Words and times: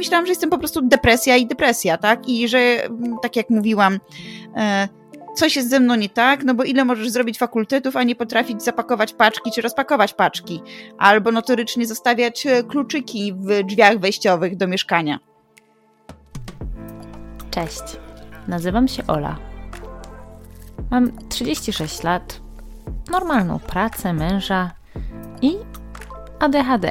myślałam, 0.00 0.26
że 0.26 0.32
jestem 0.32 0.50
po 0.50 0.58
prostu 0.58 0.82
depresja 0.82 1.36
i 1.36 1.46
depresja, 1.46 1.96
tak? 1.96 2.28
I 2.28 2.48
że, 2.48 2.58
mm, 2.58 3.16
tak 3.22 3.36
jak 3.36 3.50
mówiłam, 3.50 3.98
e, 4.56 4.88
coś 5.34 5.56
jest 5.56 5.70
ze 5.70 5.80
mną 5.80 5.94
nie 5.94 6.08
tak, 6.08 6.44
no 6.44 6.54
bo 6.54 6.64
ile 6.64 6.84
możesz 6.84 7.10
zrobić 7.10 7.38
fakultetów, 7.38 7.96
a 7.96 8.02
nie 8.02 8.14
potrafić 8.14 8.62
zapakować 8.62 9.12
paczki 9.12 9.50
czy 9.52 9.60
rozpakować 9.60 10.14
paczki, 10.14 10.62
albo 10.98 11.32
notorycznie 11.32 11.86
zostawiać 11.86 12.46
e, 12.46 12.62
kluczyki 12.62 13.32
w 13.32 13.62
drzwiach 13.64 13.98
wejściowych 13.98 14.56
do 14.56 14.66
mieszkania. 14.66 15.18
Cześć, 17.50 17.82
nazywam 18.48 18.88
się 18.88 19.06
Ola. 19.06 19.36
Mam 20.90 21.28
36 21.28 22.02
lat, 22.02 22.40
normalną 23.10 23.58
pracę, 23.58 24.12
męża 24.12 24.70
i 25.42 25.56
ADHD. 26.38 26.90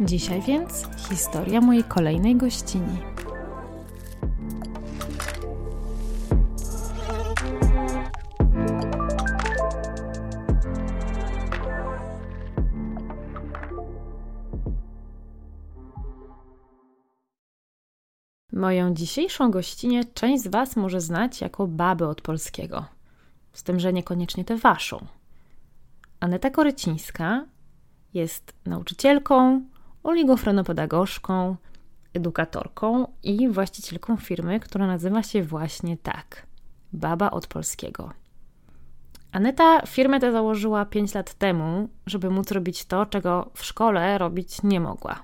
Dzisiaj 0.00 0.42
więc 0.42 0.86
historia 1.08 1.60
mojej 1.60 1.84
kolejnej 1.84 2.36
gościni. 2.36 2.98
Moją 18.52 18.94
dzisiejszą 18.94 19.50
gościnę 19.50 20.04
część 20.04 20.44
z 20.44 20.48
Was 20.48 20.76
może 20.76 21.00
znać 21.00 21.40
jako 21.40 21.66
babę 21.66 22.08
od 22.08 22.20
polskiego, 22.20 22.84
z 23.52 23.62
tym, 23.62 23.80
że 23.80 23.92
niekoniecznie 23.92 24.44
tę 24.44 24.56
Waszą. 24.56 25.06
Aneta 26.20 26.50
Korycińska 26.50 27.46
jest 28.14 28.52
nauczycielką, 28.66 29.62
oligofrenopedagogzką, 30.06 31.56
edukatorką 32.14 33.06
i 33.22 33.48
właścicielką 33.48 34.16
firmy, 34.16 34.60
która 34.60 34.86
nazywa 34.86 35.22
się 35.22 35.42
właśnie 35.42 35.96
tak 35.96 36.46
Baba 36.92 37.30
od 37.30 37.46
Polskiego. 37.46 38.10
Aneta 39.32 39.82
firmę 39.86 40.20
tę 40.20 40.32
założyła 40.32 40.84
5 40.84 41.14
lat 41.14 41.34
temu, 41.34 41.88
żeby 42.06 42.30
móc 42.30 42.50
robić 42.50 42.84
to, 42.84 43.06
czego 43.06 43.50
w 43.54 43.64
szkole 43.64 44.18
robić 44.18 44.62
nie 44.62 44.80
mogła. 44.80 45.22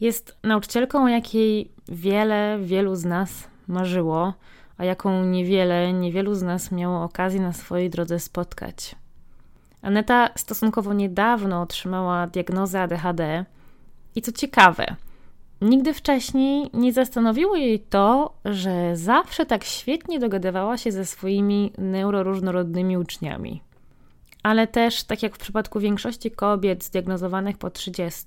Jest 0.00 0.36
nauczycielką, 0.42 1.04
o 1.04 1.08
jakiej 1.08 1.72
wiele, 1.88 2.58
wielu 2.62 2.96
z 2.96 3.04
nas 3.04 3.48
marzyło, 3.68 4.34
a 4.76 4.84
jaką 4.84 5.24
niewiele, 5.24 5.92
niewielu 5.92 6.34
z 6.34 6.42
nas 6.42 6.72
miało 6.72 7.02
okazję 7.02 7.40
na 7.40 7.52
swojej 7.52 7.90
drodze 7.90 8.18
spotkać. 8.18 8.96
Aneta 9.82 10.30
stosunkowo 10.36 10.92
niedawno 10.92 11.62
otrzymała 11.62 12.26
diagnozę 12.26 12.82
ADHD 12.82 13.44
i 14.14 14.22
co 14.22 14.32
ciekawe, 14.32 14.96
nigdy 15.60 15.94
wcześniej 15.94 16.70
nie 16.74 16.92
zastanowiło 16.92 17.56
jej 17.56 17.80
to, 17.80 18.34
że 18.44 18.96
zawsze 18.96 19.46
tak 19.46 19.64
świetnie 19.64 20.18
dogadywała 20.18 20.78
się 20.78 20.92
ze 20.92 21.06
swoimi 21.06 21.72
neuroróżnorodnymi 21.78 22.98
uczniami. 22.98 23.62
Ale 24.42 24.66
też, 24.66 25.04
tak 25.04 25.22
jak 25.22 25.34
w 25.36 25.38
przypadku 25.38 25.80
większości 25.80 26.30
kobiet 26.30 26.84
zdiagnozowanych 26.84 27.58
po 27.58 27.70
30, 27.70 28.26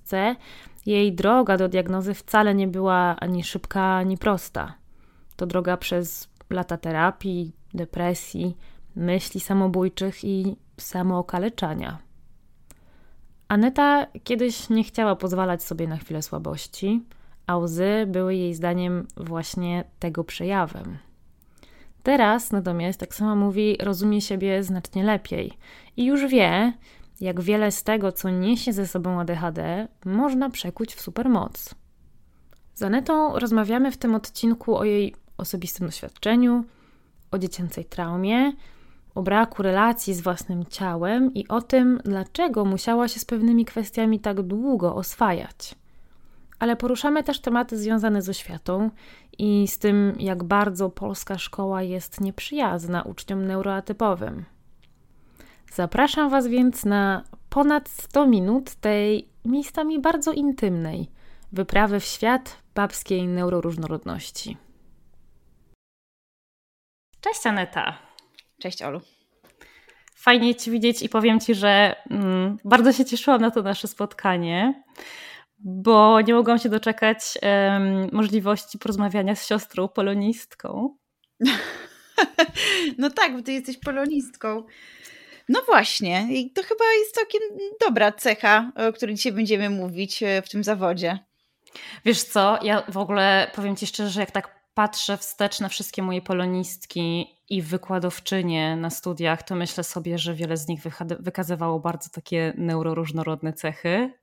jej 0.85 1.13
droga 1.13 1.57
do 1.57 1.69
diagnozy 1.69 2.13
wcale 2.13 2.55
nie 2.55 2.67
była 2.67 3.15
ani 3.19 3.43
szybka, 3.43 3.81
ani 3.81 4.17
prosta. 4.17 4.73
To 5.35 5.45
droga 5.45 5.77
przez 5.77 6.29
lata 6.49 6.77
terapii, 6.77 7.53
depresji, 7.73 8.57
myśli 8.95 9.39
samobójczych 9.39 10.23
i 10.23 10.55
samookaleczania. 10.77 11.97
Aneta 13.53 14.07
kiedyś 14.23 14.69
nie 14.69 14.83
chciała 14.83 15.15
pozwalać 15.15 15.63
sobie 15.63 15.87
na 15.87 15.97
chwilę 15.97 16.21
słabości, 16.21 17.03
a 17.47 17.57
łzy 17.57 18.05
były 18.07 18.35
jej 18.35 18.53
zdaniem 18.53 19.07
właśnie 19.17 19.83
tego 19.99 20.23
przejawem. 20.23 20.97
Teraz 22.03 22.51
natomiast, 22.51 23.01
jak 23.01 23.15
sama 23.15 23.35
mówi, 23.35 23.77
rozumie 23.79 24.21
siebie 24.21 24.63
znacznie 24.63 25.03
lepiej 25.03 25.53
i 25.97 26.05
już 26.05 26.25
wie, 26.25 26.73
jak 27.21 27.41
wiele 27.41 27.71
z 27.71 27.83
tego, 27.83 28.11
co 28.11 28.29
niesie 28.29 28.73
ze 28.73 28.87
sobą 28.87 29.19
ADHD, 29.19 29.87
można 30.05 30.49
przekuć 30.49 30.95
w 30.95 31.01
supermoc. 31.01 31.75
Z 32.73 32.83
Anetą 32.83 33.39
rozmawiamy 33.39 33.91
w 33.91 33.97
tym 33.97 34.15
odcinku 34.15 34.77
o 34.77 34.83
jej 34.83 35.15
osobistym 35.37 35.87
doświadczeniu, 35.87 36.65
o 37.31 37.37
dziecięcej 37.37 37.85
traumie, 37.85 38.53
o 39.15 39.21
braku 39.21 39.63
relacji 39.63 40.13
z 40.13 40.21
własnym 40.21 40.65
ciałem 40.65 41.33
i 41.33 41.47
o 41.47 41.61
tym, 41.61 41.99
dlaczego 42.05 42.65
musiała 42.65 43.07
się 43.07 43.19
z 43.19 43.25
pewnymi 43.25 43.65
kwestiami 43.65 44.19
tak 44.19 44.41
długo 44.41 44.95
oswajać. 44.95 45.75
Ale 46.59 46.75
poruszamy 46.75 47.23
też 47.23 47.39
tematy 47.39 47.77
związane 47.77 48.21
z 48.21 48.29
oświatą 48.29 48.89
i 49.37 49.67
z 49.67 49.79
tym, 49.79 50.15
jak 50.19 50.43
bardzo 50.43 50.89
polska 50.89 51.37
szkoła 51.37 51.81
jest 51.81 52.21
nieprzyjazna 52.21 53.01
uczniom 53.01 53.45
neuroatypowym. 53.45 54.45
Zapraszam 55.73 56.29
Was 56.29 56.47
więc 56.47 56.85
na 56.85 57.23
ponad 57.49 57.89
100 57.89 58.27
minut 58.27 58.75
tej 58.75 59.29
miejscami 59.45 59.99
bardzo 59.99 60.31
intymnej 60.31 61.09
wyprawy 61.51 61.99
w 61.99 62.05
świat 62.05 62.57
babskiej 62.75 63.27
neuroróżnorodności. 63.27 64.57
Cześć 67.21 67.47
Aneta. 67.47 68.12
Cześć 68.63 68.81
Olu. 68.81 69.01
Fajnie 70.15 70.55
Ci 70.55 70.71
widzieć 70.71 71.01
i 71.01 71.09
powiem 71.09 71.39
Ci, 71.39 71.55
że 71.55 71.95
mm, 72.09 72.57
bardzo 72.65 72.93
się 72.93 73.05
cieszyłam 73.05 73.41
na 73.41 73.51
to 73.51 73.61
nasze 73.61 73.87
spotkanie, 73.87 74.83
bo 75.59 76.21
nie 76.21 76.33
mogłam 76.33 76.59
się 76.59 76.69
doczekać 76.69 77.19
um, 77.41 78.09
możliwości 78.11 78.79
porozmawiania 78.79 79.35
z 79.35 79.47
siostrą 79.47 79.87
polonistką. 79.87 80.97
no 82.97 83.09
tak, 83.09 83.35
bo 83.35 83.41
Ty 83.41 83.53
jesteś 83.53 83.77
polonistką. 83.77 84.63
No 85.49 85.61
właśnie, 85.65 86.27
i 86.29 86.51
to 86.51 86.63
chyba 86.63 86.85
jest 86.99 87.15
całkiem 87.15 87.41
dobra 87.87 88.11
cecha, 88.11 88.71
o 88.89 88.93
której 88.93 89.15
dzisiaj 89.15 89.31
będziemy 89.31 89.69
mówić 89.69 90.23
e, 90.23 90.41
w 90.41 90.49
tym 90.49 90.63
zawodzie. 90.63 91.19
Wiesz 92.05 92.23
co, 92.23 92.59
ja 92.61 92.83
w 92.89 92.97
ogóle 92.97 93.51
powiem 93.55 93.75
Ci 93.75 93.87
szczerze, 93.87 94.09
że 94.09 94.19
jak 94.19 94.31
tak 94.31 94.62
patrzę 94.73 95.17
wstecz 95.17 95.59
na 95.59 95.69
wszystkie 95.69 96.01
moje 96.03 96.21
polonistki 96.21 97.27
i 97.49 97.61
wykładowczynie 97.61 98.75
na 98.75 98.89
studiach, 98.89 99.43
to 99.43 99.55
myślę 99.55 99.83
sobie, 99.83 100.17
że 100.17 100.33
wiele 100.33 100.57
z 100.57 100.67
nich 100.67 100.81
wykazywało 101.19 101.79
bardzo 101.79 102.09
takie 102.09 102.53
neuroróżnorodne 102.57 103.53
cechy. 103.53 104.13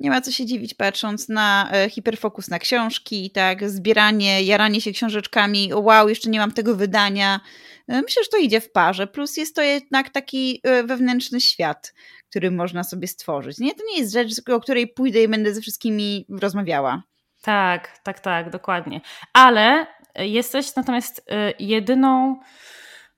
Nie 0.00 0.10
ma 0.10 0.20
co 0.20 0.32
się 0.32 0.46
dziwić, 0.46 0.74
patrząc 0.74 1.28
na 1.28 1.70
e, 1.72 1.90
hiperfokus 1.90 2.48
na 2.48 2.58
książki, 2.58 3.30
tak, 3.30 3.70
zbieranie, 3.70 4.42
jaranie 4.42 4.80
się 4.80 4.92
książeczkami. 4.92 5.74
Wow, 5.74 6.08
jeszcze 6.08 6.30
nie 6.30 6.38
mam 6.38 6.52
tego 6.52 6.76
wydania. 6.76 7.40
E, 7.88 8.02
myślę, 8.02 8.22
że 8.24 8.28
to 8.30 8.36
idzie 8.36 8.60
w 8.60 8.72
parze. 8.72 9.06
Plus 9.06 9.36
jest 9.36 9.54
to 9.54 9.62
jednak 9.62 10.10
taki 10.10 10.60
e, 10.62 10.82
wewnętrzny 10.84 11.40
świat, 11.40 11.94
który 12.30 12.50
można 12.50 12.84
sobie 12.84 13.08
stworzyć. 13.08 13.58
Nie, 13.58 13.74
to 13.74 13.82
nie 13.92 13.98
jest 13.98 14.12
rzecz, 14.12 14.48
o 14.48 14.60
której 14.60 14.88
pójdę 14.88 15.22
i 15.22 15.28
będę 15.28 15.54
ze 15.54 15.60
wszystkimi 15.60 16.26
rozmawiała. 16.28 17.02
Tak, 17.46 17.98
tak, 17.98 18.20
tak, 18.20 18.50
dokładnie. 18.50 19.00
Ale 19.32 19.86
jesteś 20.14 20.76
natomiast 20.76 21.18
y, 21.18 21.22
jedyną 21.58 22.40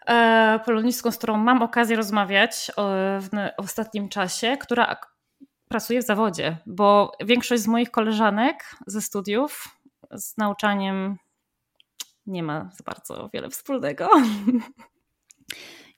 e, 0.07 0.61
polonistką, 0.65 1.11
z 1.11 1.19
którą 1.19 1.37
mam 1.37 1.63
okazję 1.63 1.97
rozmawiać 1.97 2.71
w 3.21 3.29
ostatnim 3.57 4.09
czasie, 4.09 4.57
która 4.61 4.97
pracuje 5.69 6.03
w 6.03 6.07
zawodzie, 6.07 6.57
bo 6.67 7.13
większość 7.25 7.63
z 7.63 7.67
moich 7.67 7.91
koleżanek 7.91 8.77
ze 8.87 9.03
studiów 9.03 9.69
z 10.11 10.37
nauczaniem 10.37 11.17
nie 12.27 12.43
ma 12.43 12.71
za 12.73 12.85
bardzo 12.85 13.31
wiele 13.33 13.51
wspólnego. 13.51 14.11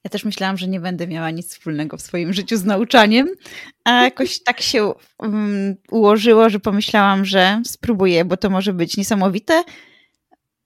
Ja 0.05 0.11
też 0.11 0.25
myślałam, 0.25 0.57
że 0.57 0.69
nie 0.69 0.81
będę 0.81 1.07
miała 1.07 1.31
nic 1.31 1.49
wspólnego 1.49 1.97
w 1.97 2.03
swoim 2.03 2.33
życiu 2.33 2.57
z 2.57 2.65
nauczaniem, 2.65 3.29
a 3.85 4.05
jakoś 4.05 4.43
tak 4.43 4.61
się 4.61 4.93
um, 5.19 5.77
ułożyło, 5.91 6.51
że 6.51 6.61
pomyślałam, 6.61 7.25
że 7.25 7.63
spróbuję, 7.65 8.25
bo 8.25 8.37
to 8.37 8.51
może 8.51 8.73
być 8.73 8.97
niesamowite, 8.97 9.65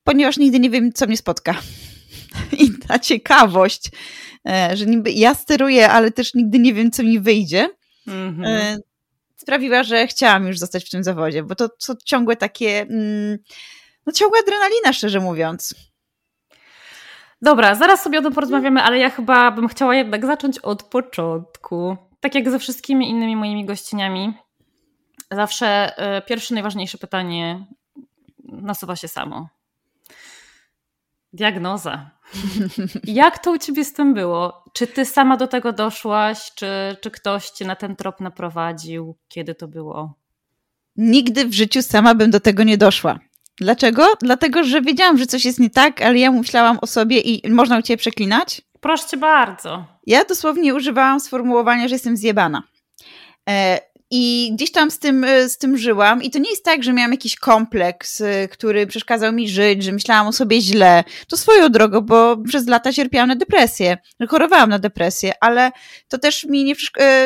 ponieważ 0.04 0.36
nigdy 0.36 0.60
nie 0.60 0.70
wiem, 0.70 0.92
co 0.92 1.06
mnie 1.06 1.16
spotka. 1.16 1.54
I 2.62 2.70
ta 2.88 2.98
ciekawość, 2.98 3.90
e, 4.48 4.76
że 4.76 4.86
niby 4.86 5.12
ja 5.12 5.34
steruję, 5.34 5.90
ale 5.90 6.10
też 6.10 6.34
nigdy 6.34 6.58
nie 6.58 6.74
wiem, 6.74 6.90
co 6.90 7.02
mi 7.02 7.20
wyjdzie, 7.20 7.68
mm 8.06 8.36
-hmm. 8.36 8.78
sprawiła, 9.36 9.82
że 9.82 10.06
chciałam 10.06 10.46
już 10.46 10.58
zostać 10.58 10.86
w 10.86 10.90
tym 10.90 11.04
zawodzie, 11.04 11.42
bo 11.42 11.54
to, 11.54 11.68
to 11.68 11.94
ciągłe 12.04 12.36
takie, 12.36 12.80
mm, 12.80 13.38
no 14.06 14.12
ciągła 14.12 14.38
adrenalina, 14.38 14.92
szczerze 14.92 15.20
mówiąc. 15.20 15.74
Dobra, 17.44 17.74
zaraz 17.74 18.02
sobie 18.02 18.18
o 18.18 18.22
tym 18.22 18.32
porozmawiamy, 18.32 18.82
ale 18.82 18.98
ja 18.98 19.10
chyba 19.10 19.50
bym 19.50 19.68
chciała 19.68 19.94
jednak 19.94 20.26
zacząć 20.26 20.58
od 20.58 20.82
początku. 20.82 21.96
Tak 22.20 22.34
jak 22.34 22.50
ze 22.50 22.58
wszystkimi 22.58 23.10
innymi 23.10 23.36
moimi 23.36 23.64
gościniami, 23.64 24.34
zawsze 25.30 25.92
y, 26.18 26.22
pierwsze, 26.22 26.54
najważniejsze 26.54 26.98
pytanie 26.98 27.66
nasuwa 28.44 28.96
się 28.96 29.08
samo. 29.08 29.48
Diagnoza. 31.32 32.10
Jak 33.04 33.38
to 33.38 33.52
u 33.52 33.58
ciebie 33.58 33.84
z 33.84 33.92
tym 33.92 34.14
było? 34.14 34.64
Czy 34.72 34.86
ty 34.86 35.04
sama 35.04 35.36
do 35.36 35.46
tego 35.46 35.72
doszłaś, 35.72 36.52
czy, 36.54 36.96
czy 37.00 37.10
ktoś 37.10 37.50
cię 37.50 37.64
na 37.64 37.76
ten 37.76 37.96
trop 37.96 38.20
naprowadził? 38.20 39.16
Kiedy 39.28 39.54
to 39.54 39.68
było? 39.68 40.14
Nigdy 40.96 41.44
w 41.44 41.52
życiu 41.52 41.82
sama 41.82 42.14
bym 42.14 42.30
do 42.30 42.40
tego 42.40 42.62
nie 42.62 42.78
doszła. 42.78 43.18
Dlaczego? 43.60 44.06
Dlatego, 44.22 44.64
że 44.64 44.82
wiedziałam, 44.82 45.18
że 45.18 45.26
coś 45.26 45.44
jest 45.44 45.60
nie 45.60 45.70
tak, 45.70 46.02
ale 46.02 46.18
ja 46.18 46.32
myślałam 46.32 46.78
o 46.82 46.86
sobie 46.86 47.20
i 47.20 47.50
można 47.50 47.78
u 47.78 47.82
ciebie 47.82 47.98
przeklinać? 47.98 48.62
Proszę 48.80 49.08
cię 49.08 49.16
bardzo. 49.16 49.84
Ja 50.06 50.24
dosłownie 50.24 50.74
używałam 50.74 51.20
sformułowania, 51.20 51.88
że 51.88 51.94
jestem 51.94 52.16
zjebana. 52.16 52.62
E, 53.48 53.80
I 54.10 54.50
gdzieś 54.54 54.72
tam 54.72 54.90
z 54.90 54.98
tym, 54.98 55.24
e, 55.24 55.48
z 55.48 55.58
tym 55.58 55.78
żyłam. 55.78 56.22
I 56.22 56.30
to 56.30 56.38
nie 56.38 56.50
jest 56.50 56.64
tak, 56.64 56.82
że 56.82 56.92
miałam 56.92 57.12
jakiś 57.12 57.36
kompleks, 57.36 58.20
e, 58.20 58.48
który 58.48 58.86
przeszkadzał 58.86 59.32
mi 59.32 59.48
żyć, 59.48 59.82
że 59.82 59.92
myślałam 59.92 60.26
o 60.26 60.32
sobie 60.32 60.60
źle. 60.60 61.04
To 61.28 61.36
swoją 61.36 61.68
drogą, 61.68 62.00
bo 62.00 62.36
przez 62.36 62.66
lata 62.66 62.92
cierpiałam 62.92 63.28
na 63.28 63.36
depresję. 63.36 63.98
Chorowałam 64.28 64.70
na 64.70 64.78
depresję, 64.78 65.32
ale 65.40 65.70
to 66.08 66.18
też 66.18 66.44
mi 66.44 66.64
nie, 66.64 66.74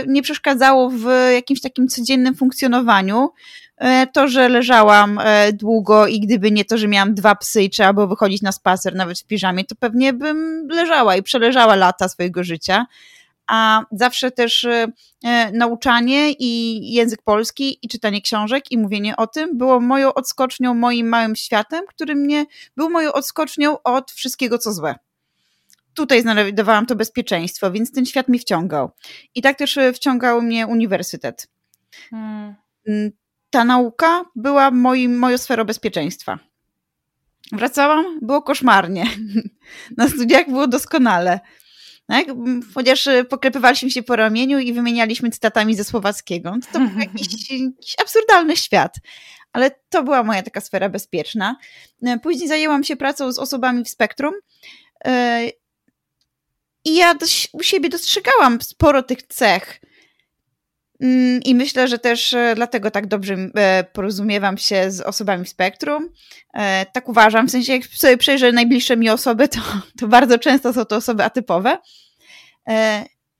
nie 0.06 0.22
przeszkadzało 0.22 0.90
w 0.90 1.06
jakimś 1.34 1.60
takim 1.60 1.88
codziennym 1.88 2.34
funkcjonowaniu, 2.34 3.28
E, 3.28 3.67
to, 4.12 4.28
że 4.28 4.48
leżałam 4.48 5.18
e, 5.22 5.52
długo 5.52 6.06
i 6.06 6.20
gdyby 6.20 6.50
nie 6.50 6.64
to, 6.64 6.78
że 6.78 6.88
miałam 6.88 7.14
dwa 7.14 7.34
psy 7.34 7.62
i 7.62 7.70
trzeba 7.70 7.92
było 7.92 8.06
wychodzić 8.06 8.42
na 8.42 8.52
spacer 8.52 8.94
nawet 8.94 9.18
w 9.18 9.24
piżamie, 9.24 9.64
to 9.64 9.74
pewnie 9.74 10.12
bym 10.12 10.68
leżała 10.70 11.16
i 11.16 11.22
przeleżała 11.22 11.76
lata 11.76 12.08
swojego 12.08 12.44
życia. 12.44 12.86
A 13.46 13.82
zawsze 13.92 14.30
też 14.30 14.64
e, 14.64 14.88
nauczanie 15.52 16.32
i 16.32 16.80
język 16.92 17.22
polski 17.22 17.78
i 17.82 17.88
czytanie 17.88 18.22
książek 18.22 18.72
i 18.72 18.78
mówienie 18.78 19.16
o 19.16 19.26
tym 19.26 19.58
było 19.58 19.80
moją 19.80 20.14
odskocznią, 20.14 20.74
moim 20.74 21.08
małym 21.08 21.36
światem, 21.36 21.84
który 21.88 22.14
mnie 22.14 22.46
był 22.76 22.90
moją 22.90 23.12
odskocznią 23.12 23.82
od 23.82 24.10
wszystkiego, 24.10 24.58
co 24.58 24.72
złe 24.72 24.94
tutaj 25.94 26.22
znajdowałam 26.22 26.86
to 26.86 26.96
bezpieczeństwo, 26.96 27.70
więc 27.70 27.92
ten 27.92 28.06
świat 28.06 28.28
mi 28.28 28.38
wciągał. 28.38 28.90
I 29.34 29.42
tak 29.42 29.58
też 29.58 29.78
wciągał 29.94 30.42
mnie 30.42 30.66
uniwersytet. 30.66 31.48
Hmm. 32.10 32.54
Ta 33.50 33.64
nauka 33.64 34.24
była 34.36 34.70
moim, 34.70 35.18
moją 35.18 35.38
sferą 35.38 35.64
bezpieczeństwa. 35.64 36.38
Wracałam, 37.52 38.18
było 38.22 38.42
koszmarnie. 38.42 39.06
Na 39.96 40.08
studiach 40.08 40.48
było 40.48 40.66
doskonale. 40.66 41.40
Tak? 42.06 42.26
Chociaż 42.74 43.08
poklepywaliśmy 43.28 43.90
się 43.90 44.02
po 44.02 44.16
ramieniu 44.16 44.58
i 44.58 44.72
wymienialiśmy 44.72 45.30
cytatami 45.30 45.74
ze 45.74 45.84
słowackiego. 45.84 46.54
To 46.72 46.78
był 46.78 46.98
jakiś, 47.06 47.50
jakiś 47.50 47.94
absurdalny 48.00 48.56
świat. 48.56 48.94
Ale 49.52 49.70
to 49.88 50.02
była 50.02 50.22
moja 50.22 50.42
taka 50.42 50.60
sfera 50.60 50.88
bezpieczna. 50.88 51.56
Później 52.22 52.48
zajęłam 52.48 52.84
się 52.84 52.96
pracą 52.96 53.32
z 53.32 53.38
osobami 53.38 53.84
w 53.84 53.88
spektrum. 53.88 54.34
E, 55.04 55.48
I 56.84 56.96
ja 56.96 57.14
u 57.52 57.62
siebie 57.62 57.88
dostrzegałam 57.88 58.60
sporo 58.62 59.02
tych 59.02 59.22
cech, 59.22 59.80
I 61.44 61.54
myślę, 61.54 61.88
że 61.88 61.98
też 61.98 62.34
e, 62.34 62.52
dlatego 62.56 62.90
tak 62.90 63.06
dobrze 63.06 63.36
e, 63.54 63.84
porozumiewam 63.92 64.58
się 64.58 64.90
z 64.90 65.00
osobami 65.00 65.44
w 65.44 65.48
spektrum. 65.48 66.08
E, 66.54 66.86
tak 66.92 67.08
uważam, 67.08 67.48
w 67.48 67.50
sensie 67.50 67.72
jak 67.72 67.86
sobie 67.86 68.16
przejrzę 68.16 68.52
najbliższe 68.52 68.96
mi 68.96 69.10
osoby, 69.10 69.48
to, 69.48 69.60
to 70.00 70.08
bardzo 70.08 70.38
często 70.38 70.72
są 70.72 70.84
to 70.84 70.96
osoby 70.96 71.24
atypowe. 71.24 71.78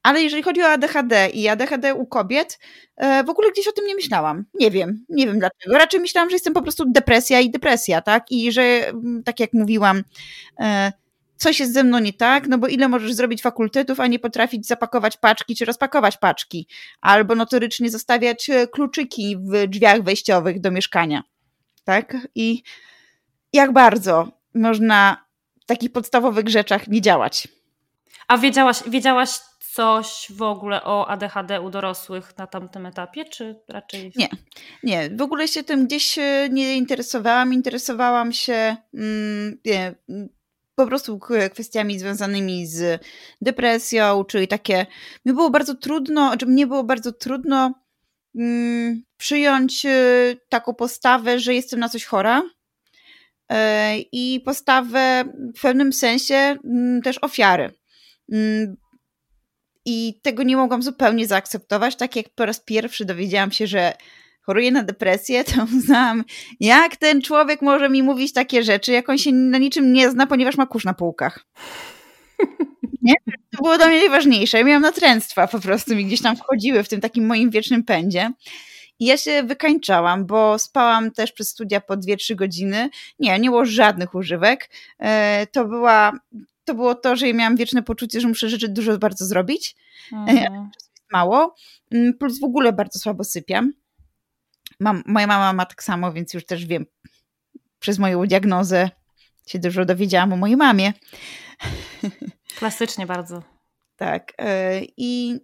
Ale 0.03 0.23
jeżeli 0.23 0.43
chodzi 0.43 0.63
o 0.63 0.67
ADHD 0.67 1.29
i 1.29 1.49
ADHD 1.49 1.95
u 1.95 2.07
kobiet, 2.07 2.59
w 3.27 3.31
ogóle 3.31 3.51
gdzieś 3.53 3.69
o 3.69 3.73
tym 3.73 3.87
nie 3.87 3.95
myślałam. 3.95 4.45
Nie 4.55 4.71
wiem, 4.71 5.05
nie 5.09 5.27
wiem 5.27 5.39
dlaczego. 5.39 5.79
Raczej 5.79 6.01
myślałam, 6.01 6.31
że 6.31 6.37
jestem 6.37 6.55
po 6.55 6.63
prostu 6.63 6.85
depresja 6.91 7.41
i 7.41 7.51
depresja, 7.51 8.03
tak? 8.03 8.25
I 8.31 8.53
że, 8.53 8.63
mm, 8.63 9.23
tak 9.25 9.41
jak 9.41 9.53
mówiłam, 9.53 10.03
coś 11.39 11.61
jest 11.61 11.73
ze 11.73 11.85
mną 11.85 11.99
nie 11.99 12.13
tak, 12.13 12.49
no 12.49 12.59
bo 12.59 12.67
ile 12.67 12.89
możesz 12.89 13.13
zrobić 13.13 13.43
fakultetów, 13.43 14.01
a 14.01 14.07
nie 14.07 14.19
potrafić 14.19 14.67
zapakować 14.67 15.17
paczki 15.17 15.57
czy 15.57 15.65
rozpakować 15.65 16.17
paczki, 16.17 16.69
albo 17.01 17.35
notorycznie 17.35 17.91
zostawiać 17.91 18.51
e, 18.51 18.67
kluczyki 18.67 19.37
w 19.37 19.67
drzwiach 19.67 20.03
wejściowych 20.03 20.61
do 20.61 20.71
mieszkania. 20.71 21.23
Tak? 21.85 22.17
I 22.35 22.63
jak 23.53 23.73
bardzo 23.73 24.29
można 24.55 25.25
w 25.63 25.67
takich 25.67 25.93
podstawowych 25.93 26.49
rzeczach 26.49 26.89
nie 26.89 27.01
działać. 27.01 27.49
A 28.29 28.39
wiedziałaś, 28.39 28.83
wiedziałaś 28.87 29.31
coś 29.73 30.27
w 30.31 30.43
ogóle 30.43 30.85
o 30.85 31.09
ADHD 31.09 31.61
u 31.61 31.71
dorosłych 31.71 32.39
na 32.39 32.47
tamtym 32.47 32.87
etapie, 32.87 33.25
czy 33.25 33.61
raczej? 33.69 34.13
Nie, 34.17 34.29
nie. 34.83 35.11
W 35.17 35.23
ogóle 35.23 35.49
się 35.49 35.63
tym 35.65 35.87
gdzieś 35.87 36.19
e, 36.19 36.49
nie 36.51 36.77
interesowałam. 36.77 37.55
Interesowałam 37.55 38.33
się 38.33 38.77
mm, 38.95 39.61
nie, 39.65 39.95
po 40.79 40.87
prostu 40.87 41.19
kwestiami 41.53 41.99
związanymi 41.99 42.67
z 42.67 43.03
depresją, 43.41 44.25
czyli 44.25 44.49
takie, 44.49 44.87
mi 45.25 45.33
było 45.33 45.51
bardzo 45.51 45.75
trudno, 45.75 46.37
czy 46.37 46.47
mnie 46.47 46.67
było 46.67 46.85
bardzo 46.85 47.13
trudno 47.13 47.75
mm, 48.35 49.03
przyjąć 49.17 49.85
y, 49.85 50.41
taką 50.49 50.75
postawę, 50.75 51.39
że 51.39 51.55
jestem 51.55 51.81
na 51.81 51.89
coś 51.89 52.05
chora 52.05 52.43
y, 52.43 53.57
i 54.13 54.41
postawę 54.45 55.25
w 55.57 55.61
pewnym 55.61 55.93
sensie 55.93 56.35
mm, 56.35 57.03
też 57.03 57.19
ofiary. 57.23 57.73
Mm, 58.33 58.77
I 59.85 60.21
tego 60.23 60.43
nie 60.43 60.57
mogłam 60.57 60.83
zupełnie 60.83 61.27
zaakceptować, 61.27 61.97
tak 61.97 62.17
jak 62.17 62.29
po 62.29 62.47
raz 62.47 62.61
pierwszy 62.61 63.05
dowiedziałam 63.05 63.53
się, 63.53 63.67
że 63.67 63.93
choruje 64.49 64.73
na 64.73 64.83
depresję, 64.83 65.45
to 65.45 65.65
uznałam, 65.79 66.25
jak 66.61 66.97
ten 66.97 67.23
człowiek 67.23 67.63
może 67.63 67.89
mi 67.89 68.03
mówić 68.03 68.33
takie 68.33 68.63
rzeczy, 68.63 68.93
jak 68.93 69.09
on 69.09 69.19
się 69.19 69.33
na 69.33 69.59
niczym 69.59 69.93
nie 69.93 70.11
zna, 70.11 70.27
ponieważ 70.27 70.57
ma 70.57 70.67
kurz 70.67 70.85
na 70.85 70.95
półkach. 70.95 71.45
Nie? 73.03 73.15
To 73.27 73.63
było 73.63 73.77
dla 73.77 73.87
mnie 73.87 73.99
najważniejsze. 73.99 74.59
Ja 74.59 74.65
miałam 74.65 74.83
natręctwa 74.83 75.47
po 75.47 75.61
prostu 75.61 75.97
mi 75.97 76.05
gdzieś 76.05 76.23
tam 76.23 76.37
wchodziły 76.37 76.83
w 76.83 76.89
tym 76.89 77.01
takim 77.01 77.27
moim 77.27 77.51
wiecznym 77.51 77.85
pędzie. 77.85 78.33
I 78.99 79.07
ja 79.07 79.17
się 79.17 79.43
wykańczałam, 79.43 80.27
bo 80.27 80.59
spałam 80.59 81.11
też 81.11 81.33
przez 81.33 81.49
studia 81.49 81.81
po 81.81 81.95
2-3 81.95 82.35
godziny. 82.35 82.91
Nie, 83.19 83.39
nie 83.39 83.51
było 83.51 83.65
żadnych 83.65 84.15
używek. 84.15 84.71
E, 84.99 85.47
to 85.47 85.65
była 85.65 86.13
to 86.65 86.75
było 86.75 86.95
to, 86.95 87.17
że 87.17 87.29
ja 87.29 87.35
miałam 87.35 87.57
wieczne 87.57 87.83
poczucie, 87.83 88.21
że 88.21 88.29
muszę 88.29 88.49
rzeczy 88.49 88.69
dużo 88.69 88.99
bardzo 88.99 89.25
zrobić. 89.25 89.77
Mhm. 90.13 90.71
Mało. 91.13 91.55
Mm, 91.93 92.15
plus 92.15 92.41
w 92.41 92.45
ogóle 92.45 92.73
bardzo 92.73 92.99
słabo 92.99 93.25
sypiam. 93.25 93.73
Mam, 94.81 95.03
moja 95.07 95.27
mama 95.27 95.53
ma 95.53 95.67
tak 95.67 95.83
samo, 95.83 96.13
więc 96.13 96.35
już 96.35 96.47
też 96.47 96.67
wiem, 96.67 96.87
przez 97.79 97.99
moją 97.99 98.27
diagnozę 98.27 98.91
się 99.47 99.59
dużo 99.59 99.85
dowiedziałam 99.85 100.33
o 100.33 100.37
mojej 100.37 100.57
mamie. 100.57 100.93
Klasycznie 102.59 103.07
bardzo. 103.07 103.43
Tak. 103.97 104.33
E, 104.39 104.81
I, 104.97 105.41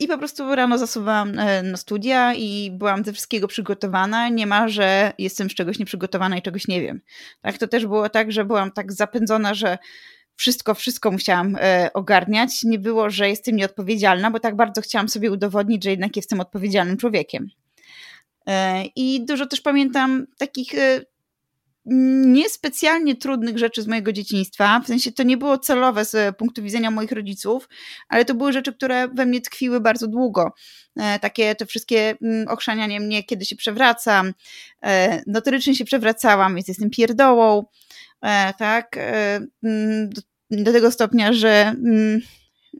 I 0.00 0.08
po 0.08 0.18
prostu 0.18 0.54
rano 0.54 0.78
zasuwałam 0.78 1.38
e, 1.38 1.62
na 1.62 1.76
studia 1.76 2.34
i 2.34 2.70
byłam 2.70 3.04
ze 3.04 3.12
wszystkiego 3.12 3.48
przygotowana. 3.48 4.28
Nie 4.28 4.46
ma, 4.46 4.68
że 4.68 5.12
jestem 5.18 5.50
z 5.50 5.54
czegoś 5.54 5.78
nieprzygotowana 5.78 6.36
i 6.36 6.42
czegoś 6.42 6.68
nie 6.68 6.80
wiem. 6.80 7.00
Tak, 7.42 7.58
to 7.58 7.68
też 7.68 7.86
było 7.86 8.08
tak, 8.08 8.32
że 8.32 8.44
byłam 8.44 8.72
tak 8.72 8.92
zapędzona, 8.92 9.54
że 9.54 9.78
wszystko, 10.36 10.74
wszystko 10.74 11.10
musiałam 11.10 11.56
e, 11.60 11.90
ogarniać. 11.94 12.62
Nie 12.64 12.78
było, 12.78 13.10
że 13.10 13.28
jestem 13.28 13.56
nieodpowiedzialna, 13.56 14.30
bo 14.30 14.40
tak 14.40 14.56
bardzo 14.56 14.80
chciałam 14.80 15.08
sobie 15.08 15.32
udowodnić, 15.32 15.84
że 15.84 15.90
jednak 15.90 16.16
jestem 16.16 16.40
odpowiedzialnym 16.40 16.96
człowiekiem. 16.96 17.48
E, 18.46 18.84
I 18.96 19.24
dużo 19.24 19.46
też 19.46 19.60
pamiętam 19.60 20.26
takich 20.38 20.74
e, 20.74 21.00
niespecjalnie 22.26 23.16
trudnych 23.16 23.58
rzeczy 23.58 23.82
z 23.82 23.86
mojego 23.86 24.12
dzieciństwa. 24.12 24.80
W 24.80 24.86
sensie 24.86 25.12
to 25.12 25.22
nie 25.22 25.36
było 25.36 25.58
celowe 25.58 26.04
z 26.04 26.36
punktu 26.36 26.62
widzenia 26.62 26.90
moich 26.90 27.12
rodziców, 27.12 27.68
ale 28.08 28.24
to 28.24 28.34
były 28.34 28.52
rzeczy, 28.52 28.72
które 28.72 29.08
we 29.08 29.26
mnie 29.26 29.40
tkwiły 29.40 29.80
bardzo 29.80 30.06
długo. 30.06 30.52
E, 30.96 31.18
takie 31.18 31.54
te 31.54 31.66
wszystkie 31.66 32.16
mm, 32.22 32.48
ochrzanianie 32.48 33.00
mnie, 33.00 33.24
kiedy 33.24 33.44
się 33.44 33.56
przewracam. 33.56 34.32
Notorycznie 35.26 35.74
się 35.74 35.84
przewracałam, 35.84 36.54
więc 36.54 36.68
jestem 36.68 36.90
pierdołą. 36.90 37.64
tak, 38.58 38.96
mm, 39.62 40.10
do, 40.50 40.72
tego 40.72 40.90
stopnia, 40.90 41.32
że, 41.32 41.74
mm, 41.84 42.20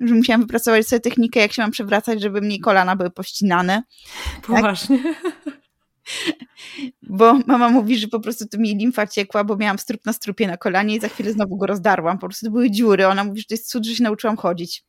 że 0.01 0.15
musiałam 0.15 0.41
wypracować 0.41 0.87
sobie 0.87 1.01
technikę, 1.01 1.41
jak 1.41 1.53
się 1.53 1.63
mam 1.63 1.71
przewracać, 1.71 2.23
żeby 2.23 2.41
mi 2.41 2.61
kolana 2.61 2.97
były 2.97 3.11
pościnane. 3.11 3.83
Poważnie. 4.47 4.99
Tak? 5.03 5.36
Bo 7.03 7.39
mama 7.47 7.69
mówi, 7.69 7.99
że 7.99 8.09
po 8.09 8.21
prostu 8.21 8.49
to 8.49 8.59
mi 8.59 8.77
limfa 8.77 9.07
ciekła, 9.07 9.45
bo 9.45 9.57
miałam 9.57 9.79
strup 9.79 10.07
na 10.07 10.13
strupie 10.13 10.47
na 10.47 10.57
kolanie 10.57 10.97
i 10.97 11.01
za 11.01 11.09
chwilę 11.09 11.33
znowu 11.33 11.57
go 11.57 11.67
rozdarłam. 11.67 12.19
Po 12.19 12.27
prostu 12.27 12.51
były 12.51 12.71
dziury. 12.71 13.07
Ona 13.07 13.25
mówi, 13.25 13.41
że 13.41 13.47
to 13.47 13.55
jest 13.55 13.71
cud, 13.71 13.87
że 13.87 13.95
się 13.95 14.03
nauczyłam 14.03 14.37
chodzić. 14.37 14.85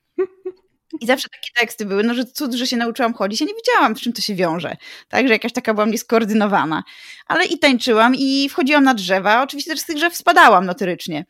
I 1.01 1.05
zawsze 1.05 1.29
takie 1.29 1.49
teksty 1.59 1.85
były, 1.85 2.03
no 2.03 2.13
że 2.13 2.25
cud, 2.25 2.53
że 2.53 2.67
się 2.67 2.77
nauczyłam 2.77 3.13
chodzić. 3.13 3.41
Ja 3.41 3.47
nie 3.47 3.53
wiedziałam, 3.53 3.95
w 3.95 4.01
czym 4.01 4.13
to 4.13 4.21
się 4.21 4.35
wiąże. 4.35 4.77
Także 5.07 5.33
jakaś 5.33 5.53
taka 5.53 5.73
byłam 5.73 5.91
nieskoordynowana. 5.91 6.83
Ale 7.27 7.45
i 7.45 7.59
tańczyłam 7.59 8.15
i 8.15 8.49
wchodziłam 8.49 8.83
na 8.83 8.93
drzewa. 8.93 9.43
Oczywiście 9.43 9.71
też 9.71 9.79
z 9.79 9.85
tych 9.85 9.95
drzew 9.95 10.15
spadałam 10.15 10.65
notorycznie. 10.65 11.25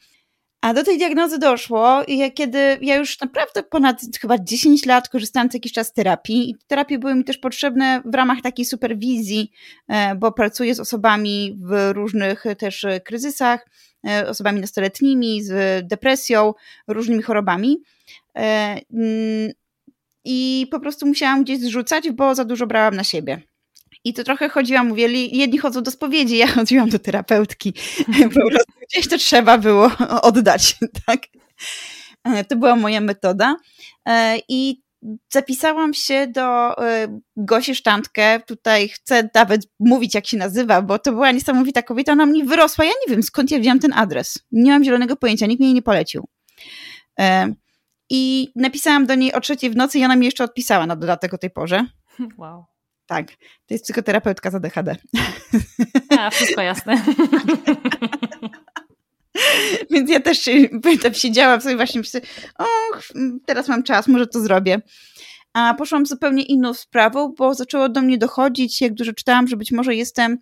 A 0.62 0.74
do 0.74 0.84
tej 0.84 0.98
diagnozy 0.98 1.40
doszło, 1.40 2.04
kiedy 2.34 2.78
ja 2.82 2.96
już 2.96 3.20
naprawdę 3.20 3.64
ponad 3.64 4.02
chyba 4.22 4.38
10 4.38 4.86
lat 4.86 5.10
korzystałam 5.10 5.50
co 5.50 5.56
jakiś 5.56 5.72
czas 5.72 5.88
z 5.88 5.94
terapii. 5.94 6.50
I 6.50 6.56
terapie 6.68 7.00
były 7.00 7.16
mi 7.16 7.24
też 7.24 7.38
potrzebne 7.38 8.02
w 8.06 8.16
ramach 8.16 8.42
takiej 8.42 8.66
superwizji, 8.66 9.52
e, 9.88 10.16
bo 10.16 10.32
pracuję 10.32 10.76
z 10.76 10.80
osobami 10.80 11.58
w 11.62 11.92
różnych 11.94 12.44
też 12.58 12.86
kryzysach, 13.06 13.68
e, 14.08 14.30
osobami 14.30 14.62
nastoletnimi, 14.62 15.44
z 15.44 15.88
depresją, 15.88 16.54
różnymi 16.88 17.24
chorobami. 17.24 17.78
E, 18.38 18.80
I 20.26 20.68
po 20.72 20.80
prostu 20.80 21.06
musiałam 21.06 21.44
gdzieś 21.44 21.60
zrzucać, 21.60 22.12
bo 22.12 22.36
za 22.36 22.46
dużo 22.46 22.68
brałam 22.68 22.96
na 22.96 23.04
siebie. 23.04 23.42
I 24.08 24.14
to 24.14 24.24
trochę 24.24 24.50
chodziłam, 24.50 24.88
mówili, 24.88 25.38
jedni 25.38 25.58
chodzą 25.58 25.84
do 25.84 25.92
spowiedzi, 25.92 26.38
ja 26.38 26.48
chodziłam 26.48 26.90
do 26.90 27.00
terapeutki. 27.00 27.74
Po 28.34 28.50
prostu 28.50 28.74
gdzieś 28.92 29.08
to 29.08 29.18
trzeba 29.18 29.58
było 29.58 29.92
oddać, 30.22 30.76
tak? 31.06 31.20
E, 32.24 32.44
to 32.44 32.56
była 32.56 32.76
moja 32.76 33.02
metoda. 33.02 33.56
E, 34.08 34.38
I 34.50 34.82
zapisałam 35.34 35.94
się 35.94 36.28
do 36.28 36.76
Gosi 37.38 37.76
Sztantkę. 37.76 38.40
Tutaj 38.40 38.90
chcę 38.90 39.30
nawet 39.34 39.62
mówić, 39.80 40.16
jak 40.16 40.28
się 40.28 40.38
nazywa, 40.38 40.82
bo 40.82 41.00
to 41.00 41.12
była 41.12 41.32
niesamowita 41.32 41.82
kobieta. 41.82 42.12
Ona 42.12 42.26
mnie 42.26 42.46
wyrosła. 42.46 42.86
Ja 42.86 42.92
nie 43.08 43.14
wiem, 43.14 43.24
skąd 43.24 43.52
ja 43.52 43.60
wziąłam 43.60 43.80
ten 43.80 43.94
adres. 43.94 44.40
Nie 44.52 44.72
mam 44.72 44.84
zielonego 44.84 45.16
pojęcia, 45.16 45.46
nikt 45.46 45.60
mnie 45.60 45.74
nie 45.74 45.82
polecił. 45.82 46.28
I 48.10 48.52
napisałam 48.56 49.06
do 49.06 49.16
niej 49.16 49.34
o 49.34 49.42
trzeciej 49.42 49.70
w 49.70 49.76
nocy 49.76 50.00
i 50.00 50.06
ona 50.06 50.16
mi 50.16 50.26
jeszcze 50.26 50.44
odpisała 50.44 50.86
na 50.86 50.96
dodatek 50.96 51.34
o 51.34 51.38
tej 51.38 51.50
porze. 51.50 51.86
Wow. 52.38 52.66
Tak, 53.08 53.28
to 53.66 53.74
jest 53.74 53.84
psychoterapeutka 53.84 54.52
za 54.52 54.60
DHD. 54.60 54.96
A, 56.20 56.30
wszystko 56.30 56.62
jasne. 56.62 57.02
Więc 59.92 60.10
ja 60.10 60.20
też 60.20 60.50
pamiętam, 60.84 61.14
siedziałam 61.14 61.62
sobie 61.62 61.76
właśnie 61.76 62.00
myślę, 62.02 62.22
och, 62.60 63.04
teraz 63.46 63.68
mam 63.68 63.84
czas, 63.84 64.08
może 64.08 64.28
to 64.28 64.40
zrobię. 64.40 64.82
A 65.54 65.74
poszłam 65.74 66.06
zupełnie 66.06 66.44
inną 66.44 66.74
sprawą, 66.74 67.34
bo 67.38 67.54
zaczęło 67.54 67.90
do 67.90 68.02
mnie 68.02 68.18
dochodzić, 68.18 68.82
jak 68.82 68.94
dużo 68.94 69.14
czytałam, 69.14 69.48
że 69.48 69.58
być 69.58 69.72
może 69.72 69.96
jestem 69.96 70.38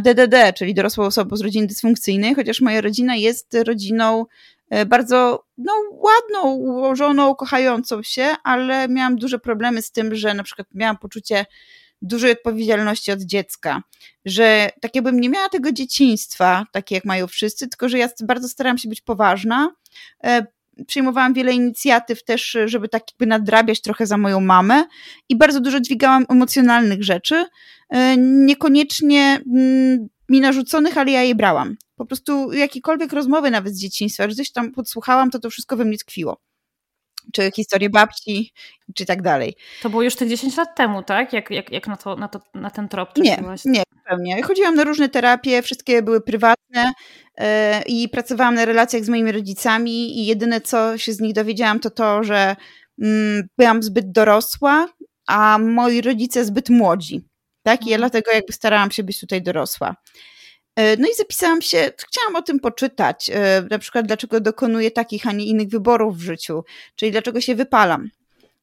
DDD, 0.00 0.34
e, 0.34 0.52
czyli 0.52 0.74
dorosłą 0.74 1.04
osobą 1.04 1.36
z 1.36 1.40
rodziny 1.40 1.66
dysfunkcyjnej, 1.66 2.34
chociaż 2.34 2.60
moja 2.60 2.80
rodzina 2.80 3.16
jest 3.16 3.56
rodziną 3.66 4.26
E, 4.70 4.86
bardzo 4.86 5.44
no, 5.58 5.72
ładną, 5.90 6.54
ułożoną, 6.54 7.34
kochającą 7.34 8.02
się, 8.02 8.34
ale 8.44 8.88
miałam 8.88 9.16
duże 9.16 9.38
problemy 9.38 9.82
z 9.82 9.90
tym, 9.90 10.14
że 10.14 10.34
na 10.34 10.42
przykład 10.42 10.68
miałam 10.74 10.98
poczucie 10.98 11.46
dużej 12.02 12.32
odpowiedzialności 12.32 13.12
od 13.12 13.20
dziecka, 13.20 13.82
że 14.24 14.70
tak 14.80 14.94
jakbym 14.94 15.20
nie 15.20 15.28
miała 15.28 15.48
tego 15.48 15.72
dzieciństwa, 15.72 16.66
takie 16.72 16.94
jak 16.94 17.04
mają 17.04 17.26
wszyscy, 17.26 17.68
tylko 17.68 17.88
że 17.88 17.98
ja 17.98 18.08
bardzo 18.22 18.48
starałam 18.48 18.78
się 18.78 18.88
być 18.88 19.00
poważna. 19.00 19.70
E, 20.24 20.46
przyjmowałam 20.86 21.34
wiele 21.34 21.52
inicjatyw 21.52 22.24
też, 22.24 22.56
żeby 22.64 22.88
tak 22.88 23.02
jakby 23.10 23.26
nadrabiać 23.26 23.80
trochę 23.80 24.06
za 24.06 24.18
moją 24.18 24.40
mamę 24.40 24.84
i 25.28 25.36
bardzo 25.36 25.60
dużo 25.60 25.80
dźwigałam 25.80 26.26
emocjonalnych 26.28 27.04
rzeczy, 27.04 27.44
e, 27.90 28.16
niekoniecznie 28.16 29.40
mm, 29.54 30.08
mi 30.28 30.40
narzuconych, 30.40 30.98
ale 30.98 31.12
ja 31.12 31.22
je 31.22 31.34
brałam. 31.34 31.76
Po 31.96 32.06
prostu 32.06 32.52
jakiekolwiek 32.52 33.12
rozmowy 33.12 33.50
nawet 33.50 33.74
z 33.74 33.80
dzieciństwa, 33.80 34.28
że 34.28 34.34
coś 34.34 34.50
tam 34.52 34.72
podsłuchałam, 34.72 35.30
to 35.30 35.38
to 35.38 35.50
wszystko 35.50 35.76
we 35.76 35.84
mnie 35.84 35.98
tkwiło. 35.98 36.40
Czy 37.32 37.50
historię 37.56 37.90
babci, 37.90 38.52
czy 38.94 39.06
tak 39.06 39.22
dalej. 39.22 39.56
To 39.82 39.90
było 39.90 40.02
już 40.02 40.16
te 40.16 40.28
10 40.28 40.56
lat 40.56 40.76
temu, 40.76 41.02
tak? 41.02 41.32
Jak, 41.32 41.50
jak, 41.50 41.72
jak 41.72 41.86
na, 41.86 41.96
to, 41.96 42.16
na, 42.16 42.28
to, 42.28 42.40
na 42.54 42.70
ten 42.70 42.88
trop 42.88 43.18
Nie, 43.18 43.42
nie, 43.64 43.82
pewnie. 44.08 44.42
Chodziłam 44.42 44.74
na 44.74 44.84
różne 44.84 45.08
terapie, 45.08 45.62
wszystkie 45.62 46.02
były 46.02 46.20
prywatne 46.20 46.92
yy, 47.38 47.44
i 47.86 48.08
pracowałam 48.08 48.54
na 48.54 48.64
relacjach 48.64 49.04
z 49.04 49.08
moimi 49.08 49.32
rodzicami 49.32 50.18
i 50.18 50.26
jedyne, 50.26 50.60
co 50.60 50.98
się 50.98 51.12
z 51.12 51.20
nich 51.20 51.34
dowiedziałam, 51.34 51.80
to 51.80 51.90
to, 51.90 52.24
że 52.24 52.56
mm, 53.02 53.48
byłam 53.58 53.82
zbyt 53.82 54.12
dorosła, 54.12 54.88
a 55.26 55.58
moi 55.58 56.00
rodzice 56.00 56.44
zbyt 56.44 56.70
młodzi. 56.70 57.24
Tak? 57.62 57.86
I 57.86 57.90
ja 57.90 57.96
mhm. 57.96 58.00
dlatego 58.10 58.32
jakby 58.32 58.52
starałam 58.52 58.90
się 58.90 59.02
być 59.02 59.20
tutaj 59.20 59.42
dorosła. 59.42 59.96
E, 60.76 60.96
no 60.96 61.08
i 61.08 61.14
zapisałam 61.14 61.62
się, 61.62 61.92
chciałam 62.08 62.36
o 62.36 62.42
tym 62.42 62.60
poczytać, 62.60 63.30
e, 63.30 63.66
na 63.70 63.78
przykład 63.78 64.06
dlaczego 64.06 64.40
dokonuję 64.40 64.90
takich, 64.90 65.26
a 65.26 65.32
nie 65.32 65.44
innych 65.44 65.68
wyborów 65.68 66.18
w 66.18 66.20
życiu, 66.20 66.64
czyli 66.96 67.12
dlaczego 67.12 67.40
się 67.40 67.54
wypalam. 67.54 68.10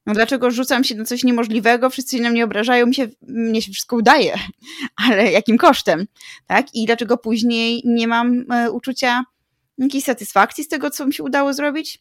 No 0.06 0.14
dlaczego 0.14 0.50
rzucam 0.50 0.84
się 0.84 0.94
na 0.94 1.04
coś 1.04 1.24
niemożliwego, 1.24 1.90
wszyscy 1.90 2.16
się 2.16 2.22
na 2.22 2.30
mnie 2.30 2.44
obrażają, 2.44 2.86
mi 2.86 2.94
się, 2.94 3.08
mnie 3.22 3.62
się 3.62 3.72
wszystko 3.72 3.96
udaje, 3.96 4.34
ale 5.08 5.32
jakim 5.32 5.58
kosztem, 5.58 6.06
tak? 6.46 6.74
I 6.74 6.86
dlaczego 6.86 7.18
później 7.18 7.82
nie 7.84 8.08
mam 8.08 8.44
e, 8.52 8.70
uczucia 8.70 9.24
jakiejś 9.78 10.04
satysfakcji 10.04 10.64
z 10.64 10.68
tego, 10.68 10.90
co 10.90 11.06
mi 11.06 11.14
się 11.14 11.22
udało 11.22 11.52
zrobić? 11.52 11.98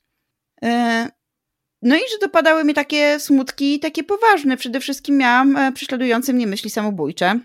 No 1.82 1.96
i 1.96 2.00
że 2.00 2.18
dopadały 2.22 2.64
mi 2.64 2.74
takie 2.74 3.20
smutki, 3.20 3.80
takie 3.80 4.04
poważne. 4.04 4.58
Przede 4.58 4.80
wszystkim 4.80 5.18
miałam 5.18 5.74
prześladujące 5.74 6.34
mnie 6.34 6.48
myśli 6.48 6.70
samobójcze. 6.70 7.40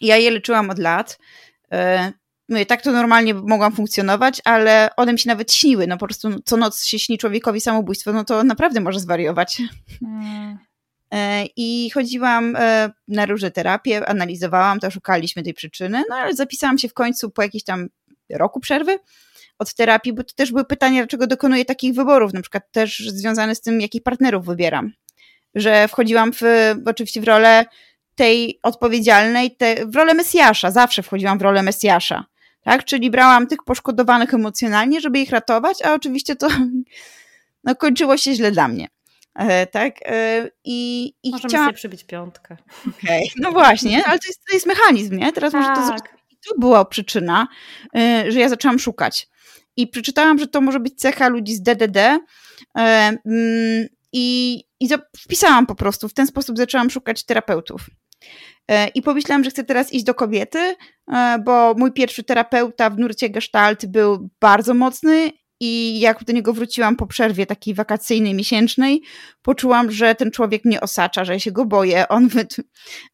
Ja 0.00 0.16
je 0.16 0.30
leczyłam 0.30 0.70
od 0.70 0.78
lat. 0.78 1.18
Mówię, 2.48 2.66
tak 2.66 2.82
to 2.82 2.92
normalnie 2.92 3.34
mogłam 3.34 3.72
funkcjonować, 3.72 4.40
ale 4.44 4.90
one 4.96 5.12
mi 5.12 5.18
się 5.18 5.28
nawet 5.28 5.52
śniły. 5.52 5.86
No 5.86 5.98
po 5.98 6.06
prostu 6.06 6.28
co 6.44 6.56
noc 6.56 6.84
się 6.84 6.98
śni 6.98 7.18
człowiekowi 7.18 7.60
samobójstwo, 7.60 8.12
no 8.12 8.24
to 8.24 8.44
naprawdę 8.44 8.80
może 8.80 9.00
zwariować. 9.00 9.62
Mm. 10.02 10.58
I 11.56 11.90
chodziłam 11.90 12.56
e, 12.56 12.90
na 13.08 13.26
różne 13.26 13.50
terapie, 13.50 14.08
analizowałam 14.08 14.80
to, 14.80 14.90
szukaliśmy 14.90 15.42
tej 15.42 15.54
przyczyny, 15.54 16.02
no 16.10 16.16
ale 16.16 16.34
zapisałam 16.34 16.78
się 16.78 16.88
w 16.88 16.94
końcu 16.94 17.30
po 17.30 17.42
jakimś 17.42 17.64
tam 17.64 17.88
roku 18.30 18.60
przerwy 18.60 18.98
od 19.58 19.74
terapii, 19.74 20.12
bo 20.12 20.24
to 20.24 20.34
też 20.34 20.50
były 20.50 20.64
pytania, 20.64 21.00
dlaczego 21.00 21.26
dokonuję 21.26 21.64
takich 21.64 21.94
wyborów, 21.94 22.32
na 22.32 22.40
przykład 22.40 22.70
też 22.70 22.98
związane 22.98 23.54
z 23.54 23.60
tym, 23.60 23.80
jakich 23.80 24.02
partnerów 24.02 24.46
wybieram. 24.46 24.92
Że 25.54 25.88
wchodziłam 25.88 26.32
w, 26.32 26.42
oczywiście 26.86 27.20
w 27.20 27.24
rolę 27.24 27.64
tej 28.18 28.58
odpowiedzialnej, 28.62 29.56
te, 29.56 29.86
w 29.86 29.94
rolę 29.94 30.14
Mesjasza, 30.14 30.70
zawsze 30.70 31.02
wchodziłam 31.02 31.38
w 31.38 31.42
rolę 31.42 31.62
Mesjasza, 31.62 32.24
tak? 32.62 32.84
Czyli 32.84 33.10
brałam 33.10 33.46
tych 33.46 33.58
poszkodowanych 33.64 34.34
emocjonalnie, 34.34 35.00
żeby 35.00 35.18
ich 35.18 35.30
ratować, 35.30 35.82
a 35.82 35.94
oczywiście 35.94 36.36
to 36.36 36.48
no, 37.64 37.74
kończyło 37.76 38.16
się 38.16 38.34
źle 38.34 38.50
dla 38.52 38.68
mnie. 38.68 38.88
E, 39.34 39.66
tak? 39.66 39.94
E, 40.04 40.50
I, 40.64 41.06
i 41.22 41.30
Możemy 41.30 41.48
chciałam... 41.48 41.66
sobie 41.66 41.76
przybić 41.76 42.04
piątkę. 42.04 42.56
Okay. 42.88 43.20
No 43.36 43.52
właśnie, 43.52 44.04
ale 44.06 44.18
to 44.18 44.28
jest, 44.28 44.40
to 44.48 44.54
jest 44.54 44.66
mechanizm, 44.66 45.16
nie? 45.16 45.32
Teraz 45.32 45.52
tak. 45.52 45.60
muszę 45.60 45.74
to 45.80 45.86
zrobić. 45.86 46.04
I 46.30 46.36
tu 46.48 46.60
była 46.60 46.84
przyczyna, 46.84 47.48
e, 47.96 48.24
że 48.32 48.40
ja 48.40 48.48
zaczęłam 48.48 48.78
szukać. 48.78 49.28
I 49.76 49.86
przeczytałam, 49.86 50.38
że 50.38 50.46
to 50.46 50.60
może 50.60 50.80
być 50.80 50.94
cecha 50.94 51.28
ludzi 51.28 51.54
z 51.54 51.62
DDD. 51.62 51.96
E, 51.96 52.18
mm, 52.74 53.86
I, 54.12 54.64
i 54.80 54.88
wpisałam 55.18 55.66
po 55.66 55.74
prostu, 55.74 56.08
w 56.08 56.14
ten 56.14 56.26
sposób 56.26 56.58
zaczęłam 56.58 56.90
szukać 56.90 57.24
terapeutów. 57.24 57.86
E, 58.70 58.88
I 58.88 59.02
pomyślałam, 59.02 59.44
że 59.44 59.50
chcę 59.50 59.64
teraz 59.64 59.92
iść 59.92 60.04
do 60.04 60.14
kobiety, 60.14 60.76
e, 61.12 61.38
bo 61.44 61.74
mój 61.78 61.92
pierwszy 61.92 62.24
terapeuta 62.24 62.90
w 62.90 62.98
nurcie 62.98 63.30
gestalt 63.30 63.86
był 63.86 64.28
bardzo 64.40 64.74
mocny 64.74 65.30
i 65.60 66.00
jak 66.00 66.24
do 66.24 66.32
niego 66.32 66.52
wróciłam 66.52 66.96
po 66.96 67.06
przerwie 67.06 67.46
takiej 67.46 67.74
wakacyjnej, 67.74 68.34
miesięcznej, 68.34 69.02
poczułam, 69.42 69.90
że 69.90 70.14
ten 70.14 70.30
człowiek 70.30 70.64
mnie 70.64 70.80
osacza, 70.80 71.24
że 71.24 71.32
ja 71.32 71.38
się 71.38 71.52
go 71.52 71.64
boję. 71.64 72.08
On, 72.08 72.28
wy, 72.28 72.46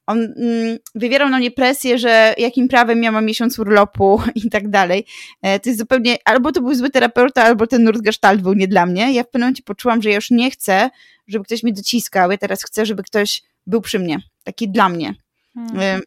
on 0.07 0.19
mm, 0.19 0.79
wywierał 0.95 1.29
na 1.29 1.39
mnie 1.39 1.51
presję, 1.51 1.99
że 1.99 2.35
jakim 2.39 2.69
prawem 2.69 3.03
ja 3.03 3.13
mam 3.13 3.25
miesiąc 3.25 3.59
urlopu 3.59 4.23
i 4.45 4.51
tak 4.51 4.71
dalej. 4.71 5.07
E, 5.43 5.61
to 5.61 5.71
jest 5.71 5.79
zupełnie, 5.79 6.17
albo 6.25 6.53
to 6.53 6.61
był 6.61 6.75
zły 6.75 6.91
terapeuta, 6.91 7.45
albo 7.45 7.67
ten 7.67 7.85
nurt 7.85 8.01
gestalt 8.01 8.43
był 8.43 8.55
nie 8.55 8.69
dla 8.69 8.87
mnie. 8.87 9.13
Ja 9.13 9.23
w 9.23 9.27
pewnym 9.27 9.43
momencie 9.43 9.63
poczułam, 9.63 10.03
że 10.03 10.09
ja 10.09 10.15
już 10.15 10.31
nie 10.31 10.51
chcę, 10.51 10.91
żeby 11.29 11.45
ktoś 11.45 11.63
mnie 11.63 11.73
dociskał. 11.73 12.31
Ja 12.31 12.39
teraz 12.39 12.65
chcę, 12.65 12.87
żeby 12.87 13.03
ktoś 13.03 13.43
był 13.67 13.81
przy 13.81 13.99
mnie 13.99 14.19
taki 14.45 14.69
dla 14.69 14.89
mnie, 14.89 15.15
hmm. 15.55 16.01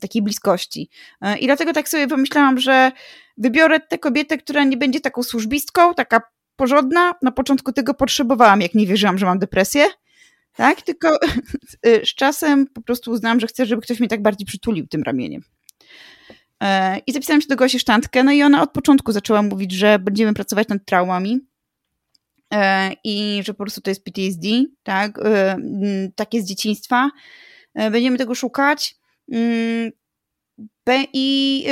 takiej 0.00 0.22
bliskości. 0.22 0.88
E, 1.20 1.38
I 1.38 1.46
dlatego 1.46 1.72
tak 1.72 1.88
sobie 1.88 2.08
pomyślałam, 2.08 2.58
że 2.58 2.92
wybiorę 3.36 3.80
tę 3.80 3.98
kobietę, 3.98 4.38
która 4.38 4.64
nie 4.64 4.76
będzie 4.76 5.00
taką 5.00 5.22
służbistką, 5.22 5.94
taka 5.94 6.20
porządna. 6.56 7.14
Na 7.22 7.32
początku 7.32 7.72
tego 7.72 7.94
potrzebowałam, 7.94 8.60
jak 8.60 8.74
nie 8.74 8.86
wierzyłam, 8.86 9.18
że 9.18 9.26
mam 9.26 9.38
depresję. 9.38 9.86
Tak, 10.56 10.82
tylko 10.82 11.18
e, 11.82 12.06
z 12.06 12.14
czasem 12.14 12.66
po 12.66 12.82
prostu 12.82 13.10
uznałam, 13.10 13.40
że 13.40 13.46
chcę, 13.46 13.66
żeby 13.66 13.82
ktoś 13.82 14.00
mnie 14.00 14.08
tak 14.08 14.22
bardziej 14.22 14.46
przytulił 14.46 14.86
tym 14.86 15.02
ramieniem. 15.02 15.42
E, 16.62 16.98
I 17.06 17.12
zapisałam 17.12 17.40
się 17.40 17.48
do 17.48 17.56
Gosi 17.56 17.80
Sztantkę, 17.80 18.24
no 18.24 18.32
i 18.32 18.42
ona 18.42 18.62
od 18.62 18.72
początku 18.72 19.12
zaczęła 19.12 19.42
mówić, 19.42 19.72
że 19.72 19.98
będziemy 19.98 20.34
pracować 20.34 20.68
nad 20.68 20.84
traumami 20.84 21.40
i 23.04 23.42
że 23.44 23.54
po 23.54 23.64
prostu 23.64 23.80
to 23.80 23.90
jest 23.90 24.04
PTSD, 24.04 24.48
tak, 24.82 25.18
e, 25.24 25.56
takie 26.16 26.42
z 26.42 26.44
dzieciństwa. 26.44 27.10
Będziemy 27.74 28.18
tego 28.18 28.34
szukać 28.34 28.96
mm, 29.32 29.90
i 31.12 31.66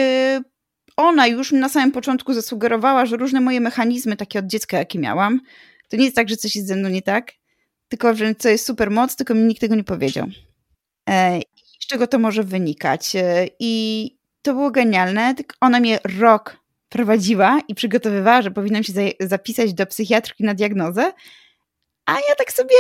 ona 0.97 1.27
już 1.27 1.53
na 1.53 1.69
samym 1.69 1.93
początku 1.93 2.35
zasugerowała, 2.35 3.07
że 3.07 3.17
różne 3.17 3.41
moje 3.41 3.61
mechanizmy 3.61 4.17
takie 4.17 4.39
od 4.39 4.47
dziecka, 4.47 4.79
jakie 4.79 4.99
miałam, 4.99 5.41
to 5.89 5.97
nie 5.97 6.05
jest 6.05 6.17
tak, 6.17 6.29
że 6.29 6.37
coś 6.37 6.57
jest 6.57 6.69
ze 6.69 6.77
mną 6.77 6.89
nie 6.89 7.03
tak, 7.03 7.33
tylko 7.89 8.15
że 8.15 8.35
to 8.35 8.49
jest 8.49 8.67
super 8.67 8.91
moc, 8.91 9.17
tylko 9.17 9.35
mi 9.35 9.43
nikt 9.43 9.61
tego 9.61 9.75
nie 9.75 9.85
powiedział. 9.85 10.27
Z 11.81 11.87
czego 11.87 12.07
to 12.07 12.19
może 12.19 12.45
wynikać? 12.45 13.13
I 13.59 14.17
to 14.43 14.55
było 14.55 14.71
genialne, 14.71 15.35
ona 15.61 15.81
mnie 15.81 15.99
rok 16.19 16.62
prowadziła 16.93 17.61
i 17.69 17.75
przygotowywała, 17.75 18.43
że 18.43 18.51
powinnam 18.51 18.85
się 18.85 18.93
zapisać 19.21 19.75
do 19.75 19.87
psychiatrki 19.87 20.45
na 20.45 20.55
diagnozę, 20.55 21.13
a 22.07 22.13
ja 22.13 22.35
tak 22.39 22.53
sobie 22.53 22.75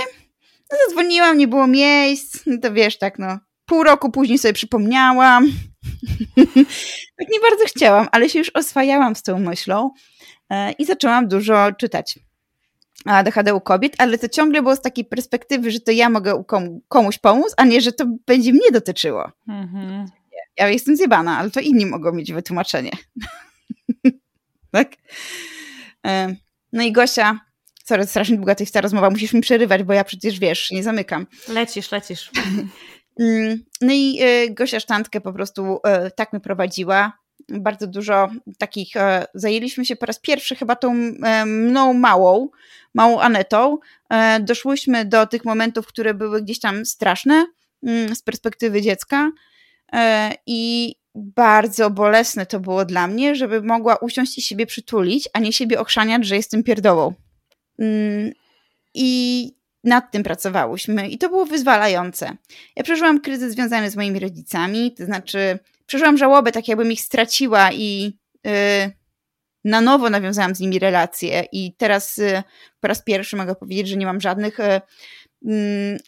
no, 0.73 0.79
zadzwoniłam, 0.87 1.39
nie 1.39 1.49
było 1.49 1.67
miejsc, 1.67 2.41
no 2.47 2.59
to 2.63 2.73
wiesz, 2.73 2.99
tak 2.99 3.19
no, 3.19 3.39
pół 3.67 3.83
roku 3.83 4.11
później 4.11 4.39
sobie 4.39 4.55
przypomniałam. 4.55 5.47
tak 7.19 7.29
nie 7.31 7.41
bardzo 7.41 7.65
chciałam, 7.67 8.09
ale 8.13 8.29
się 8.29 8.39
już 8.39 8.51
oswajałam 8.51 9.17
z 9.17 9.23
tą 9.23 9.39
myślą 9.39 9.91
e, 10.51 10.73
i 10.73 10.85
zaczęłam 10.85 11.29
dużo 11.29 11.73
czytać. 11.73 12.19
ADHD 13.05 13.55
u 13.55 13.61
kobiet, 13.61 13.95
ale 13.99 14.19
to 14.19 14.29
ciągle 14.29 14.63
było 14.63 14.77
z 14.77 14.81
takiej 14.81 15.05
perspektywy, 15.05 15.71
że 15.71 15.81
to 15.81 15.91
ja 15.91 16.11
mogę 16.11 16.45
komuś 16.89 17.19
pomóc, 17.19 17.55
a 17.57 17.65
nie, 17.65 17.81
że 17.81 17.93
to 17.93 18.05
będzie 18.27 18.53
mnie 18.53 18.71
dotyczyło. 18.73 19.31
Mhm. 19.49 20.07
Ja 20.57 20.69
jestem 20.69 20.97
zjebana, 20.97 21.39
ale 21.39 21.51
to 21.51 21.61
inni 21.61 21.87
mogą 21.87 22.13
mieć 22.13 22.33
wytłumaczenie. 22.33 22.91
Tak? 24.73 24.93
E, 26.07 26.35
no 26.73 26.83
i 26.83 26.93
Gosia, 26.93 27.41
sorry, 27.85 28.07
strasznie 28.07 28.37
długa 28.37 28.55
to 28.55 28.63
jest 28.63 28.75
ta 28.75 28.81
rozmowa, 28.81 29.11
musisz 29.11 29.33
mi 29.33 29.41
przerywać, 29.41 29.83
bo 29.83 29.93
ja 29.93 30.05
przecież, 30.05 30.39
wiesz, 30.39 30.71
nie 30.71 30.83
zamykam. 30.83 31.27
Lecisz, 31.49 31.93
lecisz. 31.93 32.31
Mm, 33.21 33.65
no 33.81 33.93
i 33.93 34.19
e, 34.23 34.51
Gosia 34.51 34.81
Sztantkę 34.81 35.21
po 35.21 35.33
prostu 35.33 35.81
e, 35.85 36.11
tak 36.11 36.33
mnie 36.33 36.41
prowadziła. 36.41 37.19
Bardzo 37.49 37.87
dużo 37.87 38.29
takich, 38.59 38.89
zajęliśmy 39.35 39.85
się 39.85 39.97
po 39.97 40.07
raz 40.07 40.21
pierwszy 40.21 40.57
chyba 40.57 40.77
tą 40.77 40.95
mną 41.47 41.95
małą, 41.95 42.49
małą 42.95 43.21
Anetą. 43.21 43.79
Doszłyśmy 44.41 45.05
do 45.05 45.27
tych 45.27 45.45
momentów, 45.45 45.87
które 45.87 46.15
były 46.15 46.43
gdzieś 46.43 46.61
tam 46.61 46.87
straszne 46.87 47.47
mm, 47.83 48.15
z 48.15 48.23
perspektywy 48.23 48.83
dziecka 48.83 49.31
I 50.47 50.95
bardzo 51.15 51.91
bolesne 51.91 52.47
to 52.47 52.61
było 52.61 52.85
dla 52.85 53.07
mnie, 53.07 53.35
żeby 53.35 53.63
mogła 53.63 53.97
usiąść 53.97 54.39
i 54.39 54.43
siebie 54.43 54.67
przytulić, 54.67 55.29
a 55.33 55.39
nie 55.39 55.53
siebie 55.53 55.81
ochrzaniać, 55.81 56.27
że 56.27 56.37
jestem 56.37 56.63
pierdołą. 56.63 57.15
Mm, 57.79 58.33
I 58.95 59.53
nad 59.85 60.11
tym 60.11 60.23
pracowałyśmy 60.23 61.09
i 61.09 61.19
to 61.19 61.29
było 61.29 61.47
wyzwalające. 61.47 62.37
Ja 62.77 62.83
przeżyłam 62.83 63.21
kryzys 63.21 63.53
związany 63.53 63.91
z 63.91 63.97
moimi 63.97 64.21
rodzicami, 64.21 64.95
to 64.95 65.05
znaczy 65.05 65.59
przeżyłam 65.87 66.19
żałobę, 66.19 66.53
tak 66.53 66.69
jakbym 66.69 66.93
ich 66.93 67.01
straciła 67.01 67.73
i 67.73 68.19
yy, 68.45 68.53
na 69.65 69.81
nowo 69.81 70.11
nawiązałam 70.11 70.55
z 70.55 70.61
nimi 70.61 70.79
relacje 70.79 71.45
i 71.53 71.75
teraz 71.77 72.17
yy, 72.17 72.43
po 72.81 72.89
raz 72.89 73.03
pierwszy 73.03 73.37
mogę 73.37 73.55
powiedzieć, 73.55 73.89
że 73.89 73.97
nie 73.97 74.07
mam 74.07 74.21
żadnych 74.21 74.59
yy, 75.43 75.99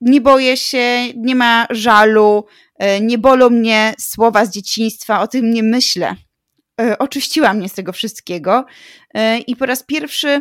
nie 0.00 0.20
boję 0.20 0.56
się, 0.56 1.12
nie 1.16 1.34
ma 1.34 1.66
żalu, 1.70 2.44
nie 3.00 3.18
bolą 3.18 3.50
mnie 3.50 3.94
słowa 3.98 4.46
z 4.46 4.50
dzieciństwa, 4.50 5.20
o 5.20 5.28
tym 5.28 5.50
nie 5.50 5.62
myślę. 5.62 6.16
E, 6.80 6.98
oczyściła 6.98 7.54
mnie 7.54 7.68
z 7.68 7.72
tego 7.72 7.92
wszystkiego 7.92 8.64
e, 9.14 9.38
i 9.38 9.56
po 9.56 9.66
raz 9.66 9.82
pierwszy 9.82 10.40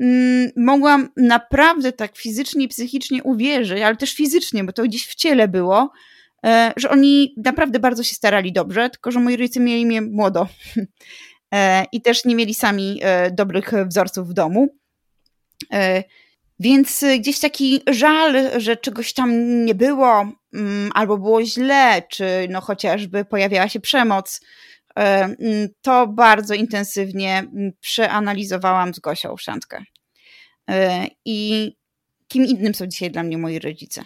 mm, 0.00 0.50
mogłam 0.56 1.08
naprawdę 1.16 1.92
tak 1.92 2.16
fizycznie 2.16 2.64
i 2.64 2.68
psychicznie 2.68 3.22
uwierzyć, 3.22 3.82
ale 3.82 3.96
też 3.96 4.14
fizycznie, 4.14 4.64
bo 4.64 4.72
to 4.72 4.82
gdzieś 4.82 5.06
w 5.06 5.14
ciele 5.14 5.48
było, 5.48 5.92
że 6.76 6.90
oni 6.90 7.34
naprawdę 7.36 7.78
bardzo 7.78 8.04
się 8.04 8.14
starali 8.14 8.52
dobrze, 8.52 8.90
tylko 8.90 9.10
że 9.10 9.20
moi 9.20 9.36
rodzice 9.36 9.60
mieli 9.60 9.86
mnie 9.86 10.02
młodo 10.02 10.48
i 11.92 12.02
też 12.02 12.24
nie 12.24 12.34
mieli 12.34 12.54
sami 12.54 13.00
dobrych 13.32 13.72
wzorców 13.86 14.28
w 14.28 14.32
domu. 14.32 14.68
Więc 16.60 17.02
y, 17.02 17.18
gdzieś 17.18 17.38
taki 17.40 17.80
żal, 17.90 18.60
że 18.60 18.76
czegoś 18.76 19.12
tam 19.12 19.64
nie 19.64 19.74
było, 19.74 20.26
mm, 20.54 20.90
albo 20.94 21.18
było 21.18 21.44
źle, 21.44 22.02
czy 22.10 22.46
no 22.50 22.60
chociażby 22.60 23.24
pojawiała 23.24 23.68
się 23.68 23.80
przemoc, 23.80 24.40
e, 24.96 25.00
mm, 25.24 25.68
to 25.82 26.06
bardzo 26.06 26.54
intensywnie 26.54 27.38
mm, 27.38 27.72
przeanalizowałam 27.80 28.94
z 28.94 28.98
Gosią 28.98 29.36
Szantkę. 29.36 29.82
E, 30.70 31.06
I 31.24 31.72
kim 32.28 32.44
innym 32.44 32.74
są 32.74 32.86
dzisiaj 32.86 33.10
dla 33.10 33.22
mnie 33.22 33.38
moi 33.38 33.58
rodzice? 33.58 34.02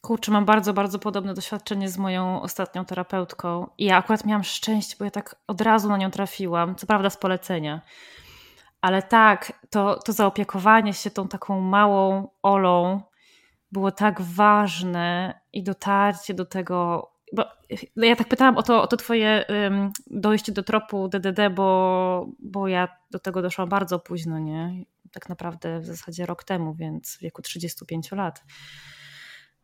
Kurczę, 0.00 0.32
mam 0.32 0.44
bardzo, 0.44 0.72
bardzo 0.72 0.98
podobne 0.98 1.34
doświadczenie 1.34 1.88
z 1.88 1.98
moją 1.98 2.42
ostatnią 2.42 2.84
terapeutką. 2.84 3.66
I 3.78 3.84
ja 3.84 3.96
akurat 3.96 4.26
miałam 4.26 4.44
szczęście, 4.44 4.96
bo 4.98 5.04
ja 5.04 5.10
tak 5.10 5.36
od 5.46 5.60
razu 5.60 5.88
na 5.88 5.96
nią 5.96 6.10
trafiłam, 6.10 6.76
co 6.76 6.86
prawda 6.86 7.10
z 7.10 7.16
polecenia. 7.16 7.80
Ale 8.86 9.02
tak, 9.02 9.52
to, 9.70 9.98
to 10.04 10.12
zaopiekowanie 10.12 10.94
się 10.94 11.10
tą 11.10 11.28
taką 11.28 11.60
małą 11.60 12.28
Olą 12.42 13.00
było 13.72 13.90
tak 13.90 14.20
ważne 14.22 15.40
i 15.52 15.62
dotarcie 15.62 16.34
do 16.34 16.44
tego. 16.44 17.10
Bo 17.32 17.44
ja 17.96 18.16
tak 18.16 18.28
pytałam 18.28 18.56
o 18.56 18.62
to, 18.62 18.82
o 18.82 18.86
to 18.86 18.96
twoje 18.96 19.44
um, 19.48 19.92
dojście 20.06 20.52
do 20.52 20.62
tropu 20.62 21.08
DDD, 21.08 21.50
bo, 21.50 22.28
bo 22.38 22.68
ja 22.68 22.88
do 23.10 23.18
tego 23.18 23.42
doszłam 23.42 23.68
bardzo 23.68 23.98
późno, 23.98 24.38
nie? 24.38 24.84
Tak 25.12 25.28
naprawdę 25.28 25.80
w 25.80 25.86
zasadzie 25.86 26.26
rok 26.26 26.44
temu, 26.44 26.74
więc 26.74 27.16
w 27.16 27.20
wieku 27.20 27.42
35 27.42 28.12
lat. 28.12 28.44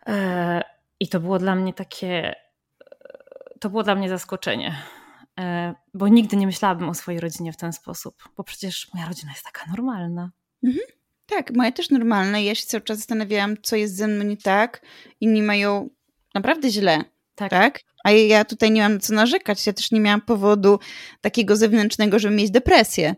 E, 0.07 0.63
I 1.01 1.09
to 1.09 1.21
było 1.21 1.39
dla 1.39 1.55
mnie 1.55 1.75
takie, 1.75 2.35
to 3.61 3.71
było 3.71 3.83
dla 3.83 3.95
mnie 3.95 4.09
zaskoczenie 4.09 4.77
bo 5.95 6.09
nigdy 6.09 6.37
nie 6.37 6.47
myślałabym 6.47 6.89
o 6.89 6.95
swojej 6.95 7.21
rodzinie 7.21 7.53
w 7.53 7.57
ten 7.57 7.73
sposób, 7.73 8.15
bo 8.37 8.45
przecież 8.45 8.89
moja 8.95 9.09
rodzina 9.09 9.33
jest 9.33 9.45
taka 9.45 9.71
normalna. 9.71 10.31
Mhm. 10.65 10.87
Tak, 11.27 11.57
moja 11.57 11.73
też 11.73 11.91
normalna. 11.91 12.39
Ja 12.39 12.55
się 12.55 12.67
cały 12.67 12.81
czas 12.81 12.99
zastanawiałam, 12.99 13.57
co 13.63 13.77
jest 13.77 13.97
ze 13.97 14.09
mną 14.09 14.25
nie 14.25 14.37
tak. 14.37 14.83
Inni 15.21 15.43
mają 15.43 15.91
naprawdę 16.35 16.71
źle. 16.71 17.05
Tak. 17.35 17.51
tak? 17.51 17.81
A 18.05 18.11
ja 18.11 18.45
tutaj 18.45 18.71
nie 18.71 18.83
mam 18.83 19.01
co 19.01 19.15
narzekać. 19.15 19.67
Ja 19.67 19.73
też 19.73 19.93
nie 19.93 20.01
miałam 20.01 20.21
powodu 20.21 20.79
takiego 21.21 21.57
zewnętrznego, 21.57 22.19
żeby 22.19 22.35
mieć 22.35 22.51
depresję. 22.51 23.15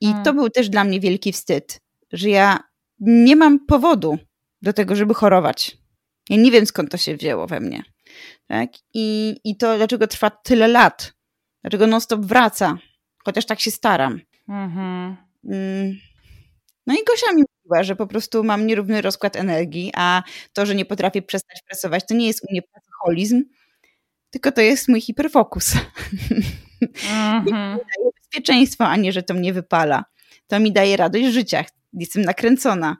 I 0.00 0.06
hmm. 0.06 0.24
to 0.24 0.32
był 0.32 0.50
też 0.50 0.68
dla 0.68 0.84
mnie 0.84 1.00
wielki 1.00 1.32
wstyd, 1.32 1.80
że 2.12 2.28
ja 2.28 2.58
nie 3.00 3.36
mam 3.36 3.66
powodu 3.66 4.18
do 4.62 4.72
tego, 4.72 4.96
żeby 4.96 5.14
chorować. 5.14 5.78
Ja 6.30 6.36
nie 6.36 6.50
wiem 6.50 6.66
skąd 6.66 6.90
to 6.90 6.96
się 6.96 7.16
wzięło 7.16 7.46
we 7.46 7.60
mnie. 7.60 7.82
Tak? 8.52 8.70
I, 8.94 9.36
I 9.44 9.56
to 9.56 9.76
dlaczego 9.76 10.06
trwa 10.06 10.30
tyle 10.30 10.68
lat? 10.68 11.12
Dlaczego 11.62 11.86
non-stop 11.86 12.20
wraca? 12.20 12.78
Chociaż 13.24 13.46
tak 13.46 13.60
się 13.60 13.70
staram. 13.70 14.20
Mhm. 14.48 15.16
Mm. 15.44 15.96
No 16.86 16.94
i 16.94 16.98
Gosia 17.04 17.32
mi 17.32 17.42
mówiła, 17.64 17.82
że 17.82 17.96
po 17.96 18.06
prostu 18.06 18.44
mam 18.44 18.66
nierówny 18.66 19.02
rozkład 19.02 19.36
energii, 19.36 19.92
a 19.94 20.22
to, 20.52 20.66
że 20.66 20.74
nie 20.74 20.84
potrafię 20.84 21.22
przestać 21.22 21.62
pracować, 21.66 22.06
to 22.08 22.14
nie 22.14 22.26
jest 22.26 22.44
u 22.44 22.52
mnie 22.52 22.62
pracoholizm, 22.62 23.44
tylko 24.30 24.52
to 24.52 24.60
jest 24.60 24.88
mój 24.88 25.00
hiperfokus. 25.00 25.72
Mhm. 26.82 27.44
mi 27.44 27.52
daje 27.52 28.10
bezpieczeństwo, 28.20 28.84
a 28.84 28.96
nie, 28.96 29.12
że 29.12 29.22
to 29.22 29.34
mnie 29.34 29.52
wypala. 29.52 30.04
To 30.46 30.60
mi 30.60 30.72
daje 30.72 30.96
radość 30.96 31.24
życia. 31.24 31.64
Jestem 31.92 32.22
nakręcona. 32.22 32.96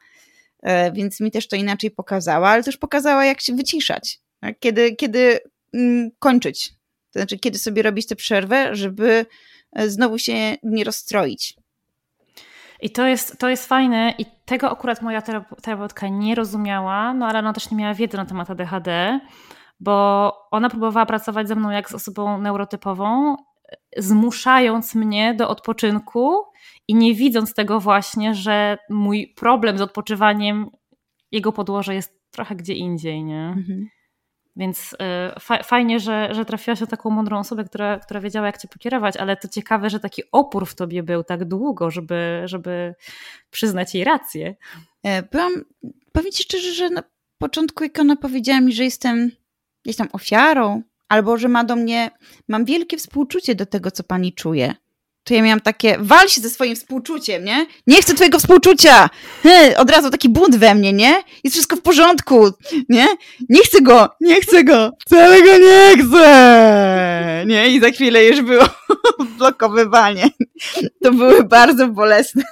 E, 0.62 0.92
więc 0.92 1.20
mi 1.20 1.30
też 1.30 1.48
to 1.48 1.56
inaczej 1.56 1.90
pokazała, 1.90 2.48
ale 2.48 2.62
też 2.62 2.76
pokazała, 2.76 3.24
jak 3.24 3.40
się 3.40 3.56
wyciszać. 3.56 4.22
Tak? 4.42 4.58
Kiedy, 4.58 4.96
kiedy 4.96 5.38
mm, 5.74 6.10
kończyć. 6.18 6.70
To 7.12 7.18
znaczy, 7.18 7.38
kiedy 7.38 7.58
sobie 7.58 7.82
robić 7.82 8.06
tę 8.06 8.16
przerwę, 8.16 8.76
żeby 8.76 9.26
e, 9.72 9.88
znowu 9.88 10.18
się 10.18 10.56
nie 10.62 10.84
rozstroić. 10.84 11.56
I 12.80 12.90
to 12.90 13.06
jest, 13.06 13.38
to 13.38 13.48
jest 13.48 13.66
fajne 13.66 14.14
i 14.18 14.26
tego 14.44 14.70
akurat 14.70 15.02
moja 15.02 15.22
terapeutka 15.62 16.08
nie 16.08 16.34
rozumiała, 16.34 17.14
no 17.14 17.26
ale 17.26 17.38
ona 17.38 17.52
też 17.52 17.70
nie 17.70 17.76
miała 17.76 17.94
wiedzy 17.94 18.16
na 18.16 18.26
temat 18.26 18.50
ADHD, 18.50 19.20
bo 19.80 20.32
ona 20.50 20.70
próbowała 20.70 21.06
pracować 21.06 21.48
ze 21.48 21.54
mną 21.54 21.70
jak 21.70 21.90
z 21.90 21.94
osobą 21.94 22.38
neurotypową, 22.38 23.36
zmuszając 23.96 24.94
mnie 24.94 25.34
do 25.34 25.48
odpoczynku 25.48 26.42
i 26.88 26.94
nie 26.94 27.14
widząc 27.14 27.54
tego 27.54 27.80
właśnie, 27.80 28.34
że 28.34 28.78
mój 28.90 29.34
problem 29.36 29.78
z 29.78 29.80
odpoczywaniem, 29.80 30.70
jego 31.32 31.52
podłoże 31.52 31.94
jest 31.94 32.20
trochę 32.30 32.56
gdzie 32.56 32.74
indziej, 32.74 33.24
nie? 33.24 33.54
Mhm. 33.56 33.88
Więc 34.56 34.96
y, 35.58 35.64
fajnie, 35.64 36.00
że, 36.00 36.34
że 36.34 36.44
trafiłaś 36.44 36.80
na 36.80 36.86
taką 36.86 37.10
mądrą 37.10 37.38
osobę, 37.38 37.64
która, 37.64 37.98
która 37.98 38.20
wiedziała, 38.20 38.46
jak 38.46 38.58
cię 38.58 38.68
pokierować, 38.68 39.16
ale 39.16 39.36
to 39.36 39.48
ciekawe, 39.48 39.90
że 39.90 40.00
taki 40.00 40.22
opór 40.32 40.66
w 40.66 40.74
tobie 40.74 41.02
był 41.02 41.24
tak 41.24 41.44
długo, 41.44 41.90
żeby, 41.90 42.42
żeby 42.44 42.94
przyznać 43.50 43.94
jej 43.94 44.04
rację. 44.04 44.54
E, 45.02 45.22
byłam, 45.22 45.52
powiem 46.12 46.32
ci 46.32 46.42
szczerze, 46.42 46.72
że 46.72 46.90
na 46.90 47.02
początku, 47.38 47.84
jak 47.84 47.98
ona 47.98 48.16
powiedziała 48.16 48.60
mi, 48.60 48.72
że 48.72 48.84
jestem, 48.84 49.30
jestem 49.84 50.08
ofiarą, 50.12 50.82
albo 51.08 51.36
że 51.36 51.48
ma 51.48 51.64
do 51.64 51.76
mnie, 51.76 52.10
mam 52.48 52.64
wielkie 52.64 52.96
współczucie 52.96 53.54
do 53.54 53.66
tego, 53.66 53.90
co 53.90 54.04
pani 54.04 54.32
czuje 54.32 54.74
to 55.24 55.34
ja 55.34 55.42
miałam 55.42 55.60
takie, 55.60 55.96
wal 56.00 56.28
się 56.28 56.40
ze 56.40 56.50
swoim 56.50 56.76
współczuciem, 56.76 57.44
nie? 57.44 57.66
Nie 57.86 58.02
chcę 58.02 58.14
twojego 58.14 58.38
współczucia! 58.38 59.10
He, 59.42 59.78
od 59.78 59.90
razu 59.90 60.10
taki 60.10 60.28
bunt 60.28 60.56
we 60.56 60.74
mnie, 60.74 60.92
nie? 60.92 61.22
Jest 61.44 61.56
wszystko 61.56 61.76
w 61.76 61.82
porządku, 61.82 62.50
nie? 62.88 63.06
Nie 63.48 63.62
chcę 63.62 63.82
go, 63.82 64.08
nie 64.20 64.40
chcę 64.40 64.64
go, 64.64 64.92
wcale 65.06 65.42
go 65.42 65.58
nie 65.58 66.04
chcę! 66.04 67.44
Nie? 67.46 67.68
I 67.68 67.80
za 67.80 67.90
chwilę 67.90 68.24
już 68.24 68.40
było 68.40 68.64
blokowywanie. 69.38 70.28
To 71.02 71.12
były 71.12 71.44
bardzo 71.44 71.88
bolesne. 71.88 72.42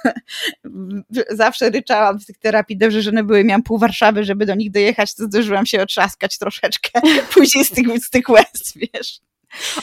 Zawsze 1.29 1.69
ryczałam 1.69 2.19
w 2.19 2.25
tych 2.25 2.37
terapii, 2.37 2.77
dobrze, 2.77 3.01
że 3.01 3.09
one 3.09 3.23
były, 3.23 3.43
miałam 3.43 3.63
pół 3.63 3.77
Warszawy, 3.77 4.23
żeby 4.23 4.45
do 4.45 4.55
nich 4.55 4.71
dojechać, 4.71 5.15
to 5.15 5.23
zdążyłam 5.23 5.65
się 5.65 5.81
otrzaskać 5.81 6.37
troszeczkę 6.37 7.01
później 7.33 7.65
z 7.65 7.71
tych, 7.71 7.99
z 8.05 8.09
tych 8.09 8.29
łez, 8.29 8.73
wiesz. 8.75 9.19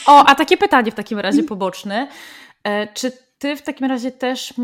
O, 0.07 0.27
a 0.27 0.35
takie 0.35 0.57
pytanie 0.57 0.93
w 0.93 0.95
takim 0.95 1.19
razie 1.19 1.43
poboczne. 1.43 2.09
E, 2.69 2.89
czy 2.95 3.13
ty 3.39 3.57
w 3.57 3.63
takim 3.63 3.87
razie 3.87 4.13
też 4.13 4.55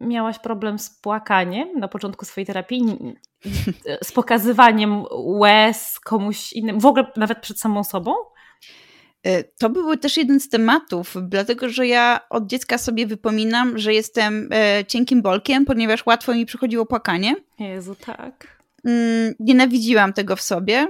miałaś 0.00 0.38
problem 0.38 0.78
z 0.78 0.90
płakaniem 0.90 1.68
na 1.78 1.88
początku 1.88 2.24
swojej 2.24 2.46
terapii? 2.46 2.84
Z 4.02 4.12
pokazywaniem 4.12 5.04
łez 5.12 6.00
komuś 6.00 6.52
innemu, 6.52 6.80
w 6.80 6.86
ogóle 6.86 7.06
nawet 7.16 7.38
przed 7.38 7.60
samą 7.60 7.84
sobą? 7.84 8.14
E, 9.22 9.44
to 9.44 9.70
był 9.70 9.96
też 9.96 10.16
jeden 10.16 10.40
z 10.40 10.48
tematów, 10.48 11.14
dlatego 11.22 11.68
że 11.68 11.86
ja 11.86 12.20
od 12.30 12.46
dziecka 12.46 12.78
sobie 12.78 13.06
wypominam, 13.06 13.78
że 13.78 13.94
jestem 13.94 14.48
e, 14.52 14.84
cienkim 14.84 15.22
bolkiem, 15.22 15.64
ponieważ 15.64 16.06
łatwo 16.06 16.34
mi 16.34 16.46
przychodziło 16.46 16.86
płakanie. 16.86 17.36
Jezu, 17.58 17.94
tak. 17.94 18.58
Mm, 18.84 19.34
nienawidziłam 19.40 20.12
tego 20.12 20.36
w 20.36 20.42
sobie. 20.42 20.88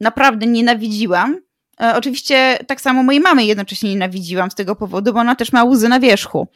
Naprawdę 0.00 0.46
nienawidziłam. 0.46 1.40
E, 1.80 1.94
oczywiście 1.96 2.58
tak 2.66 2.80
samo 2.80 3.02
mojej 3.02 3.20
mamy 3.20 3.44
jednocześnie 3.44 3.90
nienawidziłam 3.90 4.50
z 4.50 4.54
tego 4.54 4.76
powodu, 4.76 5.12
bo 5.12 5.20
ona 5.20 5.34
też 5.34 5.52
ma 5.52 5.64
łzy 5.64 5.88
na 5.88 6.00
wierzchu. 6.00 6.48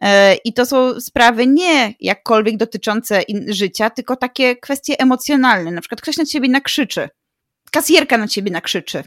E, 0.00 0.34
I 0.34 0.52
to 0.52 0.66
są 0.66 1.00
sprawy 1.00 1.46
nie 1.46 1.94
jakkolwiek 2.00 2.56
dotyczące 2.56 3.22
życia, 3.48 3.90
tylko 3.90 4.16
takie 4.16 4.56
kwestie 4.56 5.00
emocjonalne. 5.00 5.70
Na 5.70 5.80
przykład 5.80 6.00
ktoś 6.00 6.16
na 6.16 6.24
ciebie 6.24 6.48
nakrzyczy, 6.48 7.08
kasjerka 7.70 8.18
na 8.18 8.28
ciebie 8.28 8.50
nakrzyczy. 8.50 9.04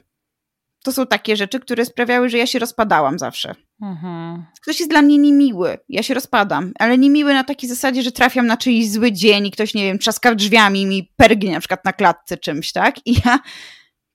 To 0.83 0.91
są 0.91 1.07
takie 1.07 1.35
rzeczy, 1.35 1.59
które 1.59 1.85
sprawiały, 1.85 2.29
że 2.29 2.37
ja 2.37 2.47
się 2.47 2.59
rozpadałam 2.59 3.19
zawsze. 3.19 3.55
Mhm. 3.81 4.45
Ktoś 4.61 4.79
jest 4.79 4.91
dla 4.91 5.01
mnie 5.01 5.17
niemiły, 5.17 5.77
ja 5.89 6.03
się 6.03 6.13
rozpadam, 6.13 6.71
ale 6.79 6.97
niemiły 6.97 7.33
na 7.33 7.43
takiej 7.43 7.69
zasadzie, 7.69 8.03
że 8.03 8.11
trafiam 8.11 8.47
na 8.47 8.57
czyjś 8.57 8.89
zły 8.89 9.11
dzień 9.11 9.47
i 9.47 9.51
ktoś, 9.51 9.73
nie 9.73 9.83
wiem, 9.83 9.99
trzaska 9.99 10.35
drzwiami 10.35 10.81
i 10.81 10.85
mi 10.85 11.11
pergnie 11.15 11.51
na 11.51 11.59
przykład 11.59 11.85
na 11.85 11.93
klatce 11.93 12.37
czymś, 12.37 12.71
tak? 12.71 12.95
I 13.07 13.13
ja 13.25 13.39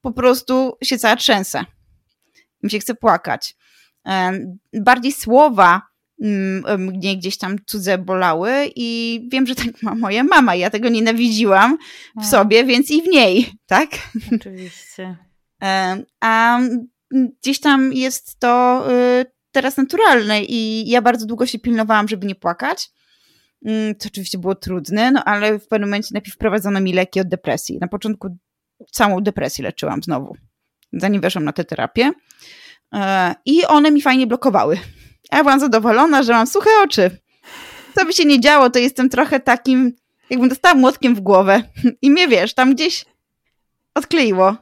po 0.07 0.13
prostu 0.13 0.77
się 0.85 0.99
cała 0.99 1.17
trzęsę. 1.17 1.65
Mi 2.63 2.71
się 2.71 2.79
chce 2.79 2.95
płakać. 2.95 3.57
Bardziej 4.73 5.13
słowa 5.13 5.83
mm, 6.23 6.83
mnie 6.83 7.17
gdzieś 7.17 7.39
tam 7.39 7.57
cudze 7.67 7.99
bolały 7.99 8.53
i 8.77 9.21
wiem, 9.33 9.47
że 9.47 9.55
tak 9.55 9.83
ma 9.83 9.95
moja 9.95 10.25
mama. 10.25 10.55
Ja 10.55 10.71
tego 10.71 10.89
nienawidziłam 10.89 11.79
w 12.17 12.21
tak. 12.21 12.31
sobie, 12.31 12.65
więc 12.65 12.91
i 12.91 13.03
w 13.03 13.07
niej, 13.07 13.53
tak? 13.67 13.89
Oczywiście. 14.37 15.17
A 16.21 16.61
gdzieś 17.41 17.61
tam 17.61 17.93
jest 17.93 18.39
to 18.39 18.85
y, 19.21 19.25
teraz 19.53 19.77
naturalne 19.77 20.43
i 20.43 20.89
ja 20.91 21.03
bardzo 21.03 21.27
długo 21.27 21.47
się 21.47 21.59
pilnowałam, 21.59 22.09
żeby 22.09 22.27
nie 22.27 22.35
płakać. 22.35 22.91
Mm, 23.65 23.95
to 23.95 24.09
oczywiście 24.09 24.39
było 24.39 24.55
trudne, 24.55 25.11
no 25.11 25.25
ale 25.25 25.59
w 25.59 25.69
pewnym 25.69 25.89
momencie 25.89 26.09
najpierw 26.13 26.35
wprowadzono 26.35 26.81
mi 26.81 26.93
leki 26.93 27.21
od 27.21 27.29
depresji. 27.29 27.79
Na 27.81 27.89
początku 27.89 28.37
całą 28.91 29.21
depresję 29.21 29.65
leczyłam 29.65 30.03
znowu, 30.03 30.37
zanim 30.93 31.21
weszłam 31.21 31.45
na 31.45 31.53
tę 31.53 31.65
terapię. 31.65 32.13
E, 32.95 33.35
I 33.47 33.65
one 33.65 33.91
mi 33.91 34.03
fajnie 34.03 34.27
blokowały. 34.27 34.79
Ja 35.33 35.43
byłam 35.43 35.61
zadowolona, 35.61 36.23
że 36.23 36.33
mam 36.33 36.47
suche 36.47 36.71
oczy. 36.85 37.11
Co 37.95 38.05
by 38.05 38.13
się 38.13 38.25
nie 38.25 38.41
działo, 38.41 38.71
to 38.71 38.79
jestem 38.79 39.09
trochę 39.09 39.41
takim, 39.41 39.93
jakbym 40.31 40.49
dostała 40.49 40.75
młotkiem 40.75 41.15
w 41.15 41.21
głowę. 41.21 41.63
I 42.03 42.11
mnie 42.11 42.29
wiesz, 42.29 42.55
tam 42.55 42.75
gdzieś 42.75 43.05
odkleiło. 43.95 44.57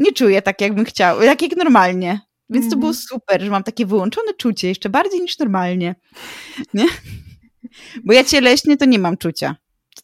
Nie 0.00 0.12
czuję 0.12 0.42
tak, 0.42 0.60
jakbym 0.60 0.84
chciała, 0.84 1.24
jak, 1.24 1.42
jak 1.42 1.56
normalnie. 1.56 2.20
Więc 2.50 2.70
to 2.70 2.76
było 2.76 2.90
mhm. 2.90 3.04
super, 3.08 3.42
że 3.42 3.50
mam 3.50 3.62
takie 3.62 3.86
wyłączone 3.86 4.34
czucie, 4.34 4.68
jeszcze 4.68 4.88
bardziej 4.88 5.20
niż 5.20 5.38
normalnie. 5.38 5.94
Nie? 6.74 6.86
Bo 8.04 8.12
ja 8.12 8.24
cieleśnie 8.24 8.76
to 8.76 8.84
nie 8.84 8.98
mam 8.98 9.16
czucia. 9.16 9.56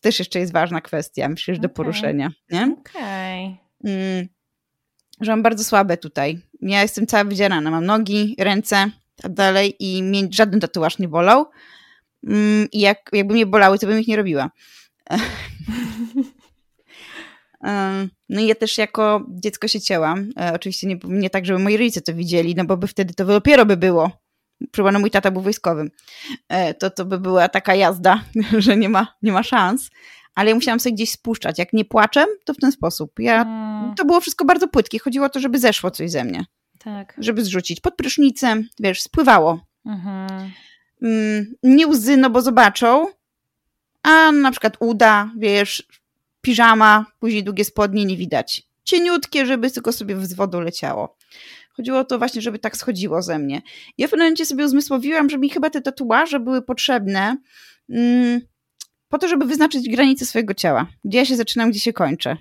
Też 0.05 0.19
jeszcze 0.19 0.39
jest 0.39 0.53
ważna 0.53 0.81
kwestia, 0.81 1.29
myślę, 1.29 1.55
że 1.55 1.61
do 1.61 1.69
poruszenia. 1.69 2.31
Nie? 2.51 2.77
Okej. 2.81 3.59
Okay. 3.81 3.93
Mm, 3.93 4.29
że 5.21 5.33
mam 5.33 5.43
bardzo 5.43 5.65
słabe 5.65 5.97
tutaj. 5.97 6.39
Ja 6.61 6.83
jestem 6.83 7.07
cała 7.07 7.25
wydzierana. 7.25 7.71
Mam 7.71 7.87
nogi, 7.87 8.37
ręce, 8.39 8.91
tak 9.17 9.33
dalej 9.33 9.77
i 9.81 10.03
mnie 10.03 10.29
żaden 10.31 10.61
tatuaż 10.61 10.99
nie 10.99 11.09
bolał. 11.09 11.47
Mm, 12.27 12.69
I 12.73 12.81
jak, 12.81 13.11
jakby 13.13 13.35
mnie 13.35 13.47
bolały, 13.47 13.79
to 13.79 13.87
bym 13.87 14.01
ich 14.01 14.09
nie 14.09 14.17
robiła. 14.17 14.51
No 18.29 18.41
i 18.41 18.47
ja 18.47 18.55
też 18.55 18.79
jako 18.79 19.27
dziecko 19.29 19.69
się 19.69 19.81
cięłam. 19.81 20.31
E, 20.41 20.53
oczywiście 20.55 20.87
nie, 20.87 20.99
nie 21.05 21.31
tak, 21.31 21.47
żeby 21.47 21.59
moi 21.59 21.77
rodzice 21.77 22.01
to 22.01 22.15
widzieli, 22.15 22.55
no 22.55 22.65
bo 22.65 22.77
by 22.77 22.87
wtedy 22.87 23.15
to 23.15 23.25
dopiero 23.25 23.67
by 23.67 23.77
było 23.77 24.11
przypomnę, 24.73 24.99
mój 24.99 25.11
tata 25.11 25.31
był 25.31 25.43
wojskowym, 25.43 25.91
e, 26.49 26.75
to 26.75 26.91
to 26.91 27.05
by 27.05 27.19
była 27.19 27.49
taka 27.49 27.75
jazda, 27.75 28.25
że 28.59 28.77
nie 28.77 28.89
ma, 28.89 29.15
nie 29.23 29.33
ma 29.33 29.43
szans. 29.43 29.91
Ale 30.35 30.49
ja 30.51 30.55
musiałam 30.55 30.81
sobie 30.81 30.95
gdzieś 30.95 31.11
spuszczać. 31.11 31.59
Jak 31.59 31.73
nie 31.73 31.85
płaczem, 31.85 32.27
to 32.45 32.55
w 32.55 32.57
ten 32.57 32.73
sposób. 32.73 33.13
Ja, 33.19 33.43
mm. 33.43 33.95
To 33.95 34.05
było 34.05 34.21
wszystko 34.21 34.45
bardzo 34.45 34.69
płytkie. 34.69 34.99
Chodziło 34.99 35.27
o 35.27 35.29
to, 35.29 35.41
żeby 35.41 35.59
zeszło 35.59 35.91
coś 35.91 36.11
ze 36.11 36.25
mnie. 36.25 36.45
Tak. 36.79 37.15
Żeby 37.19 37.45
zrzucić. 37.45 37.81
Pod 37.81 37.97
prysznicem, 37.97 38.69
wiesz, 38.81 39.03
spływało. 39.03 39.61
Mhm. 39.87 40.53
Mm, 41.03 41.55
nie 41.63 41.87
łzy, 41.87 42.17
no 42.17 42.31
bo 42.31 42.43
zobaczą, 42.43 43.07
a 44.03 44.33
na 44.33 44.51
przykład 44.51 44.77
uda, 44.81 45.31
wiesz, 45.39 45.89
piżama, 46.41 47.07
później 47.21 47.45
długie 47.45 47.65
spodnie 47.65 48.05
nie 48.05 48.17
widać. 48.17 48.63
Cieniutkie, 48.85 49.47
żeby 49.47 49.71
tylko 49.71 49.93
sobie 49.93 50.27
z 50.27 50.33
wodą 50.33 50.61
leciało. 50.61 51.17
Chodziło 51.77 51.99
o 51.99 52.05
to 52.05 52.19
właśnie, 52.19 52.43
żeby 52.43 52.59
tak 52.59 52.77
schodziło 52.77 53.23
ze 53.23 53.39
mnie. 53.39 53.63
Ja 53.99 54.07
w 54.07 54.11
pewnym 54.11 54.27
momencie 54.27 54.47
sobie 54.47 54.65
uzmysłowiłam, 54.65 55.31
że 55.31 55.39
mi 55.39 55.51
chyba 55.51 55.71
te 55.71 55.81
tatuaże 55.81 56.41
były 56.41 56.63
potrzebne 56.63 57.37
mm, 57.91 58.41
po 59.09 59.19
to, 59.19 59.29
żeby 59.29 59.45
wyznaczyć 59.45 59.89
granice 59.89 60.27
swojego 60.27 60.55
ciała. 60.55 60.87
Gdzie 61.05 61.19
ja 61.19 61.25
się 61.25 61.37
zaczynam, 61.37 61.71
gdzie 61.71 61.81
się 61.81 61.93
kończę. 61.93 62.37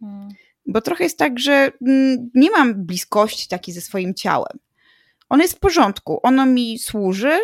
Hmm. 0.00 0.28
Bo 0.66 0.80
trochę 0.80 1.04
jest 1.04 1.18
tak, 1.18 1.38
że 1.38 1.72
mm, 1.86 2.30
nie 2.34 2.50
mam 2.50 2.86
bliskości 2.86 3.48
takiej 3.48 3.74
ze 3.74 3.80
swoim 3.80 4.14
ciałem. 4.14 4.58
Ono 5.28 5.42
jest 5.42 5.56
w 5.56 5.60
porządku, 5.60 6.20
ono 6.22 6.46
mi 6.46 6.78
służy, 6.78 7.38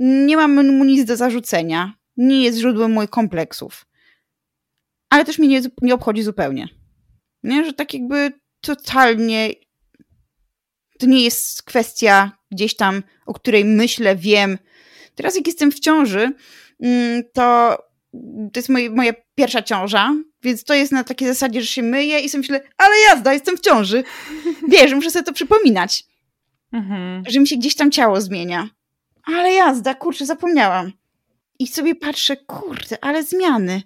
nie 0.00 0.36
mam 0.36 0.76
mu 0.76 0.84
nic 0.84 1.04
do 1.04 1.16
zarzucenia, 1.16 1.94
nie 2.16 2.42
jest 2.42 2.58
źródłem 2.58 2.92
moich 2.92 3.10
kompleksów. 3.10 3.86
Ale 5.10 5.24
też 5.24 5.38
mnie 5.38 5.48
nie, 5.48 5.60
nie 5.82 5.94
obchodzi 5.94 6.22
zupełnie. 6.22 6.68
Nie? 7.42 7.64
Że 7.64 7.72
tak 7.72 7.94
jakby 7.94 8.32
totalnie 8.60 9.50
to 10.98 11.06
nie 11.06 11.24
jest 11.24 11.62
kwestia 11.62 12.32
gdzieś 12.50 12.76
tam, 12.76 13.02
o 13.26 13.34
której 13.34 13.64
myślę, 13.64 14.16
wiem. 14.16 14.58
Teraz 15.14 15.36
jak 15.36 15.46
jestem 15.46 15.72
w 15.72 15.80
ciąży, 15.80 16.32
mm, 16.80 17.22
to 17.32 17.78
to 18.52 18.58
jest 18.60 18.68
moje, 18.68 18.90
moja 18.90 19.12
pierwsza 19.34 19.62
ciąża, 19.62 20.14
więc 20.42 20.64
to 20.64 20.74
jest 20.74 20.92
na 20.92 21.04
takiej 21.04 21.28
zasadzie, 21.28 21.60
że 21.60 21.66
się 21.66 21.82
myję 21.82 22.20
i 22.20 22.28
sobie 22.28 22.40
myślę, 22.40 22.60
ale 22.78 22.94
jazda, 23.08 23.32
jestem 23.32 23.56
w 23.56 23.60
ciąży. 23.60 24.04
Wiesz, 24.72 24.94
muszę 24.94 25.10
sobie 25.10 25.24
to 25.24 25.32
przypominać. 25.32 26.04
Mhm. 26.72 27.22
Że 27.28 27.40
mi 27.40 27.48
się 27.48 27.56
gdzieś 27.56 27.74
tam 27.74 27.90
ciało 27.90 28.20
zmienia. 28.20 28.68
Ale 29.24 29.52
jazda, 29.52 29.94
kurczę, 29.94 30.26
zapomniałam. 30.26 30.92
I 31.58 31.66
sobie 31.66 31.94
patrzę, 31.94 32.36
kurde, 32.36 32.98
ale 33.00 33.22
zmiany. 33.22 33.82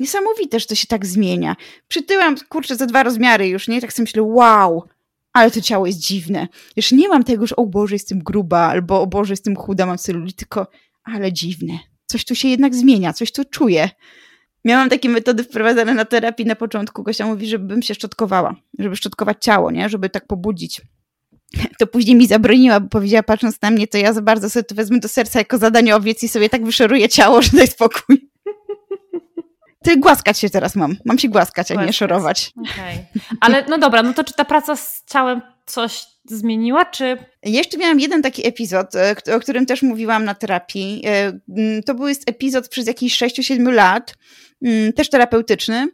Niesamowite, 0.00 0.60
że 0.60 0.66
to 0.66 0.74
się 0.74 0.86
tak 0.86 1.06
zmienia. 1.06 1.56
Przytyłam, 1.88 2.36
kurczę, 2.48 2.76
za 2.76 2.86
dwa 2.86 3.02
rozmiary 3.02 3.48
już, 3.48 3.68
nie? 3.68 3.80
Tak 3.80 3.92
sobie 3.92 4.04
myślę, 4.04 4.22
wow, 4.22 4.88
ale 5.34 5.50
to 5.50 5.60
ciało 5.60 5.86
jest 5.86 5.98
dziwne. 5.98 6.48
Już 6.76 6.92
nie 6.92 7.08
mam 7.08 7.24
tego, 7.24 7.46
że 7.46 7.56
o 7.56 7.66
Boże, 7.66 7.94
jestem 7.94 8.18
gruba, 8.18 8.58
albo 8.58 9.00
o 9.00 9.06
Boże, 9.06 9.32
jestem 9.32 9.56
chuda, 9.56 9.86
mam 9.86 9.98
celulit, 9.98 10.36
tylko 10.36 10.66
ale 11.04 11.32
dziwne. 11.32 11.78
Coś 12.06 12.24
tu 12.24 12.34
się 12.34 12.48
jednak 12.48 12.74
zmienia, 12.74 13.12
coś 13.12 13.32
tu 13.32 13.44
czuję. 13.44 13.90
Miałam 14.64 14.88
takie 14.88 15.08
metody 15.08 15.44
wprowadzane 15.44 15.94
na 15.94 16.04
terapii 16.04 16.46
na 16.46 16.56
początku. 16.56 17.02
Gosia 17.02 17.26
mówi, 17.26 17.46
żebym 17.46 17.82
się 17.82 17.94
szczotkowała, 17.94 18.56
żeby 18.78 18.96
szczotkować 18.96 19.36
ciało, 19.40 19.70
nie? 19.70 19.88
Żeby 19.88 20.10
tak 20.10 20.26
pobudzić. 20.26 20.80
To 21.78 21.86
później 21.86 22.16
mi 22.16 22.26
zabroniła, 22.26 22.80
bo 22.80 22.88
powiedziała, 22.88 23.22
patrząc 23.22 23.62
na 23.62 23.70
mnie, 23.70 23.88
to 23.88 23.98
ja 23.98 24.12
za 24.12 24.22
bardzo 24.22 24.50
sobie 24.50 24.64
to 24.64 24.74
wezmę 24.74 25.00
do 25.00 25.08
serca 25.08 25.38
jako 25.38 25.58
zadanie 25.58 25.96
owiec 25.96 26.22
i 26.22 26.28
sobie 26.28 26.48
tak 26.48 26.64
wyszeruję 26.64 27.08
ciało, 27.08 27.42
że 27.42 27.50
daj 27.56 27.66
spokój. 27.66 28.33
Ty 29.84 29.96
głaskać 29.96 30.38
się 30.38 30.50
teraz 30.50 30.76
mam. 30.76 30.96
Mam 31.04 31.18
się 31.18 31.28
głaskać, 31.28 31.70
a 31.70 31.84
nie 31.84 31.92
szorować. 31.92 32.52
Okay. 32.56 33.22
Ale 33.40 33.64
no 33.68 33.78
dobra, 33.78 34.02
no 34.02 34.14
to 34.14 34.24
czy 34.24 34.34
ta 34.34 34.44
praca 34.44 34.76
z 34.76 35.04
ciałem 35.06 35.40
coś 35.66 36.06
zmieniła, 36.24 36.84
czy... 36.84 37.16
Jeszcze 37.42 37.78
miałam 37.78 38.00
jeden 38.00 38.22
taki 38.22 38.46
epizod, 38.46 38.94
e, 38.94 39.16
o 39.36 39.40
którym 39.40 39.66
też 39.66 39.82
mówiłam 39.82 40.24
na 40.24 40.34
terapii. 40.34 41.02
E, 41.06 41.32
to 41.82 41.94
był 41.94 42.06
epizod 42.26 42.68
przez 42.68 42.86
jakieś 42.86 43.16
6-7 43.16 43.72
lat, 43.72 44.14
mm, 44.62 44.92
też 44.92 45.10
terapeutyczny. 45.10 45.88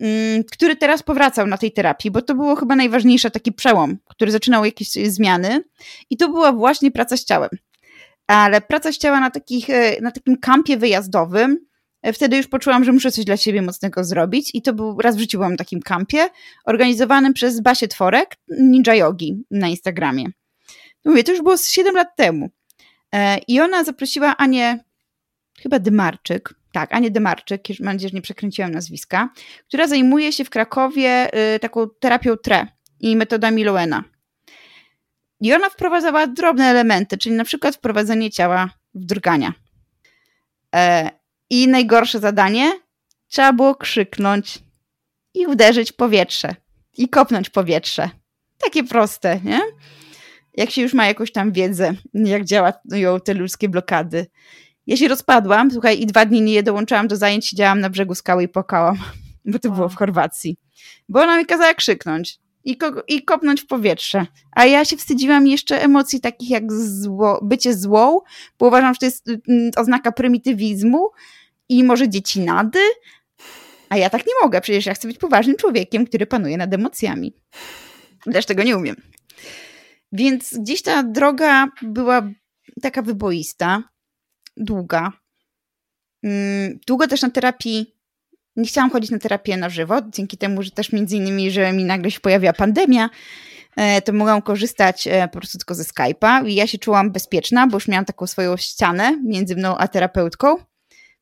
mm, 0.00 0.44
który 0.52 0.76
teraz 0.76 1.02
powracał 1.02 1.46
na 1.46 1.58
tej 1.58 1.72
terapii, 1.72 2.10
bo 2.10 2.22
to 2.22 2.34
było 2.34 2.56
chyba 2.56 2.76
najważniejszy 2.76 3.30
taki 3.30 3.52
przełom, 3.52 3.98
który 4.08 4.32
zaczynał 4.32 4.64
jakieś 4.64 4.88
zmiany 4.88 5.64
i 6.10 6.16
to 6.16 6.28
była 6.28 6.52
właśnie 6.52 6.90
praca 6.90 7.16
z 7.16 7.24
ciałem. 7.24 7.50
Ale 8.26 8.60
praca 8.60 8.92
z 8.92 8.98
ciała 8.98 9.20
na, 9.20 9.30
takich, 9.30 9.70
e, 9.70 10.00
na 10.00 10.10
takim 10.10 10.36
kampie 10.36 10.76
wyjazdowym, 10.76 11.58
wtedy 12.12 12.36
już 12.36 12.46
poczułam, 12.46 12.84
że 12.84 12.92
muszę 12.92 13.12
coś 13.12 13.24
dla 13.24 13.36
siebie 13.36 13.62
mocnego 13.62 14.04
zrobić 14.04 14.50
i 14.54 14.62
to 14.62 14.72
był, 14.72 15.00
raz 15.00 15.16
w 15.16 15.18
życiu 15.18 15.38
byłam 15.38 15.52
na 15.52 15.56
takim 15.56 15.82
kampie, 15.82 16.28
organizowanym 16.64 17.34
przez 17.34 17.60
Basię 17.60 17.88
Tworek, 17.88 18.36
Ninja 18.48 18.94
Yogi 18.94 19.44
na 19.50 19.68
Instagramie. 19.68 20.26
Mówię, 21.04 21.24
to 21.24 21.32
już 21.32 21.42
było 21.42 21.56
7 21.56 21.94
lat 21.94 22.16
temu. 22.16 22.50
E, 23.14 23.38
I 23.38 23.60
ona 23.60 23.84
zaprosiła 23.84 24.36
Anię, 24.36 24.84
chyba 25.62 25.78
Dymarczyk, 25.78 26.54
tak, 26.74 26.94
Anię 26.94 27.10
Dymarczyk, 27.10 27.68
mam 27.80 27.94
nadzieję, 27.94 28.08
że 28.08 28.14
nie 28.14 28.22
przekręciłam 28.22 28.70
nazwiska, 28.70 29.28
która 29.68 29.86
zajmuje 29.86 30.32
się 30.32 30.44
w 30.44 30.50
Krakowie 30.50 31.30
y, 31.54 31.58
taką 31.58 31.88
terapią 32.00 32.36
TRE 32.36 32.66
i 33.00 33.16
metodami 33.16 33.64
Lowena. 33.64 34.04
I 35.40 35.54
ona 35.54 35.70
wprowadzała 35.70 36.26
drobne 36.26 36.64
elementy, 36.64 37.18
czyli 37.18 37.34
na 37.34 37.44
przykład 37.44 37.76
wprowadzenie 37.76 38.30
ciała 38.30 38.70
w 38.94 39.04
drgania. 39.04 39.52
I 41.50 41.68
najgorsze 41.68 42.20
zadanie, 42.20 42.72
trzeba 43.28 43.52
było 43.52 43.74
krzyknąć 43.74 44.58
i 45.34 45.46
uderzyć 45.46 45.92
powietrze. 45.92 46.54
I 46.98 47.08
kopnąć 47.08 47.50
powietrze. 47.50 48.10
Takie 48.58 48.84
proste, 48.84 49.40
nie? 49.44 49.60
Jak 50.56 50.70
się 50.70 50.82
już 50.82 50.94
ma 50.94 51.06
jakąś 51.06 51.32
tam 51.32 51.52
wiedzę, 51.52 51.94
jak 52.14 52.44
działają 52.44 53.20
te 53.24 53.34
ludzkie 53.34 53.68
blokady. 53.68 54.26
Ja 54.86 54.96
się 54.96 55.08
rozpadłam, 55.08 55.70
słuchaj, 55.70 56.00
i 56.00 56.06
dwa 56.06 56.26
dni 56.26 56.42
nie 56.42 56.62
dołączałam 56.62 57.08
do 57.08 57.16
zajęć, 57.16 57.46
siedziałam 57.46 57.80
na 57.80 57.90
brzegu 57.90 58.14
skały 58.14 58.42
i 58.42 58.48
płakałam, 58.48 58.98
bo 59.44 59.58
to 59.58 59.68
wow. 59.68 59.76
było 59.76 59.88
w 59.88 59.94
Chorwacji. 59.94 60.56
Bo 61.08 61.22
ona 61.22 61.38
mi 61.38 61.46
kazała 61.46 61.74
krzyknąć 61.74 62.38
i, 62.64 62.78
i 63.08 63.24
kopnąć 63.24 63.60
w 63.60 63.66
powietrze. 63.66 64.26
A 64.52 64.66
ja 64.66 64.84
się 64.84 64.96
wstydziłam 64.96 65.46
jeszcze 65.46 65.82
emocji 65.82 66.20
takich 66.20 66.50
jak 66.50 66.72
zło, 66.72 67.40
bycie 67.42 67.74
złą, 67.74 68.20
bo 68.58 68.66
uważam, 68.66 68.94
że 68.94 68.98
to 68.98 69.06
jest 69.06 69.28
mm, 69.28 69.70
oznaka 69.76 70.12
prymitywizmu 70.12 71.10
i 71.68 71.84
może 71.84 72.08
dziecinady, 72.08 72.78
a 73.88 73.96
ja 73.96 74.10
tak 74.10 74.26
nie 74.26 74.32
mogę, 74.42 74.60
przecież 74.60 74.86
ja 74.86 74.94
chcę 74.94 75.08
być 75.08 75.18
poważnym 75.18 75.56
człowiekiem, 75.56 76.06
który 76.06 76.26
panuje 76.26 76.56
nad 76.56 76.74
emocjami. 76.74 77.34
Też 78.32 78.46
tego 78.46 78.62
nie 78.62 78.76
umiem. 78.76 78.96
Więc 80.12 80.58
gdzieś 80.58 80.82
ta 80.82 81.02
droga 81.02 81.68
była 81.82 82.30
taka 82.82 83.02
wyboista, 83.02 83.82
długa. 84.56 85.12
Mm, 86.22 86.78
długo 86.86 87.06
też 87.06 87.22
na 87.22 87.30
terapii, 87.30 87.93
nie 88.56 88.66
chciałam 88.66 88.90
chodzić 88.90 89.10
na 89.10 89.18
terapię 89.18 89.56
na 89.56 89.68
żywo, 89.68 90.00
dzięki 90.12 90.36
temu, 90.36 90.62
że 90.62 90.70
też 90.70 90.92
między 90.92 91.16
innymi, 91.16 91.50
że 91.50 91.72
mi 91.72 91.84
nagle 91.84 92.10
się 92.10 92.20
pojawiła 92.20 92.52
pandemia, 92.52 93.10
e, 93.76 94.02
to 94.02 94.12
mogłam 94.12 94.42
korzystać 94.42 95.06
e, 95.06 95.28
po 95.28 95.38
prostu 95.38 95.58
tylko 95.58 95.74
ze 95.74 95.82
Skype'a. 95.82 96.48
I 96.48 96.54
ja 96.54 96.66
się 96.66 96.78
czułam 96.78 97.10
bezpieczna, 97.10 97.66
bo 97.66 97.76
już 97.76 97.88
miałam 97.88 98.04
taką 98.04 98.26
swoją 98.26 98.56
ścianę 98.56 99.18
między 99.24 99.56
mną 99.56 99.76
a 99.76 99.88
terapeutką. 99.88 100.56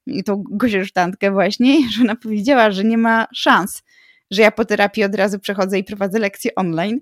I 0.06 0.24
tą 0.24 0.44
goziersztantkę 0.50 1.30
właśnie, 1.30 1.78
że 1.96 2.02
ona 2.02 2.16
powiedziała, 2.16 2.70
że 2.70 2.84
nie 2.84 2.98
ma 2.98 3.26
szans, 3.34 3.82
że 4.30 4.42
ja 4.42 4.50
po 4.50 4.64
terapii 4.64 5.04
od 5.04 5.14
razu 5.14 5.38
przechodzę 5.38 5.78
i 5.78 5.84
prowadzę 5.84 6.18
lekcje 6.18 6.54
online, 6.54 7.00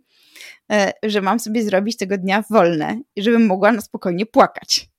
e, 0.73 0.93
że 1.03 1.21
mam 1.21 1.41
sobie 1.41 1.63
zrobić 1.63 1.97
tego 1.97 2.19
dnia 2.19 2.45
wolne, 2.51 3.01
żebym 3.17 3.47
mogła 3.47 3.73
na 3.73 3.81
spokojnie 3.81 4.27
płakać. 4.27 4.91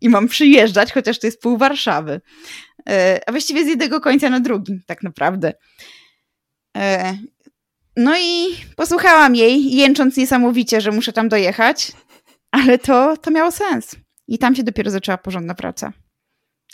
I 0.00 0.08
mam 0.08 0.28
przyjeżdżać, 0.28 0.92
chociaż 0.92 1.18
to 1.18 1.26
jest 1.26 1.40
pół 1.40 1.56
Warszawy. 1.58 2.20
E, 2.88 3.20
a 3.26 3.32
właściwie 3.32 3.64
z 3.64 3.68
jednego 3.68 4.00
końca 4.00 4.30
na 4.30 4.40
drugim, 4.40 4.80
tak 4.86 5.02
naprawdę. 5.02 5.52
E, 6.76 7.16
no 7.96 8.18
i 8.18 8.56
posłuchałam 8.76 9.34
jej, 9.34 9.74
jęcząc 9.74 10.16
niesamowicie, 10.16 10.80
że 10.80 10.90
muszę 10.90 11.12
tam 11.12 11.28
dojechać, 11.28 11.92
ale 12.50 12.78
to, 12.78 13.16
to 13.16 13.30
miało 13.30 13.50
sens. 13.50 13.96
I 14.28 14.38
tam 14.38 14.54
się 14.54 14.62
dopiero 14.62 14.90
zaczęła 14.90 15.18
porządna 15.18 15.54
praca. 15.54 15.92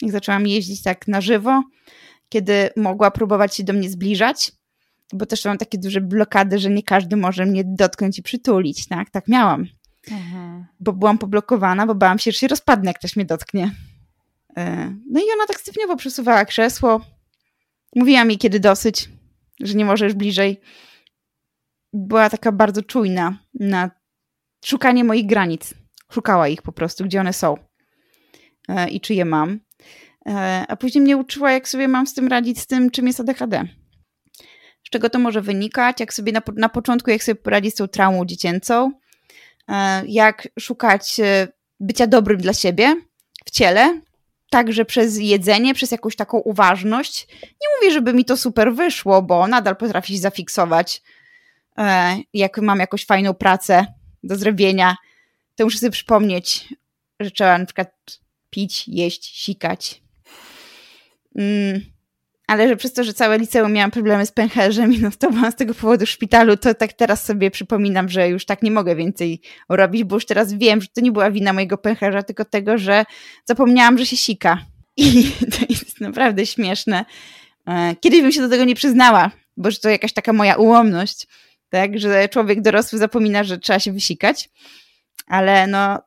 Jak 0.02 0.12
zaczęłam 0.12 0.46
jeździć 0.46 0.82
tak 0.82 1.08
na 1.08 1.20
żywo, 1.20 1.62
kiedy 2.28 2.70
mogła 2.76 3.10
próbować 3.10 3.56
się 3.56 3.64
do 3.64 3.72
mnie 3.72 3.90
zbliżać, 3.90 4.52
bo 5.12 5.26
też 5.26 5.44
mam 5.44 5.58
takie 5.58 5.78
duże 5.78 6.00
blokady, 6.00 6.58
że 6.58 6.70
nie 6.70 6.82
każdy 6.82 7.16
może 7.16 7.46
mnie 7.46 7.62
dotknąć 7.66 8.18
i 8.18 8.22
przytulić, 8.22 8.86
tak? 8.86 9.10
Tak 9.10 9.28
miałam. 9.28 9.66
Mhm. 10.10 10.66
Bo 10.80 10.92
byłam 10.92 11.18
poblokowana, 11.18 11.86
bo 11.86 11.94
bałam 11.94 12.18
się, 12.18 12.32
że 12.32 12.38
się 12.38 12.48
rozpadnę, 12.48 12.90
jak 12.90 12.98
ktoś 12.98 13.16
mnie 13.16 13.24
dotknie. 13.24 13.70
E, 14.58 14.94
no 15.10 15.20
i 15.20 15.24
ona 15.34 15.46
tak 15.46 15.60
stopniowo 15.60 15.96
przesuwała 15.96 16.44
krzesło. 16.44 17.00
Mówiła 17.96 18.24
mi, 18.24 18.38
kiedy 18.38 18.60
dosyć, 18.60 19.08
że 19.60 19.74
nie 19.74 19.84
możesz 19.84 20.14
bliżej. 20.14 20.60
Była 21.92 22.30
taka 22.30 22.52
bardzo 22.52 22.82
czujna 22.82 23.38
na 23.54 23.90
szukanie 24.64 25.04
moich 25.04 25.26
granic. 25.26 25.74
Szukała 26.12 26.48
ich 26.48 26.62
po 26.62 26.72
prostu, 26.72 27.04
gdzie 27.04 27.20
one 27.20 27.32
są 27.32 27.56
e, 28.68 28.88
i 28.88 29.00
czy 29.00 29.14
je 29.14 29.24
mam. 29.24 29.60
E, 30.28 30.64
a 30.68 30.76
później 30.76 31.02
mnie 31.02 31.16
uczyła, 31.16 31.52
jak 31.52 31.68
sobie 31.68 31.88
mam 31.88 32.06
z 32.06 32.14
tym 32.14 32.28
radzić, 32.28 32.60
z 32.60 32.66
tym, 32.66 32.90
czym 32.90 33.06
jest 33.06 33.20
ADHD. 33.20 33.68
Z 34.86 34.90
czego 34.90 35.10
to 35.10 35.18
może 35.18 35.42
wynikać, 35.42 36.00
jak 36.00 36.14
sobie 36.14 36.32
na, 36.32 36.42
na 36.56 36.68
początku, 36.68 37.10
jak 37.10 37.22
sobie 37.22 37.36
poradzić 37.36 37.74
z 37.74 37.76
tą 37.76 37.88
traumą 37.88 38.24
dziecięcą, 38.24 38.92
jak 40.06 40.48
szukać 40.60 41.16
bycia 41.80 42.06
dobrym 42.06 42.40
dla 42.40 42.52
siebie 42.52 42.96
w 43.46 43.50
ciele, 43.50 44.00
także 44.50 44.84
przez 44.84 45.18
jedzenie, 45.18 45.74
przez 45.74 45.90
jakąś 45.90 46.16
taką 46.16 46.38
uważność. 46.38 47.28
Nie 47.42 47.68
mówię, 47.76 47.92
żeby 47.92 48.14
mi 48.14 48.24
to 48.24 48.36
super 48.36 48.74
wyszło, 48.74 49.22
bo 49.22 49.46
nadal 49.46 49.76
potrafię 49.76 50.14
się 50.14 50.20
zafiksować. 50.20 51.02
E, 51.78 52.16
jak 52.34 52.58
mam 52.58 52.78
jakąś 52.78 53.06
fajną 53.06 53.34
pracę 53.34 53.86
do 54.22 54.36
zrobienia, 54.36 54.96
to 55.56 55.64
muszę 55.64 55.78
sobie 55.78 55.90
przypomnieć, 55.90 56.74
że 57.20 57.30
trzeba 57.30 57.58
na 57.58 57.64
przykład 57.64 58.20
pić, 58.50 58.88
jeść, 58.88 59.44
sikać. 59.44 60.02
Mm 61.36 61.97
ale 62.48 62.68
że 62.68 62.76
przez 62.76 62.92
to, 62.92 63.04
że 63.04 63.14
całe 63.14 63.38
liceum 63.38 63.72
miałam 63.72 63.90
problemy 63.90 64.26
z 64.26 64.32
pęcherzem 64.32 64.92
i 64.92 64.98
no 64.98 65.10
to 65.18 65.30
byłam 65.30 65.52
z 65.52 65.54
tego 65.54 65.74
powodu 65.74 66.06
w 66.06 66.08
szpitalu, 66.08 66.56
to 66.56 66.74
tak 66.74 66.92
teraz 66.92 67.24
sobie 67.24 67.50
przypominam, 67.50 68.08
że 68.08 68.28
już 68.28 68.44
tak 68.44 68.62
nie 68.62 68.70
mogę 68.70 68.96
więcej 68.96 69.40
robić, 69.68 70.04
bo 70.04 70.16
już 70.16 70.26
teraz 70.26 70.54
wiem, 70.54 70.80
że 70.80 70.88
to 70.94 71.00
nie 71.00 71.12
była 71.12 71.30
wina 71.30 71.52
mojego 71.52 71.78
pęcherza, 71.78 72.22
tylko 72.22 72.44
tego, 72.44 72.78
że 72.78 73.04
zapomniałam, 73.44 73.98
że 73.98 74.06
się 74.06 74.16
sika. 74.16 74.58
I 74.96 75.30
to 75.58 75.66
jest 75.68 76.00
naprawdę 76.00 76.46
śmieszne. 76.46 77.04
E, 77.66 77.96
kiedyś 78.00 78.20
bym 78.22 78.32
się 78.32 78.40
do 78.40 78.48
tego 78.48 78.64
nie 78.64 78.74
przyznała, 78.74 79.30
bo 79.56 79.70
że 79.70 79.78
to 79.78 79.88
jakaś 79.88 80.12
taka 80.12 80.32
moja 80.32 80.56
ułomność, 80.56 81.26
tak, 81.70 81.98
że 81.98 82.28
człowiek 82.28 82.60
dorosły 82.60 82.98
zapomina, 82.98 83.44
że 83.44 83.58
trzeba 83.58 83.78
się 83.78 83.92
wysikać, 83.92 84.50
ale 85.26 85.66
no 85.66 85.98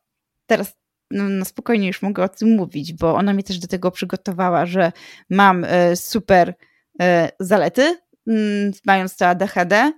teraz 0.46 0.81
no, 1.12 1.30
no, 1.30 1.46
spokojnie 1.46 1.88
już 1.88 2.02
mogę 2.02 2.24
o 2.24 2.30
tym 2.30 2.56
mówić, 2.56 2.94
bo 2.94 3.16
ona 3.16 3.34
mnie 3.34 3.44
też 3.44 3.60
do 3.60 3.68
tego 3.68 3.92
przygotowała, 3.92 4.66
że 4.66 4.92
mam 5.30 5.64
e, 5.64 5.96
super 5.96 6.54
e, 7.02 7.32
zalety, 7.40 7.98
mm, 8.28 8.72
mając 8.86 9.18
to 9.18 9.28
ADHD. 9.28 9.94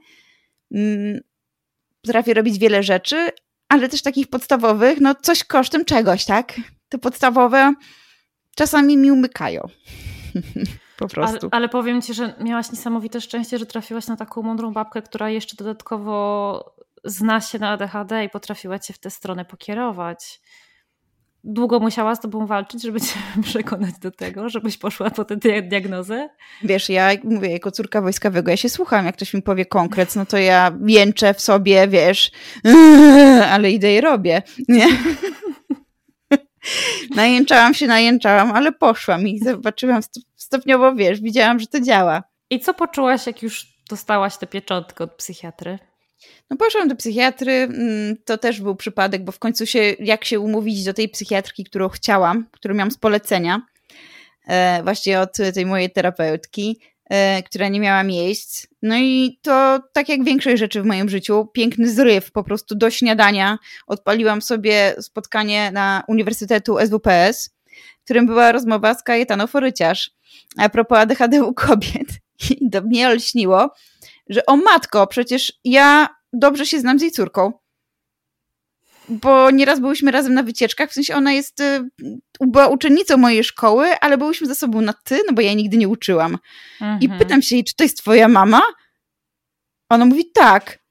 Mm, 0.71 1.19
potrafię 2.02 2.34
robić 2.34 2.60
wiele 2.60 2.84
rzeczy, 2.84 3.30
ale 3.69 3.89
też 3.89 4.02
takich 4.02 4.30
podstawowych, 4.30 5.02
no 5.02 5.15
coś 5.15 5.43
kosztem 5.43 5.86
czegoś, 5.86 6.26
tak? 6.26 6.54
Te 6.89 6.97
podstawowe 6.97 7.73
czasami 8.56 8.97
mi 8.97 9.12
umykają. 9.12 9.67
po 10.97 11.08
prostu. 11.08 11.38
Ale, 11.38 11.49
ale, 11.52 11.69
powiem 11.69 12.02
ci, 12.02 12.13
że 12.13 12.34
miałaś 12.39 12.71
niesamowite 12.71 13.21
szczęście, 13.21 13.58
że 13.58 13.65
trafiłaś 13.65 14.08
na 14.08 14.17
taką 14.17 14.41
mądrą 14.41 14.73
babkę, 14.73 15.02
która 15.02 15.30
jeszcze 15.30 15.56
dodatkowo 15.58 16.76
zna 17.04 17.41
się 17.41 17.60
na 17.60 17.69
ADHD 17.69 18.26
i 18.26 18.30
potrafiła 18.30 18.80
cię 18.80 18.93
w 18.93 18.99
tę 18.99 19.10
stronę 19.10 19.45
pokierować 19.45 20.41
długo 21.43 21.79
musiała 21.79 22.15
z 22.15 22.19
tobą 22.19 22.45
walczyć, 22.45 22.82
żeby 22.82 23.01
cię 23.01 23.19
przekonać 23.43 23.99
do 23.99 24.12
tego, 24.12 24.49
żebyś 24.49 24.77
poszła 24.77 25.10
po 25.10 25.25
tę 25.25 25.38
diagnozę? 25.62 26.29
Wiesz, 26.63 26.89
ja 26.89 27.10
mówię, 27.23 27.51
jako 27.51 27.71
córka 27.71 28.01
wojskowego, 28.01 28.51
ja 28.51 28.58
się 28.58 28.69
słucham, 28.69 29.06
jak 29.06 29.15
ktoś 29.15 29.34
mi 29.34 29.41
powie 29.41 29.65
konkret, 29.65 30.15
no 30.15 30.25
to 30.25 30.38
ja 30.38 30.77
jęczę 30.88 31.34
w 31.34 31.41
sobie, 31.41 31.88
wiesz, 31.88 32.32
ale 33.53 33.71
idę 33.71 33.95
i 33.95 34.01
robię, 34.01 34.41
nie? 34.67 34.88
Najęczałam 37.15 37.73
się, 37.73 37.88
najęczałam, 37.88 38.51
ale 38.51 38.71
poszłam 38.71 39.27
i 39.27 39.39
zobaczyłam 39.39 40.01
stopniowo, 40.36 40.95
wiesz, 40.95 41.21
widziałam, 41.21 41.60
że 41.60 41.67
to 41.67 41.82
działa. 41.82 42.23
I 42.49 42.60
co 42.60 42.73
poczułaś, 42.73 43.27
jak 43.27 43.43
już 43.43 43.67
dostałaś 43.89 44.38
tę 44.38 44.47
pieczątkę 44.47 45.03
od 45.03 45.13
psychiatry? 45.15 45.79
No 46.49 46.57
poszłam 46.57 46.88
do 46.88 46.95
psychiatry, 46.95 47.51
mm, 47.51 48.17
to 48.25 48.38
też 48.38 48.62
był 48.62 48.75
przypadek, 48.75 49.23
bo 49.23 49.31
w 49.31 49.39
końcu 49.39 49.65
się, 49.65 49.79
jak 49.99 50.25
się 50.25 50.39
umówić 50.39 50.83
do 50.83 50.93
tej 50.93 51.09
psychiatrki, 51.09 51.63
którą 51.63 51.89
chciałam, 51.89 52.45
którą 52.51 52.75
miałam 52.75 52.91
z 52.91 52.97
polecenia, 52.97 53.62
e, 54.47 54.83
właśnie 54.83 55.19
od 55.19 55.38
tej 55.53 55.65
mojej 55.65 55.91
terapeutki, 55.91 56.79
e, 57.09 57.43
która 57.43 57.67
nie 57.67 57.79
miała 57.79 58.03
miejsc. 58.03 58.67
No 58.81 58.95
i 58.97 59.39
to 59.41 59.79
tak 59.93 60.09
jak 60.09 60.23
większość 60.23 60.59
rzeczy 60.59 60.81
w 60.81 60.86
moim 60.86 61.09
życiu, 61.09 61.47
piękny 61.53 61.89
zryw, 61.89 62.31
po 62.31 62.43
prostu 62.43 62.75
do 62.75 62.89
śniadania 62.89 63.57
odpaliłam 63.88 64.41
sobie 64.41 64.95
spotkanie 65.01 65.71
na 65.71 66.03
Uniwersytetu 66.07 66.77
SWPS, 66.79 67.49
w 68.01 68.03
którym 68.03 68.25
była 68.25 68.51
rozmowa 68.51 68.93
z 68.93 69.03
Kajetano 69.03 69.47
Foryciarz 69.47 70.12
a 70.57 70.69
propos 70.69 70.97
ADHD 70.97 71.43
u 71.43 71.53
kobiet. 71.53 72.07
I 72.62 72.69
do 72.69 72.81
mnie 72.81 73.07
olśniło, 73.07 73.73
że 74.29 74.45
o 74.45 74.57
matko, 74.57 75.07
przecież 75.07 75.53
ja 75.63 76.09
dobrze 76.33 76.65
się 76.65 76.79
znam 76.79 76.99
z 76.99 77.01
jej 77.01 77.12
córką. 77.12 77.53
Bo 79.09 79.51
nieraz 79.51 79.79
byłyśmy 79.79 80.12
razem 80.12 80.33
na 80.33 80.43
wycieczkach, 80.43 80.89
w 80.89 80.93
sensie 80.93 81.15
ona 81.15 81.31
jest, 81.33 81.59
y, 81.59 81.89
była 82.41 82.67
uczennicą 82.67 83.17
mojej 83.17 83.43
szkoły, 83.43 83.99
ale 84.01 84.17
byłyśmy 84.17 84.47
ze 84.47 84.55
sobą 84.55 84.81
na 84.81 84.93
ty, 84.93 85.21
no 85.27 85.33
bo 85.33 85.41
ja 85.41 85.47
jej 85.47 85.55
nigdy 85.55 85.77
nie 85.77 85.88
uczyłam. 85.88 86.38
Mhm. 86.81 87.01
I 87.01 87.09
pytam 87.09 87.41
się 87.41 87.55
jej, 87.55 87.63
czy 87.63 87.75
to 87.75 87.83
jest 87.83 87.97
twoja 87.97 88.27
mama? 88.27 88.62
Ona 89.89 90.05
mówi 90.05 90.31
tak. 90.31 90.83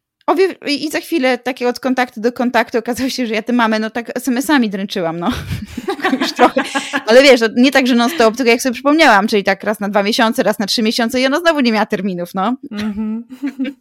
I 0.66 0.90
za 0.90 1.00
chwilę 1.00 1.38
takie 1.38 1.68
od 1.68 1.80
kontaktu 1.80 2.20
do 2.20 2.32
kontaktu 2.32 2.78
okazało 2.78 3.10
się, 3.10 3.26
że 3.26 3.34
ja 3.34 3.42
tę 3.42 3.52
mamę 3.52 3.78
no 3.78 3.90
tak 3.90 4.16
SMS-ami 4.16 4.70
dręczyłam, 4.70 5.20
no. 5.20 5.30
Już 6.20 6.32
trochę. 6.32 6.62
Ale 7.06 7.22
wiesz, 7.22 7.40
nie 7.56 7.70
tak, 7.70 7.86
że 7.86 7.94
non 7.94 8.10
stop, 8.10 8.36
tylko 8.36 8.50
jak 8.50 8.62
sobie 8.62 8.72
przypomniałam, 8.72 9.28
czyli 9.28 9.44
tak 9.44 9.64
raz 9.64 9.80
na 9.80 9.88
dwa 9.88 10.02
miesiące, 10.02 10.42
raz 10.42 10.58
na 10.58 10.66
trzy 10.66 10.82
miesiące 10.82 11.20
i 11.20 11.26
ona 11.26 11.40
znowu 11.40 11.60
nie 11.60 11.72
miała 11.72 11.86
terminów, 11.86 12.34
no. 12.34 12.56
Mm-hmm. 12.72 13.22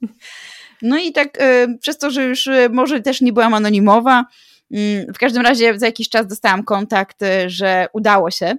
No 0.82 0.98
i 0.98 1.12
tak 1.12 1.42
y, 1.42 1.78
przez 1.82 1.98
to, 1.98 2.12
że 2.12 2.24
już 2.24 2.48
y, 2.48 2.70
może 2.72 3.02
też 3.02 3.22
nie 3.22 3.34
byłam 3.34 3.54
anonimowa, 3.54 4.26
y, 4.76 5.08
w 5.14 5.18
każdym 5.18 5.42
razie 5.42 5.80
za 5.80 5.86
jakiś 5.86 6.10
czas 6.10 6.28
dostałam 6.28 6.64
kontakt, 6.64 7.22
y, 7.22 7.50
że 7.50 7.88
udało 7.94 8.32
się 8.32 8.56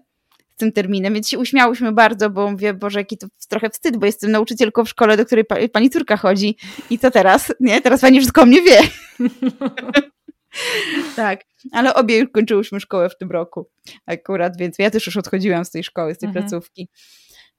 tym 0.63 0.73
terminem, 0.73 1.15
więc 1.15 1.29
się 1.29 1.39
uśmiałyśmy 1.39 1.93
bardzo, 1.93 2.31
bo 2.31 2.51
mówię, 2.51 2.75
Boże, 2.75 3.01
jaki 3.01 3.19
to 3.19 3.27
trochę 3.49 3.71
wstyd, 3.71 3.97
bo 3.97 4.07
jestem 4.07 4.31
nauczycielką 4.31 4.85
w 4.85 4.89
szkole, 4.89 5.17
do 5.17 5.27
której 5.27 5.45
pa, 5.45 5.57
pani 5.73 5.91
córka 5.91 6.17
chodzi 6.17 6.57
i 6.91 6.99
co 6.99 7.11
teraz? 7.11 7.53
Nie, 7.61 7.81
teraz 7.81 8.01
pani 8.01 8.19
wszystko 8.19 8.43
o 8.43 8.47
mnie 8.47 8.63
wie. 8.63 8.81
tak, 11.17 11.41
ale 11.73 11.95
obie 11.95 12.19
już 12.19 12.29
kończyłyśmy 12.33 12.81
szkołę 12.81 13.09
w 13.11 13.19
tym 13.19 13.31
roku 13.31 13.69
akurat, 14.07 14.57
więc 14.59 14.79
ja 14.79 14.91
też 14.91 15.07
już 15.07 15.17
odchodziłam 15.17 15.65
z 15.65 15.71
tej 15.71 15.85
szkoły, 15.85 16.15
z 16.15 16.19
tej 16.19 16.27
mhm. 16.27 16.45
placówki. 16.45 16.89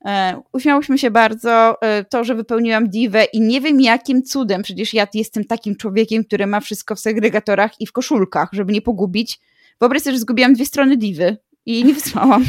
E, 0.05 0.41
uśmiałyśmy 0.53 0.97
się 0.97 1.11
bardzo, 1.11 1.81
e, 1.81 2.03
to, 2.03 2.23
że 2.23 2.35
wypełniłam 2.35 2.89
diwę 2.89 3.25
i 3.33 3.41
nie 3.41 3.61
wiem 3.61 3.81
jakim 3.81 4.23
cudem, 4.23 4.61
przecież 4.61 4.93
ja 4.93 5.07
jestem 5.13 5.45
takim 5.45 5.75
człowiekiem, 5.75 6.23
który 6.23 6.47
ma 6.47 6.59
wszystko 6.59 6.95
w 6.95 6.99
segregatorach 6.99 7.71
i 7.81 7.87
w 7.87 7.91
koszulkach, 7.91 8.49
żeby 8.53 8.73
nie 8.73 8.81
pogubić. 8.81 9.39
Wyobraź 9.79 10.01
sobie, 10.01 10.13
że 10.13 10.19
zgubiłam 10.19 10.53
dwie 10.53 10.65
strony 10.65 10.97
diwy 10.97 11.37
i 11.65 11.83
nie 11.83 11.93
wysłałam. 11.93 12.45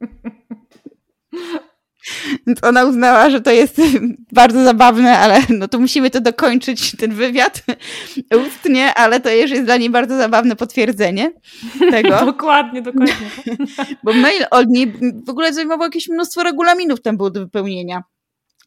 Więc 2.46 2.64
ona 2.64 2.84
uznała, 2.84 3.30
że 3.30 3.40
to 3.40 3.50
jest 3.50 3.80
bardzo 4.32 4.64
zabawne, 4.64 5.18
ale 5.18 5.40
no 5.48 5.68
to 5.68 5.78
musimy 5.78 6.10
to 6.10 6.20
dokończyć, 6.20 6.96
ten 6.96 7.14
wywiad 7.14 7.62
ustnie, 8.46 8.94
ale 8.94 9.20
to 9.20 9.34
już 9.34 9.50
jest 9.50 9.64
dla 9.64 9.76
niej 9.76 9.90
bardzo 9.90 10.16
zabawne 10.16 10.56
potwierdzenie 10.56 11.32
tego. 11.90 12.26
dokładnie, 12.26 12.82
dokładnie. 12.82 13.30
Bo 14.04 14.12
mail 14.12 14.44
od 14.50 14.68
niej 14.68 14.92
w 15.26 15.30
ogóle 15.30 15.52
zajmował 15.52 15.86
jakieś 15.86 16.08
mnóstwo 16.08 16.42
regulaminów 16.42 17.02
tam 17.02 17.16
było 17.16 17.30
do 17.30 17.40
wypełnienia 17.40 18.02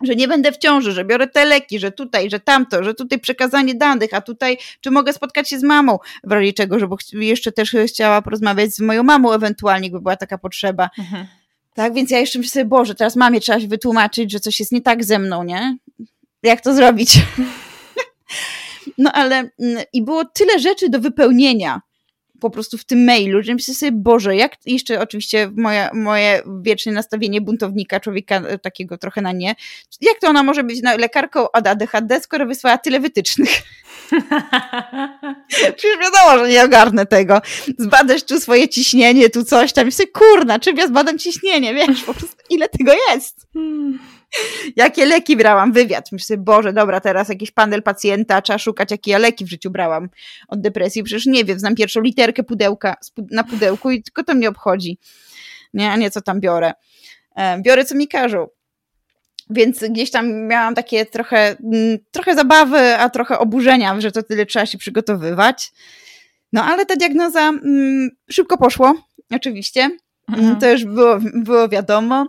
że 0.02 0.16
nie 0.16 0.28
będę 0.28 0.52
w 0.52 0.58
ciąży, 0.58 0.92
że 0.92 1.06
biorę 1.06 1.28
te 1.28 1.46
leki, 1.46 1.80
że 1.80 1.92
tutaj, 1.92 2.30
że 2.30 2.40
tamto, 2.40 2.84
że 2.84 2.94
tutaj 2.94 3.20
przekazanie 3.20 3.76
danych, 3.76 4.14
a 4.14 4.22
tutaj 4.22 4.58
czy 4.82 4.92
mogę 4.92 5.14
spotkać 5.14 5.50
się 5.50 5.60
z 5.60 5.64
mamą, 5.64 6.00
w 6.24 6.32
razie 6.32 6.54
czego, 6.54 6.80
żeby 6.80 6.96
jeszcze 7.14 7.52
też 7.52 7.76
chciała 7.88 8.22
porozmawiać 8.22 8.76
z 8.76 8.80
moją 8.80 9.04
mamą 9.04 9.34
ewentualnie, 9.34 9.90
gdyby 9.90 10.02
była 10.02 10.16
taka 10.16 10.38
potrzeba. 10.38 10.90
Mhm. 11.00 11.26
Tak, 11.74 11.94
więc 11.94 12.12
ja 12.12 12.20
jeszcze 12.20 12.40
myślę 12.40 12.52
sobie, 12.52 12.66
Boże, 12.66 12.96
teraz 12.96 13.16
mamie 13.16 13.40
trzeba 13.40 13.60
się 13.60 13.68
wytłumaczyć, 13.68 14.32
że 14.32 14.40
coś 14.40 14.60
jest 14.60 14.72
nie 14.72 14.82
tak 14.82 15.04
ze 15.04 15.20
mną, 15.20 15.44
nie? 15.44 15.78
Jak 16.44 16.62
to 16.62 16.74
zrobić? 16.74 17.20
no 18.98 19.12
ale 19.12 19.36
mm, 19.60 19.84
i 19.94 20.02
było 20.02 20.26
tyle 20.26 20.60
rzeczy 20.60 20.90
do 20.90 21.00
wypełnienia 21.00 21.82
po 22.44 22.50
prostu 22.50 22.78
w 22.78 22.84
tym 22.84 23.06
mailu, 23.06 23.44
że 23.44 23.54
myślę 23.54 23.74
sobie, 23.74 23.92
Boże, 23.92 24.36
jak 24.36 24.56
jeszcze 24.66 25.00
oczywiście 25.00 25.52
moje, 25.58 25.90
moje 25.94 26.42
wieczne 26.62 26.92
nastawienie 26.92 27.42
buntownika, 27.42 28.00
człowieka 28.00 28.36
e, 28.36 28.60
takiego 28.60 28.98
trochę 28.98 29.22
na 29.22 29.32
nie, 29.32 29.56
jak 30.02 30.20
to 30.20 30.28
ona 30.28 30.44
może 30.44 30.64
być 30.64 30.82
lekarką 30.98 31.52
od 31.52 31.68
ADHD, 31.68 32.20
skoro 32.20 32.46
wysłała 32.46 32.78
tyle 32.78 33.00
wytycznych? 33.00 33.50
Przecież 35.48 35.98
wiadomo, 36.02 36.46
że 36.46 36.50
nie 36.50 36.64
ogarnę 36.64 37.06
tego. 37.06 37.42
Zbadasz 37.78 38.24
tu 38.24 38.40
swoje 38.40 38.70
ciśnienie, 38.70 39.30
tu 39.30 39.44
coś 39.44 39.74
tam. 39.74 39.86
Myślę, 39.86 40.06
kurna, 40.08 40.60
czym 40.60 40.78
ja 40.78 40.88
zbadam 40.88 41.20
ciśnienie? 41.20 41.74
Wiesz, 41.74 42.04
po 42.04 42.14
prostu 42.14 42.38
ile 42.50 42.70
tego 42.70 42.94
jest? 43.10 43.48
Hmm. 43.54 44.00
Jakie 44.76 45.06
leki 45.06 45.38
brałam? 45.38 45.72
Wywiad. 45.72 46.12
Myślę, 46.12 46.38
Boże, 46.38 46.74
dobra, 46.74 47.00
teraz 47.00 47.30
jakiś 47.30 47.52
panel 47.52 47.84
pacjenta, 47.84 48.41
trzeba 48.41 48.60
szukać, 48.60 48.91
jakie 48.91 49.12
ja 49.12 49.17
leki 49.17 49.46
w 49.46 49.50
życiu 49.50 49.72
brałam 49.72 50.10
od 50.48 50.62
depresji. 50.62 51.04
Przecież 51.04 51.26
nie 51.26 51.46
wiem, 51.46 51.60
znam 51.60 51.76
pierwszą 51.76 52.02
literkę 52.02 52.43
pudełka 52.43 52.96
na 53.32 53.43
pudełku 53.43 53.91
i 53.91 54.04
tylko 54.04 54.24
to 54.24 54.36
mnie 54.36 54.50
obchodzi. 54.50 54.98
Nie, 55.74 55.91
a 55.91 55.96
nie 55.96 56.12
co 56.12 56.22
tam 56.22 56.39
biorę. 56.39 56.74
E, 57.36 57.62
biorę, 57.62 57.86
co 57.86 57.96
mi 57.96 58.08
każą. 58.08 58.48
Więc 59.50 59.84
gdzieś 59.89 60.12
tam 60.12 60.48
miałam 60.48 60.76
takie 60.76 61.06
trochę, 61.06 61.38
mm, 61.63 61.98
trochę 62.12 62.36
zabawy, 62.36 62.96
a 62.96 63.10
trochę 63.10 63.39
oburzenia, 63.39 64.02
że 64.02 64.12
to 64.12 64.24
tyle 64.24 64.46
trzeba 64.46 64.65
się 64.65 64.78
przygotowywać. 64.78 65.72
No 66.54 66.63
ale 66.63 66.86
ta 66.86 66.96
diagnoza 66.96 67.50
mm, 67.50 68.10
szybko 68.32 68.58
poszło, 68.58 68.93
oczywiście. 69.32 69.89
Mhm. 70.30 70.60
To 70.60 70.72
już 70.72 70.86
było, 70.86 71.19
było 71.34 71.69
wiadomo. 71.69 72.28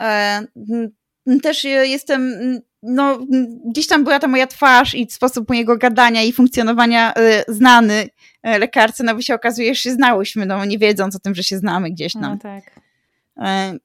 E, 0.00 0.46
też 1.42 1.64
jestem, 1.64 2.32
no, 2.82 3.18
gdzieś 3.70 3.86
tam 3.86 4.04
była 4.04 4.18
ta 4.18 4.28
moja 4.28 4.46
twarz 4.46 4.94
i 4.94 5.10
sposób 5.10 5.48
mojego 5.48 5.76
gadania 5.76 6.22
i 6.22 6.32
funkcjonowania 6.32 7.14
e, 7.14 7.44
znany 7.48 8.08
e, 8.42 8.58
lekarce, 8.58 9.04
no 9.04 9.14
bo 9.14 9.22
się 9.22 9.34
okazuje, 9.34 9.74
że 9.74 9.80
się 9.80 9.90
znałyśmy, 9.90 10.46
no 10.46 10.64
nie 10.64 10.78
wiedząc 10.78 11.16
o 11.16 11.18
tym, 11.18 11.34
że 11.34 11.44
się 11.44 11.58
znamy 11.58 11.90
gdzieś 11.90 12.12
tam. 12.12 12.22
No 12.22 12.38
tak. 12.42 12.80
E, 13.36 13.78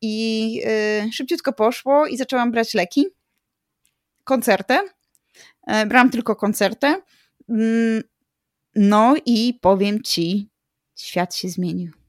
I 0.00 0.62
szybciutko 1.12 1.52
poszło 1.52 2.06
i 2.06 2.16
zaczęłam 2.16 2.50
brać 2.50 2.74
leki, 2.74 3.06
koncertę. 4.24 4.80
Brałam 5.86 6.10
tylko 6.10 6.36
koncertę. 6.36 7.02
No 8.74 9.14
i 9.26 9.58
powiem 9.60 10.02
ci, 10.02 10.50
świat 10.96 11.34
się 11.34 11.48
zmienił. 11.48 12.05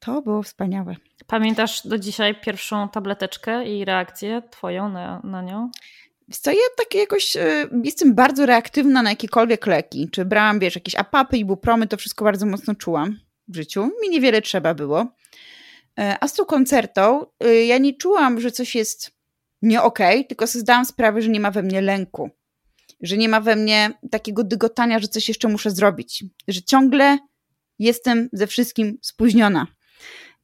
To 0.00 0.22
było 0.22 0.42
wspaniałe. 0.42 0.96
Pamiętasz 1.26 1.86
do 1.86 1.98
dzisiaj 1.98 2.40
pierwszą 2.40 2.88
tableteczkę 2.88 3.64
i 3.68 3.84
reakcję 3.84 4.42
twoją 4.50 4.88
na, 4.88 5.20
na 5.24 5.42
nią? 5.42 5.70
Co 6.30 6.50
ja 6.50 6.58
tak 6.78 6.94
jakoś 6.94 7.36
y, 7.36 7.68
jestem 7.84 8.14
bardzo 8.14 8.46
reaktywna 8.46 9.02
na 9.02 9.10
jakiekolwiek 9.10 9.66
leki. 9.66 10.08
Czy 10.10 10.24
brałam, 10.24 10.58
wiesz, 10.58 10.74
jakieś 10.74 10.94
apapy, 10.94 11.38
ibupromy, 11.38 11.86
to 11.86 11.96
wszystko 11.96 12.24
bardzo 12.24 12.46
mocno 12.46 12.74
czułam 12.74 13.20
w 13.48 13.56
życiu. 13.56 13.90
Mi 14.02 14.08
niewiele 14.10 14.42
trzeba 14.42 14.74
było. 14.74 15.06
E, 15.98 16.16
a 16.20 16.28
z 16.28 16.34
tą 16.34 16.44
koncertą 16.44 17.26
y, 17.44 17.64
ja 17.64 17.78
nie 17.78 17.94
czułam, 17.94 18.40
że 18.40 18.50
coś 18.50 18.74
jest 18.74 19.10
nie 19.62 19.82
okej, 19.82 20.16
okay, 20.16 20.24
tylko 20.24 20.46
sobie 20.46 20.60
zdałam 20.60 20.84
sprawę, 20.84 21.22
że 21.22 21.28
nie 21.28 21.40
ma 21.40 21.50
we 21.50 21.62
mnie 21.62 21.80
lęku. 21.80 22.30
Że 23.00 23.16
nie 23.16 23.28
ma 23.28 23.40
we 23.40 23.56
mnie 23.56 23.90
takiego 24.10 24.44
dygotania, 24.44 24.98
że 24.98 25.08
coś 25.08 25.28
jeszcze 25.28 25.48
muszę 25.48 25.70
zrobić. 25.70 26.24
Że 26.48 26.62
ciągle 26.62 27.18
jestem 27.78 28.28
ze 28.32 28.46
wszystkim 28.46 28.98
spóźniona 29.02 29.66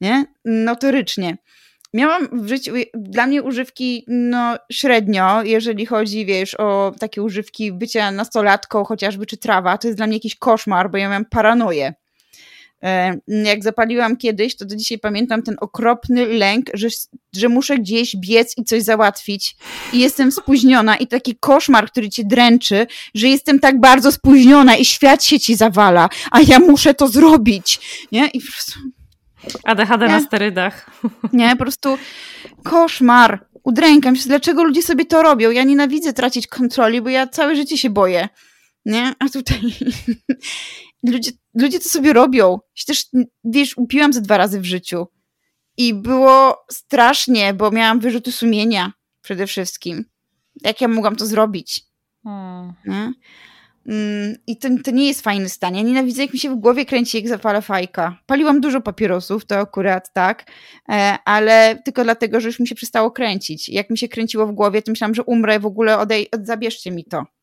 nie? 0.01 0.25
Notorycznie. 0.45 1.37
Miałam 1.93 2.27
w 2.31 2.47
życiu, 2.47 2.73
dla 2.93 3.27
mnie 3.27 3.43
używki 3.43 4.05
no 4.07 4.55
średnio, 4.71 5.43
jeżeli 5.43 5.85
chodzi, 5.85 6.25
wiesz, 6.25 6.55
o 6.59 6.93
takie 6.99 7.23
używki 7.23 7.71
bycia 7.71 8.11
nastolatką 8.11 8.83
chociażby, 8.83 9.25
czy 9.25 9.37
trawa, 9.37 9.77
to 9.77 9.87
jest 9.87 9.97
dla 9.97 10.07
mnie 10.07 10.15
jakiś 10.15 10.35
koszmar, 10.35 10.91
bo 10.91 10.97
ja 10.97 11.09
miałam 11.09 11.25
paranoję. 11.25 11.93
E, 12.83 13.17
jak 13.27 13.63
zapaliłam 13.63 14.17
kiedyś, 14.17 14.55
to 14.55 14.65
do 14.65 14.75
dzisiaj 14.75 14.99
pamiętam 14.99 15.43
ten 15.43 15.55
okropny 15.59 16.25
lęk, 16.25 16.65
że, 16.73 16.87
że 17.35 17.49
muszę 17.49 17.77
gdzieś 17.77 18.15
biec 18.15 18.57
i 18.57 18.63
coś 18.63 18.83
załatwić 18.83 19.55
i 19.93 19.99
jestem 19.99 20.31
spóźniona 20.31 20.97
i 20.97 21.07
taki 21.07 21.35
koszmar, 21.35 21.91
który 21.91 22.09
cię 22.09 22.23
dręczy, 22.25 22.87
że 23.15 23.27
jestem 23.27 23.59
tak 23.59 23.79
bardzo 23.79 24.11
spóźniona 24.11 24.75
i 24.75 24.85
świat 24.85 25.23
się 25.23 25.39
ci 25.39 25.55
zawala, 25.55 26.09
a 26.31 26.41
ja 26.41 26.59
muszę 26.59 26.93
to 26.93 27.07
zrobić, 27.07 27.79
nie? 28.11 28.27
I 28.27 28.41
po 28.41 28.51
prostu 28.51 28.79
ADHD 29.63 30.07
nie? 30.07 30.11
na 30.11 30.21
sterydach. 30.21 30.89
Nie, 31.33 31.49
po 31.49 31.57
prostu 31.63 31.97
koszmar. 32.63 33.47
Udrękam 33.63 34.15
się, 34.15 34.27
dlaczego 34.27 34.63
ludzie 34.63 34.81
sobie 34.81 35.05
to 35.05 35.21
robią. 35.21 35.51
Ja 35.51 35.63
nienawidzę 35.63 36.13
tracić 36.13 36.47
kontroli, 36.47 37.01
bo 37.01 37.09
ja 37.09 37.27
całe 37.27 37.55
życie 37.55 37.77
się 37.77 37.89
boję. 37.89 38.29
Nie? 38.85 39.13
A 39.19 39.29
tutaj 39.29 39.61
ludzie, 41.11 41.31
ludzie 41.53 41.79
to 41.79 41.89
sobie 41.89 42.13
robią. 42.13 42.59
Się 42.75 42.85
też, 42.85 43.05
wiesz, 43.43 43.77
upiłam 43.77 44.13
ze 44.13 44.21
dwa 44.21 44.37
razy 44.37 44.59
w 44.61 44.65
życiu. 44.65 45.07
I 45.77 45.93
było 45.93 46.65
strasznie, 46.71 47.53
bo 47.53 47.71
miałam 47.71 47.99
wyrzuty 47.99 48.31
sumienia 48.31 48.93
przede 49.21 49.47
wszystkim. 49.47 50.05
Jak 50.63 50.81
ja 50.81 50.87
mogłam 50.87 51.15
to 51.15 51.25
zrobić? 51.25 51.81
Hmm. 52.23 53.13
Mm, 53.87 54.35
I 54.47 54.57
to, 54.57 54.69
to 54.83 54.91
nie 54.91 55.07
jest 55.07 55.21
fajny 55.21 55.49
stan. 55.49 55.75
Ja 55.75 55.81
nienawidzę, 55.81 56.21
jak 56.21 56.33
mi 56.33 56.39
się 56.39 56.49
w 56.49 56.55
głowie 56.55 56.85
kręci, 56.85 57.17
jak 57.17 57.27
zapala 57.27 57.61
fajka. 57.61 58.17
Paliłam 58.25 58.61
dużo 58.61 58.81
papierosów, 58.81 59.45
to 59.45 59.55
akurat 59.59 60.13
tak, 60.13 60.51
e, 60.89 61.17
ale 61.25 61.81
tylko 61.85 62.03
dlatego, 62.03 62.39
że 62.39 62.47
już 62.47 62.59
mi 62.59 62.67
się 62.67 62.75
przestało 62.75 63.11
kręcić. 63.11 63.69
Jak 63.69 63.89
mi 63.89 63.97
się 63.97 64.07
kręciło 64.07 64.47
w 64.47 64.51
głowie, 64.51 64.81
to 64.81 64.91
myślałam, 64.91 65.15
że 65.15 65.23
umrę 65.23 65.59
w 65.59 65.65
ogóle, 65.65 65.97
odej- 65.97 66.27
zabierzcie 66.43 66.91
mi 66.91 67.03
to. 67.05 67.36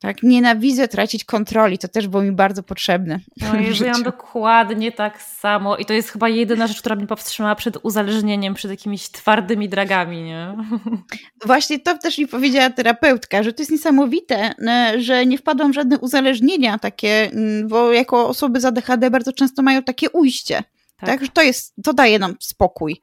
Tak, 0.00 0.22
nienawidzę 0.22 0.88
tracić 0.88 1.24
kontroli, 1.24 1.78
to 1.78 1.88
też 1.88 2.08
było 2.08 2.22
mi 2.22 2.32
bardzo 2.32 2.62
potrzebne. 2.62 3.20
No 3.36 3.46
ja 3.86 3.92
mam 3.92 4.02
dokładnie 4.02 4.92
tak 4.92 5.22
samo 5.22 5.76
i 5.76 5.84
to 5.84 5.92
jest 5.92 6.10
chyba 6.10 6.28
jedyna 6.28 6.66
rzecz, 6.66 6.80
która 6.80 6.96
mnie 6.96 7.06
powstrzymała 7.06 7.54
przed 7.54 7.76
uzależnieniem, 7.82 8.54
przed 8.54 8.70
jakimiś 8.70 9.08
twardymi 9.08 9.68
dragami, 9.68 10.22
nie? 10.22 10.56
Właśnie 11.46 11.78
to 11.78 11.98
też 11.98 12.18
mi 12.18 12.26
powiedziała 12.26 12.70
terapeutka, 12.70 13.42
że 13.42 13.52
to 13.52 13.62
jest 13.62 13.72
niesamowite, 13.72 14.54
e, 14.68 15.00
że 15.00 15.26
nie 15.26 15.38
wpadłam 15.38 15.72
w 15.72 15.74
żadne 15.74 15.98
uzależnienia 15.98 16.78
takie, 16.78 17.30
mm, 17.32 17.68
bo 17.68 17.92
jako 17.92 18.28
osoby 18.28 18.60
z 18.60 18.64
ADHD 18.64 19.10
bardzo 19.10 19.32
często 19.32 19.62
mają 19.62 19.82
takie 19.82 20.10
ujście, 20.10 20.62
tak, 20.96 21.08
tak? 21.08 21.24
że 21.24 21.28
to 21.28 21.42
jest, 21.42 21.74
to 21.84 21.92
daje 21.92 22.18
nam 22.18 22.36
spokój. 22.40 23.00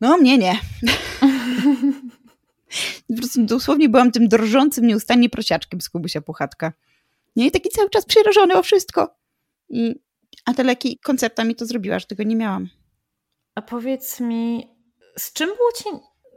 No 0.00 0.16
mnie 0.16 0.38
nie. 0.38 0.58
Po 3.08 3.14
prostu 3.14 3.44
dosłownie 3.44 3.88
byłam 3.88 4.12
tym 4.12 4.28
drżącym 4.28 4.86
nieustannie 4.86 5.30
prosiaczkiem 5.30 5.80
z 5.80 5.88
Kubusia 5.88 6.20
Puchatka. 6.20 6.72
Nie, 7.36 7.46
i 7.46 7.50
taki 7.50 7.68
cały 7.68 7.90
czas 7.90 8.04
przerażony 8.04 8.54
o 8.54 8.62
wszystko. 8.62 9.16
I, 9.68 9.94
a 10.44 10.54
te 10.54 10.64
leki 10.64 10.98
koncertami 10.98 11.54
to 11.54 11.66
zrobiła, 11.66 11.98
że 11.98 12.06
tego 12.06 12.22
nie 12.22 12.36
miałam. 12.36 12.68
A 13.54 13.62
powiedz 13.62 14.20
mi, 14.20 14.66
z 15.18 15.32
czym 15.32 15.46
było 15.46 15.72
ci 15.72 15.84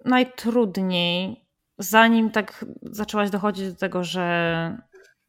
najtrudniej, 0.05 1.45
zanim 1.77 2.31
tak 2.31 2.65
zaczęłaś 2.81 3.29
dochodzić 3.29 3.67
do 3.69 3.75
tego, 3.75 4.03
że, 4.03 4.77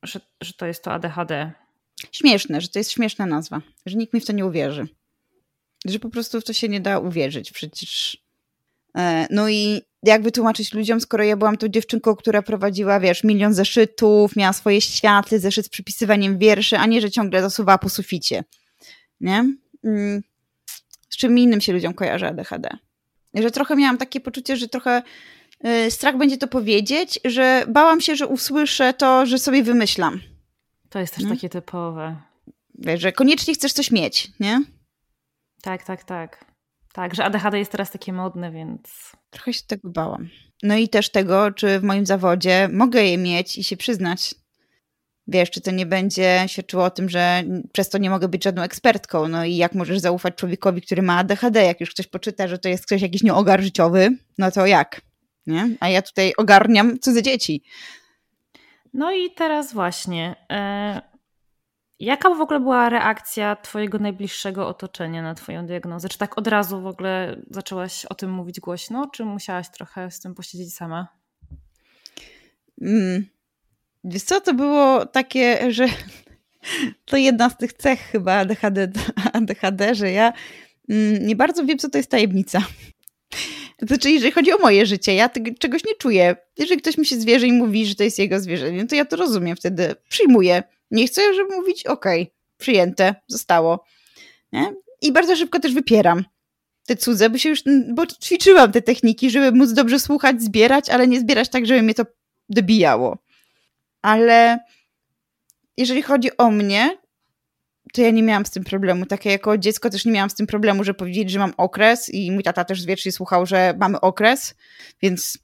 że, 0.02 0.20
że 0.40 0.52
to 0.52 0.66
jest 0.66 0.84
to 0.84 0.92
ADHD? 0.92 1.52
Śmieszne, 2.12 2.60
że 2.60 2.68
to 2.68 2.78
jest 2.78 2.90
śmieszna 2.90 3.26
nazwa, 3.26 3.60
że 3.86 3.96
nikt 3.96 4.14
mi 4.14 4.20
w 4.20 4.26
to 4.26 4.32
nie 4.32 4.46
uwierzy. 4.46 4.88
Że 5.84 5.98
po 5.98 6.10
prostu 6.10 6.40
w 6.40 6.44
to 6.44 6.52
się 6.52 6.68
nie 6.68 6.80
da 6.80 6.98
uwierzyć. 6.98 7.52
Przecież. 7.52 8.22
E, 8.96 9.26
no 9.30 9.48
i 9.48 9.82
jak 10.02 10.22
wytłumaczyć 10.22 10.74
ludziom, 10.74 11.00
skoro 11.00 11.24
ja 11.24 11.36
byłam 11.36 11.56
tą 11.56 11.68
dziewczynką, 11.68 12.16
która 12.16 12.42
prowadziła, 12.42 13.00
wiesz, 13.00 13.24
milion 13.24 13.54
zeszytów, 13.54 14.36
miała 14.36 14.52
swoje 14.52 14.80
światy, 14.80 15.40
zeszyt 15.40 15.66
z 15.66 15.68
przypisywaniem 15.68 16.38
wierszy, 16.38 16.78
a 16.78 16.86
nie, 16.86 17.00
że 17.00 17.10
ciągle 17.10 17.42
zasuwała 17.42 17.78
po 17.78 17.88
suficie. 17.88 18.44
Nie? 19.20 19.54
Mm. 19.84 20.22
Z 21.08 21.16
czym 21.16 21.38
innym 21.38 21.60
się 21.60 21.72
ludziom 21.72 21.94
kojarzy 21.94 22.26
ADHD. 22.26 22.68
Że 23.34 23.50
trochę 23.50 23.76
miałam 23.76 23.98
takie 23.98 24.20
poczucie, 24.20 24.56
że 24.56 24.68
trochę 24.68 25.02
y, 25.66 25.90
strach 25.90 26.16
będzie 26.16 26.38
to 26.38 26.48
powiedzieć, 26.48 27.20
że 27.24 27.64
bałam 27.68 28.00
się, 28.00 28.16
że 28.16 28.26
usłyszę 28.26 28.94
to, 28.94 29.26
że 29.26 29.38
sobie 29.38 29.62
wymyślam. 29.62 30.20
To 30.88 30.98
jest 30.98 31.14
też 31.14 31.24
nie? 31.24 31.30
takie 31.30 31.48
typowe. 31.48 32.16
Wiesz, 32.74 33.00
że 33.00 33.12
koniecznie 33.12 33.54
chcesz 33.54 33.72
coś 33.72 33.90
mieć, 33.90 34.32
nie? 34.40 34.62
Tak, 35.62 35.84
tak, 35.84 36.04
tak. 36.04 36.49
Tak, 36.92 37.14
że 37.14 37.24
ADHD 37.24 37.58
jest 37.58 37.72
teraz 37.72 37.90
takie 37.90 38.12
modne, 38.12 38.50
więc. 38.50 39.12
Trochę 39.30 39.52
się 39.52 39.62
tego 39.66 39.88
bałam. 39.88 40.28
No 40.62 40.76
i 40.76 40.88
też 40.88 41.10
tego, 41.10 41.50
czy 41.50 41.80
w 41.80 41.82
moim 41.82 42.06
zawodzie 42.06 42.68
mogę 42.72 43.04
je 43.04 43.18
mieć 43.18 43.58
i 43.58 43.64
się 43.64 43.76
przyznać. 43.76 44.34
Wiesz, 45.26 45.50
czy 45.50 45.60
to 45.60 45.70
nie 45.70 45.86
będzie 45.86 46.44
świadczyło 46.46 46.84
o 46.84 46.90
tym, 46.90 47.08
że 47.08 47.42
przez 47.72 47.88
to 47.88 47.98
nie 47.98 48.10
mogę 48.10 48.28
być 48.28 48.44
żadną 48.44 48.62
ekspertką. 48.62 49.28
No 49.28 49.44
i 49.44 49.56
jak 49.56 49.74
możesz 49.74 49.98
zaufać 49.98 50.34
człowiekowi, 50.34 50.82
który 50.82 51.02
ma 51.02 51.18
ADHD? 51.18 51.64
Jak 51.64 51.80
już 51.80 51.90
ktoś 51.90 52.06
poczyta, 52.06 52.48
że 52.48 52.58
to 52.58 52.68
jest 52.68 52.86
ktoś 52.86 53.02
jakiś 53.02 53.22
nieogar 53.22 53.62
życiowy, 53.62 54.16
no 54.38 54.50
to 54.50 54.66
jak? 54.66 55.00
Nie? 55.46 55.68
A 55.80 55.88
ja 55.88 56.02
tutaj 56.02 56.32
ogarniam 56.36 56.98
cudze 56.98 57.22
dzieci. 57.22 57.62
No 58.94 59.12
i 59.12 59.30
teraz 59.30 59.72
właśnie. 59.72 60.36
E, 60.50 61.09
Jaka 62.00 62.30
w 62.30 62.40
ogóle 62.40 62.60
była 62.60 62.88
reakcja 62.88 63.56
Twojego 63.56 63.98
najbliższego 63.98 64.68
otoczenia 64.68 65.22
na 65.22 65.34
Twoją 65.34 65.66
diagnozę? 65.66 66.08
Czy 66.08 66.18
tak 66.18 66.38
od 66.38 66.46
razu 66.46 66.80
w 66.80 66.86
ogóle 66.86 67.36
zaczęłaś 67.50 68.04
o 68.04 68.14
tym 68.14 68.30
mówić 68.30 68.60
głośno, 68.60 69.06
czy 69.06 69.24
musiałaś 69.24 69.70
trochę 69.70 70.10
z 70.10 70.20
tym 70.20 70.34
posiedzieć 70.34 70.74
sama? 70.74 71.08
Mm. 72.80 73.26
Wiesz 74.04 74.22
co, 74.22 74.40
to 74.40 74.54
było 74.54 75.06
takie, 75.06 75.72
że 75.72 75.86
to 77.06 77.16
jedna 77.16 77.50
z 77.50 77.56
tych 77.56 77.72
cech 77.72 78.00
chyba 78.00 78.32
ADHD, 78.32 78.88
ADHD 79.32 79.94
że 79.94 80.12
ja 80.12 80.32
mm, 80.88 81.26
nie 81.26 81.36
bardzo 81.36 81.64
wiem, 81.64 81.78
co 81.78 81.90
to 81.90 81.98
jest 81.98 82.10
tajemnica. 82.10 82.62
Znaczy, 83.88 84.10
jeżeli 84.10 84.32
chodzi 84.32 84.52
o 84.52 84.58
moje 84.58 84.86
życie, 84.86 85.14
ja 85.14 85.30
czegoś 85.58 85.84
nie 85.84 85.94
czuję. 85.94 86.36
Jeżeli 86.58 86.80
ktoś 86.80 86.98
mi 86.98 87.06
się 87.06 87.16
zwierzy 87.16 87.46
i 87.46 87.52
mówi, 87.52 87.86
że 87.86 87.94
to 87.94 88.02
jest 88.02 88.18
jego 88.18 88.40
zwierzę, 88.40 88.86
to 88.88 88.94
ja 88.94 89.04
to 89.04 89.16
rozumiem 89.16 89.56
wtedy, 89.56 89.94
przyjmuję 90.08 90.62
nie 90.90 91.06
chcę, 91.06 91.34
żeby 91.34 91.56
mówić, 91.56 91.86
okej, 91.86 92.22
okay, 92.22 92.34
przyjęte, 92.58 93.14
zostało. 93.26 93.84
Nie? 94.52 94.74
I 95.02 95.12
bardzo 95.12 95.36
szybko 95.36 95.60
też 95.60 95.74
wypieram 95.74 96.24
te 96.86 96.96
cudze, 96.96 97.30
bo 97.30 97.38
się 97.38 97.48
już, 97.48 97.62
bo 97.94 98.06
ćwiczyłam 98.06 98.72
te 98.72 98.82
techniki, 98.82 99.30
żeby 99.30 99.52
móc 99.52 99.72
dobrze 99.72 100.00
słuchać, 100.00 100.42
zbierać, 100.42 100.90
ale 100.90 101.06
nie 101.06 101.20
zbierać 101.20 101.48
tak, 101.48 101.66
żeby 101.66 101.82
mnie 101.82 101.94
to 101.94 102.04
dobijało. 102.48 103.18
Ale 104.02 104.58
jeżeli 105.76 106.02
chodzi 106.02 106.36
o 106.36 106.50
mnie, 106.50 106.98
to 107.92 108.02
ja 108.02 108.10
nie 108.10 108.22
miałam 108.22 108.46
z 108.46 108.50
tym 108.50 108.64
problemu. 108.64 109.06
Takie 109.06 109.30
jako 109.30 109.58
dziecko 109.58 109.90
też 109.90 110.04
nie 110.04 110.12
miałam 110.12 110.30
z 110.30 110.34
tym 110.34 110.46
problemu, 110.46 110.84
że 110.84 110.94
powiedzieć, 110.94 111.30
że 111.30 111.38
mam 111.38 111.54
okres 111.56 112.08
i 112.08 112.32
mój 112.32 112.42
tata 112.42 112.64
też 112.64 112.86
wiecznie 112.86 113.12
słuchał, 113.12 113.46
że 113.46 113.74
mamy 113.78 114.00
okres, 114.00 114.54
więc 115.02 115.38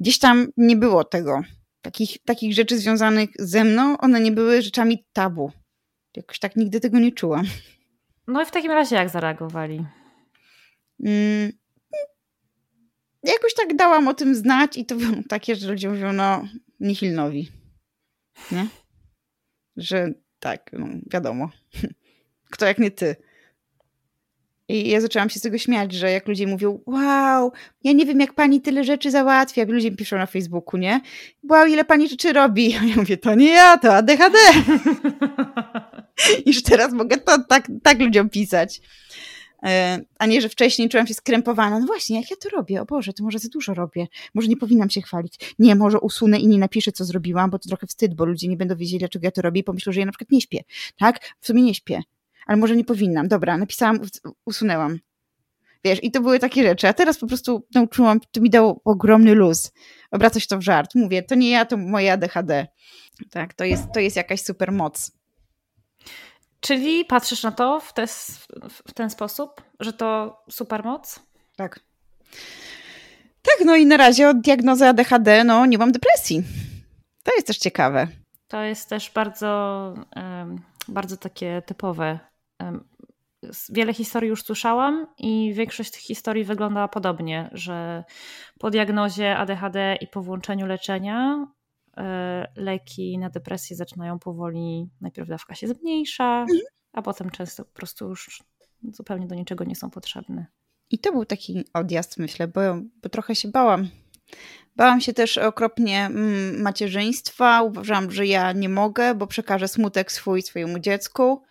gdzieś 0.00 0.18
tam 0.18 0.48
nie 0.56 0.76
było 0.76 1.04
tego 1.04 1.42
takich, 1.82 2.18
takich 2.24 2.54
rzeczy 2.54 2.78
związanych 2.78 3.30
ze 3.38 3.64
mną, 3.64 3.98
one 3.98 4.20
nie 4.20 4.32
były 4.32 4.62
rzeczami 4.62 5.04
tabu. 5.12 5.52
Jakoś 6.16 6.38
tak 6.38 6.56
nigdy 6.56 6.80
tego 6.80 6.98
nie 6.98 7.12
czułam. 7.12 7.44
No 8.26 8.42
i 8.42 8.46
w 8.46 8.50
takim 8.50 8.70
razie 8.70 8.96
jak 8.96 9.08
zareagowali? 9.08 9.84
Mm, 11.04 11.52
jakoś 13.22 13.54
tak 13.54 13.76
dałam 13.76 14.08
o 14.08 14.14
tym 14.14 14.34
znać 14.34 14.76
i 14.76 14.86
to 14.86 14.94
było 14.94 15.12
takie, 15.28 15.56
że 15.56 15.70
ludzie 15.70 15.88
mówią, 15.88 16.12
no, 16.12 16.48
nihilnowi. 16.80 17.50
Nie? 18.52 18.66
Że 19.76 20.12
tak, 20.38 20.70
no, 20.72 20.86
wiadomo. 21.12 21.50
Kto 22.50 22.66
jak 22.66 22.78
nie 22.78 22.90
ty. 22.90 23.16
I 24.68 24.88
ja 24.88 25.00
zaczęłam 25.00 25.30
się 25.30 25.38
z 25.38 25.42
tego 25.42 25.58
śmiać, 25.58 25.92
że 25.92 26.10
jak 26.10 26.28
ludzie 26.28 26.46
mówią, 26.46 26.80
wow, 26.86 27.52
ja 27.84 27.92
nie 27.92 28.06
wiem, 28.06 28.20
jak 28.20 28.34
pani 28.34 28.60
tyle 28.60 28.84
rzeczy 28.84 29.10
załatwia. 29.10 29.64
Ludzie 29.68 29.90
mi 29.90 29.96
piszą 29.96 30.16
na 30.18 30.26
Facebooku, 30.26 30.80
nie? 30.80 31.00
Wow, 31.50 31.66
ile 31.66 31.84
pani 31.84 32.08
rzeczy 32.08 32.32
robi? 32.32 32.74
A 32.80 32.84
ja 32.84 32.96
mówię, 32.96 33.16
to 33.16 33.34
nie 33.34 33.50
ja, 33.50 33.78
to 33.78 33.94
ADHD. 33.94 34.38
I 36.46 36.52
że 36.52 36.62
teraz 36.62 36.92
mogę 36.92 37.16
to 37.16 37.44
tak, 37.48 37.68
tak 37.82 38.00
ludziom 38.00 38.30
pisać. 38.30 38.80
E, 39.62 40.00
a 40.18 40.26
nie, 40.26 40.40
że 40.40 40.48
wcześniej 40.48 40.88
czułam 40.88 41.06
się 41.06 41.14
skrępowana. 41.14 41.78
No 41.78 41.86
właśnie, 41.86 42.20
jak 42.20 42.30
ja 42.30 42.36
to 42.36 42.48
robię? 42.48 42.82
O 42.82 42.84
Boże, 42.84 43.12
to 43.12 43.24
może 43.24 43.38
za 43.38 43.48
dużo 43.48 43.74
robię. 43.74 44.06
Może 44.34 44.48
nie 44.48 44.56
powinnam 44.56 44.90
się 44.90 45.02
chwalić. 45.02 45.54
Nie, 45.58 45.74
może 45.76 46.00
usunę 46.00 46.38
i 46.38 46.46
nie 46.48 46.58
napiszę, 46.58 46.92
co 46.92 47.04
zrobiłam, 47.04 47.50
bo 47.50 47.58
to 47.58 47.68
trochę 47.68 47.86
wstyd, 47.86 48.14
bo 48.14 48.24
ludzie 48.24 48.48
nie 48.48 48.56
będą 48.56 48.76
wiedzieli, 48.76 48.98
dlaczego 48.98 49.24
ja 49.24 49.30
to 49.30 49.42
robię 49.42 49.60
i 49.60 49.64
pomyślą, 49.64 49.92
że 49.92 50.00
ja 50.00 50.06
na 50.06 50.12
przykład 50.12 50.30
nie 50.30 50.40
śpię. 50.40 50.64
Tak? 50.98 51.20
W 51.40 51.46
sumie 51.46 51.62
nie 51.62 51.74
śpię 51.74 52.02
ale 52.48 52.56
może 52.56 52.76
nie 52.76 52.84
powinnam. 52.84 53.28
Dobra, 53.28 53.58
napisałam, 53.58 54.00
usunęłam. 54.44 54.98
Wiesz, 55.84 56.04
i 56.04 56.10
to 56.10 56.20
były 56.20 56.38
takie 56.38 56.62
rzeczy. 56.62 56.88
A 56.88 56.92
teraz 56.92 57.18
po 57.18 57.26
prostu 57.26 57.66
nauczyłam, 57.74 58.20
to 58.30 58.40
mi 58.40 58.50
dało 58.50 58.80
ogromny 58.84 59.34
luz. 59.34 59.72
Obraca 60.10 60.40
się 60.40 60.46
to 60.46 60.58
w 60.58 60.62
żart. 60.62 60.94
Mówię, 60.94 61.22
to 61.22 61.34
nie 61.34 61.50
ja, 61.50 61.64
to 61.64 61.76
moje 61.76 62.12
ADHD. 62.12 62.66
Tak, 63.30 63.54
to 63.54 63.64
jest, 63.64 63.84
to 63.94 64.00
jest 64.00 64.16
jakaś 64.16 64.42
super 64.42 64.72
moc. 64.72 65.12
Czyli 66.60 67.04
patrzysz 67.04 67.42
na 67.42 67.52
to 67.52 67.80
w, 67.80 67.92
te, 67.92 68.06
w 68.86 68.94
ten 68.94 69.10
sposób, 69.10 69.62
że 69.80 69.92
to 69.92 70.38
super 70.50 70.84
moc? 70.84 71.20
Tak. 71.56 71.80
Tak, 73.42 73.66
no 73.66 73.76
i 73.76 73.86
na 73.86 73.96
razie 73.96 74.28
od 74.28 74.40
diagnozy 74.40 74.86
ADHD, 74.86 75.44
no 75.44 75.66
nie 75.66 75.78
mam 75.78 75.92
depresji. 75.92 76.42
To 77.22 77.34
jest 77.34 77.46
też 77.46 77.58
ciekawe. 77.58 78.08
To 78.48 78.62
jest 78.62 78.88
też 78.88 79.10
bardzo, 79.10 79.94
bardzo 80.88 81.16
takie 81.16 81.62
typowe 81.66 82.18
Wiele 83.68 83.94
historii 83.94 84.28
już 84.28 84.42
słyszałam 84.42 85.06
i 85.18 85.54
większość 85.54 85.90
tych 85.90 86.00
historii 86.00 86.44
wyglądała 86.44 86.88
podobnie, 86.88 87.50
że 87.52 88.04
po 88.58 88.70
diagnozie 88.70 89.36
ADHD 89.36 89.96
i 90.00 90.06
po 90.06 90.22
włączeniu 90.22 90.66
leczenia 90.66 91.46
e, 91.96 92.52
leki 92.56 93.18
na 93.18 93.30
depresję 93.30 93.76
zaczynają 93.76 94.18
powoli, 94.18 94.88
najpierw 95.00 95.28
dawka 95.28 95.54
się 95.54 95.68
zmniejsza, 95.68 96.46
a 96.92 97.02
potem 97.02 97.30
często 97.30 97.64
po 97.64 97.72
prostu 97.72 98.08
już 98.08 98.42
zupełnie 98.92 99.26
do 99.26 99.34
niczego 99.34 99.64
nie 99.64 99.76
są 99.76 99.90
potrzebne. 99.90 100.46
I 100.90 100.98
to 100.98 101.12
był 101.12 101.24
taki 101.24 101.64
odjazd, 101.74 102.18
myślę, 102.18 102.48
bo, 102.48 102.60
bo 103.02 103.08
trochę 103.08 103.34
się 103.34 103.48
bałam. 103.48 103.88
Bałam 104.76 105.00
się 105.00 105.12
też 105.12 105.38
okropnie 105.38 106.06
mm, 106.06 106.62
macierzyństwa. 106.62 107.62
Uważałam, 107.62 108.10
że 108.10 108.26
ja 108.26 108.52
nie 108.52 108.68
mogę, 108.68 109.14
bo 109.14 109.26
przekażę 109.26 109.68
smutek 109.68 110.12
swój 110.12 110.42
swojemu 110.42 110.78
dziecku. 110.78 111.42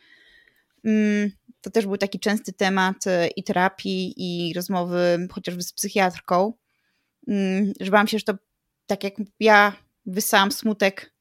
Mm, 0.87 1.31
to 1.61 1.69
też 1.69 1.85
był 1.85 1.97
taki 1.97 2.19
częsty 2.19 2.53
temat 2.53 3.07
e, 3.07 3.27
i 3.27 3.43
terapii, 3.43 4.13
i 4.17 4.53
rozmowy 4.53 5.27
chociażby 5.31 5.61
z 5.61 5.73
psychiatrką, 5.73 6.53
mm, 7.27 7.73
że 7.79 7.91
bałam 7.91 8.07
się, 8.07 8.19
że 8.19 8.23
to 8.23 8.33
tak 8.85 9.03
jak 9.03 9.13
ja 9.39 9.75
wysałam 10.05 10.51
smutek, 10.51 11.13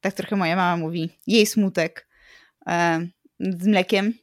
tak 0.00 0.14
trochę 0.14 0.36
moja 0.36 0.56
mama 0.56 0.76
mówi, 0.76 1.10
jej 1.26 1.46
smutek 1.46 2.08
e, 2.66 3.06
z 3.40 3.66
mlekiem. 3.66 4.14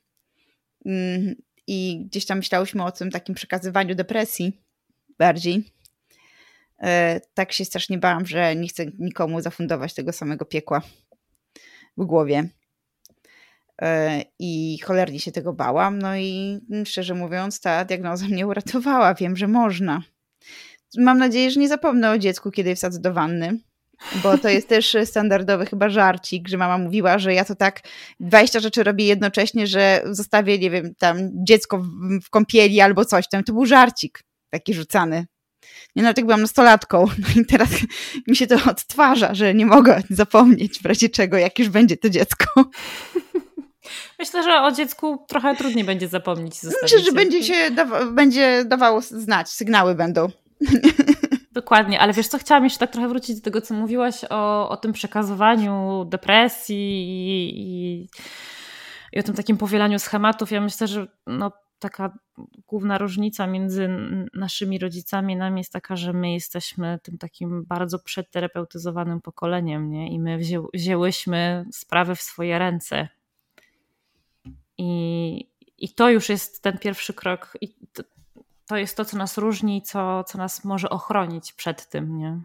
Mm, 0.86 1.36
I 1.68 2.06
gdzieś 2.06 2.26
tam 2.26 2.38
myślałyśmy 2.38 2.84
o 2.84 2.92
tym 2.92 3.12
takim 3.12 3.36
przekazywaniu 3.36 3.96
depresji 3.96 4.62
bardziej. 5.20 5.74
tak 7.34 7.54
się 7.54 7.66
strasznie 7.66 7.98
bałam, 7.98 8.26
że 8.26 8.56
nie 8.56 8.68
chcę 8.68 8.86
nikomu 9.00 9.42
zafundować 9.42 9.94
tego 9.94 10.14
samego 10.14 10.46
piekła 10.46 10.82
w 11.98 12.06
głowie. 12.06 12.50
I 14.40 14.80
cholernie 14.84 15.20
się 15.20 15.32
tego 15.32 15.54
bałam. 15.54 16.00
No 16.00 16.18
i 16.18 16.60
szczerze 16.86 17.14
mówiąc, 17.14 17.62
ta 17.62 17.86
diagnoza 17.86 18.26
mnie 18.26 18.48
uratowała. 18.48 19.14
Wiem, 19.14 19.38
że 19.38 19.48
można. 19.48 20.02
Mam 20.98 21.18
nadzieję, 21.18 21.52
że 21.52 21.60
nie 21.60 21.68
zapomnę 21.68 22.12
o 22.12 22.18
dziecku, 22.18 22.52
kiedy 22.52 22.76
wsadzę 22.76 23.00
do 23.00 23.14
wanny. 23.14 23.60
Bo 24.24 24.38
to 24.38 24.50
jest 24.50 24.68
też 24.68 24.98
standardowy 25.06 25.66
chyba 25.66 25.90
żarcik, 25.90 26.48
że 26.48 26.58
mama 26.58 26.78
mówiła, 26.78 27.20
że 27.20 27.34
ja 27.34 27.46
to 27.46 27.56
tak 27.56 27.82
20 28.20 28.60
rzeczy 28.60 28.84
robię 28.84 29.06
jednocześnie, 29.06 29.68
że 29.68 30.02
zostawię, 30.06 30.60
nie 30.60 30.70
wiem, 30.70 30.96
tam 30.96 31.18
dziecko 31.34 31.78
w, 31.80 31.88
w 32.24 32.30
kąpieli 32.30 32.82
albo 32.82 33.06
coś 33.06 33.30
tam. 33.30 33.44
To 33.44 33.54
był 33.54 33.66
żarcik 33.66 34.24
taki 34.50 34.74
rzucany. 34.74 35.26
Nie 35.96 36.04
no, 36.04 36.14
tak 36.14 36.26
byłam 36.26 36.42
nastolatką. 36.42 37.06
No 37.20 37.42
i 37.42 37.46
teraz 37.46 37.70
mi 38.28 38.36
się 38.36 38.48
to 38.48 38.56
odtwarza, 38.72 39.36
że 39.36 39.54
nie 39.54 39.66
mogę 39.66 40.02
zapomnieć 40.10 40.80
w 40.80 40.86
razie 40.86 41.10
czego, 41.10 41.38
jak 41.38 41.60
już 41.60 41.70
będzie 41.70 41.98
to 41.98 42.10
dziecko. 42.10 42.46
Myślę, 44.20 44.44
że 44.44 44.62
o 44.62 44.72
dziecku 44.72 45.26
trochę 45.28 45.56
trudniej 45.56 45.86
będzie 45.86 46.08
zapomnieć. 46.08 46.54
Myślę, 46.84 47.00
że 47.00 47.12
będzie 47.12 47.44
się 47.44 47.72
dawa 47.72 48.06
będzie 48.06 48.66
dawało 48.66 49.02
znać, 49.02 49.50
sygnały 49.50 49.96
będą. 49.96 50.28
Dokładnie, 51.52 52.00
ale 52.00 52.14
wiesz 52.14 52.28
co, 52.28 52.38
chciałam 52.38 52.64
jeszcze 52.64 52.80
tak 52.80 52.92
trochę 52.92 53.08
wrócić 53.08 53.36
do 53.36 53.42
tego, 53.42 53.62
co 53.62 53.74
mówiłaś 53.74 54.26
o, 54.30 54.70
o 54.70 54.78
tym 54.78 54.94
przekazywaniu 54.94 56.06
depresji 56.06 56.78
i, 56.78 57.60
i, 57.60 58.10
i 59.14 59.20
o 59.20 59.24
tym 59.24 59.36
takim 59.36 59.58
powielaniu 59.58 60.00
schematów. 60.00 60.52
Ja 60.52 60.62
myślę, 60.62 60.88
że 60.88 61.08
no, 61.28 61.52
taka 61.80 62.18
główna 62.68 62.98
różnica 62.98 63.48
między 63.48 63.90
naszymi 64.34 64.80
rodzicami 64.80 65.34
i 65.34 65.38
nami 65.38 65.60
jest 65.60 65.74
taka, 65.74 65.96
że 65.96 66.14
my 66.14 66.34
jesteśmy 66.34 67.00
tym 67.04 67.18
takim 67.18 67.66
bardzo 67.66 68.00
przedterapeutyzowanym 68.00 69.22
pokoleniem, 69.22 69.90
nie? 69.90 70.14
I 70.14 70.20
my 70.20 70.38
wzię, 70.38 70.62
wzięłyśmy 70.74 71.66
sprawę 71.72 72.16
w 72.16 72.22
swoje 72.22 72.60
ręce. 72.60 73.08
I, 74.78 75.50
I 75.78 75.90
to 75.90 76.10
już 76.10 76.30
jest 76.30 76.62
ten 76.62 76.78
pierwszy 76.78 77.14
krok. 77.14 77.58
I 77.62 77.74
to, 77.94 78.04
to 78.68 78.78
jest 78.78 78.98
to, 78.98 79.06
co 79.06 79.18
nas 79.18 79.38
różni, 79.38 79.82
co, 79.82 80.24
co 80.24 80.38
nas 80.38 80.64
może 80.64 80.90
ochronić 80.90 81.54
przed 81.54 81.90
tym, 81.90 82.18
nie? 82.18 82.42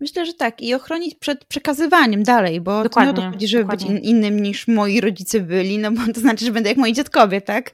Myślę, 0.00 0.26
że 0.26 0.34
tak. 0.34 0.60
I 0.60 0.74
ochronić 0.74 1.14
przed 1.14 1.44
przekazywaniem 1.44 2.22
dalej, 2.22 2.60
bo 2.60 2.82
dokładnie, 2.82 3.14
to 3.14 3.20
nie 3.20 3.26
o 3.26 3.30
to 3.30 3.34
chodzi, 3.34 3.48
żeby 3.48 3.64
dokładnie. 3.64 3.86
być 3.86 4.04
in, 4.04 4.16
innym 4.16 4.42
niż 4.42 4.68
moi 4.68 5.00
rodzice 5.00 5.40
byli, 5.40 5.78
no 5.78 5.92
bo 5.92 6.12
to 6.14 6.20
znaczy, 6.20 6.44
że 6.44 6.52
będę 6.52 6.68
jak 6.68 6.78
moi 6.78 6.92
dziadkowie, 6.92 7.40
tak? 7.40 7.70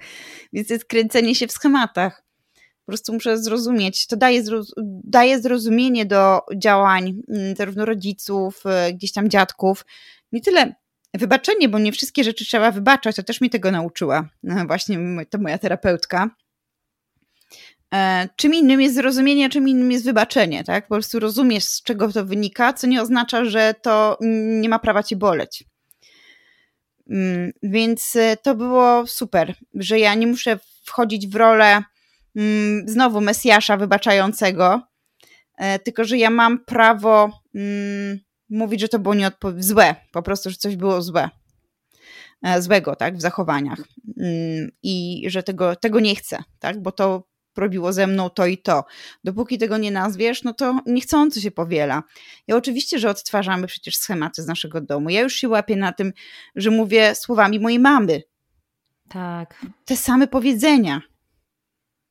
Więc 0.52 0.70
jest 0.70 0.84
kręcenie 0.84 1.34
się 1.34 1.46
w 1.46 1.52
schematach. 1.52 2.24
Po 2.84 2.90
prostu 2.92 3.12
muszę 3.12 3.38
zrozumieć. 3.38 4.06
To 4.06 4.16
daje, 4.16 4.42
daje 5.04 5.40
zrozumienie 5.40 6.06
do 6.06 6.40
działań 6.56 7.22
mm, 7.28 7.56
zarówno 7.56 7.84
rodziców, 7.84 8.62
e, 8.66 8.92
gdzieś 8.92 9.12
tam 9.12 9.30
dziadków. 9.30 9.84
Nie 10.32 10.40
tyle 10.40 10.74
wybaczenie, 11.14 11.68
bo 11.68 11.78
nie 11.78 11.92
wszystkie 11.92 12.24
rzeczy 12.24 12.44
trzeba 12.44 12.70
wybaczać, 12.70 13.16
to 13.16 13.22
też 13.22 13.40
mi 13.40 13.50
tego 13.50 13.70
nauczyła 13.70 14.28
no 14.42 14.66
właśnie 14.66 14.98
to 15.30 15.38
moja 15.38 15.58
terapeutka 15.58 16.30
E, 17.94 18.28
czym 18.36 18.54
innym 18.54 18.80
jest 18.80 18.94
zrozumienie, 18.94 19.48
czym 19.48 19.68
innym 19.68 19.92
jest 19.92 20.04
wybaczenie, 20.04 20.64
tak? 20.64 20.84
Po 20.88 20.94
prostu 20.94 21.20
rozumiesz, 21.20 21.64
z 21.64 21.82
czego 21.82 22.12
to 22.12 22.24
wynika, 22.24 22.72
co 22.72 22.86
nie 22.86 23.02
oznacza, 23.02 23.44
że 23.44 23.74
to 23.82 24.18
nie 24.60 24.68
ma 24.68 24.78
prawa 24.78 25.02
cię 25.02 25.16
boleć. 25.16 25.64
Mm, 27.10 27.52
więc 27.62 28.16
e, 28.16 28.36
to 28.36 28.54
było 28.54 29.06
super, 29.06 29.54
że 29.74 29.98
ja 29.98 30.14
nie 30.14 30.26
muszę 30.26 30.58
wchodzić 30.84 31.26
w 31.26 31.34
rolę 31.34 31.82
mm, 32.36 32.88
znowu 32.88 33.20
Mesjasza 33.20 33.76
wybaczającego, 33.76 34.82
e, 35.56 35.78
tylko 35.78 36.04
że 36.04 36.18
ja 36.18 36.30
mam 36.30 36.64
prawo 36.64 37.40
mm, 37.54 38.18
mówić, 38.50 38.80
że 38.80 38.88
to 38.88 38.98
było 38.98 39.14
złe, 39.58 39.94
po 40.12 40.22
prostu, 40.22 40.50
że 40.50 40.56
coś 40.56 40.76
było 40.76 41.02
złe 41.02 41.30
złego, 42.58 42.96
tak, 42.96 43.16
w 43.16 43.20
zachowaniach 43.20 43.78
i 44.82 45.24
że 45.26 45.42
tego, 45.42 45.76
tego 45.76 46.00
nie 46.00 46.16
chcę, 46.16 46.38
tak, 46.58 46.82
bo 46.82 46.92
to 46.92 47.28
robiło 47.56 47.92
ze 47.92 48.06
mną 48.06 48.30
to 48.30 48.46
i 48.46 48.58
to. 48.58 48.84
Dopóki 49.24 49.58
tego 49.58 49.78
nie 49.78 49.90
nazwiesz, 49.90 50.42
no 50.42 50.54
to 50.54 50.80
niechcący 50.86 51.40
się 51.40 51.50
powiela. 51.50 52.02
I 52.48 52.52
oczywiście, 52.52 52.98
że 52.98 53.10
odtwarzamy 53.10 53.66
przecież 53.66 53.96
schematy 53.96 54.42
z 54.42 54.46
naszego 54.46 54.80
domu. 54.80 55.10
Ja 55.10 55.20
już 55.20 55.34
się 55.34 55.48
łapię 55.48 55.76
na 55.76 55.92
tym, 55.92 56.12
że 56.56 56.70
mówię 56.70 57.14
słowami 57.14 57.60
mojej 57.60 57.78
mamy. 57.78 58.22
Tak. 59.08 59.66
Te 59.84 59.96
same 59.96 60.26
powiedzenia. 60.26 61.00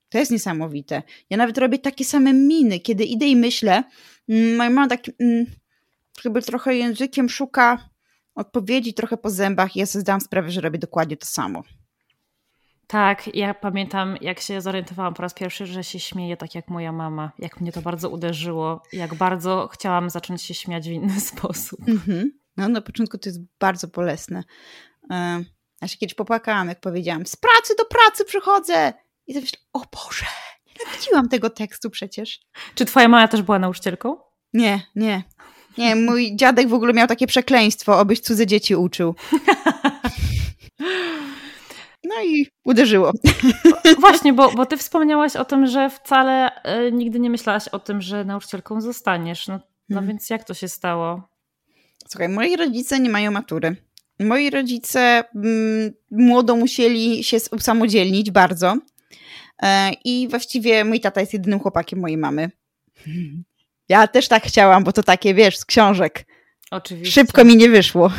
To 0.10 0.18
jest 0.18 0.32
niesamowite. 0.32 1.04
Ja 1.30 1.38
nawet 1.38 1.58
robię 1.58 1.80
takie 1.80 2.06
same 2.06 2.34
miny, 2.34 2.80
kiedy 2.80 3.04
idę 3.04 3.26
i 3.26 3.36
myślę. 3.36 3.84
Mm, 4.30 4.56
moja 4.56 4.70
mama 4.70 4.88
tak 4.88 5.02
mm, 5.20 5.46
chyba 6.22 6.42
trochę 6.42 6.76
językiem 6.76 7.30
szuka 7.30 7.90
odpowiedzi, 8.36 8.94
trochę 8.94 9.18
po 9.18 9.30
zębach 9.30 9.76
i 9.76 9.80
ja 9.80 9.86
sobie 9.86 10.02
zdałam 10.02 10.22
sprawę, 10.22 10.52
że 10.52 10.62
robię 10.62 10.80
dokładnie 10.80 11.18
to 11.18 11.26
samo. 11.26 11.64
Tak, 12.88 13.36
ja 13.36 13.54
pamiętam, 13.54 14.18
jak 14.22 14.40
się 14.40 14.62
zorientowałam 14.62 15.14
po 15.14 15.22
raz 15.22 15.34
pierwszy, 15.34 15.66
że 15.66 15.84
się 15.84 16.00
śmieję 16.00 16.38
tak 16.38 16.56
jak 16.56 16.68
moja 16.68 16.92
mama. 16.92 17.32
Jak 17.40 17.62
mnie 17.62 17.72
to 17.72 17.82
bardzo 17.82 18.10
uderzyło, 18.10 18.84
jak 18.94 19.16
bardzo 19.16 19.70
chciałam 19.74 20.10
zacząć 20.10 20.42
się 20.42 20.54
śmiać 20.54 20.90
w 20.90 20.92
inny 20.92 21.22
sposób. 21.32 21.80
Mm-hmm. 21.80 22.24
No, 22.58 22.70
na 22.70 22.82
początku 22.82 23.18
to 23.18 23.30
jest 23.30 23.40
bardzo 23.60 23.88
bolesne. 23.88 24.44
E, 25.12 25.44
ja 25.82 25.88
się 25.88 25.98
kiedyś 25.98 26.14
popłakałam, 26.14 26.70
jak 26.70 26.80
powiedziałam, 26.80 27.26
z 27.26 27.36
pracy 27.36 27.74
do 27.78 27.86
pracy 27.86 28.26
przychodzę. 28.26 28.94
I 29.28 29.36
myślę, 29.36 29.60
o 29.74 29.80
Boże, 29.80 30.26
nienawidziłam 30.68 31.30
tego 31.30 31.50
tekstu 31.50 31.90
przecież. 31.90 32.40
Czy 32.76 32.86
twoja 32.86 33.08
mama 33.08 33.28
też 33.28 33.42
była 33.42 33.60
nauczycielką? 33.60 34.18
Nie, 34.54 34.82
nie. 34.96 35.24
Nie, 35.78 35.96
mój 35.96 36.36
dziadek 36.36 36.68
w 36.68 36.74
ogóle 36.74 36.94
miał 36.94 37.08
takie 37.08 37.28
przekleństwo, 37.28 38.00
obyś 38.00 38.20
cudze 38.20 38.48
dzieci 38.48 38.76
uczył. 38.76 39.16
No 42.04 42.24
i 42.24 42.48
uderzyło. 42.66 43.12
Właśnie, 44.00 44.34
bo, 44.34 44.52
bo 44.52 44.66
ty 44.66 44.78
wspomniałaś 44.78 45.36
o 45.36 45.46
tym, 45.46 45.68
że 45.68 45.90
wcale 45.90 46.50
y, 46.88 46.92
nigdy 46.92 47.20
nie 47.20 47.30
myślałaś 47.30 47.68
o 47.68 47.80
tym, 47.80 48.02
że 48.02 48.26
nauczycielką 48.26 48.82
zostaniesz. 48.82 49.48
No, 49.48 49.54
no 49.90 49.96
hmm. 49.96 50.08
więc 50.08 50.30
jak 50.30 50.44
to 50.44 50.54
się 50.54 50.68
stało? 50.68 51.22
Słuchaj, 52.08 52.30
moi 52.30 52.56
rodzice 52.56 53.00
nie 53.00 53.10
mają 53.10 53.32
matury. 53.32 53.76
Moi 54.20 54.50
rodzice 54.50 55.24
mm, 55.36 55.94
młodo 56.12 56.56
musieli 56.56 57.24
się 57.24 57.38
usamodzielnić 57.52 58.32
bardzo. 58.32 58.78
E, 59.64 59.92
I 60.06 60.28
właściwie 60.28 60.86
mój 60.86 61.00
tata 61.00 61.22
jest 61.22 61.34
jedynym 61.34 61.60
chłopakiem 61.60 62.00
mojej 62.00 62.18
mamy. 62.18 62.52
Ja 63.90 64.08
też 64.08 64.28
tak 64.28 64.44
chciałam, 64.44 64.84
bo 64.84 64.92
to 64.92 65.04
takie, 65.04 65.34
wiesz, 65.34 65.58
z 65.58 65.66
książek. 65.66 66.26
Oczywiście. 66.72 67.22
Szybko 67.22 67.46
mi 67.46 67.58
nie 67.58 67.70
wyszło. 67.70 68.12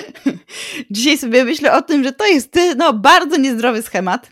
Dzisiaj 0.90 1.18
sobie 1.18 1.44
myślę 1.44 1.72
o 1.72 1.82
tym, 1.82 2.04
że 2.04 2.12
to 2.12 2.26
jest 2.26 2.58
no, 2.76 2.92
bardzo 2.92 3.36
niezdrowy 3.36 3.82
schemat. 3.82 4.30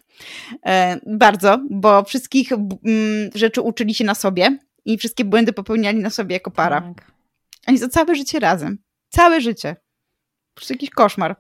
E, 0.67 1.01
bardzo, 1.07 1.59
bo 1.71 2.05
wszystkich 2.05 2.51
rzeczy 3.35 3.61
uczyli 3.61 3.95
się 3.95 4.05
na 4.05 4.15
sobie 4.15 4.59
i 4.85 4.99
wszystkie 4.99 5.25
błędy 5.25 5.53
popełniali 5.53 5.99
na 5.99 6.11
sobie 6.11 6.35
jako 6.35 6.51
para. 6.51 6.81
Tak. 6.81 7.13
Oni 7.67 7.79
za 7.79 7.89
całe 7.89 8.15
życie 8.15 8.41
razem. 8.41 8.79
Całe 9.09 9.41
życie. 9.41 9.77
Po 10.55 10.55
prostu 10.55 10.75
jakiś 10.75 10.91
koszmar. 10.91 11.37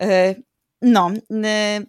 E, 0.00 0.34
no. 0.82 1.10
E, 1.44 1.80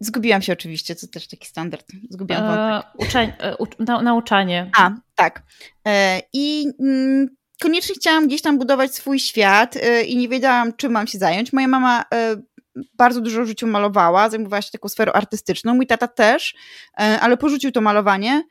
zgubiłam 0.00 0.42
się 0.42 0.52
oczywiście, 0.52 0.94
co 0.94 1.06
też 1.06 1.28
taki 1.28 1.48
standard. 1.48 1.86
Zgubiłam 2.10 2.44
e, 2.44 2.82
uczeń, 2.94 3.32
e, 3.38 3.56
na, 3.78 4.02
nauczanie. 4.02 4.70
A, 4.76 4.90
tak. 5.14 5.42
E, 5.86 6.22
I 6.32 6.66
mm, 6.80 7.28
koniecznie 7.62 7.94
chciałam 7.94 8.26
gdzieś 8.26 8.42
tam 8.42 8.58
budować 8.58 8.94
swój 8.94 9.20
świat 9.20 9.76
y, 9.76 10.02
i 10.02 10.16
nie 10.16 10.28
wiedziałam, 10.28 10.72
czym 10.72 10.92
mam 10.92 11.06
się 11.06 11.18
zająć. 11.18 11.52
Moja 11.52 11.68
mama 11.68 12.02
y, 12.02 12.86
bardzo 12.94 13.20
dużo 13.20 13.44
w 13.44 13.46
życiu 13.46 13.66
malowała, 13.66 14.30
zajmowała 14.30 14.62
się 14.62 14.70
taką 14.70 14.88
sferą 14.88 15.12
artystyczną, 15.12 15.74
mój 15.74 15.86
tata 15.86 16.08
też, 16.08 16.54
y, 16.54 16.94
ale 16.96 17.36
porzucił 17.36 17.72
to 17.72 17.80
malowanie, 17.80 18.42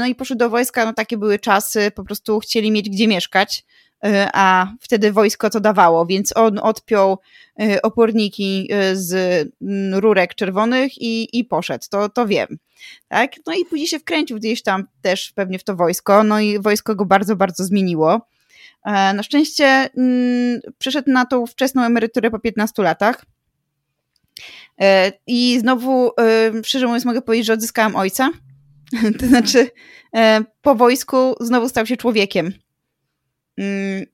no 0.00 0.06
i 0.06 0.14
poszedł 0.14 0.38
do 0.38 0.50
wojska, 0.50 0.84
no 0.84 0.92
takie 0.92 1.18
były 1.18 1.38
czasy, 1.38 1.90
po 1.90 2.04
prostu 2.04 2.38
chcieli 2.38 2.70
mieć 2.70 2.90
gdzie 2.90 3.08
mieszkać, 3.08 3.64
a 4.32 4.72
wtedy 4.80 5.12
wojsko 5.12 5.50
to 5.50 5.60
dawało, 5.60 6.06
więc 6.06 6.36
on 6.36 6.58
odpiął 6.58 7.18
oporniki 7.82 8.70
z 8.92 9.12
mm, 9.62 9.94
rurek 10.00 10.34
czerwonych 10.34 10.98
i, 10.98 11.38
i 11.38 11.44
poszedł, 11.44 11.84
to, 11.90 12.08
to 12.08 12.26
wiem. 12.26 12.58
Tak? 13.08 13.32
No 13.46 13.54
i 13.54 13.64
później 13.64 13.88
się 13.88 13.98
wkręcił 13.98 14.36
gdzieś 14.36 14.62
tam 14.62 14.84
też 15.02 15.32
pewnie 15.32 15.58
w 15.58 15.64
to 15.64 15.76
wojsko, 15.76 16.22
no 16.24 16.40
i 16.40 16.58
wojsko 16.58 16.94
go 16.94 17.04
bardzo, 17.04 17.36
bardzo 17.36 17.64
zmieniło. 17.64 18.20
E, 18.84 19.14
na 19.14 19.22
szczęście 19.22 19.64
mm, 19.96 20.60
przeszedł 20.78 21.10
na 21.10 21.26
tą 21.26 21.46
wczesną 21.46 21.84
emeryturę 21.84 22.30
po 22.30 22.38
15 22.38 22.82
latach. 22.82 23.24
E, 24.80 25.12
I 25.26 25.58
znowu, 25.60 26.10
e, 26.20 26.52
szczerze 26.64 26.86
mówiąc, 26.86 27.04
mogę 27.04 27.22
powiedzieć, 27.22 27.46
że 27.46 27.52
odzyskałam 27.52 27.96
ojca. 27.96 28.30
To 29.20 29.26
znaczy, 29.26 29.70
po 30.62 30.74
wojsku 30.74 31.34
znowu 31.40 31.68
stał 31.68 31.86
się 31.86 31.96
człowiekiem. 31.96 32.52
Mm, 33.58 34.06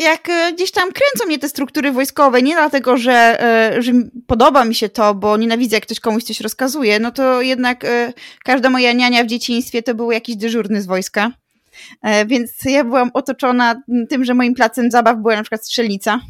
jak 0.00 0.28
e, 0.28 0.52
gdzieś 0.52 0.70
tam 0.70 0.92
kręcą 0.92 1.26
mnie 1.26 1.38
te 1.38 1.48
struktury 1.48 1.92
wojskowe, 1.92 2.42
nie 2.42 2.54
dlatego, 2.54 2.96
że, 2.96 3.42
e, 3.42 3.82
że 3.82 3.92
podoba 4.26 4.64
mi 4.64 4.74
się 4.74 4.88
to, 4.88 5.14
bo 5.14 5.36
nienawidzę, 5.36 5.76
jak 5.76 5.84
ktoś 5.84 6.00
komuś 6.00 6.22
coś 6.22 6.40
rozkazuje, 6.40 7.00
no 7.00 7.10
to 7.10 7.42
jednak 7.42 7.84
e, 7.84 8.12
każda 8.44 8.70
moja 8.70 8.92
niania 8.92 9.24
w 9.24 9.26
dzieciństwie 9.26 9.82
to 9.82 9.94
był 9.94 10.12
jakiś 10.12 10.36
dyżurny 10.36 10.82
z 10.82 10.86
wojska. 10.86 11.30
Więc 12.26 12.50
ja 12.64 12.84
byłam 12.84 13.10
otoczona 13.14 13.82
tym, 14.08 14.24
że 14.24 14.34
moim 14.34 14.54
placem 14.54 14.90
zabaw 14.90 15.16
była 15.16 15.36
na 15.36 15.42
przykład 15.42 15.66
strzelnica. 15.66 16.20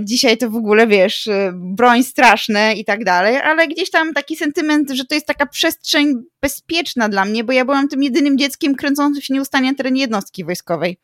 Dzisiaj 0.00 0.38
to 0.38 0.50
w 0.50 0.56
ogóle, 0.56 0.86
wiesz, 0.86 1.28
broń 1.52 2.02
straszne 2.02 2.74
i 2.74 2.84
tak 2.84 3.04
dalej, 3.04 3.36
ale 3.36 3.68
gdzieś 3.68 3.90
tam 3.90 4.14
taki 4.14 4.36
sentyment, 4.36 4.90
że 4.90 5.04
to 5.04 5.14
jest 5.14 5.26
taka 5.26 5.46
przestrzeń 5.46 6.14
bezpieczna 6.40 7.08
dla 7.08 7.24
mnie, 7.24 7.44
bo 7.44 7.52
ja 7.52 7.64
byłam 7.64 7.88
tym 7.88 8.02
jedynym 8.02 8.38
dzieckiem 8.38 8.74
kręcącym 8.74 9.22
się 9.22 9.34
nieustannie 9.34 9.70
na 9.70 9.76
terenie 9.76 10.00
jednostki 10.00 10.44
wojskowej. 10.44 10.98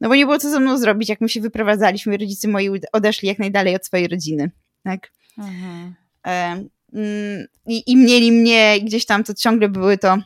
No 0.00 0.08
bo 0.08 0.14
nie 0.14 0.24
było 0.24 0.38
co 0.38 0.50
ze 0.50 0.60
mną 0.60 0.78
zrobić, 0.78 1.08
jak 1.08 1.20
my 1.20 1.28
się 1.28 1.40
wyprowadzaliśmy. 1.40 2.16
Rodzice 2.16 2.48
moi 2.48 2.70
odeszli 2.92 3.28
jak 3.28 3.38
najdalej 3.38 3.76
od 3.76 3.86
swojej 3.86 4.08
rodziny. 4.08 4.50
Tak? 4.84 5.12
Mhm. 5.38 5.94
E, 6.26 6.64
mm, 6.92 7.46
i, 7.66 7.82
I 7.86 7.96
mieli 7.96 8.32
mnie 8.32 8.80
gdzieś 8.80 9.06
tam, 9.06 9.24
to 9.24 9.34
ciągle 9.34 9.68
były 9.68 9.98
to 9.98 10.18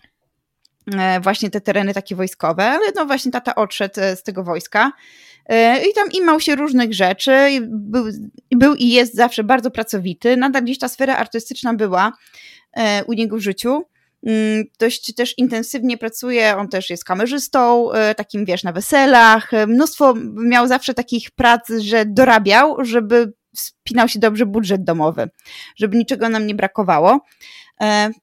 e, 0.93 1.21
właśnie 1.21 1.51
te 1.51 1.61
tereny 1.61 1.95
takie 1.95 2.17
wojskowe, 2.17 2.65
ale 2.65 2.93
no 2.97 3.07
właśnie 3.07 3.33
tata 3.33 3.55
odszedł 3.55 4.01
e, 4.01 4.17
z 4.17 4.23
tego 4.23 4.45
wojska. 4.45 4.93
E, 5.47 5.87
I 5.91 5.95
tam 5.95 6.13
imał 6.13 6.41
się 6.41 6.57
różnych 6.57 6.95
rzeczy, 6.95 7.49
był, 7.63 8.05
był 8.51 8.75
i 8.75 8.89
jest 8.89 9.15
zawsze 9.15 9.45
bardzo 9.45 9.71
pracowity. 9.71 10.37
Nadal 10.37 10.63
gdzieś 10.63 10.79
ta 10.79 10.89
sfera 10.89 11.17
artystyczna 11.17 11.75
była 11.75 12.13
e, 12.73 13.05
u 13.05 13.13
niego 13.13 13.37
w 13.37 13.41
życiu. 13.41 13.83
Mm, 14.27 14.65
dość 14.79 15.15
też 15.15 15.39
intensywnie 15.39 15.99
pracuje, 15.99 16.57
on 16.57 16.69
też 16.69 16.91
jest 16.91 17.05
kamerzystą, 17.05 17.93
e, 17.93 18.15
takim 18.15 18.45
wiesz, 18.45 18.63
na 18.63 18.73
weselach, 18.73 19.51
mnóstwo 19.67 20.15
miał 20.35 20.69
zawsze 20.69 20.95
takich 20.95 21.31
prac, 21.31 21.69
że 21.79 22.07
dorabiał, 22.07 22.85
żeby 22.85 23.33
spinał 23.57 24.09
się 24.09 24.19
dobrze 24.19 24.47
budżet 24.47 24.85
domowy, 24.85 25.31
żeby 25.77 25.97
niczego 25.97 26.29
nam 26.29 26.47
nie 26.47 26.55
brakowało. 26.55 27.21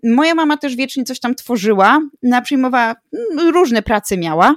Moja 0.03 0.35
mama 0.35 0.57
też 0.57 0.75
wiecznie 0.75 1.03
coś 1.03 1.19
tam 1.19 1.35
tworzyła, 1.35 2.01
przyjmowała, 2.43 2.95
mm, 3.33 3.49
różne 3.53 3.81
prace 3.81 4.17
miała. 4.17 4.55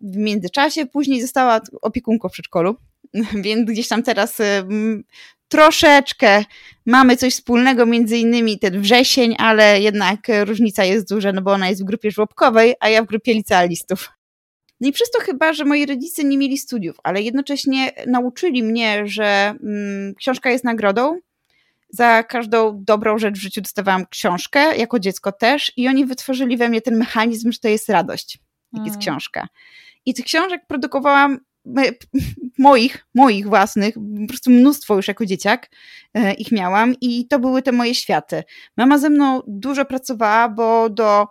W 0.00 0.16
międzyczasie 0.16 0.86
później 0.86 1.22
została 1.22 1.60
opiekunką 1.82 2.28
w 2.28 2.32
przedszkolu, 2.32 2.76
więc 3.44 3.70
gdzieś 3.70 3.88
tam 3.88 4.02
teraz 4.02 4.38
troszeczkę 5.48 6.44
mamy 6.86 7.16
coś 7.16 7.34
wspólnego, 7.34 7.86
między 7.86 8.18
innymi 8.18 8.58
ten 8.58 8.80
wrzesień, 8.80 9.34
ale 9.38 9.80
jednak 9.80 10.18
różnica 10.44 10.84
jest 10.84 11.08
duża, 11.08 11.32
no 11.32 11.42
bo 11.42 11.52
ona 11.52 11.68
jest 11.68 11.82
w 11.82 11.84
grupie 11.84 12.10
żłobkowej, 12.10 12.74
a 12.80 12.88
ja 12.88 13.02
w 13.02 13.06
grupie 13.06 13.34
licealistów. 13.34 14.10
No 14.80 14.88
i 14.88 14.92
przez 14.92 15.10
to 15.10 15.20
chyba, 15.20 15.52
że 15.52 15.64
moi 15.64 15.86
rodzice 15.86 16.24
nie 16.24 16.38
mieli 16.38 16.58
studiów, 16.58 16.96
ale 17.02 17.22
jednocześnie 17.22 17.92
nauczyli 18.06 18.62
mnie, 18.62 19.02
że 19.06 19.54
mm, 19.62 20.14
książka 20.14 20.50
jest 20.50 20.64
nagrodą. 20.64 21.18
Za 21.88 22.22
każdą 22.22 22.84
dobrą 22.84 23.18
rzecz 23.18 23.34
w 23.34 23.42
życiu 23.42 23.60
dostawałam 23.60 24.06
książkę, 24.06 24.76
jako 24.76 24.98
dziecko 24.98 25.32
też, 25.32 25.72
i 25.76 25.88
oni 25.88 26.06
wytworzyli 26.06 26.56
we 26.56 26.68
mnie 26.68 26.80
ten 26.80 26.96
mechanizm, 26.96 27.52
że 27.52 27.58
to 27.58 27.68
jest 27.68 27.88
radość, 27.88 28.38
jak 28.72 28.84
jest 28.84 28.96
mm. 28.96 29.00
książka. 29.00 29.48
I 30.06 30.14
tych 30.14 30.24
książek 30.24 30.62
produkowałam 30.66 31.38
moich, 32.58 33.06
moich 33.14 33.48
własnych, 33.48 33.94
po 33.94 34.28
prostu 34.28 34.50
mnóstwo 34.50 34.96
już 34.96 35.08
jako 35.08 35.26
dzieciak 35.26 35.70
e, 36.14 36.34
ich 36.34 36.52
miałam 36.52 36.94
i 37.00 37.26
to 37.26 37.38
były 37.38 37.62
te 37.62 37.72
moje 37.72 37.94
światy. 37.94 38.42
Mama 38.76 38.98
ze 38.98 39.10
mną 39.10 39.42
dużo 39.46 39.84
pracowała, 39.84 40.48
bo 40.48 40.90
do 40.90 41.26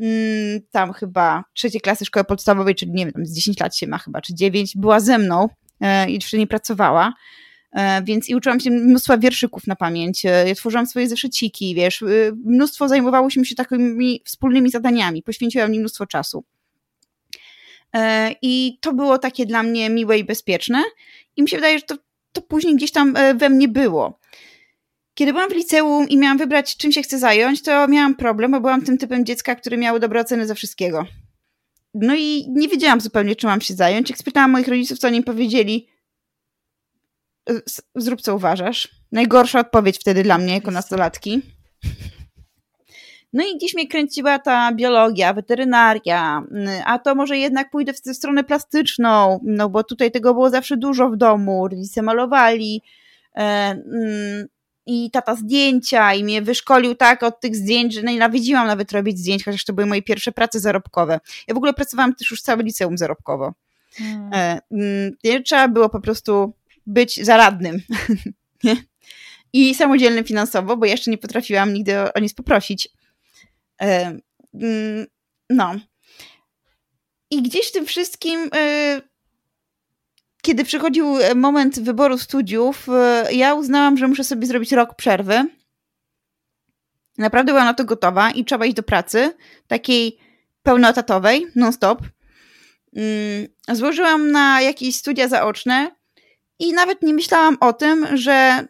mm, 0.00 0.60
tam 0.70 0.92
chyba 0.92 1.44
trzeciej 1.54 1.80
klasy 1.80 2.04
szkoły 2.04 2.24
podstawowej, 2.24 2.74
czyli 2.74 2.92
nie 2.92 3.04
wiem, 3.04 3.12
tam 3.12 3.26
z 3.26 3.34
10 3.34 3.60
lat 3.60 3.76
się 3.76 3.86
ma 3.86 3.98
chyba, 3.98 4.20
czy 4.20 4.34
9, 4.34 4.76
była 4.76 5.00
ze 5.00 5.18
mną 5.18 5.48
e, 5.80 6.10
i 6.10 6.14
jeszcze 6.14 6.38
nie 6.38 6.46
pracowała. 6.46 7.12
E, 7.72 8.02
więc 8.02 8.28
i 8.28 8.34
uczyłam 8.34 8.60
się 8.60 8.70
mnóstwa 8.70 9.18
wierszyków 9.18 9.66
na 9.66 9.76
pamięć, 9.76 10.24
ja 10.24 10.54
tworzyłam 10.54 10.86
swoje 10.86 11.08
zeszyciki, 11.08 11.74
wiesz, 11.74 12.04
mnóstwo 12.44 12.88
zajmowałyśmy 12.88 13.44
się 13.44 13.54
takimi 13.54 14.22
wspólnymi 14.24 14.70
zadaniami, 14.70 15.22
poświęciłam 15.22 15.74
im 15.74 15.80
mnóstwo 15.80 16.06
czasu. 16.06 16.44
E, 17.94 18.34
I 18.42 18.78
to 18.80 18.92
było 18.92 19.18
takie 19.18 19.46
dla 19.46 19.62
mnie 19.62 19.90
miłe 19.90 20.18
i 20.18 20.24
bezpieczne. 20.24 20.82
I 21.36 21.42
mi 21.42 21.48
się 21.48 21.56
wydaje, 21.56 21.78
że 21.78 21.84
to, 21.84 21.96
to 22.32 22.42
później 22.42 22.76
gdzieś 22.76 22.92
tam 22.92 23.16
e, 23.16 23.34
we 23.34 23.48
mnie 23.48 23.68
było. 23.68 24.18
Kiedy 25.14 25.32
byłam 25.32 25.50
w 25.50 25.54
liceum 25.54 26.08
i 26.08 26.18
miałam 26.18 26.38
wybrać, 26.38 26.76
czym 26.76 26.92
się 26.92 27.02
chcę 27.02 27.18
zająć, 27.18 27.62
to 27.62 27.88
miałam 27.88 28.14
problem, 28.14 28.50
bo 28.50 28.60
byłam 28.60 28.82
tym 28.82 28.98
typem 28.98 29.24
dziecka, 29.24 29.54
który 29.54 29.76
miało 29.76 29.98
dobre 29.98 30.20
oceny 30.20 30.46
ze 30.46 30.54
wszystkiego. 30.54 31.06
No 31.94 32.14
i 32.14 32.46
nie 32.48 32.68
wiedziałam 32.68 33.00
zupełnie, 33.00 33.36
czym 33.36 33.50
mam 33.50 33.60
się 33.60 33.74
zająć. 33.74 34.10
Jak 34.10 34.18
spytałam 34.18 34.50
moich 34.50 34.68
rodziców, 34.68 34.98
co 34.98 35.08
oni 35.08 35.22
powiedzieli, 35.22 35.88
e, 37.50 37.60
zrób 37.94 38.20
co 38.20 38.34
uważasz. 38.34 38.88
Najgorsza 39.12 39.60
odpowiedź 39.60 39.98
wtedy 39.98 40.22
dla 40.22 40.38
mnie 40.38 40.54
jako 40.54 40.70
nastolatki. 40.70 41.42
No 43.32 43.44
i 43.44 43.56
gdzieś 43.56 43.74
mnie 43.74 43.88
kręciła 43.88 44.38
ta 44.38 44.72
biologia, 44.72 45.34
weterynaria, 45.34 46.42
mm, 46.50 46.82
a 46.86 46.98
to 46.98 47.14
może 47.14 47.38
jednak 47.38 47.70
pójdę 47.70 47.92
w 47.92 48.00
tę 48.00 48.14
stronę 48.14 48.44
plastyczną, 48.44 49.40
no 49.44 49.68
bo 49.68 49.84
tutaj 49.84 50.10
tego 50.10 50.34
było 50.34 50.50
zawsze 50.50 50.76
dużo 50.76 51.10
w 51.10 51.16
domu, 51.16 51.68
rodzice 51.68 52.02
malowali 52.02 52.82
e, 53.36 53.40
mm, 53.40 54.46
i 54.86 55.10
tata 55.10 55.36
zdjęcia 55.36 56.14
i 56.14 56.24
mnie 56.24 56.42
wyszkolił 56.42 56.94
tak 56.94 57.22
od 57.22 57.40
tych 57.40 57.56
zdjęć, 57.56 57.94
że 57.94 58.02
nienawidziłam 58.02 58.66
nawet 58.66 58.92
robić 58.92 59.18
zdjęć, 59.18 59.44
chociaż 59.44 59.64
to 59.64 59.72
były 59.72 59.86
moje 59.86 60.02
pierwsze 60.02 60.32
prace 60.32 60.60
zarobkowe. 60.60 61.20
Ja 61.48 61.54
w 61.54 61.56
ogóle 61.56 61.74
pracowałam 61.74 62.14
też 62.14 62.30
już 62.30 62.42
całe 62.42 62.62
liceum 62.62 62.98
zarobkowo. 62.98 63.52
Hmm. 63.94 64.30
E, 64.34 64.60
mm, 64.72 65.42
trzeba 65.44 65.68
było 65.68 65.88
po 65.88 66.00
prostu 66.00 66.52
być 66.86 67.24
zaradnym. 67.24 67.80
I 69.52 69.74
samodzielnym 69.74 70.24
finansowo, 70.24 70.76
bo 70.76 70.86
jeszcze 70.86 71.10
nie 71.10 71.18
potrafiłam 71.18 71.72
nigdy 71.72 71.98
o, 71.98 72.12
o 72.14 72.20
nic 72.20 72.34
poprosić. 72.34 72.88
E, 73.80 74.18
mm, 74.54 75.06
no. 75.50 75.74
I 77.30 77.42
gdzieś 77.42 77.68
w 77.68 77.72
tym 77.72 77.86
wszystkim, 77.86 78.50
e, 78.54 79.02
kiedy 80.42 80.64
przychodził 80.64 81.06
moment 81.34 81.80
wyboru 81.80 82.18
studiów, 82.18 82.88
e, 82.88 83.28
ja 83.32 83.54
uznałam, 83.54 83.96
że 83.96 84.08
muszę 84.08 84.24
sobie 84.24 84.46
zrobić 84.46 84.72
rok 84.72 84.94
przerwy. 84.94 85.44
Naprawdę 87.18 87.52
byłam 87.52 87.66
na 87.66 87.74
to 87.74 87.84
gotowa 87.84 88.30
i 88.30 88.44
trzeba 88.44 88.66
iść 88.66 88.76
do 88.76 88.82
pracy, 88.82 89.36
takiej 89.66 90.18
pełnoetatowej, 90.62 91.46
non-stop. 91.54 92.02
Mm, 92.96 93.48
złożyłam 93.72 94.30
na 94.30 94.60
jakieś 94.60 94.96
studia 94.96 95.28
zaoczne 95.28 95.90
i 96.58 96.72
nawet 96.72 97.02
nie 97.02 97.14
myślałam 97.14 97.56
o 97.60 97.72
tym, 97.72 98.16
że 98.16 98.66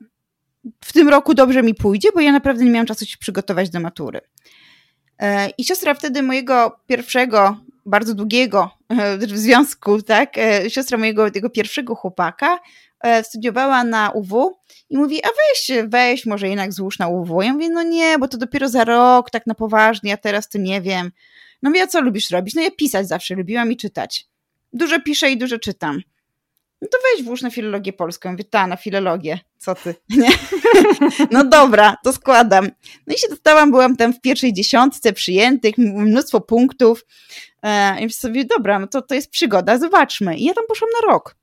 w 0.85 0.93
tym 0.93 1.09
roku 1.09 1.35
dobrze 1.35 1.63
mi 1.63 1.75
pójdzie, 1.75 2.09
bo 2.15 2.21
ja 2.21 2.33
naprawdę 2.33 2.65
nie 2.65 2.71
miałam 2.71 2.87
czasu 2.87 3.07
się 3.07 3.19
przygotować 3.19 3.71
do 3.71 3.81
matury. 3.81 4.21
E, 5.23 5.51
I 5.59 5.65
siostra 5.65 5.95
wtedy 5.95 6.23
mojego 6.23 6.79
pierwszego, 6.87 7.57
bardzo 7.87 8.15
długiego 8.15 8.71
e, 8.89 9.19
w 9.19 9.39
związku, 9.39 10.03
tak, 10.03 10.39
e, 10.39 10.71
siostra 10.71 10.99
mojego 10.99 11.31
tego 11.31 11.51
pierwszego 11.51 11.95
chłopaka 11.95 12.59
studiowała 13.23 13.85
na 13.85 14.11
UW 14.11 14.59
i 14.91 14.99
mówi, 14.99 15.25
a 15.25 15.29
weź, 15.29 15.71
weź, 15.89 16.27
może 16.27 16.49
jednak 16.49 16.73
złóż 16.73 16.99
na 16.99 17.09
UW. 17.09 17.43
Ja 17.43 17.53
mówię, 17.53 17.69
no 17.69 17.83
nie, 17.83 18.19
bo 18.19 18.29
to 18.29 18.39
dopiero 18.39 18.69
za 18.69 18.85
rok, 18.85 19.31
tak 19.31 19.47
na 19.47 19.55
poważnie, 19.55 20.13
a 20.13 20.17
teraz 20.17 20.49
to 20.49 20.59
nie 20.59 20.81
wiem. 20.81 21.11
No 21.63 21.71
mówię, 21.71 21.83
a 21.83 21.87
co 21.87 22.01
lubisz 22.01 22.31
robić? 22.31 22.55
No 22.55 22.63
ja 22.63 22.71
pisać 22.71 23.09
zawsze 23.09 23.35
lubiłam 23.35 23.73
i 23.73 23.77
czytać. 23.77 24.27
Dużo 24.73 25.01
piszę 25.01 25.31
i 25.31 25.37
dużo 25.37 25.59
czytam 25.59 26.03
no 26.83 26.89
to 26.89 26.99
weź 27.03 27.25
włóż 27.25 27.43
na 27.43 27.51
filologię 27.51 27.93
polską. 27.93 28.31
Mówię, 28.31 28.45
ta, 28.45 28.67
na 28.67 28.77
filologię. 28.77 29.39
Co 29.59 29.75
ty? 29.75 29.95
Nie? 30.17 30.29
no 31.31 31.45
dobra, 31.45 31.97
to 32.05 32.13
składam. 32.13 32.69
No 33.07 33.15
i 33.15 33.19
się 33.19 33.29
dostałam, 33.29 33.71
byłam 33.71 33.97
tam 33.97 34.13
w 34.13 34.21
pierwszej 34.21 34.53
dziesiątce 34.53 35.13
przyjętych, 35.13 35.79
mnóstwo 35.79 36.41
punktów. 36.41 37.05
E, 37.63 38.05
I 38.05 38.11
sobie, 38.11 38.45
dobra, 38.45 38.79
no 38.79 38.87
to, 38.87 39.03
to 39.03 39.15
jest 39.15 39.31
przygoda, 39.31 39.79
zobaczmy. 39.79 40.37
I 40.37 40.45
ja 40.45 40.55
tam 40.55 40.65
poszłam 40.69 40.91
na 41.03 41.13
rok. 41.13 41.37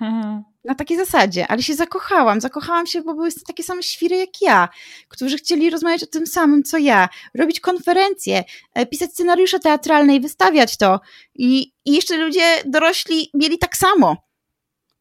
Mhm. 0.00 0.42
Na 0.64 0.74
takiej 0.74 0.96
zasadzie, 0.96 1.46
ale 1.48 1.62
się 1.62 1.74
zakochałam. 1.74 2.40
Zakochałam 2.40 2.86
się, 2.86 3.02
bo 3.02 3.14
były 3.14 3.28
takie 3.46 3.62
same 3.62 3.82
świry 3.82 4.16
jak 4.16 4.42
ja, 4.42 4.68
którzy 5.08 5.36
chcieli 5.36 5.70
rozmawiać 5.70 6.02
o 6.02 6.06
tym 6.06 6.26
samym, 6.26 6.62
co 6.62 6.78
ja, 6.78 7.08
robić 7.34 7.60
konferencje, 7.60 8.44
e, 8.74 8.86
pisać 8.86 9.10
scenariusze 9.10 9.60
teatralne 9.60 10.16
i 10.16 10.20
wystawiać 10.20 10.76
to. 10.76 11.00
I, 11.34 11.72
i 11.84 11.92
jeszcze 11.92 12.16
ludzie 12.16 12.62
dorośli 12.66 13.30
mieli 13.34 13.58
tak 13.58 13.76
samo. 13.76 14.16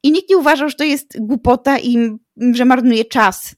I 0.04 0.12
nikt 0.12 0.30
nie 0.30 0.38
uważał, 0.38 0.70
że 0.70 0.76
to 0.76 0.84
jest 0.84 1.18
głupota 1.20 1.80
i 1.80 2.18
że 2.54 2.66
marnuje 2.66 3.06
czas. 3.06 3.56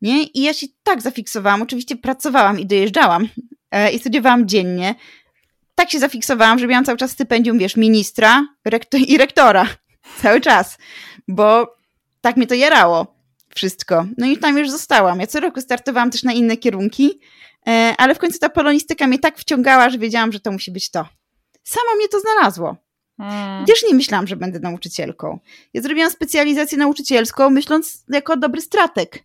Nie? 0.00 0.22
I 0.22 0.42
ja 0.42 0.54
się 0.54 0.66
tak 0.82 1.02
zafiksowałam. 1.02 1.62
Oczywiście 1.62 1.96
pracowałam 1.96 2.58
i 2.58 2.66
dojeżdżałam 2.66 3.28
e, 3.70 3.92
i 3.92 3.98
studiowałam 3.98 4.48
dziennie. 4.48 4.94
Tak 5.74 5.90
się 5.90 5.98
zafiksowałam, 5.98 6.58
że 6.58 6.66
miałam 6.66 6.84
cały 6.84 6.98
czas 6.98 7.10
stypendium, 7.10 7.58
wiesz, 7.58 7.76
ministra 7.76 8.46
rektor 8.64 9.00
i 9.00 9.18
rektora. 9.18 9.66
Cały 10.22 10.40
czas. 10.40 10.78
Bo 11.28 11.76
tak 12.20 12.36
mnie 12.36 12.46
to 12.46 12.54
jarało. 12.54 13.14
Wszystko. 13.54 14.06
No 14.18 14.26
i 14.26 14.38
tam 14.38 14.58
już 14.58 14.70
zostałam. 14.70 15.20
Ja 15.20 15.26
co 15.26 15.40
roku 15.40 15.60
startowałam 15.60 16.10
też 16.10 16.22
na 16.22 16.32
inne 16.32 16.56
kierunki, 16.56 17.20
e, 17.66 17.94
ale 17.98 18.14
w 18.14 18.18
końcu 18.18 18.38
ta 18.38 18.48
polonistyka 18.48 19.06
mnie 19.06 19.18
tak 19.18 19.38
wciągała, 19.38 19.90
że 19.90 19.98
wiedziałam, 19.98 20.32
że 20.32 20.40
to 20.40 20.52
musi 20.52 20.70
być 20.70 20.90
to. 20.90 21.08
Samo 21.64 21.96
mnie 21.96 22.08
to 22.08 22.20
znalazło. 22.20 22.83
Hmm. 23.16 23.66
Też 23.66 23.84
nie 23.88 23.94
myślałam, 23.94 24.26
że 24.26 24.36
będę 24.36 24.60
nauczycielką. 24.60 25.38
Ja 25.74 25.82
zrobiłam 25.82 26.10
specjalizację 26.10 26.78
nauczycielską, 26.78 27.50
myśląc 27.50 28.04
jako 28.08 28.36
dobry 28.36 28.60
stratek. 28.60 29.24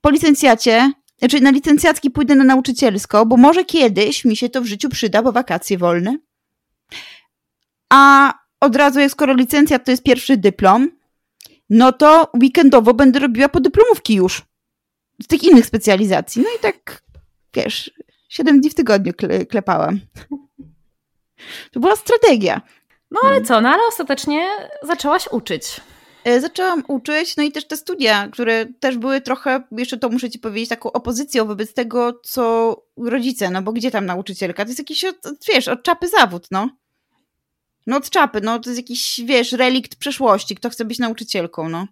Po 0.00 0.10
licencjacie, 0.10 0.92
znaczy 1.18 1.40
na 1.40 1.50
licencjacki 1.50 2.10
pójdę 2.10 2.34
na 2.34 2.44
nauczycielską, 2.44 3.24
bo 3.24 3.36
może 3.36 3.64
kiedyś 3.64 4.24
mi 4.24 4.36
się 4.36 4.48
to 4.48 4.62
w 4.62 4.66
życiu 4.66 4.88
przyda, 4.88 5.22
bo 5.22 5.32
wakacje 5.32 5.78
wolne. 5.78 6.18
A 7.92 8.32
od 8.60 8.76
razu, 8.76 9.00
jak 9.00 9.10
skoro 9.10 9.34
licencjat 9.34 9.84
to 9.84 9.90
jest 9.90 10.02
pierwszy 10.02 10.36
dyplom, 10.36 10.90
no 11.70 11.92
to 11.92 12.30
weekendowo 12.42 12.94
będę 12.94 13.18
robiła 13.18 13.48
podyplomówki 13.48 14.14
już. 14.14 14.42
Z 15.22 15.26
tych 15.26 15.44
innych 15.44 15.66
specjalizacji. 15.66 16.42
No 16.42 16.48
i 16.58 16.62
tak, 16.62 17.02
wiesz, 17.54 17.90
7 18.28 18.60
dni 18.60 18.70
w 18.70 18.74
tygodniu 18.74 19.12
klepałam. 19.48 20.00
To 21.72 21.80
była 21.80 21.96
strategia. 21.96 22.60
No 23.10 23.20
ale 23.24 23.42
co, 23.42 23.60
no 23.60 23.68
ale 23.68 23.82
ostatecznie 23.88 24.48
zaczęłaś 24.82 25.28
uczyć. 25.30 25.80
E, 26.24 26.40
zaczęłam 26.40 26.82
uczyć, 26.88 27.36
no 27.36 27.42
i 27.42 27.52
też 27.52 27.66
te 27.66 27.76
studia, 27.76 28.28
które 28.32 28.66
też 28.80 28.98
były 28.98 29.20
trochę, 29.20 29.62
jeszcze 29.72 29.98
to 29.98 30.08
muszę 30.08 30.30
ci 30.30 30.38
powiedzieć, 30.38 30.68
taką 30.68 30.92
opozycją 30.92 31.46
wobec 31.46 31.74
tego, 31.74 32.20
co 32.24 32.76
rodzice, 32.96 33.50
no 33.50 33.62
bo 33.62 33.72
gdzie 33.72 33.90
tam 33.90 34.06
nauczycielka? 34.06 34.64
To 34.64 34.68
jest 34.68 34.78
jakiś, 34.78 35.04
wiesz, 35.48 35.68
od 35.68 35.82
czapy 35.82 36.08
zawód, 36.08 36.46
no. 36.50 36.68
No 37.86 37.96
od 37.96 38.10
czapy, 38.10 38.40
no 38.40 38.58
to 38.58 38.70
jest 38.70 38.80
jakiś, 38.80 39.20
wiesz, 39.24 39.52
relikt 39.52 39.96
przeszłości, 39.96 40.54
kto 40.54 40.70
chce 40.70 40.84
być 40.84 40.98
nauczycielką, 40.98 41.68
no. 41.68 41.86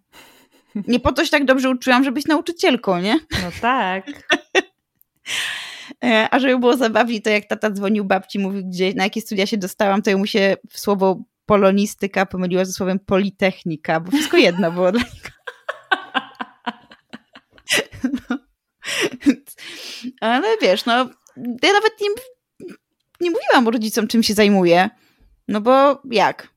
Nie 0.74 1.00
po 1.00 1.12
to 1.12 1.24
się 1.24 1.30
tak 1.30 1.44
dobrze 1.44 1.70
uczyłam, 1.70 2.04
żeby 2.04 2.14
być 2.14 2.26
nauczycielką, 2.26 3.00
nie? 3.00 3.14
No 3.14 3.50
tak. 3.60 4.06
E, 6.04 6.28
a 6.30 6.38
żeby 6.38 6.58
było 6.58 6.76
zabawniej, 6.76 7.22
to 7.22 7.30
jak 7.30 7.46
tata 7.46 7.70
dzwonił 7.70 8.04
babci, 8.04 8.38
mówił, 8.38 8.62
gdzie, 8.68 8.94
na 8.94 9.04
jakie 9.04 9.20
studia 9.20 9.46
się 9.46 9.56
dostałam, 9.56 10.02
to 10.02 10.18
mu 10.18 10.26
się 10.26 10.56
słowo 10.70 11.22
polonistyka 11.46 12.26
pomyliła 12.26 12.64
ze 12.64 12.72
słowem 12.72 12.98
politechnika, 12.98 14.00
bo 14.00 14.10
wszystko 14.12 14.36
jedno 14.36 14.72
było 14.72 14.92
dla 14.92 15.02
niego. 15.02 15.28
No. 18.30 18.38
Ale 20.20 20.56
wiesz, 20.62 20.84
no, 20.86 20.92
ja 21.36 21.72
nawet 21.72 21.92
nie, 22.00 22.08
nie 23.20 23.30
mówiłam 23.30 23.68
rodzicom, 23.68 24.08
czym 24.08 24.22
się 24.22 24.34
zajmuję. 24.34 24.90
No 25.48 25.60
bo 25.60 26.02
jak? 26.10 26.48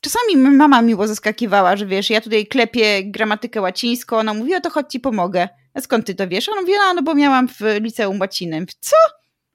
Czasami 0.00 0.36
mama 0.36 0.82
miło 0.82 1.08
zaskakiwała, 1.08 1.76
że 1.76 1.86
wiesz, 1.86 2.10
ja 2.10 2.20
tutaj 2.20 2.46
klepię 2.46 3.04
gramatykę 3.04 3.60
łacińską, 3.60 4.16
ona 4.16 4.34
mówi, 4.34 4.54
o 4.54 4.60
to 4.60 4.70
chodź 4.70 4.92
ci 4.92 5.00
pomogę. 5.00 5.48
A 5.76 5.80
skąd 5.80 6.06
ty 6.06 6.14
to 6.14 6.28
wiesz? 6.28 6.48
Ona 6.48 6.60
mówi, 6.60 6.72
no, 6.72 6.94
no 6.94 7.02
bo 7.02 7.14
miałam 7.14 7.48
w 7.48 7.60
liceum 7.80 8.20
łacinem. 8.20 8.66
Co? 8.80 8.96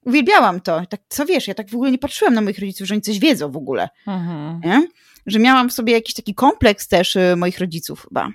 Uwielbiałam 0.06 0.62
to. 0.62 0.86
Tak, 0.86 1.02
co 1.10 1.26
wiesz, 1.26 1.48
ja 1.48 1.54
tak 1.54 1.70
w 1.70 1.76
ogóle 1.76 1.92
nie 1.92 1.98
patrzyłam 1.98 2.34
na 2.34 2.42
moich 2.42 2.60
rodziców, 2.60 2.88
że 2.88 2.94
oni 2.94 3.02
coś 3.02 3.20
wiedzą 3.20 3.52
w 3.52 3.58
ogóle. 3.58 3.90
Mhm. 4.08 4.62
Nie? 4.64 4.88
Że 5.26 5.40
miałam 5.40 5.70
w 5.70 5.74
sobie 5.74 5.94
jakiś 5.94 6.14
taki 6.14 6.36
kompleks 6.36 6.88
też 6.88 7.16
y, 7.16 7.36
moich 7.38 7.60
rodziców 7.60 8.06
chyba. 8.10 8.28
Y, 8.28 8.32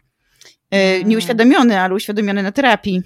mhm. 0.76 1.08
Nieuświadomiony, 1.08 1.80
ale 1.80 1.94
uświadomiony 1.94 2.42
na 2.42 2.52
terapii. 2.52 3.02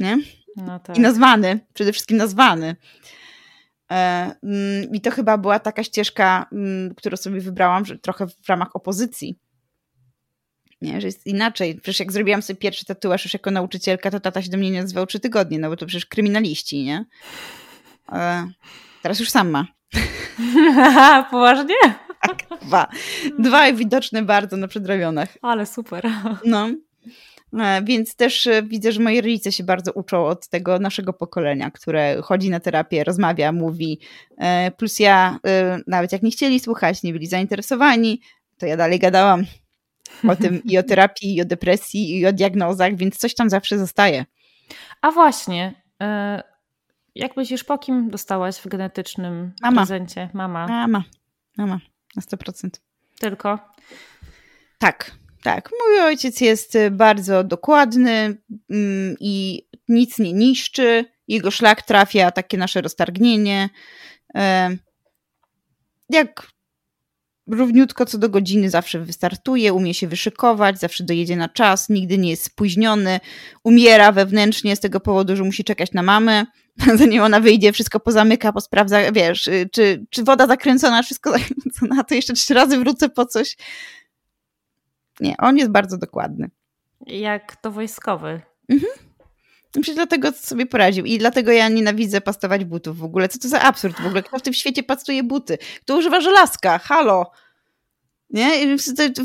Nie? 0.00 0.18
No 0.56 0.78
tak. 0.78 0.98
I 0.98 1.00
nazwany, 1.00 1.60
przede 1.74 1.92
wszystkim 1.92 2.16
nazwany. 2.16 2.76
E, 3.90 4.30
mm, 4.42 4.94
I 4.94 5.00
to 5.00 5.10
chyba 5.10 5.38
była 5.38 5.58
taka 5.58 5.84
ścieżka, 5.84 6.46
mm, 6.52 6.94
którą 6.94 7.16
sobie 7.16 7.40
wybrałam, 7.40 7.84
że 7.84 7.98
trochę 7.98 8.26
w 8.26 8.48
ramach 8.48 8.76
opozycji. 8.76 9.38
Nie, 10.82 11.00
że 11.00 11.06
jest 11.06 11.26
inaczej. 11.26 11.74
Przecież 11.74 12.00
jak 12.00 12.12
zrobiłam 12.12 12.42
sobie 12.42 12.56
pierwszy 12.56 12.84
tatuaż 12.84 13.24
już 13.24 13.32
jako 13.32 13.50
nauczycielka, 13.50 14.10
to 14.10 14.20
tata 14.20 14.42
się 14.42 14.50
do 14.50 14.58
mnie 14.58 14.70
nie 14.70 14.82
nazywał 14.82 15.06
trzy 15.06 15.20
tygodnie, 15.20 15.58
no 15.58 15.68
bo 15.68 15.76
to 15.76 15.86
przecież 15.86 16.06
kryminaliści, 16.06 16.84
nie? 16.84 17.04
E, 18.12 18.48
teraz 19.02 19.20
już 19.20 19.30
sam 19.30 19.50
ma. 19.50 19.66
Poważnie? 21.30 21.74
Tak, 22.20 22.60
dwa. 22.62 22.88
Dwa 23.38 23.72
widoczne 23.72 24.22
bardzo 24.22 24.56
na 24.56 24.68
przedramionach. 24.68 25.38
Ale 25.42 25.66
super. 25.66 26.10
No. 26.44 26.70
E, 27.58 27.82
więc 27.84 28.16
też 28.16 28.46
e, 28.46 28.62
widzę, 28.62 28.92
że 28.92 29.00
moi 29.00 29.20
rodzice 29.20 29.52
się 29.52 29.64
bardzo 29.64 29.92
uczą 29.92 30.26
od 30.26 30.48
tego 30.48 30.78
naszego 30.78 31.12
pokolenia, 31.12 31.70
które 31.70 32.22
chodzi 32.22 32.50
na 32.50 32.60
terapię, 32.60 33.04
rozmawia, 33.04 33.52
mówi. 33.52 34.00
E, 34.38 34.70
plus 34.70 34.98
ja, 34.98 35.38
nawet 35.86 36.12
jak 36.12 36.22
nie 36.22 36.30
chcieli 36.30 36.60
słuchać, 36.60 37.02
nie 37.02 37.12
byli 37.12 37.26
zainteresowani, 37.26 38.20
to 38.58 38.66
ja 38.66 38.76
dalej 38.76 38.98
gadałam 38.98 39.44
o 40.28 40.36
tym 40.36 40.64
i 40.64 40.78
o 40.78 40.82
terapii, 40.82 41.36
i 41.36 41.42
o 41.42 41.44
depresji, 41.44 42.18
i 42.18 42.26
o 42.26 42.32
diagnozach, 42.32 42.96
więc 42.96 43.16
coś 43.16 43.34
tam 43.34 43.50
zawsze 43.50 43.78
zostaje. 43.78 44.24
A 45.00 45.10
właśnie, 45.10 45.82
jak 47.14 47.36
myślisz, 47.36 47.64
po 47.64 47.78
kim 47.78 48.10
dostałaś 48.10 48.56
w 48.56 48.68
genetycznym 48.68 49.52
Mama. 49.62 49.80
prezencie? 49.80 50.28
Mama. 50.32 50.66
Mama. 50.66 51.04
Mama, 51.56 51.80
na 52.16 52.22
100%. 52.22 52.68
Tylko? 53.18 53.58
Tak, 54.78 55.10
tak, 55.42 55.70
mój 55.80 56.00
ojciec 56.00 56.40
jest 56.40 56.74
y, 56.74 56.90
bardzo 56.90 57.44
dokładny 57.44 58.36
mm, 58.70 59.16
i 59.20 59.66
nic 59.88 60.18
nie 60.18 60.32
niszczy. 60.32 61.04
Jego 61.28 61.50
szlak 61.50 61.82
trafia 61.82 62.30
takie 62.30 62.58
nasze 62.58 62.80
roztargnienie. 62.80 63.68
E, 64.34 64.70
jak 66.10 66.46
równiutko 67.50 68.06
co 68.06 68.18
do 68.18 68.28
godziny 68.28 68.70
zawsze 68.70 68.98
wystartuje, 68.98 69.72
umie 69.72 69.94
się 69.94 70.08
wyszykować, 70.08 70.80
zawsze 70.80 71.04
dojedzie 71.04 71.36
na 71.36 71.48
czas, 71.48 71.88
nigdy 71.88 72.18
nie 72.18 72.30
jest 72.30 72.44
spóźniony, 72.44 73.20
umiera 73.64 74.12
wewnętrznie 74.12 74.76
z 74.76 74.80
tego 74.80 75.00
powodu, 75.00 75.36
że 75.36 75.44
musi 75.44 75.64
czekać 75.64 75.92
na 75.92 76.02
mamę, 76.02 76.46
zanim 76.98 77.22
ona 77.22 77.40
wyjdzie, 77.40 77.72
wszystko 77.72 78.00
pozamyka, 78.00 78.52
posprawdza, 78.52 79.12
wiesz, 79.12 79.46
y, 79.46 79.68
czy, 79.72 80.06
czy 80.10 80.24
woda 80.24 80.46
zakręcona, 80.46 81.02
wszystko 81.02 81.32
zakręcona, 81.38 82.04
to 82.04 82.14
jeszcze 82.14 82.32
trzy 82.32 82.54
razy 82.54 82.78
wrócę 82.78 83.08
po 83.08 83.26
coś. 83.26 83.56
Nie, 85.20 85.34
on 85.38 85.56
jest 85.56 85.70
bardzo 85.70 85.98
dokładny. 85.98 86.50
Jak 87.06 87.56
to 87.56 87.70
wojskowy. 87.70 88.40
Mhm. 88.68 89.09
Myślę, 89.76 89.94
dlatego 89.94 90.32
sobie 90.32 90.66
poradził. 90.66 91.04
I 91.04 91.18
dlatego 91.18 91.52
ja 91.52 91.68
nienawidzę 91.68 92.20
pastować 92.20 92.64
butów 92.64 92.98
w 92.98 93.04
ogóle. 93.04 93.28
Co 93.28 93.38
to 93.38 93.48
za 93.48 93.60
absurd 93.60 94.00
w 94.00 94.06
ogóle? 94.06 94.22
Kto 94.22 94.38
w 94.38 94.42
tym 94.42 94.54
świecie 94.54 94.82
pastuje 94.82 95.22
buty? 95.22 95.58
Kto 95.80 95.96
używa 95.96 96.20
żelazka? 96.20 96.78
Halo! 96.78 97.30
Nie? 98.30 98.76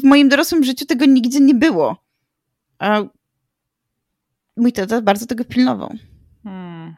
W 0.02 0.04
moim 0.04 0.30
dorosłym 0.30 0.64
życiu 0.64 0.86
tego 0.86 1.06
nigdy 1.06 1.40
nie 1.40 1.56
było. 1.56 2.06
A 2.80 3.02
mój 4.58 4.74
tata 4.74 5.02
bardzo 5.02 5.26
tego 5.26 5.46
pilnował. 5.46 5.96
Hmm. 6.44 6.96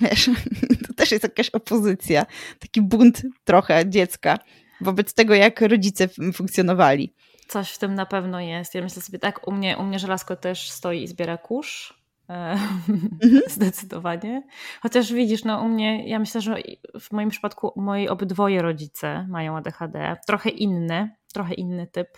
Wiesz, 0.00 0.30
to 0.86 0.94
też 0.94 1.12
jest 1.12 1.24
jakaś 1.24 1.50
opozycja. 1.50 2.26
Taki 2.58 2.82
bunt 2.82 3.22
trochę 3.44 3.90
dziecka 3.90 4.38
wobec 4.80 5.14
tego, 5.14 5.34
jak 5.34 5.60
rodzice 5.60 6.08
funkcjonowali. 6.34 7.14
Coś 7.48 7.70
w 7.70 7.78
tym 7.78 7.94
na 7.94 8.06
pewno 8.06 8.40
jest. 8.40 8.74
Ja 8.74 8.82
myślę 8.82 9.02
sobie 9.02 9.18
tak, 9.18 9.48
u 9.48 9.52
mnie, 9.52 9.78
u 9.78 9.82
mnie 9.82 9.98
żelazko 9.98 10.36
też 10.36 10.70
stoi 10.70 11.02
i 11.02 11.08
zbiera 11.08 11.38
kurz. 11.38 11.99
E, 12.30 12.58
mhm. 12.88 13.10
Zdecydowanie. 13.48 14.42
Chociaż 14.82 15.12
widzisz, 15.12 15.44
no 15.44 15.62
u 15.62 15.68
mnie, 15.68 16.08
ja 16.08 16.18
myślę, 16.18 16.40
że 16.40 16.56
w 17.00 17.12
moim 17.12 17.28
przypadku 17.28 17.72
moi 17.76 18.08
obydwoje 18.08 18.62
rodzice 18.62 19.26
mają 19.28 19.56
ADHD. 19.56 20.16
Trochę 20.26 20.50
inny, 20.50 21.16
trochę 21.32 21.54
inny 21.54 21.86
typ, 21.86 22.08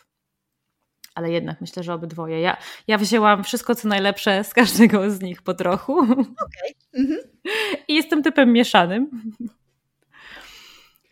ale 1.14 1.30
jednak 1.30 1.60
myślę, 1.60 1.82
że 1.82 1.94
obydwoje. 1.94 2.40
Ja, 2.40 2.56
ja 2.86 2.98
wzięłam 2.98 3.44
wszystko, 3.44 3.74
co 3.74 3.88
najlepsze 3.88 4.44
z 4.44 4.54
każdego 4.54 5.10
z 5.10 5.20
nich 5.20 5.42
po 5.42 5.54
trochu. 5.54 5.98
Okay. 5.98 6.74
Mhm. 6.94 7.20
I 7.88 7.94
jestem 7.94 8.22
typem 8.22 8.52
mieszanym. 8.52 9.10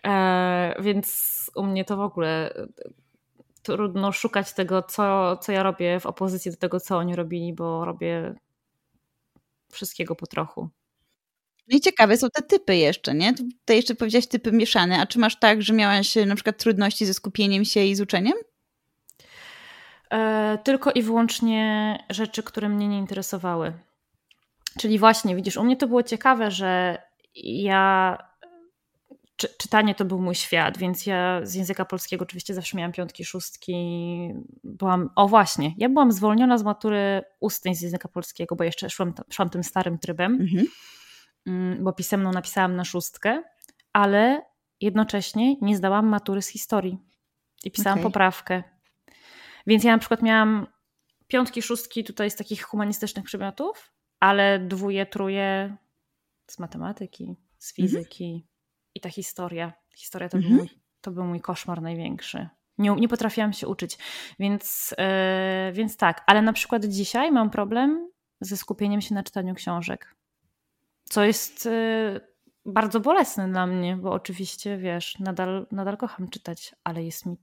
E, 0.06 0.82
więc 0.82 1.30
u 1.54 1.62
mnie 1.62 1.84
to 1.84 1.96
w 1.96 2.00
ogóle 2.00 2.54
trudno 3.62 4.12
szukać 4.12 4.52
tego, 4.52 4.82
co, 4.82 5.36
co 5.36 5.52
ja 5.52 5.62
robię 5.62 6.00
w 6.00 6.06
opozycji 6.06 6.50
do 6.50 6.56
tego, 6.56 6.80
co 6.80 6.96
oni 6.96 7.16
robili, 7.16 7.52
bo 7.52 7.84
robię 7.84 8.34
wszystkiego 9.70 10.16
po 10.16 10.26
trochu. 10.26 10.68
No 11.68 11.76
i 11.76 11.80
ciekawe 11.80 12.16
są 12.16 12.30
te 12.30 12.42
typy 12.42 12.76
jeszcze, 12.76 13.14
nie? 13.14 13.34
Tutaj 13.34 13.76
jeszcze 13.76 13.94
powiedziałaś 13.94 14.26
typy 14.26 14.52
mieszane, 14.52 15.00
a 15.00 15.06
czy 15.06 15.18
masz 15.18 15.38
tak, 15.38 15.62
że 15.62 15.72
miałaś 15.72 16.14
na 16.26 16.34
przykład 16.34 16.58
trudności 16.58 17.06
ze 17.06 17.14
skupieniem 17.14 17.64
się 17.64 17.84
i 17.84 17.94
z 17.94 18.00
uczeniem? 18.00 18.34
E, 20.12 20.58
tylko 20.64 20.92
i 20.92 21.02
wyłącznie 21.02 21.98
rzeczy, 22.10 22.42
które 22.42 22.68
mnie 22.68 22.88
nie 22.88 22.98
interesowały. 22.98 23.72
Czyli 24.78 24.98
właśnie, 24.98 25.36
widzisz, 25.36 25.56
u 25.56 25.64
mnie 25.64 25.76
to 25.76 25.86
było 25.86 26.02
ciekawe, 26.02 26.50
że 26.50 27.02
ja 27.34 28.18
czy, 29.40 29.48
czytanie 29.58 29.94
to 29.94 30.04
był 30.04 30.20
mój 30.20 30.34
świat, 30.34 30.78
więc 30.78 31.06
ja 31.06 31.40
z 31.42 31.54
języka 31.54 31.84
polskiego 31.84 32.22
oczywiście 32.22 32.54
zawsze 32.54 32.76
miałam 32.76 32.92
piątki, 32.92 33.24
szóstki. 33.24 33.74
Byłam, 34.64 35.10
o 35.16 35.28
właśnie, 35.28 35.74
ja 35.78 35.88
byłam 35.88 36.12
zwolniona 36.12 36.58
z 36.58 36.62
matury 36.62 37.22
ustnej 37.40 37.74
z 37.74 37.80
języka 37.80 38.08
polskiego, 38.08 38.56
bo 38.56 38.64
jeszcze 38.64 38.90
szłam, 38.90 39.14
szłam 39.30 39.50
tym 39.50 39.64
starym 39.64 39.98
trybem, 39.98 40.38
mhm. 40.40 40.66
Mm, 41.46 41.84
bo 41.84 41.92
pisemną 41.92 42.32
napisałam 42.32 42.76
na 42.76 42.84
szóstkę, 42.84 43.42
ale 43.92 44.42
jednocześnie 44.80 45.56
nie 45.60 45.76
zdałam 45.76 46.06
matury 46.06 46.42
z 46.42 46.48
historii 46.48 46.98
i 47.64 47.70
pisałam 47.70 47.98
okay. 47.98 48.10
poprawkę. 48.10 48.62
Więc 49.66 49.84
ja 49.84 49.92
na 49.92 49.98
przykład 49.98 50.22
miałam 50.22 50.66
piątki, 51.26 51.62
szóstki 51.62 52.04
tutaj 52.04 52.30
z 52.30 52.36
takich 52.36 52.62
humanistycznych 52.62 53.24
przedmiotów, 53.24 53.92
ale 54.20 54.58
dwóje, 54.58 55.06
truje 55.06 55.76
z 56.46 56.58
matematyki, 56.58 57.36
z 57.58 57.78
mhm. 57.78 57.88
fizyki, 57.88 58.49
i 58.94 59.00
ta 59.00 59.08
historia. 59.08 59.72
Historia 59.94 60.28
to 60.28 60.36
mhm. 60.36 60.56
był 60.56 60.64
mój 60.64 60.80
To 61.00 61.10
był 61.10 61.24
mój 61.24 61.40
koszmar 61.40 61.82
największy. 61.82 62.48
Nie, 62.78 62.90
nie 62.90 63.08
potrafiłam 63.08 63.52
się 63.52 63.68
uczyć, 63.68 63.98
więc, 64.38 64.94
yy, 64.98 65.72
więc 65.72 65.96
tak. 65.96 66.24
Ale 66.26 66.42
na 66.42 66.52
przykład 66.52 66.84
dzisiaj 66.84 67.32
mam 67.32 67.50
problem 67.50 68.10
ze 68.40 68.56
skupieniem 68.56 69.00
się 69.00 69.14
na 69.14 69.22
czytaniu 69.22 69.54
książek. 69.54 70.14
Co 71.04 71.24
jest 71.24 71.64
yy, 71.64 72.20
bardzo 72.66 73.00
bolesne 73.00 73.48
dla 73.48 73.66
mnie, 73.66 73.96
bo 73.96 74.12
oczywiście, 74.12 74.78
wiesz, 74.78 75.18
nadal, 75.18 75.66
nadal 75.72 75.96
kocham 75.96 76.28
czytać, 76.28 76.74
ale 76.84 77.04
jest 77.04 77.26
mi 77.26 77.36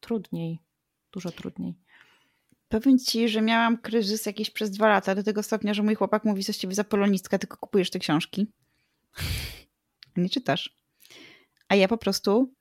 trudniej, 0.00 0.62
dużo 1.12 1.30
trudniej. 1.30 1.74
Powiem 2.68 2.98
ci, 2.98 3.28
że 3.28 3.42
miałam 3.42 3.78
kryzys 3.78 4.26
jakiś 4.26 4.50
przez 4.50 4.70
dwa 4.70 4.88
lata, 4.88 5.14
do 5.14 5.22
tego 5.22 5.42
stopnia, 5.42 5.74
że 5.74 5.82
mój 5.82 5.94
chłopak 5.94 6.24
mówi, 6.24 6.44
z 6.44 6.58
ciebie 6.58 6.74
za 6.74 6.84
polonistka, 6.84 7.38
tylko 7.38 7.56
kupujesz 7.56 7.90
te 7.90 7.98
książki. 7.98 8.46
Nie 10.16 10.28
czytasz. 10.28 10.83
A 11.68 11.74
ja 11.74 11.88
po 11.88 11.98
prostu 11.98 12.54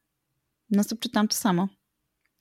no 0.70 0.84
to 0.84 0.96
czytam 0.96 1.28
to 1.28 1.36
samo. 1.36 1.68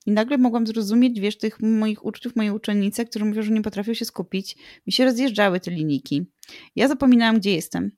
I 0.07 0.13
nagle 0.13 0.39
mogłam 0.39 0.67
zrozumieć, 0.67 1.21
wiesz, 1.21 1.39
tych 1.39 1.61
moich 1.61 2.05
uczniów, 2.05 2.37
mojej 2.37 2.53
uczennice, 2.53 3.05
którzy 3.05 3.25
mówią, 3.25 3.43
że 3.43 3.51
nie 3.51 3.63
potrafią 3.63 3.95
się 3.95 4.05
skupić. 4.05 4.57
Mi 4.87 4.93
się 4.93 5.05
rozjeżdżały 5.05 5.61
te 5.61 5.71
linijki. 5.71 6.27
Ja 6.77 6.89
zapominałam, 6.89 7.39
gdzie 7.39 7.55
jestem. 7.55 7.91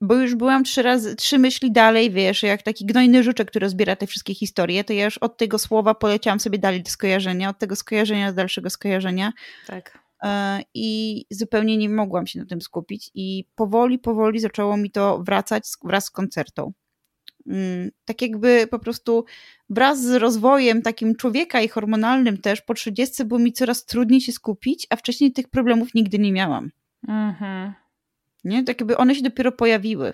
Bo 0.00 0.14
już 0.14 0.34
byłam 0.34 0.64
trzy 0.64 0.82
razy, 0.82 1.16
trzy 1.16 1.38
myśli 1.38 1.72
dalej, 1.72 2.10
wiesz, 2.10 2.42
jak 2.42 2.62
taki 2.62 2.86
gnojny 2.86 3.22
żuczek, 3.22 3.50
który 3.50 3.68
zbiera 3.68 3.96
te 3.96 4.06
wszystkie 4.06 4.34
historie, 4.34 4.84
to 4.84 4.92
ja 4.92 5.04
już 5.04 5.18
od 5.18 5.36
tego 5.36 5.58
słowa 5.58 5.94
poleciałam 5.94 6.40
sobie 6.40 6.58
dalej 6.58 6.82
do 6.82 6.90
skojarzenia, 6.90 7.48
od 7.48 7.58
tego 7.58 7.76
skojarzenia 7.76 8.30
do 8.30 8.36
dalszego 8.36 8.70
skojarzenia. 8.70 9.32
Tak. 9.66 9.98
E, 10.22 10.60
I 10.74 11.24
zupełnie 11.30 11.76
nie 11.76 11.88
mogłam 11.88 12.26
się 12.26 12.38
na 12.38 12.46
tym 12.46 12.60
skupić. 12.60 13.10
I 13.14 13.44
powoli, 13.54 13.98
powoli 13.98 14.40
zaczęło 14.40 14.76
mi 14.76 14.90
to 14.90 15.22
wracać 15.22 15.64
wraz 15.84 16.04
z 16.04 16.10
koncertą. 16.10 16.72
Mm, 17.48 17.90
tak 18.04 18.22
jakby 18.22 18.66
po 18.66 18.78
prostu 18.78 19.24
wraz 19.70 20.02
z 20.02 20.10
rozwojem 20.10 20.82
takim 20.82 21.16
człowieka 21.16 21.60
i 21.60 21.68
hormonalnym 21.68 22.38
też 22.38 22.60
po 22.60 22.74
30 22.74 23.24
było 23.24 23.40
mi 23.40 23.52
coraz 23.52 23.84
trudniej 23.84 24.20
się 24.20 24.32
skupić, 24.32 24.86
a 24.90 24.96
wcześniej 24.96 25.32
tych 25.32 25.48
problemów 25.48 25.94
nigdy 25.94 26.18
nie 26.18 26.32
miałam. 26.32 26.70
Mhm. 27.08 27.72
Nie? 28.44 28.64
Tak 28.64 28.80
jakby 28.80 28.96
one 28.96 29.14
się 29.14 29.22
dopiero 29.22 29.52
pojawiły. 29.52 30.12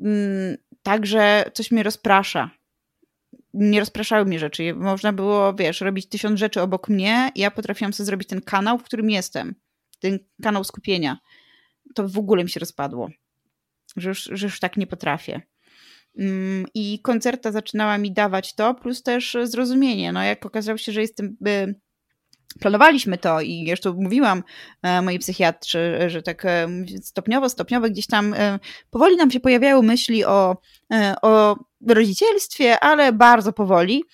Mm, 0.00 0.56
także 0.82 1.44
coś 1.54 1.70
mnie 1.70 1.82
rozprasza. 1.82 2.50
Nie 3.54 3.80
rozpraszały 3.80 4.24
mnie 4.24 4.38
rzeczy. 4.38 4.74
Można 4.74 5.12
było, 5.12 5.54
wiesz, 5.54 5.80
robić 5.80 6.06
tysiąc 6.06 6.40
rzeczy 6.40 6.60
obok 6.60 6.88
mnie. 6.88 7.30
Ja 7.36 7.50
potrafiłam 7.50 7.92
sobie 7.92 8.04
zrobić 8.04 8.28
ten 8.28 8.40
kanał, 8.40 8.78
w 8.78 8.82
którym 8.82 9.10
jestem. 9.10 9.54
Ten 10.00 10.18
kanał 10.42 10.64
skupienia. 10.64 11.18
To 11.94 12.08
w 12.08 12.18
ogóle 12.18 12.44
mi 12.44 12.50
się 12.50 12.60
rozpadło. 12.60 13.10
Że 13.96 14.08
już, 14.08 14.30
że 14.32 14.46
już 14.46 14.60
tak 14.60 14.76
nie 14.76 14.86
potrafię. 14.86 15.40
Mm, 16.18 16.66
I 16.74 16.98
koncerta 17.02 17.52
zaczynała 17.52 17.98
mi 17.98 18.12
dawać 18.12 18.54
to, 18.54 18.74
plus 18.74 19.02
też 19.02 19.36
zrozumienie. 19.44 20.12
No, 20.12 20.22
jak 20.22 20.46
okazało 20.46 20.78
się, 20.78 20.92
że 20.92 21.00
jestem. 21.00 21.36
Planowaliśmy 22.60 23.18
to 23.18 23.40
i 23.40 23.60
jeszcze 23.60 23.92
mówiłam 23.92 24.42
e, 24.82 25.02
mojej 25.02 25.18
psychiatrze, 25.18 26.10
że 26.10 26.22
tak 26.22 26.44
e, 26.44 26.68
stopniowo, 27.02 27.48
stopniowo 27.48 27.90
gdzieś 27.90 28.06
tam 28.06 28.34
e, 28.34 28.58
powoli 28.90 29.16
nam 29.16 29.30
się 29.30 29.40
pojawiały 29.40 29.82
myśli 29.82 30.24
o, 30.24 30.56
o 31.22 31.56
rodzicielstwie, 31.88 32.80
ale 32.80 33.12
bardzo 33.12 33.52
powoli. 33.52 34.04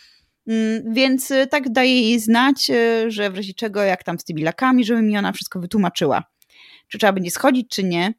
Mm, 0.46 0.94
więc 0.94 1.32
tak 1.50 1.72
daję 1.72 2.02
jej 2.02 2.20
znać, 2.20 2.70
że 3.08 3.30
w 3.30 3.36
razie 3.36 3.54
czego, 3.54 3.82
jak 3.82 4.04
tam 4.04 4.18
z 4.18 4.24
tymi 4.24 4.42
lakami, 4.42 4.84
żeby 4.84 5.02
mi 5.02 5.18
ona 5.18 5.32
wszystko 5.32 5.60
wytłumaczyła. 5.60 6.24
Czy 6.88 6.98
trzeba 6.98 7.12
będzie 7.12 7.30
schodzić, 7.30 7.68
czy 7.70 7.84
nie. 7.84 8.14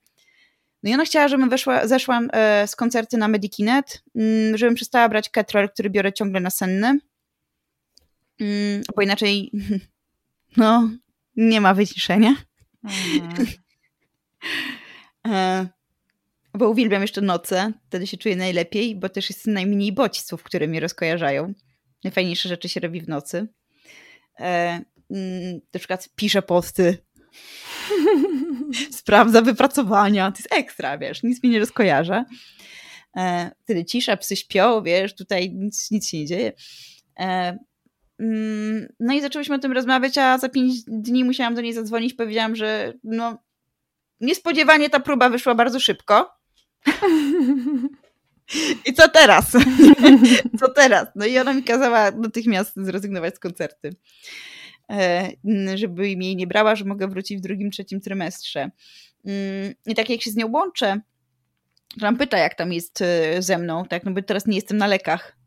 No 0.84 0.90
i 0.90 0.94
ona 0.94 1.06
chciała, 1.06 1.28
żebym 1.28 1.50
weszła, 1.50 1.88
zeszłam 1.88 2.30
e, 2.34 2.68
z 2.68 2.76
koncerty 2.76 3.18
na 3.18 3.28
Medikinet, 3.28 4.04
mm, 4.16 4.58
żebym 4.58 4.76
przestała 4.76 5.10
brać 5.10 5.30
Ketrel, 5.30 5.70
który 5.70 5.90
biorę 5.90 6.14
ciągle 6.14 6.40
na 6.40 6.50
senny, 6.50 7.00
mm, 8.40 8.82
bo 8.96 9.02
inaczej 9.02 9.52
no, 10.58 10.90
nie 11.36 11.62
ma 11.62 11.74
wyciszenia. 11.74 12.36
Mhm. 12.84 13.48
E, 15.28 15.68
bo 16.54 16.70
uwielbiam 16.70 17.02
jeszcze 17.02 17.22
noce, 17.22 17.74
wtedy 17.88 18.08
się 18.08 18.18
czuję 18.18 18.36
najlepiej, 18.36 18.96
bo 18.96 19.10
też 19.10 19.30
jest 19.30 19.48
najmniej 19.48 19.92
bodźców, 19.92 20.44
które 20.44 20.68
mnie 20.68 20.80
rozkojarzają. 20.80 21.54
Najfajniejsze 22.04 22.50
rzeczy 22.50 22.70
się 22.70 22.80
robi 22.80 23.02
w 23.02 23.08
nocy. 23.08 23.48
E, 24.40 24.82
mm, 25.12 25.60
na 25.74 25.78
przykład 25.80 26.10
piszę 26.16 26.42
posty 26.42 26.98
sprawdza 28.92 29.42
wypracowania. 29.42 30.32
To 30.32 30.38
jest 30.38 30.54
ekstra, 30.54 30.98
wiesz, 30.98 31.24
nic 31.24 31.44
mi 31.44 31.50
nie 31.50 31.60
rozkojarzę. 31.60 32.26
E, 33.18 33.52
wtedy 33.64 33.86
cisza, 33.86 34.18
psy 34.18 34.36
śpią, 34.36 34.84
wiesz, 34.84 35.16
tutaj 35.16 35.52
nic, 35.54 35.92
nic 35.92 36.08
się 36.08 36.18
nie 36.18 36.26
dzieje. 36.26 36.54
E, 37.20 37.58
mm, 38.20 38.88
no 39.00 39.14
i 39.14 39.22
zaczęłyśmy 39.22 39.56
o 39.56 39.60
tym 39.60 39.72
rozmawiać, 39.72 40.18
a 40.18 40.38
za 40.38 40.50
pięć 40.50 40.84
dni 40.88 41.24
musiałam 41.24 41.56
do 41.56 41.62
niej 41.62 41.74
zadzwonić. 41.74 42.14
Powiedziałam, 42.14 42.56
że 42.56 42.94
no 43.04 43.44
niespodziewanie 44.22 44.90
ta 44.90 45.00
próba 45.00 45.30
wyszła 45.30 45.56
bardzo 45.56 45.80
szybko. 45.80 46.32
I 48.86 48.94
co 48.94 49.10
teraz? 49.10 49.52
co 50.60 50.70
teraz? 50.70 51.08
No 51.16 51.26
i 51.26 51.40
ona 51.40 51.54
mi 51.54 51.64
kazała 51.64 52.12
natychmiast 52.12 52.72
zrezygnować 52.76 53.36
z 53.36 53.40
koncerty. 53.40 53.96
E, 54.90 55.32
żeby 55.76 56.10
jej 56.10 56.36
nie 56.36 56.48
brała, 56.48 56.76
że 56.76 56.86
mogę 56.86 57.08
wrócić 57.08 57.38
w 57.38 57.42
drugim, 57.42 57.72
trzecim 57.72 58.02
trymestrze. 58.02 58.70
Mm, 59.26 59.74
I 59.86 59.96
tak 59.96 60.10
jak 60.10 60.22
się 60.22 60.32
z 60.32 60.36
nią 60.36 60.52
łączę, 60.52 61.02
to 62.00 62.06
nam 62.06 62.18
pyta, 62.18 62.38
jak 62.38 62.56
tam 62.56 62.74
jest 62.74 63.02
e, 63.02 63.42
ze 63.42 63.58
mną, 63.58 63.86
tak, 63.86 64.04
no 64.04 64.12
bo 64.12 64.22
teraz 64.22 64.46
nie 64.46 64.56
jestem 64.56 64.78
na 64.78 64.88
lekach. 64.88 65.38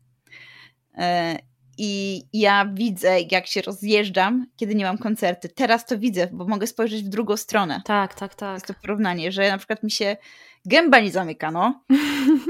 E, 0.97 1.37
I 1.77 2.21
ja 2.33 2.71
widzę, 2.73 3.21
jak 3.31 3.47
się 3.47 3.61
rozjeżdżam, 3.61 4.47
kiedy 4.55 4.75
nie 4.75 4.85
mam 4.85 4.97
koncerty. 4.97 5.49
Teraz 5.49 5.85
to 5.85 5.97
widzę, 5.97 6.27
bo 6.31 6.47
mogę 6.47 6.67
spojrzeć 6.67 7.03
w 7.03 7.09
drugą 7.09 7.37
stronę. 7.37 7.81
Tak, 7.85 8.15
tak, 8.15 8.35
tak. 8.35 8.53
Jest 8.53 8.65
to 8.65 8.73
porównanie, 8.81 9.31
że 9.31 9.49
na 9.49 9.57
przykład 9.57 9.83
mi 9.83 9.91
się 9.91 10.17
gęba 10.65 10.99
nie 10.99 11.11
zamyka, 11.11 11.51
no. 11.51 11.83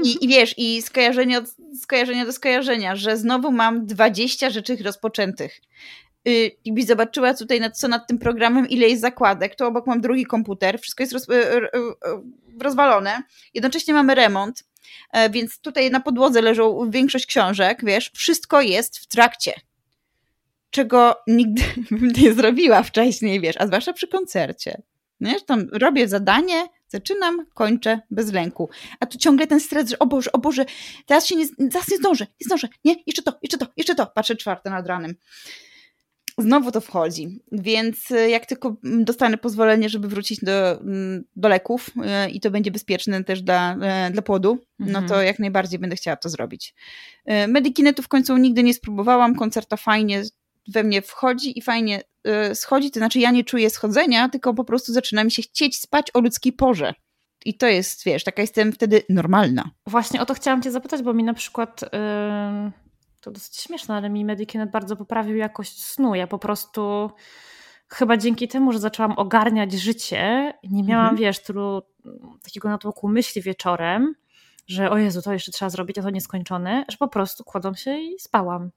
I, 0.04 0.24
i 0.24 0.28
wiesz, 0.28 0.54
i 0.58 0.82
skojarzenie, 0.82 1.38
od, 1.38 1.44
skojarzenie 1.82 2.26
do 2.26 2.32
skojarzenia, 2.32 2.96
że 2.96 3.16
znowu 3.16 3.52
mam 3.52 3.86
20 3.86 4.50
rzeczy 4.50 4.76
rozpoczętych. 4.76 5.60
Y, 6.28 6.50
jakbyś 6.64 6.86
zobaczyła 6.86 7.34
tutaj, 7.34 7.60
nad, 7.60 7.78
co 7.78 7.88
nad 7.88 8.06
tym 8.06 8.18
programem, 8.18 8.68
ile 8.68 8.88
jest 8.88 9.02
zakładek, 9.02 9.54
to 9.54 9.66
obok 9.66 9.86
mam 9.86 10.00
drugi 10.00 10.26
komputer, 10.26 10.80
wszystko 10.80 11.02
jest 11.02 11.12
roz, 11.12 11.28
y, 11.28 11.34
y, 11.34 11.68
rozwalone. 12.60 13.22
Jednocześnie 13.54 13.94
mamy 13.94 14.14
remont, 14.14 14.64
e, 15.12 15.30
więc 15.30 15.58
tutaj 15.58 15.90
na 15.90 16.00
podłodze 16.00 16.42
leżą 16.42 16.90
większość 16.90 17.26
książek, 17.26 17.84
wiesz, 17.84 18.10
wszystko 18.14 18.60
jest 18.60 18.98
w 18.98 19.06
trakcie. 19.06 19.52
Czego 20.70 21.16
nigdy 21.26 21.62
bym 21.90 22.12
nie 22.16 22.34
zrobiła 22.34 22.82
wcześniej, 22.82 23.40
wiesz, 23.40 23.56
a 23.58 23.66
zwłaszcza 23.66 23.92
przy 23.92 24.08
koncercie. 24.08 24.82
Wiesz, 25.20 25.44
tam 25.44 25.68
robię 25.72 26.08
zadanie, 26.08 26.68
zaczynam, 26.88 27.46
kończę 27.54 28.00
bez 28.10 28.32
lęku. 28.32 28.70
A 29.00 29.06
tu 29.06 29.18
ciągle 29.18 29.46
ten 29.46 29.60
stres, 29.60 29.90
że 29.90 29.98
o 29.98 30.06
Boże, 30.06 30.32
o 30.32 30.38
Boże, 30.38 30.64
teraz 31.06 31.26
się 31.26 31.36
nie, 31.36 31.46
teraz 31.72 31.88
nie 31.90 31.96
zdążę, 31.96 32.26
nie 32.40 32.44
zdążę, 32.44 32.68
nie, 32.84 32.96
jeszcze 33.06 33.22
to, 33.22 33.38
jeszcze 33.42 33.58
to, 33.58 33.66
jeszcze 33.76 33.94
to. 33.94 34.06
Patrzę 34.06 34.36
czwarte 34.36 34.70
nad 34.70 34.86
ranem 34.86 35.14
znowu 36.38 36.72
to 36.72 36.80
wchodzi. 36.80 37.40
Więc 37.52 38.10
e, 38.10 38.30
jak 38.30 38.46
tylko 38.46 38.76
dostanę 38.82 39.38
pozwolenie, 39.38 39.88
żeby 39.88 40.08
wrócić 40.08 40.40
do, 40.44 40.80
mm, 40.80 41.24
do 41.36 41.48
leków 41.48 41.90
e, 42.04 42.30
i 42.30 42.40
to 42.40 42.50
będzie 42.50 42.70
bezpieczne 42.70 43.24
też 43.24 43.42
dla, 43.42 43.76
e, 43.76 44.10
dla 44.10 44.22
płodu, 44.22 44.58
no 44.78 44.98
to 44.98 45.04
mhm. 45.04 45.26
jak 45.26 45.38
najbardziej 45.38 45.78
będę 45.78 45.96
chciała 45.96 46.16
to 46.16 46.28
zrobić. 46.28 46.74
Medikinetu 47.48 48.02
w 48.02 48.08
końcu 48.08 48.36
nigdy 48.36 48.62
nie 48.62 48.74
spróbowałam, 48.74 49.34
koncerta 49.34 49.76
fajnie 49.76 50.22
we 50.68 50.84
mnie 50.84 51.02
wchodzi 51.02 51.58
i 51.58 51.62
fajnie 51.62 52.02
schodzi, 52.54 52.90
to 52.90 53.00
znaczy 53.00 53.18
ja 53.18 53.30
nie 53.30 53.44
czuję 53.44 53.70
schodzenia, 53.70 54.28
tylko 54.28 54.54
po 54.54 54.64
prostu 54.64 54.92
zaczyna 54.92 55.24
mi 55.24 55.30
się 55.30 55.42
chcieć 55.42 55.76
spać 55.76 56.06
o 56.14 56.20
ludzkiej 56.20 56.52
porze. 56.52 56.94
I 57.44 57.54
to 57.54 57.66
jest, 57.66 58.04
wiesz, 58.04 58.24
taka 58.24 58.42
jestem 58.42 58.72
wtedy 58.72 59.02
normalna. 59.08 59.70
Właśnie 59.86 60.20
o 60.20 60.26
to 60.26 60.34
chciałam 60.34 60.62
cię 60.62 60.70
zapytać, 60.70 61.02
bo 61.02 61.14
mi 61.14 61.24
na 61.24 61.34
przykład... 61.34 61.82
Yy 61.82 62.83
to 63.24 63.30
dosyć 63.30 63.56
śmieszne, 63.56 63.94
ale 63.94 64.10
mi 64.10 64.24
Medikinet 64.24 64.70
bardzo 64.70 64.96
poprawił 64.96 65.36
jakość 65.36 65.82
snu. 65.82 66.14
Ja 66.14 66.26
po 66.26 66.38
prostu 66.38 67.10
chyba 67.88 68.16
dzięki 68.16 68.48
temu, 68.48 68.72
że 68.72 68.78
zaczęłam 68.78 69.12
ogarniać 69.12 69.72
życie, 69.72 70.54
nie 70.64 70.82
miałam, 70.82 71.08
mhm. 71.08 71.20
wiesz, 71.20 71.38
tylu 71.38 71.82
takiego 72.42 72.68
natłoku 72.68 73.08
myśli 73.08 73.42
wieczorem, 73.42 74.14
że 74.66 74.90
o 74.90 74.98
Jezu, 74.98 75.22
to 75.22 75.32
jeszcze 75.32 75.52
trzeba 75.52 75.70
zrobić, 75.70 75.98
a 75.98 76.02
to 76.02 76.10
nieskończone, 76.10 76.84
że 76.88 76.96
po 76.96 77.08
prostu 77.08 77.44
kładłam 77.44 77.76
się 77.76 77.98
i 77.98 78.18
spałam. 78.18 78.70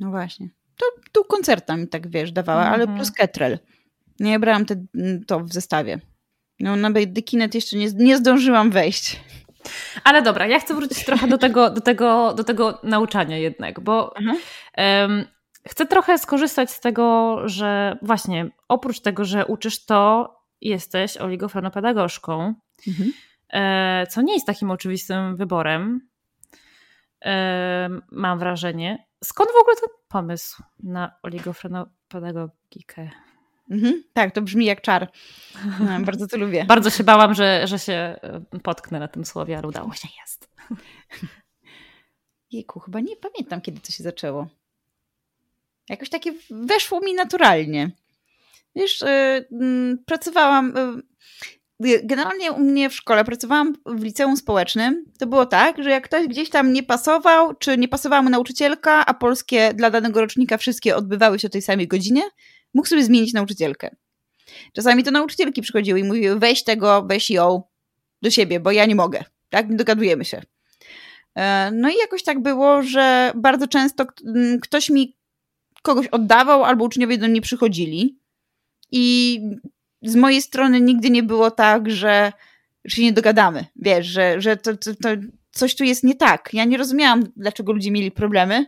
No 0.00 0.10
właśnie. 0.10 0.48
To 0.76 0.86
tu 1.12 1.24
koncerta 1.24 1.76
mi 1.76 1.88
tak, 1.88 2.10
wiesz, 2.10 2.32
dawała, 2.32 2.62
mhm. 2.62 2.74
ale 2.74 2.96
plus 2.96 3.12
Ketrel. 3.12 3.58
Nie 4.20 4.38
brałam 4.38 4.66
te, 4.66 4.84
to 5.26 5.40
w 5.40 5.52
zestawie. 5.52 6.00
No 6.60 6.76
na 6.76 6.90
Medikinet 6.90 7.54
jeszcze 7.54 7.76
nie, 7.76 7.92
nie 7.92 8.16
zdążyłam 8.16 8.70
wejść. 8.70 9.20
Ale 10.04 10.22
dobra, 10.22 10.46
ja 10.46 10.60
chcę 10.60 10.74
wrócić 10.74 11.04
trochę 11.04 11.28
do 11.28 11.38
tego, 11.38 11.70
do 11.70 11.80
tego, 11.80 12.34
do 12.34 12.44
tego 12.44 12.78
nauczania 12.82 13.38
jednak, 13.38 13.80
bo 13.80 14.14
um, 14.76 15.24
chcę 15.68 15.86
trochę 15.86 16.18
skorzystać 16.18 16.70
z 16.70 16.80
tego, 16.80 17.36
że 17.48 17.98
właśnie 18.02 18.50
oprócz 18.68 19.00
tego, 19.00 19.24
że 19.24 19.46
uczysz 19.46 19.84
to, 19.84 20.36
jesteś 20.60 21.16
oligofrenopedagogzką, 21.16 22.54
mhm. 22.88 23.12
e, 23.52 24.06
co 24.06 24.22
nie 24.22 24.34
jest 24.34 24.46
takim 24.46 24.70
oczywistym 24.70 25.36
wyborem. 25.36 26.08
mam 28.12 28.38
wrażenie. 28.38 29.06
Skąd 29.24 29.50
w 29.50 29.60
ogóle 29.60 29.76
ten 29.76 29.88
pomysł 30.08 30.62
na 30.82 31.12
oligofrenopedagogikę? 31.22 33.10
Mhm, 33.70 34.02
tak, 34.12 34.34
to 34.34 34.42
brzmi 34.42 34.64
jak 34.66 34.80
czar. 34.80 35.10
Bardzo 36.06 36.26
to 36.26 36.36
lubię. 36.36 36.64
Bardzo 36.64 36.90
się 36.90 37.04
bałam, 37.04 37.34
że, 37.34 37.66
że 37.66 37.78
się 37.78 38.20
potknę 38.62 38.98
na 38.98 39.08
tym 39.08 39.24
słowie, 39.24 39.58
ale 39.58 39.68
udało 39.68 39.94
się, 39.94 40.08
jest. 40.20 40.48
Jejku, 42.52 42.80
chyba 42.80 43.00
nie 43.00 43.16
pamiętam, 43.16 43.60
kiedy 43.60 43.80
to 43.80 43.92
się 43.92 44.02
zaczęło. 44.02 44.48
Jakoś 45.88 46.08
takie 46.08 46.32
weszło 46.50 47.00
mi 47.00 47.14
naturalnie. 47.14 47.90
Wiesz, 48.76 49.00
yy, 49.00 49.98
pracowałam. 50.06 50.74
Yy, 51.80 52.00
generalnie 52.04 52.52
u 52.52 52.60
mnie 52.60 52.90
w 52.90 52.94
szkole 52.94 53.24
pracowałam 53.24 53.76
w 53.86 54.02
liceum 54.02 54.36
społecznym. 54.36 55.04
To 55.18 55.26
było 55.26 55.46
tak, 55.46 55.82
że 55.82 55.90
jak 55.90 56.04
ktoś 56.04 56.26
gdzieś 56.26 56.50
tam 56.50 56.72
nie 56.72 56.82
pasował, 56.82 57.54
czy 57.54 57.78
nie 57.78 57.88
pasowała 57.88 58.22
mu 58.22 58.30
nauczycielka, 58.30 59.06
a 59.06 59.14
polskie 59.14 59.74
dla 59.74 59.90
danego 59.90 60.20
rocznika 60.20 60.58
wszystkie 60.58 60.96
odbywały 60.96 61.38
się 61.38 61.48
o 61.48 61.50
tej 61.50 61.62
samej 61.62 61.88
godzinie, 61.88 62.22
mógł 62.74 62.88
sobie 62.88 63.04
zmienić 63.04 63.32
nauczycielkę. 63.32 63.96
Czasami 64.72 65.04
to 65.04 65.10
nauczycielki 65.10 65.62
przychodziły 65.62 66.00
i 66.00 66.04
mówiły: 66.04 66.38
weź 66.38 66.64
tego, 66.64 67.02
weź 67.02 67.30
ją 67.30 67.62
do 68.22 68.30
siebie, 68.30 68.60
bo 68.60 68.72
ja 68.72 68.86
nie 68.86 68.94
mogę. 68.94 69.24
Tak? 69.50 69.70
Nie 69.70 69.76
dogadujemy 69.76 70.24
się. 70.24 70.42
E, 71.34 71.70
no 71.74 71.90
i 71.90 71.96
jakoś 71.96 72.22
tak 72.22 72.42
było, 72.42 72.82
że 72.82 73.32
bardzo 73.34 73.68
często 73.68 74.06
ktoś 74.62 74.90
mi 74.90 75.16
kogoś 75.82 76.06
oddawał, 76.06 76.64
albo 76.64 76.84
uczniowie 76.84 77.18
do 77.18 77.28
mnie 77.28 77.40
przychodzili. 77.40 78.18
I 78.92 79.40
z 80.02 80.16
mojej 80.16 80.42
strony 80.42 80.80
nigdy 80.80 81.10
nie 81.10 81.22
było 81.22 81.50
tak, 81.50 81.90
że, 81.90 82.32
się 82.88 83.02
nie 83.02 83.12
dogadamy. 83.12 83.66
Wiesz, 83.76 84.06
że, 84.06 84.40
że 84.40 84.56
to, 84.56 84.76
to, 84.76 84.94
to 84.94 85.08
coś 85.50 85.74
tu 85.74 85.84
jest 85.84 86.04
nie 86.04 86.14
tak. 86.14 86.50
Ja 86.52 86.64
nie 86.64 86.76
rozumiałam, 86.76 87.24
dlaczego 87.36 87.72
ludzie 87.72 87.90
mieli 87.90 88.10
problemy 88.10 88.66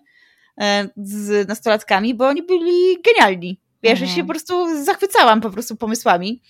e, 0.61 0.89
z 0.97 1.49
nastolatkami, 1.49 2.15
bo 2.15 2.27
oni 2.29 2.43
byli 2.43 3.03
genialni. 3.03 3.61
Wiesz, 3.83 3.93
mhm. 3.93 4.11
ja 4.11 4.17
się 4.17 4.23
po 4.23 4.29
prostu 4.29 4.85
zachwycałam 4.85 5.41
po 5.41 5.51
prostu 5.51 5.77
pomysłami 5.77 6.43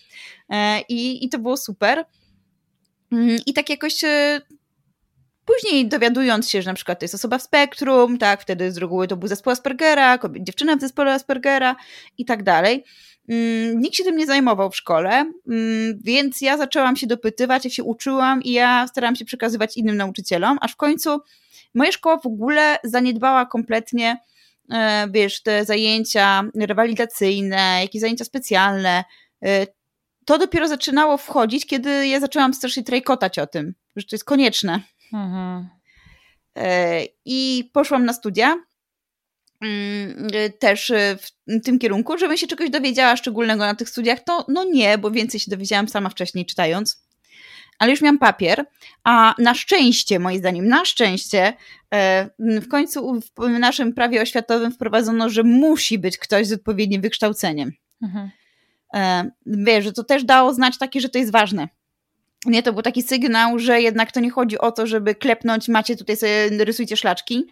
e, 0.48 0.80
i, 0.80 1.24
i 1.24 1.28
to 1.28 1.38
było 1.38 1.56
super. 1.56 2.04
Mm, 3.12 3.36
I 3.46 3.52
tak 3.52 3.70
jakoś 3.70 4.04
Później 5.44 5.88
dowiadując 5.88 6.50
się, 6.50 6.62
że 6.62 6.70
na 6.70 6.74
przykład 6.74 6.98
to 6.98 7.04
jest 7.04 7.14
osoba 7.14 7.38
w 7.38 7.42
spektrum, 7.42 8.18
tak, 8.18 8.42
wtedy 8.42 8.72
z 8.72 8.76
reguły 8.76 9.08
to 9.08 9.16
był 9.16 9.28
zespół 9.28 9.52
Aspergera, 9.52 10.18
dziewczyna 10.40 10.76
w 10.76 10.80
zespole 10.80 11.12
Aspergera 11.12 11.76
i 12.18 12.24
tak 12.24 12.42
dalej. 12.42 12.84
Mm, 13.28 13.80
nikt 13.80 13.96
się 13.96 14.04
tym 14.04 14.16
nie 14.16 14.26
zajmował 14.26 14.70
w 14.70 14.76
szkole, 14.76 15.10
mm, 15.48 15.98
więc 16.04 16.40
ja 16.40 16.56
zaczęłam 16.56 16.96
się 16.96 17.06
dopytywać, 17.06 17.64
ja 17.64 17.70
się 17.70 17.84
uczyłam 17.84 18.42
i 18.42 18.52
ja 18.52 18.86
starałam 18.88 19.16
się 19.16 19.24
przekazywać 19.24 19.76
innym 19.76 19.96
nauczycielom, 19.96 20.58
aż 20.60 20.72
w 20.72 20.76
końcu 20.76 21.20
moja 21.74 21.92
szkoła 21.92 22.18
w 22.18 22.26
ogóle 22.26 22.78
zaniedbała 22.84 23.46
kompletnie, 23.46 24.10
e, 24.10 24.16
wiesz, 25.10 25.42
te 25.42 25.64
zajęcia 25.64 26.42
rewalidacyjne, 26.54 27.78
jakieś 27.80 28.00
zajęcia 28.00 28.24
specjalne. 28.24 29.04
E, 29.44 29.66
to 30.26 30.38
dopiero 30.38 30.68
zaczynało 30.68 31.16
wchodzić, 31.16 31.66
kiedy 31.66 32.08
ja 32.08 32.20
zaczęłam 32.20 32.54
strasznie 32.54 32.82
trajkotać 32.82 33.38
o 33.38 33.46
tym, 33.46 33.74
że 33.96 34.06
to 34.06 34.16
jest 34.16 34.24
konieczne. 34.24 34.80
Mhm. 35.12 35.68
E, 36.56 37.00
I 37.24 37.70
poszłam 37.72 38.04
na 38.04 38.12
studia 38.12 38.56
mm, 39.60 40.30
też 40.58 40.92
w 41.22 41.64
tym 41.64 41.78
kierunku, 41.78 42.18
żebym 42.18 42.36
się 42.36 42.46
czegoś 42.46 42.70
dowiedziała 42.70 43.16
szczególnego 43.16 43.66
na 43.66 43.74
tych 43.74 43.88
studiach. 43.88 44.24
To 44.24 44.44
no 44.48 44.64
nie, 44.64 44.98
bo 44.98 45.10
więcej 45.10 45.40
się 45.40 45.50
dowiedziałam 45.50 45.88
sama 45.88 46.08
wcześniej 46.08 46.46
czytając. 46.46 47.02
Ale 47.82 47.90
już 47.90 48.00
miałam 48.00 48.18
papier, 48.18 48.64
a 49.04 49.34
na 49.38 49.54
szczęście, 49.54 50.18
moim 50.18 50.38
zdaniem, 50.38 50.68
na 50.68 50.84
szczęście, 50.84 51.52
e, 51.94 52.30
w 52.38 52.68
końcu 52.68 53.20
w 53.38 53.58
naszym 53.58 53.92
prawie 53.92 54.22
oświatowym 54.22 54.72
wprowadzono, 54.72 55.30
że 55.30 55.42
musi 55.42 55.98
być 55.98 56.18
ktoś 56.18 56.46
z 56.46 56.52
odpowiednim 56.52 57.02
wykształceniem. 57.02 57.72
Mhm. 58.02 58.30
E, 58.94 59.30
wiesz, 59.46 59.84
że 59.84 59.92
to 59.92 60.04
też 60.04 60.24
dało 60.24 60.54
znać 60.54 60.78
takie, 60.78 61.00
że 61.00 61.08
to 61.08 61.18
jest 61.18 61.32
ważne 61.32 61.68
nie, 62.46 62.62
to 62.62 62.72
był 62.72 62.82
taki 62.82 63.02
sygnał, 63.02 63.58
że 63.58 63.80
jednak 63.80 64.12
to 64.12 64.20
nie 64.20 64.30
chodzi 64.30 64.58
o 64.58 64.72
to, 64.72 64.86
żeby 64.86 65.14
klepnąć, 65.14 65.68
macie 65.68 65.96
tutaj 65.96 66.16
sobie, 66.16 66.64
rysujcie 66.64 66.96
szlaczki, 66.96 67.44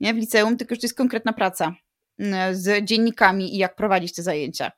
nie, 0.00 0.14
w 0.14 0.16
liceum, 0.16 0.56
tylko 0.56 0.74
że 0.74 0.80
to 0.80 0.86
jest 0.86 0.96
konkretna 0.96 1.32
praca 1.32 1.74
z 2.52 2.84
dziennikami 2.84 3.54
i 3.54 3.58
jak 3.58 3.76
prowadzić 3.76 4.14
te 4.14 4.22
zajęcia. 4.22 4.72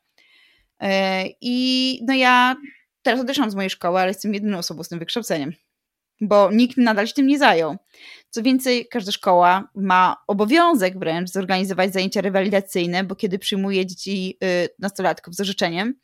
E, 0.80 1.24
I 1.40 2.00
no 2.06 2.14
ja 2.14 2.56
teraz 3.02 3.20
odeszłam 3.20 3.50
z 3.50 3.54
mojej 3.54 3.70
szkoły, 3.70 3.98
ale 3.98 4.08
jestem 4.08 4.34
jedyną 4.34 4.58
osobą 4.58 4.82
z 4.82 4.88
tym 4.88 4.98
wykształceniem, 4.98 5.52
bo 6.20 6.50
nikt 6.52 6.76
nadal 6.76 7.06
się 7.06 7.14
tym 7.14 7.26
nie 7.26 7.38
zajął. 7.38 7.76
Co 8.30 8.42
więcej, 8.42 8.88
każda 8.88 9.12
szkoła 9.12 9.68
ma 9.74 10.16
obowiązek 10.26 10.98
wręcz 10.98 11.30
zorganizować 11.30 11.92
zajęcia 11.92 12.20
rewalidacyjne, 12.20 13.04
bo 13.04 13.16
kiedy 13.16 13.38
przyjmuje 13.38 13.86
dzieci, 13.86 14.38
y, 14.44 14.68
nastolatków 14.78 15.34
z 15.34 15.40
orzeczeniem, 15.40 15.94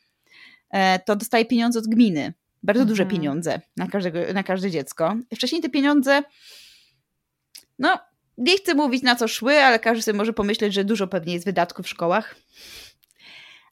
e, 0.69 0.99
to 0.99 1.15
dostaje 1.15 1.45
pieniądze 1.45 1.79
od 1.79 1.87
gminy 1.87 2.33
bardzo 2.63 2.85
duże 2.85 3.03
mhm. 3.03 3.21
pieniądze 3.21 3.61
na, 3.77 3.87
każdego, 3.87 4.19
na 4.33 4.43
każde 4.43 4.71
dziecko. 4.71 5.15
Wcześniej 5.35 5.61
te 5.61 5.69
pieniądze, 5.69 6.23
no, 7.79 7.99
nie 8.37 8.57
chcę 8.57 8.75
mówić 8.75 9.03
na 9.03 9.15
co 9.15 9.27
szły, 9.27 9.53
ale 9.57 9.79
każdy 9.79 10.03
sobie 10.03 10.17
może 10.17 10.33
pomyśleć, 10.33 10.73
że 10.73 10.83
dużo 10.83 11.07
pewnie 11.07 11.33
jest 11.33 11.45
wydatków 11.45 11.85
w 11.85 11.89
szkołach. 11.89 12.35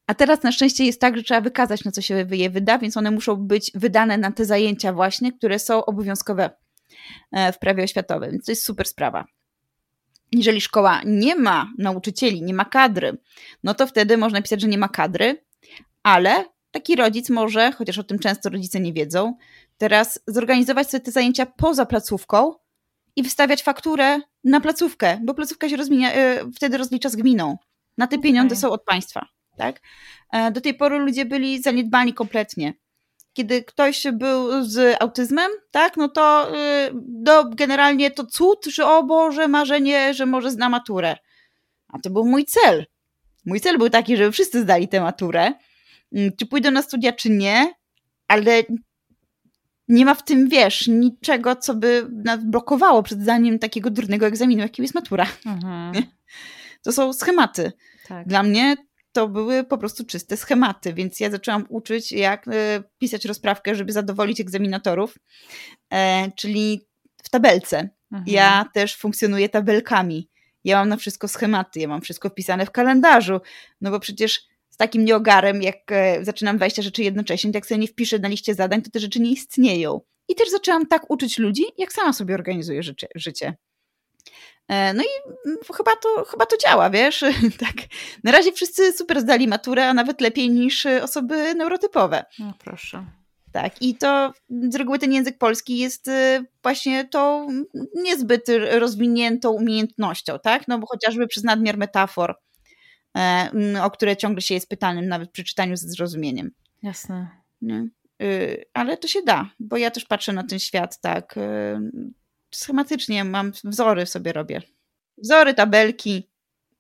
A 0.08 0.14
teraz 0.14 0.44
na 0.44 0.52
szczęście 0.52 0.86
jest 0.86 1.02
tak, 1.02 1.18
że 1.18 1.24
trzeba 1.24 1.42
wykazać, 1.42 1.84
na 1.84 1.92
co 1.92 2.02
się 2.02 2.28
je 2.32 2.50
wyda, 2.50 2.78
więc 2.78 2.98
one 2.98 3.12
muszą 3.12 3.36
być 3.36 3.72
wydane 3.76 4.18
na 4.18 4.32
te 4.32 4.46
zajęcia 4.46 4.94
właśnie, 4.94 5.32
które 5.32 5.60
są 5.60 5.86
obowiązkowe 5.86 6.50
e, 7.32 7.52
w 7.52 7.60
prawie 7.60 7.84
oświatowym. 7.84 8.32
Więc 8.32 8.46
to 8.46 8.52
jest 8.52 8.64
super 8.64 8.88
sprawa. 8.88 9.26
Jeżeli 10.32 10.62
szkoła 10.62 11.02
nie 11.06 11.36
ma 11.36 11.72
nauczycieli, 11.78 12.44
nie 12.44 12.54
ma 12.54 12.66
kadry, 12.66 13.18
no 13.64 13.74
to 13.74 13.88
wtedy 13.88 14.18
można 14.18 14.42
pisać, 14.42 14.62
że 14.62 14.68
nie 14.68 14.78
ma 14.78 14.90
kadry, 14.90 15.44
ale 16.04 16.46
taki 16.72 16.96
rodzic 16.96 17.30
może, 17.30 17.72
chociaż 17.72 17.98
o 17.98 18.04
tym 18.04 18.20
często 18.20 18.50
rodzice 18.50 18.80
nie 18.80 18.94
wiedzą, 18.94 19.38
teraz 19.78 20.20
zorganizować 20.28 20.90
sobie 20.90 21.02
te 21.02 21.12
zajęcia 21.12 21.46
poza 21.46 21.86
placówką 21.86 22.54
i 23.16 23.24
wystawiać 23.24 23.64
fakturę 23.64 24.20
na 24.44 24.62
placówkę, 24.62 25.20
bo 25.24 25.34
placówka 25.34 25.70
się 25.70 25.78
rozmienia, 25.78 26.14
e, 26.14 26.52
wtedy 26.56 26.78
rozlicza 26.78 27.10
z 27.10 27.16
gminą. 27.16 27.58
Na 27.98 28.08
te 28.08 28.18
pieniądze 28.18 28.54
okay. 28.54 28.62
są 28.62 28.72
od 28.72 28.84
państwa. 28.84 29.28
Tak? 29.58 29.82
E, 30.32 30.52
do 30.52 30.62
tej 30.62 30.74
pory 30.74 30.98
ludzie 30.98 31.26
byli 31.26 31.62
zaniedbani 31.62 32.14
kompletnie. 32.14 32.74
Kiedy 33.34 33.64
ktoś 33.64 34.08
był 34.14 34.64
z 34.64 35.02
autyzmem, 35.02 35.52
tak, 35.72 35.98
no 35.98 36.10
to 36.10 36.52
do, 36.96 37.42
y, 37.42 37.56
generalnie 37.56 38.12
to 38.12 38.26
cud, 38.26 38.66
że 38.66 38.86
o 38.86 39.04
Boże, 39.04 39.48
marzenie, 39.48 40.14
że 40.14 40.26
może 40.26 40.52
zna 40.52 40.70
maturę. 40.70 41.18
A 41.88 42.00
to 42.00 42.10
był 42.10 42.26
mój 42.26 42.46
cel. 42.46 42.86
Mój 43.46 43.62
cel 43.62 43.78
był 43.78 43.90
taki, 43.90 44.18
żeby 44.18 44.32
wszyscy 44.32 44.62
zdali 44.62 44.88
tę 44.88 45.02
maturę, 45.02 45.54
Mm, 46.16 46.32
czy 46.38 46.46
pójdę 46.46 46.72
na 46.72 46.82
studia, 46.82 47.14
czy 47.14 47.30
nie, 47.30 47.74
ale 48.28 48.64
nie 49.88 50.06
ma 50.06 50.14
w 50.14 50.24
tym, 50.24 50.50
wiesz, 50.50 50.88
niczego, 50.88 51.56
co 51.56 51.76
by 51.76 52.08
nas 52.12 52.44
blokowało 52.44 53.04
przed 53.04 53.22
zdaniem 53.22 53.60
takiego 53.60 53.90
durnego 53.90 54.26
egzaminu, 54.26 54.62
jakim 54.62 54.84
jest 54.84 54.96
matura. 54.96 55.26
Mhm. 55.46 55.94
To 56.84 56.92
są 56.92 57.14
schematy. 57.14 57.72
Tak. 58.08 58.28
Dla 58.28 58.44
mnie 58.44 58.76
to 59.16 59.28
były 59.28 59.64
po 59.64 59.78
prostu 59.78 60.06
czyste 60.06 60.38
schematy, 60.38 60.94
więc 60.94 61.20
ja 61.20 61.30
zaczęłam 61.30 61.66
uczyć, 61.70 62.12
jak 62.12 62.48
e, 62.48 62.84
pisać 62.98 63.26
rozprawkę, 63.26 63.76
żeby 63.76 63.92
zadowolić 63.92 64.42
egzaminatorów, 64.42 65.18
e, 65.94 66.32
czyli 66.32 66.88
w 67.24 67.30
tabelce. 67.30 67.90
Mhm. 68.12 68.24
Ja 68.28 68.66
też 68.74 68.96
funkcjonuję 68.98 69.50
tabelkami. 69.50 70.30
Ja 70.64 70.78
mam 70.78 70.90
na 70.90 70.98
wszystko 70.98 71.28
schematy, 71.28 71.80
ja 71.80 71.88
mam 71.88 72.02
wszystko 72.02 72.30
wpisane 72.30 72.66
w 72.66 72.72
kalendarzu, 72.72 73.40
no 73.82 73.92
bo 73.92 74.00
przecież 74.00 74.42
z 74.70 74.78
takim 74.78 75.06
nieogarem, 75.06 75.62
jak 75.62 75.92
e, 75.92 76.26
zaczynam 76.26 76.58
20 76.58 76.82
rzeczy 76.82 77.04
jednocześnie, 77.04 77.52
jak 77.54 77.66
sobie 77.66 77.80
nie 77.80 77.88
wpiszę 77.88 78.20
na 78.20 78.28
liście 78.28 78.56
zadań, 78.56 78.82
to 78.82 78.92
te 78.92 79.00
rzeczy 79.00 79.20
nie 79.20 79.32
istnieją. 79.32 80.02
I 80.28 80.36
też 80.36 80.50
zaczęłam 80.50 80.88
tak 80.88 81.12
uczyć 81.12 81.38
ludzi, 81.38 81.64
jak 81.78 81.94
sama 81.94 82.14
sobie 82.14 82.34
organizuję 82.34 82.82
życie. 83.16 83.56
E, 84.68 84.94
no 84.94 85.04
i 85.04 85.30
mm, 85.48 85.58
chyba 85.78 85.92
to, 85.96 86.26
chyba 86.26 86.46
to 86.46 86.58
działa, 86.58 86.90
wiesz? 86.90 87.20
tak. 87.66 87.76
Na 88.24 88.32
razie 88.32 88.52
wszyscy 88.52 88.94
super 88.94 89.22
zdali 89.22 89.48
maturę, 89.48 89.88
a 89.88 89.94
nawet 89.94 90.22
lepiej 90.22 90.50
niż 90.50 90.86
osoby 90.86 91.56
neurotypowe. 91.56 92.26
No 92.40 92.54
proszę. 92.60 93.06
Tak, 93.52 93.82
i 93.82 93.96
to 93.96 94.34
z 94.50 94.76
reguły 94.76 95.00
ten 95.00 95.14
język 95.14 95.38
polski 95.38 95.78
jest 95.78 96.08
e, 96.08 96.44
właśnie 96.64 97.06
tą 97.06 97.48
niezbyt 97.96 98.46
rozwiniętą 98.72 99.52
umiejętnością, 99.52 100.40
tak? 100.44 100.68
No 100.68 100.80
bo 100.80 100.88
chociażby 100.88 101.28
przez 101.28 101.44
nadmiar 101.44 101.78
metafor, 101.78 102.36
E, 103.16 103.50
o 103.84 103.92
które 103.92 104.18
ciągle 104.18 104.42
się 104.42 104.54
jest 104.54 104.70
pytanym, 104.70 105.08
nawet 105.08 105.32
przy 105.32 105.44
czytaniu 105.44 105.78
ze 105.78 105.90
zrozumieniem. 105.90 106.52
Jasne. 106.84 107.28
Nie? 107.62 107.88
Y, 108.22 108.66
ale 108.74 108.98
to 108.98 109.08
się 109.08 109.22
da, 109.22 109.50
bo 109.60 109.78
ja 109.78 109.92
też 109.92 110.06
patrzę 110.06 110.34
na 110.34 110.44
ten 110.44 110.60
świat 110.60 111.02
tak 111.02 111.38
y, 111.38 111.42
schematycznie, 112.58 113.24
mam 113.24 113.52
wzory 113.64 114.06
sobie 114.06 114.34
robię. 114.34 114.62
Wzory, 115.18 115.54
tabelki, 115.54 116.30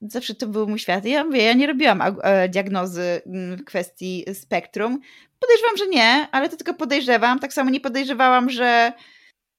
zawsze 0.02 0.36
to 0.36 0.48
był 0.48 0.68
mój 0.68 0.80
świat. 0.80 1.06
Ja 1.06 1.24
mówię, 1.24 1.44
ja 1.44 1.54
nie 1.54 1.68
robiłam 1.68 2.02
e, 2.02 2.50
diagnozy 2.50 3.22
w 3.26 3.64
kwestii 3.64 4.26
spektrum. 4.34 5.02
Podejrzewam, 5.40 5.78
że 5.78 5.88
nie, 5.88 6.28
ale 6.32 6.50
to 6.50 6.58
tylko 6.58 6.74
podejrzewam. 6.74 7.40
Tak 7.40 7.54
samo 7.54 7.70
nie 7.70 7.80
podejrzewałam, 7.80 8.50
że 8.50 8.94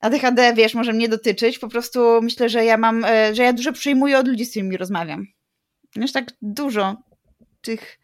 ADHD, 0.01 0.55
wiesz, 0.55 0.75
może 0.75 0.93
mnie 0.93 1.09
dotyczyć, 1.09 1.59
po 1.59 1.69
prostu 1.69 2.23
myślę, 2.23 2.49
że 2.49 2.65
ja 2.65 2.77
mam, 2.77 3.05
e, 3.05 3.35
że 3.35 3.43
ja 3.43 3.53
dużo 3.53 3.73
przyjmuję 3.73 4.19
od 4.19 4.29
ludzi, 4.29 4.45
z 4.45 4.51
którymi 4.51 4.77
rozmawiam. 4.77 5.27
Wiesz, 5.97 6.13
tak 6.13 6.25
dużo 6.43 6.97
tych 7.63 7.99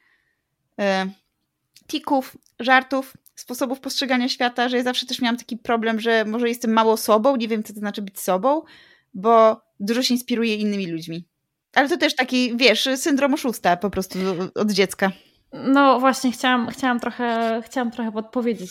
e, 0.78 1.06
tików, 1.86 2.36
żartów, 2.60 3.12
sposobów 3.34 3.80
postrzegania 3.80 4.28
świata, 4.28 4.68
że 4.68 4.76
ja 4.76 4.82
zawsze 4.82 5.06
też 5.06 5.20
miałam 5.20 5.36
taki 5.36 5.56
problem, 5.56 6.00
że 6.00 6.24
może 6.24 6.48
jestem 6.48 6.72
mało 6.72 6.96
sobą, 6.96 7.36
nie 7.36 7.48
wiem, 7.48 7.62
co 7.62 7.72
to 7.72 7.78
znaczy 7.78 8.02
być 8.02 8.20
sobą, 8.20 8.62
bo 9.14 9.60
dużo 9.80 10.02
się 10.02 10.14
inspiruję 10.14 10.56
innymi 10.56 10.86
ludźmi. 10.86 11.28
Ale 11.74 11.88
to 11.88 11.96
też 11.96 12.14
taki, 12.14 12.56
wiesz, 12.56 12.88
syndrom 12.96 13.34
oszusta 13.34 13.76
po 13.76 13.90
prostu 13.90 14.18
od 14.54 14.72
dziecka. 14.72 15.12
No 15.52 16.00
właśnie, 16.00 16.32
chciałam, 16.32 16.68
chciałam, 16.68 17.00
trochę, 17.00 17.60
chciałam 17.64 17.90
trochę 17.90 18.12
podpowiedzieć, 18.12 18.70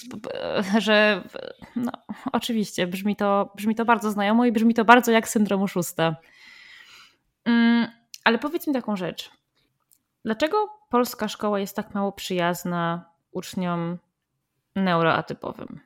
że 0.78 1.24
no, 1.76 1.92
oczywiście 2.32 2.88
brzmi 2.88 3.16
to, 3.16 3.54
brzmi 3.56 3.76
to 3.76 3.86
bardzo 3.86 4.12
znajomo 4.12 4.46
i 4.46 4.52
brzmi 4.52 4.74
to 4.74 4.86
bardzo 4.86 5.12
jak 5.12 5.28
syndrom 5.28 5.62
oszusta. 5.62 6.16
Mm, 7.46 7.88
ale 8.24 8.38
powiedz 8.40 8.68
mi 8.68 8.74
taką 8.74 8.96
rzecz. 8.96 9.32
Dlaczego 10.26 10.70
polska 10.90 11.28
szkoła 11.28 11.60
jest 11.60 11.76
tak 11.76 11.94
mało 11.94 12.12
przyjazna 12.12 13.06
uczniom 13.32 13.98
neuroatypowym? 14.76 15.80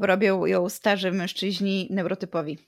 Robią 0.00 0.46
ją 0.46 0.68
starzy 0.68 1.12
mężczyźni 1.12 1.88
neurotypowi. 1.90 2.58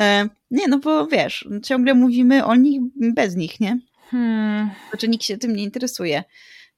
E, 0.00 0.28
nie, 0.50 0.68
no 0.68 0.78
bo 0.78 1.06
wiesz, 1.06 1.48
ciągle 1.62 1.94
mówimy 1.94 2.44
o 2.44 2.54
nich 2.54 2.80
bez 3.14 3.36
nich, 3.36 3.60
nie? 3.60 3.78
Hmm. 4.10 4.70
Znaczy 4.88 5.08
nikt 5.08 5.24
się 5.24 5.38
tym 5.38 5.56
nie 5.56 5.62
interesuje. 5.62 6.24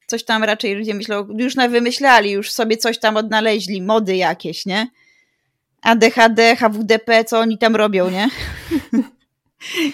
Coś 0.07 0.24
tam 0.24 0.45
raczej 0.45 0.74
ludzie 0.74 0.95
myślą, 0.95 1.29
już 1.39 1.55
na 1.55 1.68
wymyślali, 1.68 2.31
już 2.31 2.53
sobie 2.53 2.77
coś 2.77 2.99
tam 2.99 3.16
odnaleźli, 3.16 3.83
mody 3.83 4.16
jakieś, 4.16 4.66
nie? 4.66 4.87
ADHD, 5.83 6.57
HWDP, 6.57 7.24
co 7.24 7.39
oni 7.39 7.59
tam 7.59 7.77
robią, 7.77 8.11
nie? 8.11 8.29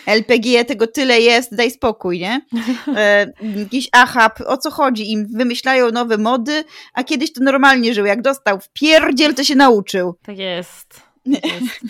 LPG 0.06 0.64
tego 0.64 0.86
tyle 0.86 1.20
jest, 1.20 1.56
daj 1.56 1.70
spokój, 1.70 2.18
nie? 2.18 2.40
E, 2.96 3.32
jakiś 3.58 3.88
AHAP, 3.92 4.40
o 4.46 4.56
co 4.56 4.70
chodzi? 4.70 5.12
Im 5.12 5.26
wymyślają 5.26 5.90
nowe 5.90 6.18
mody, 6.18 6.64
a 6.94 7.04
kiedyś 7.04 7.32
to 7.32 7.44
normalnie 7.44 7.94
żył. 7.94 8.06
Jak 8.06 8.22
dostał 8.22 8.60
w 8.60 8.68
pierdziel, 8.68 9.34
to 9.34 9.44
się 9.44 9.54
nauczył. 9.54 10.14
Tak 10.22 10.38
jest. 10.38 11.00
Tak 11.32 11.44
jest. 11.44 11.80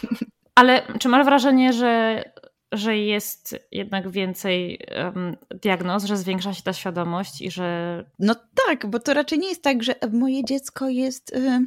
Ale 0.54 0.82
czy 0.98 1.08
masz 1.08 1.24
wrażenie, 1.24 1.72
że, 1.72 2.24
że 2.72 2.98
jest 2.98 3.56
jednak 3.72 4.10
więcej 4.10 4.80
um, 5.04 5.36
diagnoz, 5.62 6.04
że 6.04 6.16
zwiększa 6.16 6.54
się 6.54 6.62
ta 6.62 6.72
świadomość 6.72 7.40
i 7.40 7.50
że. 7.50 8.04
No 8.18 8.34
tak, 8.66 8.86
bo 8.86 8.98
to 8.98 9.14
raczej 9.14 9.38
nie 9.38 9.48
jest 9.48 9.62
tak, 9.62 9.82
że 9.82 9.94
moje 10.12 10.44
dziecko 10.44 10.88
jest 10.88 11.36
y, 11.36 11.66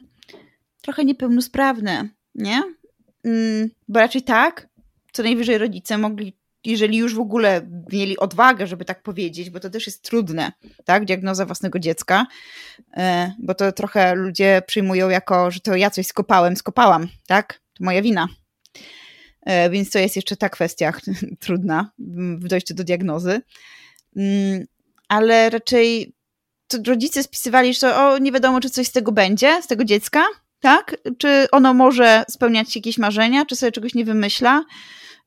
trochę 0.82 1.06
niepełnosprawne, 1.06 2.10
nie? 2.36 2.64
Y, 3.26 3.70
bo 3.88 3.99
raczej 3.99 4.22
tak, 4.22 4.68
co 5.12 5.24
najwyżej 5.24 5.57
rodzice 5.57 5.97
mogli, 5.97 6.38
jeżeli 6.66 6.97
już 6.97 7.16
w 7.16 7.20
ogóle 7.20 7.68
mieli 7.91 8.18
odwagę, 8.18 8.68
żeby 8.68 8.86
tak 8.86 9.03
powiedzieć, 9.03 9.49
bo 9.49 9.59
to 9.59 9.70
też 9.70 9.88
jest 9.88 10.01
trudne, 10.01 10.51
tak? 10.86 11.05
Diagnoza 11.05 11.45
własnego 11.45 11.80
dziecka, 11.80 12.28
y, 12.80 13.01
bo 13.39 13.55
to 13.55 13.72
trochę 13.72 14.16
ludzie 14.16 14.62
przyjmują 14.68 15.09
jako, 15.09 15.51
że 15.51 15.59
to 15.59 15.76
ja 15.76 15.89
coś 15.89 16.07
skopałem, 16.07 16.55
skopałam, 16.55 17.07
tak? 17.28 17.62
To 17.74 17.84
moja 17.84 18.01
wina 18.01 18.28
E, 19.41 19.70
więc 19.70 19.89
to 19.89 19.99
jest 19.99 20.16
jeszcze 20.16 20.38
ta 20.38 20.49
kwestia 20.49 20.93
trudna 21.39 21.91
w 22.39 22.47
dojściu 22.47 22.74
do 22.74 22.84
diagnozy. 22.84 23.41
Mm, 24.16 24.66
ale 25.07 25.49
raczej 25.49 26.14
rodzice 26.88 27.24
spisywali, 27.24 27.74
że 27.74 27.95
o, 27.95 28.18
nie 28.18 28.32
wiadomo, 28.32 28.59
czy 28.59 28.70
coś 28.70 28.88
z 28.88 28.91
tego 28.91 29.12
będzie, 29.12 29.62
z 29.62 29.68
tego 29.68 29.84
dziecka, 29.84 30.24
tak? 30.62 30.95
Czy 31.18 31.47
ono 31.51 31.74
może 31.74 32.24
spełniać 32.30 32.76
jakieś 32.76 32.97
marzenia, 32.97 33.45
czy 33.45 33.55
sobie 33.55 33.72
czegoś 33.72 33.93
nie 33.93 34.05
wymyśla. 34.05 34.64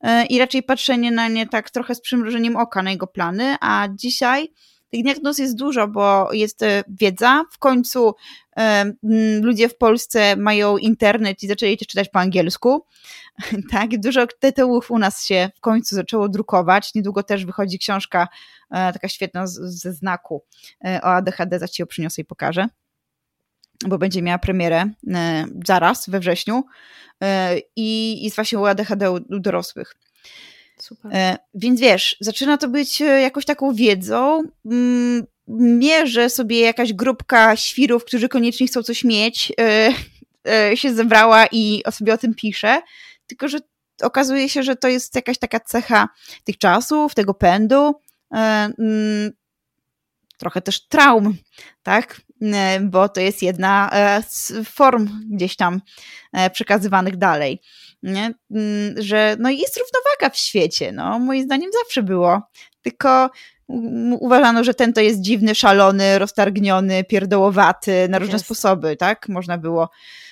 E, 0.01 0.25
I 0.25 0.39
raczej 0.39 0.63
patrzenie 0.63 1.11
na 1.11 1.27
nie 1.27 1.47
tak 1.47 1.69
trochę 1.69 1.95
z 1.95 2.01
przymrużeniem 2.01 2.55
oka 2.55 2.83
na 2.83 2.91
jego 2.91 3.07
plany, 3.07 3.55
a 3.61 3.87
dzisiaj 3.95 4.47
tych 4.91 5.03
diagnoz 5.03 5.37
jest 5.37 5.55
dużo, 5.57 5.87
bo 5.87 6.33
jest 6.33 6.63
e, 6.63 6.83
wiedza. 6.87 7.43
W 7.51 7.57
końcu 7.57 8.13
ludzie 9.41 9.69
w 9.69 9.77
Polsce 9.77 10.35
mają 10.35 10.77
internet 10.77 11.43
i 11.43 11.47
zaczęli 11.47 11.77
też 11.77 11.87
czytać 11.87 12.09
po 12.09 12.19
angielsku. 12.19 12.85
tak, 13.71 13.99
dużo 13.99 14.27
tytułów 14.27 14.91
u 14.91 14.99
nas 14.99 15.25
się 15.25 15.49
w 15.55 15.59
końcu 15.59 15.95
zaczęło 15.95 16.29
drukować. 16.29 16.95
Niedługo 16.95 17.23
też 17.23 17.45
wychodzi 17.45 17.79
książka 17.79 18.27
e, 18.71 18.93
taka 18.93 19.07
świetna 19.07 19.47
ze 19.47 19.93
znaku 19.93 20.43
e, 20.85 20.99
o 21.03 21.05
ADHD, 21.05 21.59
za 21.59 21.67
ci 21.67 21.81
ją 21.81 21.85
przyniosę 21.85 22.21
i 22.21 22.25
pokażę 22.25 22.67
bo 23.87 23.97
będzie 23.97 24.21
miała 24.21 24.37
premierę 24.37 24.89
e, 25.13 25.45
zaraz 25.65 26.09
we 26.09 26.19
wrześniu 26.19 26.63
i 27.75 28.19
jest 28.23 28.35
właśnie 28.35 28.59
o 28.59 28.69
ADHD 28.69 29.11
u 29.11 29.19
dorosłych. 29.39 29.95
Super. 30.77 31.37
Więc 31.53 31.79
wiesz, 31.79 32.17
zaczyna 32.19 32.57
to 32.57 32.67
być 32.67 32.99
jakąś 32.99 33.45
taką 33.45 33.73
wiedzą. 33.73 34.43
Mm, 34.65 35.23
Mierzę 35.47 36.29
sobie 36.29 36.59
jakaś 36.59 36.93
grupka 36.93 37.55
świrów, 37.55 38.05
którzy 38.05 38.29
koniecznie 38.29 38.67
chcą 38.67 38.83
coś 38.83 39.03
mieć, 39.03 39.53
się 40.75 40.93
zebrała 40.93 41.47
i 41.51 41.83
sobie 41.91 42.13
o 42.13 42.17
tym 42.17 42.33
pisze 42.33 42.81
tylko 43.27 43.47
że 43.47 43.59
okazuje 44.01 44.49
się, 44.49 44.63
że 44.63 44.75
to 44.75 44.87
jest 44.87 45.15
jakaś 45.15 45.37
taka 45.37 45.59
cecha 45.59 46.09
tych 46.43 46.57
czasów, 46.57 47.15
tego 47.15 47.33
pędu, 47.33 47.95
e, 48.31 48.37
mm, 48.79 49.31
trochę 50.37 50.61
też 50.61 50.87
traum, 50.87 51.37
tak? 51.83 52.21
E, 52.41 52.79
bo 52.79 53.09
to 53.09 53.21
jest 53.21 53.41
jedna 53.41 53.89
e, 53.93 54.23
z 54.27 54.53
form 54.69 55.09
gdzieś 55.31 55.55
tam 55.55 55.81
przekazywanych 56.53 57.17
dalej. 57.17 57.61
Nie? 58.03 58.33
Mm, 58.51 58.95
że 58.97 59.35
no 59.39 59.49
jest 59.49 59.77
równowaga 59.77 60.29
w 60.33 60.37
świecie, 60.37 60.91
no 60.91 61.19
moim 61.19 61.43
zdaniem 61.43 61.71
zawsze 61.83 62.03
było, 62.03 62.41
tylko 62.81 63.29
uważano, 64.19 64.63
że 64.63 64.73
ten 64.73 64.93
to 64.93 65.01
jest 65.01 65.21
dziwny, 65.21 65.55
szalony, 65.55 66.19
roztargniony, 66.19 67.03
pierdołowaty 67.03 68.07
na 68.09 68.19
różne 68.19 68.39
sposoby, 68.39 68.95
tak? 68.95 69.29
Można 69.29 69.57
było 69.57 69.89
E, 69.89 70.24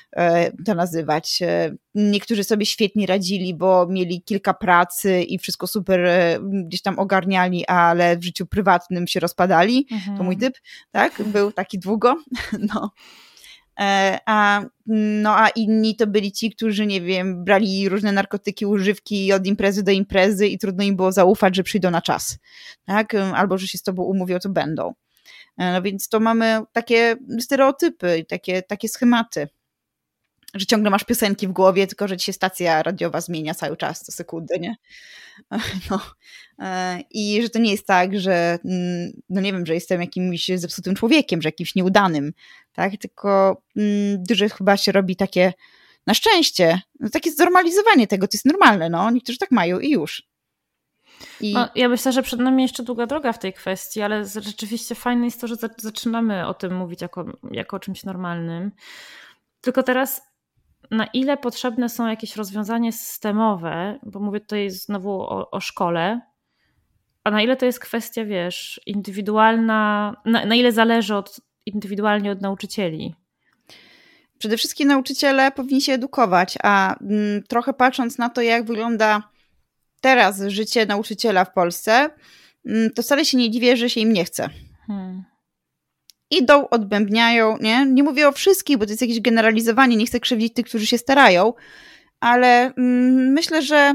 to 0.66 0.76
nazywać. 0.76 1.42
E, 1.42 1.76
niektórzy 1.96 2.44
sobie 2.44 2.66
świetnie 2.66 3.06
radzili, 3.06 3.54
bo 3.56 3.88
mieli 3.88 4.22
kilka 4.22 4.54
pracy 4.54 5.24
i 5.24 5.40
wszystko 5.40 5.68
super 5.68 6.06
e, 6.06 6.40
gdzieś 6.66 6.82
tam 6.82 7.00
ogarniali, 7.00 7.68
ale 7.68 8.18
w 8.18 8.24
życiu 8.24 8.46
prywatnym 8.46 9.08
się 9.08 9.20
rozpadali. 9.20 9.88
Mhm. 9.92 10.18
To 10.18 10.24
mój 10.24 10.38
typ, 10.38 10.58
tak? 10.92 11.24
Był 11.24 11.52
taki 11.52 11.80
długo. 11.80 12.16
No. 12.74 12.92
A, 14.26 14.62
no 14.88 15.38
a 15.38 15.50
inni 15.50 15.96
to 15.96 16.08
byli 16.08 16.32
ci, 16.32 16.52
którzy, 16.52 16.86
nie 16.86 17.02
wiem, 17.02 17.44
brali 17.44 17.90
różne 17.90 18.12
narkotyki, 18.12 18.66
używki 18.66 19.34
od 19.34 19.48
imprezy 19.48 19.84
do 19.84 19.92
imprezy 19.92 20.48
i 20.48 20.58
trudno 20.58 20.84
im 20.84 20.96
było 20.96 21.12
zaufać, 21.12 21.56
że 21.56 21.64
przyjdą 21.64 21.92
na 21.92 22.02
czas, 22.02 22.38
tak? 22.86 23.16
Albo, 23.16 23.58
że 23.58 23.68
się 23.68 23.78
z 23.78 23.84
tobą 23.84 24.04
umówią, 24.04 24.40
to 24.40 24.50
będą. 24.50 24.94
No 25.58 25.82
więc 25.82 26.10
to 26.10 26.20
mamy 26.20 26.62
takie 26.72 27.16
stereotypy, 27.40 28.26
takie, 28.30 28.62
takie 28.62 28.90
schematy 28.90 29.48
że 30.54 30.66
ciągle 30.66 30.90
masz 30.90 31.04
piosenki 31.04 31.48
w 31.48 31.52
głowie, 31.52 31.88
tylko 31.88 32.08
że 32.08 32.18
ci 32.18 32.26
się 32.26 32.34
stacja 32.34 32.84
radiowa 32.84 33.22
zmienia 33.22 33.54
cały 33.54 33.78
czas, 33.78 34.02
co 34.02 34.12
sekundę, 34.12 34.60
nie? 34.60 34.76
No. 35.90 36.02
E, 36.60 37.00
I 37.12 37.42
że 37.42 37.50
to 37.50 37.60
nie 37.60 37.72
jest 37.72 37.88
tak, 37.88 38.20
że 38.20 38.60
mm, 38.66 39.12
no 39.30 39.42
nie 39.42 39.54
wiem, 39.54 39.66
że 39.66 39.74
jestem 39.74 40.02
jakimś 40.02 40.52
zepsutym 40.56 40.96
człowiekiem, 40.96 41.42
że 41.42 41.48
jakimś 41.48 41.76
nieudanym, 41.76 42.34
tak? 42.74 42.98
Tylko 42.98 43.62
mm, 43.78 44.24
dużo 44.24 44.50
chyba 44.50 44.78
się 44.78 44.92
robi 44.92 45.16
takie, 45.16 45.54
na 46.08 46.14
szczęście, 46.14 46.82
no 47.00 47.10
takie 47.10 47.32
znormalizowanie 47.32 48.08
tego, 48.08 48.28
to 48.28 48.32
jest 48.34 48.46
normalne, 48.46 48.90
no. 48.90 49.12
Niektórzy 49.12 49.38
tak 49.38 49.52
mają 49.52 49.80
i 49.80 49.90
już. 49.90 50.24
I... 51.42 51.54
No, 51.54 51.70
ja 51.76 51.90
myślę, 51.90 52.12
że 52.12 52.24
przed 52.24 52.40
nami 52.40 52.64
jeszcze 52.64 52.84
długa 52.84 53.06
droga 53.06 53.34
w 53.34 53.40
tej 53.40 53.54
kwestii, 53.54 54.02
ale 54.02 54.26
rzeczywiście 54.26 54.96
fajne 54.96 55.26
jest 55.26 55.42
to, 55.42 55.48
że 55.48 55.56
zaczynamy 55.78 56.48
o 56.48 56.54
tym 56.54 56.76
mówić 56.76 57.02
jako, 57.02 57.26
jako 57.52 57.76
o 57.76 57.80
czymś 57.80 58.04
normalnym. 58.04 58.72
Tylko 59.62 59.84
teraz 59.84 60.22
na 60.94 61.06
ile 61.06 61.38
potrzebne 61.38 61.90
są 61.90 62.08
jakieś 62.08 62.36
rozwiązania 62.36 62.92
systemowe, 62.92 64.00
bo 64.04 64.20
mówię 64.20 64.40
tutaj 64.40 64.70
znowu 64.70 65.22
o, 65.22 65.52
o 65.52 65.60
szkole, 65.60 66.22
a 67.24 67.32
na 67.32 67.42
ile 67.42 67.58
to 67.58 67.66
jest 67.66 67.80
kwestia, 67.80 68.26
wiesz, 68.26 68.82
indywidualna, 68.86 70.14
na, 70.26 70.46
na 70.46 70.56
ile 70.56 70.72
zależy 70.72 71.16
od, 71.16 71.40
indywidualnie 71.66 72.32
od 72.32 72.42
nauczycieli? 72.42 73.16
Przede 74.38 74.58
wszystkim 74.58 74.88
nauczyciele 74.88 75.52
powinni 75.52 75.82
się 75.82 75.94
edukować, 75.94 76.58
a 76.64 76.96
m, 77.02 77.08
mm, 77.10 77.44
trochę 77.44 77.74
patrząc 77.74 78.18
na 78.18 78.30
to, 78.30 78.42
jak 78.42 78.66
wygląda 78.66 79.30
teraz 80.02 80.42
życie 80.48 80.86
nauczyciela 80.86 81.46
w 81.46 81.54
Polsce, 81.54 81.94
m, 81.94 82.12
mm, 82.66 82.92
to 82.92 83.02
wcale 83.02 83.26
się 83.26 83.38
nie 83.38 83.52
dziwię, 83.52 83.78
że 83.78 83.90
się 83.90 84.02
im 84.02 84.14
nie 84.14 84.26
chce. 84.26 84.50
Hmm 84.88 85.33
idą, 86.38 86.70
odbębniają, 86.70 87.58
nie? 87.62 87.86
Nie 87.86 88.04
mówię 88.04 88.28
o 88.28 88.32
wszystkich, 88.32 88.78
bo 88.78 88.86
to 88.86 88.92
jest 88.92 89.02
jakieś 89.02 89.22
generalizowanie, 89.22 89.96
nie 89.96 90.06
chcę 90.06 90.20
krzywdzić 90.20 90.54
tych, 90.54 90.66
którzy 90.66 90.88
się 90.88 90.98
starają, 90.98 91.54
ale 92.20 92.74
mm, 92.78 93.34
myślę, 93.34 93.62
że, 93.62 93.94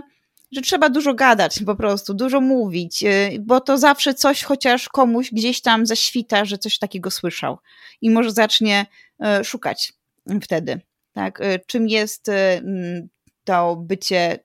że 0.52 0.60
trzeba 0.60 0.88
dużo 0.88 1.14
gadać 1.14 1.62
po 1.66 1.76
prostu, 1.76 2.14
dużo 2.14 2.40
mówić, 2.40 3.02
y, 3.02 3.38
bo 3.40 3.60
to 3.60 3.78
zawsze 3.78 4.14
coś 4.14 4.42
chociaż 4.42 4.88
komuś 4.88 5.30
gdzieś 5.30 5.60
tam 5.60 5.86
zaświta, 5.86 6.44
że 6.44 6.58
coś 6.58 6.78
takiego 6.78 7.10
słyszał 7.10 7.58
i 8.00 8.10
może 8.10 8.30
zacznie 8.30 8.86
y, 9.40 9.44
szukać 9.44 9.92
wtedy, 10.42 10.80
tak, 11.12 11.40
czym 11.66 11.88
jest 11.88 12.30
to 13.44 13.76
bycie, 13.76 14.38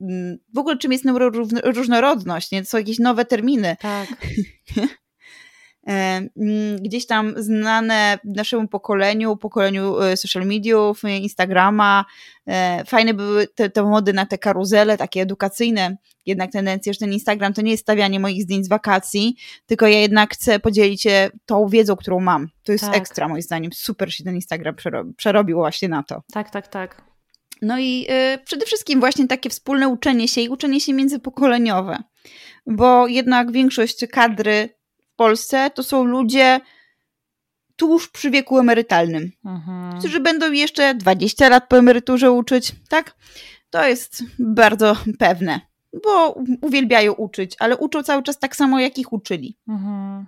w 0.54 0.58
ogóle 0.58 0.78
czym 0.78 0.92
jest 0.92 1.06
neuroróżnorodność, 1.06 2.52
nie? 2.52 2.62
To 2.62 2.70
są 2.70 2.78
jakieś 2.78 3.00
nowe 3.00 3.26
terminy. 3.26 3.78
Tak. 3.80 4.08
E, 5.88 6.22
mm, 6.38 6.78
gdzieś 6.82 7.06
tam 7.06 7.34
znane 7.38 8.20
naszemu 8.24 8.68
pokoleniu, 8.68 9.38
pokoleniu 9.38 10.02
e, 10.02 10.18
social 10.18 10.46
mediów, 10.46 11.02
Instagrama. 11.04 12.06
E, 12.48 12.84
fajne 12.86 13.14
były 13.14 13.48
te, 13.48 13.70
te 13.70 13.84
mody 13.84 14.14
na 14.14 14.26
te 14.26 14.38
karuzele, 14.38 14.98
takie 14.98 15.22
edukacyjne. 15.22 15.98
Jednak 16.26 16.52
tendencje, 16.52 16.94
że 16.94 17.00
ten 17.00 17.14
Instagram 17.14 17.54
to 17.54 17.62
nie 17.62 17.72
jest 17.72 17.84
stawianie 17.84 18.20
moich 18.20 18.44
zdjęć 18.44 18.66
z 18.66 18.70
wakacji, 18.70 19.36
tylko 19.66 19.88
ja 19.88 20.00
jednak 20.00 20.34
chcę 20.34 20.60
podzielić 20.60 21.02
się 21.02 21.30
tą 21.46 21.68
wiedzą, 21.68 21.96
którą 21.96 22.20
mam. 22.20 22.48
To 22.64 22.72
jest 22.72 22.86
tak. 22.86 22.96
ekstra 22.96 23.28
moim 23.28 23.42
zdaniem. 23.42 23.72
Super 23.74 24.14
się 24.14 24.24
ten 24.24 24.36
Instagram 24.36 24.76
przerobił 25.18 25.58
właśnie 25.58 25.90
na 25.90 26.04
to. 26.04 26.22
Tak, 26.34 26.50
tak, 26.50 26.68
tak. 26.68 27.14
No 27.62 27.80
i 27.80 28.08
y, 28.34 28.38
przede 28.46 28.66
wszystkim 28.66 29.00
właśnie 29.00 29.28
takie 29.28 29.50
wspólne 29.50 29.88
uczenie 29.88 30.28
się 30.28 30.42
i 30.42 30.50
uczenie 30.50 30.80
się 30.80 30.94
międzypokoleniowe, 30.94 31.98
bo 32.66 33.08
jednak 33.08 33.52
większość 33.52 34.06
kadry 34.12 34.70
w 35.14 35.16
Polsce 35.16 35.70
to 35.70 35.84
są 35.84 36.04
ludzie 36.04 36.60
tuż 37.76 38.10
przy 38.10 38.32
wieku 38.32 38.60
emerytalnym, 38.60 39.32
mhm. 39.46 40.00
którzy 40.00 40.20
będą 40.20 40.52
jeszcze 40.52 40.96
20 40.96 41.50
lat 41.50 41.68
po 41.70 41.78
emeryturze 41.78 42.32
uczyć, 42.32 42.72
tak? 42.90 43.16
To 43.70 43.88
jest 43.88 44.24
bardzo 44.40 44.98
pewne, 45.20 45.62
bo 46.04 46.36
uwielbiają 46.62 47.14
uczyć, 47.14 47.56
ale 47.60 47.78
uczą 47.78 48.04
cały 48.04 48.24
czas 48.24 48.40
tak 48.40 48.56
samo, 48.56 48.80
jak 48.80 48.98
ich 48.98 49.14
uczyli. 49.14 49.58
Mhm. 49.68 50.26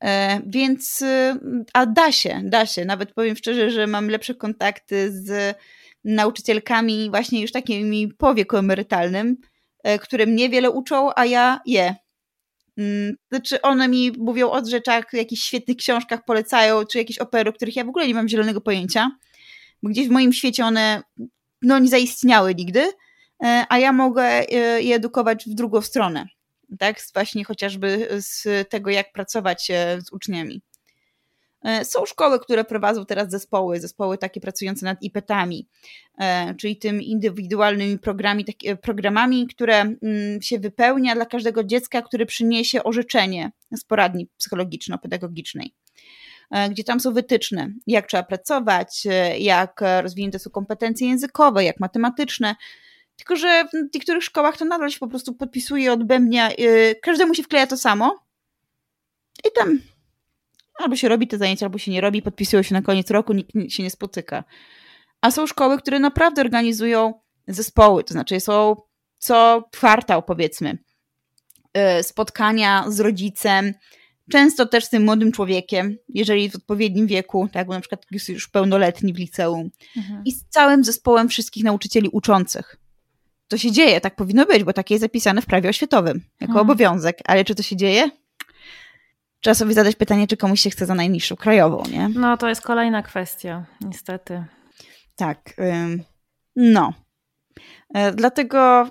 E, 0.00 0.40
więc, 0.46 1.02
y, 1.02 1.38
a 1.72 1.86
da 1.86 2.12
się, 2.12 2.40
da 2.44 2.66
się. 2.66 2.84
Nawet 2.84 3.12
powiem 3.12 3.36
szczerze, 3.36 3.70
że 3.70 3.86
mam 3.86 4.08
lepsze 4.08 4.34
kontakty 4.34 5.12
z 5.12 5.56
nauczycielkami 6.04 7.10
właśnie 7.10 7.42
już 7.42 7.52
takimi 7.52 8.08
po 8.08 8.34
wieku 8.34 8.56
emerytalnym, 8.56 9.36
e, 9.82 9.98
które 9.98 10.26
mnie 10.26 10.48
wiele 10.48 10.70
uczą, 10.70 11.10
a 11.16 11.24
ja 11.24 11.60
je. 11.66 11.94
Mm, 12.78 13.16
znaczy 13.30 13.62
one 13.62 13.88
mi 13.88 14.12
mówią 14.18 14.50
o 14.50 14.64
rzeczach, 14.64 15.04
jakichś 15.12 15.42
świetnych 15.42 15.76
książkach 15.76 16.24
polecają, 16.24 16.84
czy 16.84 16.98
jakieś 16.98 17.18
opery, 17.18 17.50
o 17.50 17.52
których 17.52 17.76
ja 17.76 17.84
w 17.84 17.88
ogóle 17.88 18.06
nie 18.08 18.14
mam 18.14 18.28
zielonego 18.28 18.60
pojęcia, 18.60 19.10
bo 19.82 19.90
gdzieś 19.90 20.08
w 20.08 20.10
moim 20.10 20.32
świecie 20.32 20.64
one 20.64 21.02
no, 21.62 21.78
nie 21.78 21.88
zaistniały 21.88 22.54
nigdy, 22.54 22.80
e, 23.44 23.66
a 23.68 23.78
ja 23.78 23.92
mogę 23.92 24.22
e, 24.24 24.82
je 24.82 24.94
edukować 24.94 25.44
w 25.44 25.54
drugą 25.54 25.80
stronę. 25.80 26.26
Tak, 26.78 26.96
właśnie 27.14 27.44
chociażby 27.44 28.08
z 28.18 28.68
tego, 28.68 28.90
jak 28.90 29.12
pracować 29.12 29.72
z 29.98 30.12
uczniami. 30.12 30.62
E, 31.66 31.84
są 31.84 32.06
szkoły, 32.06 32.40
które 32.40 32.64
prowadzą 32.64 33.06
teraz 33.06 33.30
zespoły, 33.30 33.80
zespoły 33.80 34.18
takie 34.18 34.40
pracujące 34.40 34.84
nad 34.84 35.02
IPT-ami, 35.02 35.68
e, 36.18 36.54
czyli 36.54 36.76
tym 36.76 37.02
indywidualnymi 37.02 37.98
programami, 37.98 38.44
e, 38.64 38.76
programami, 38.76 39.46
które 39.46 39.80
mm, 39.80 40.42
się 40.42 40.58
wypełnia 40.58 41.14
dla 41.14 41.26
każdego 41.26 41.64
dziecka, 41.64 42.02
które 42.02 42.26
przyniesie 42.26 42.84
orzeczenie 42.84 43.52
z 43.76 43.84
poradni 43.84 44.28
psychologiczno-pedagogicznej 44.38 45.74
gdzie 46.70 46.84
tam 46.84 47.00
są 47.00 47.12
wytyczne, 47.12 47.72
jak 47.86 48.06
trzeba 48.06 48.22
pracować, 48.22 49.06
jak 49.38 49.80
rozwinięte 50.02 50.38
są 50.38 50.50
kompetencje 50.50 51.08
językowe, 51.08 51.64
jak 51.64 51.80
matematyczne. 51.80 52.56
Tylko, 53.16 53.36
że 53.36 53.64
w 53.64 53.94
niektórych 53.94 54.24
szkołach 54.24 54.56
to 54.56 54.64
nadal 54.64 54.90
się 54.90 54.98
po 54.98 55.08
prostu 55.08 55.34
podpisuje, 55.34 55.92
odbębnia, 55.92 56.50
każdemu 57.02 57.34
się 57.34 57.42
wkleja 57.42 57.66
to 57.66 57.76
samo 57.76 58.24
i 59.48 59.48
tam 59.54 59.78
albo 60.78 60.96
się 60.96 61.08
robi 61.08 61.28
te 61.28 61.38
zajęcia, 61.38 61.66
albo 61.66 61.78
się 61.78 61.90
nie 61.90 62.00
robi, 62.00 62.22
podpisują 62.22 62.62
się 62.62 62.74
na 62.74 62.82
koniec 62.82 63.10
roku, 63.10 63.32
nikt 63.32 63.72
się 63.72 63.82
nie 63.82 63.90
spotyka. 63.90 64.44
A 65.20 65.30
są 65.30 65.46
szkoły, 65.46 65.78
które 65.78 65.98
naprawdę 65.98 66.42
organizują 66.42 67.14
zespoły, 67.48 68.04
to 68.04 68.12
znaczy 68.12 68.40
są 68.40 68.76
co 69.18 69.68
kwartał, 69.72 70.22
powiedzmy, 70.22 70.78
y, 71.98 72.02
spotkania 72.02 72.84
z 72.88 73.00
rodzicem, 73.00 73.74
często 74.30 74.66
też 74.66 74.84
z 74.84 74.90
tym 74.90 75.04
młodym 75.04 75.32
człowiekiem, 75.32 75.96
jeżeli 76.08 76.50
w 76.50 76.56
odpowiednim 76.56 77.06
wieku, 77.06 77.48
tak, 77.52 77.66
bo 77.66 77.72
na 77.72 77.80
przykład 77.80 78.06
jest 78.10 78.28
już 78.28 78.48
pełnoletni 78.48 79.12
w 79.12 79.18
liceum, 79.18 79.70
mhm. 79.96 80.22
i 80.24 80.32
z 80.32 80.44
całym 80.48 80.84
zespołem 80.84 81.28
wszystkich 81.28 81.64
nauczycieli 81.64 82.08
uczących. 82.08 82.76
To 83.48 83.58
się 83.58 83.72
dzieje, 83.72 84.00
tak 84.00 84.16
powinno 84.16 84.46
być, 84.46 84.64
bo 84.64 84.72
takie 84.72 84.94
jest 84.94 85.02
zapisane 85.02 85.42
w 85.42 85.46
prawie 85.46 85.68
oświatowym, 85.68 86.20
jako 86.40 86.52
mhm. 86.52 86.70
obowiązek. 86.70 87.18
Ale 87.24 87.44
czy 87.44 87.54
to 87.54 87.62
się 87.62 87.76
dzieje? 87.76 88.10
Trzeba 89.46 89.54
sobie 89.54 89.74
zadać 89.74 89.96
pytanie, 89.96 90.26
czy 90.26 90.36
komuś 90.36 90.60
się 90.60 90.70
chce 90.70 90.86
za 90.86 90.94
najniższą 90.94 91.36
krajową, 91.36 91.82
nie? 91.92 92.08
No, 92.08 92.36
to 92.36 92.48
jest 92.48 92.62
kolejna 92.62 93.02
kwestia, 93.02 93.64
niestety. 93.80 94.44
Tak. 95.16 95.54
No. 96.56 96.92
E, 97.94 98.12
dlatego 98.12 98.88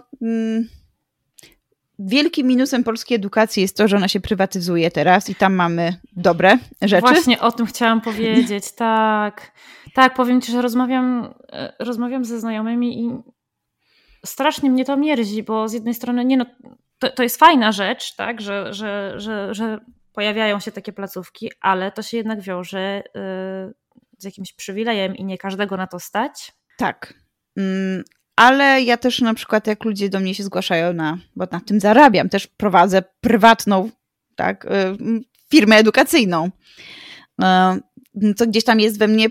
wielkim 1.99 2.47
minusem 2.47 2.83
polskiej 2.83 3.15
edukacji 3.15 3.61
jest 3.61 3.77
to, 3.77 3.87
że 3.87 3.97
ona 3.97 4.07
się 4.07 4.19
prywatyzuje 4.19 4.91
teraz 4.91 5.29
i 5.29 5.35
tam 5.35 5.53
mamy 5.53 5.95
dobre 6.15 6.57
rzeczy. 6.81 7.01
Właśnie 7.01 7.39
o 7.39 7.51
tym 7.51 7.65
chciałam 7.65 8.01
powiedzieć, 8.01 8.71
tak. 8.75 9.51
Tak, 9.93 10.13
powiem 10.13 10.41
Ci, 10.41 10.51
że 10.51 10.61
rozmawiam, 10.61 11.33
e, 11.51 11.73
rozmawiam 11.79 12.25
ze 12.25 12.39
znajomymi 12.39 12.99
i 12.99 13.09
strasznie 14.25 14.69
mnie 14.69 14.85
to 14.85 14.97
mierzi, 14.97 15.43
bo 15.43 15.67
z 15.67 15.73
jednej 15.73 15.93
strony, 15.93 16.25
nie 16.25 16.37
no, 16.37 16.45
to, 16.99 17.09
to 17.09 17.23
jest 17.23 17.39
fajna 17.39 17.71
rzecz, 17.71 18.15
tak, 18.15 18.41
że, 18.41 18.73
że, 18.73 19.13
że, 19.17 19.53
że 19.53 19.79
pojawiają 20.15 20.59
się 20.59 20.71
takie 20.71 20.93
placówki, 20.93 21.51
ale 21.61 21.91
to 21.91 22.01
się 22.01 22.17
jednak 22.17 22.41
wiąże 22.41 23.03
y, 23.07 23.11
z 24.17 24.23
jakimś 24.23 24.53
przywilejem 24.53 25.15
i 25.15 25.25
nie 25.25 25.37
każdego 25.37 25.77
na 25.77 25.87
to 25.87 25.99
stać. 25.99 26.53
Tak. 26.77 27.13
Mm, 27.57 28.03
ale 28.35 28.81
ja 28.81 28.97
też 28.97 29.21
na 29.21 29.33
przykład, 29.33 29.67
jak 29.67 29.83
ludzie 29.83 30.09
do 30.09 30.19
mnie 30.19 30.35
się 30.35 30.43
zgłaszają 30.43 30.93
na, 30.93 31.17
bo 31.35 31.47
na 31.51 31.59
tym 31.59 31.79
zarabiam, 31.79 32.29
też 32.29 32.47
prowadzę 32.47 33.03
prywatną, 33.21 33.89
tak, 34.35 34.65
y, 34.65 34.69
firmę 35.49 35.75
edukacyjną. 35.75 36.51
Co 38.35 38.43
y, 38.43 38.47
gdzieś 38.47 38.63
tam 38.63 38.79
jest 38.79 38.99
we 38.99 39.07
mnie, 39.07 39.27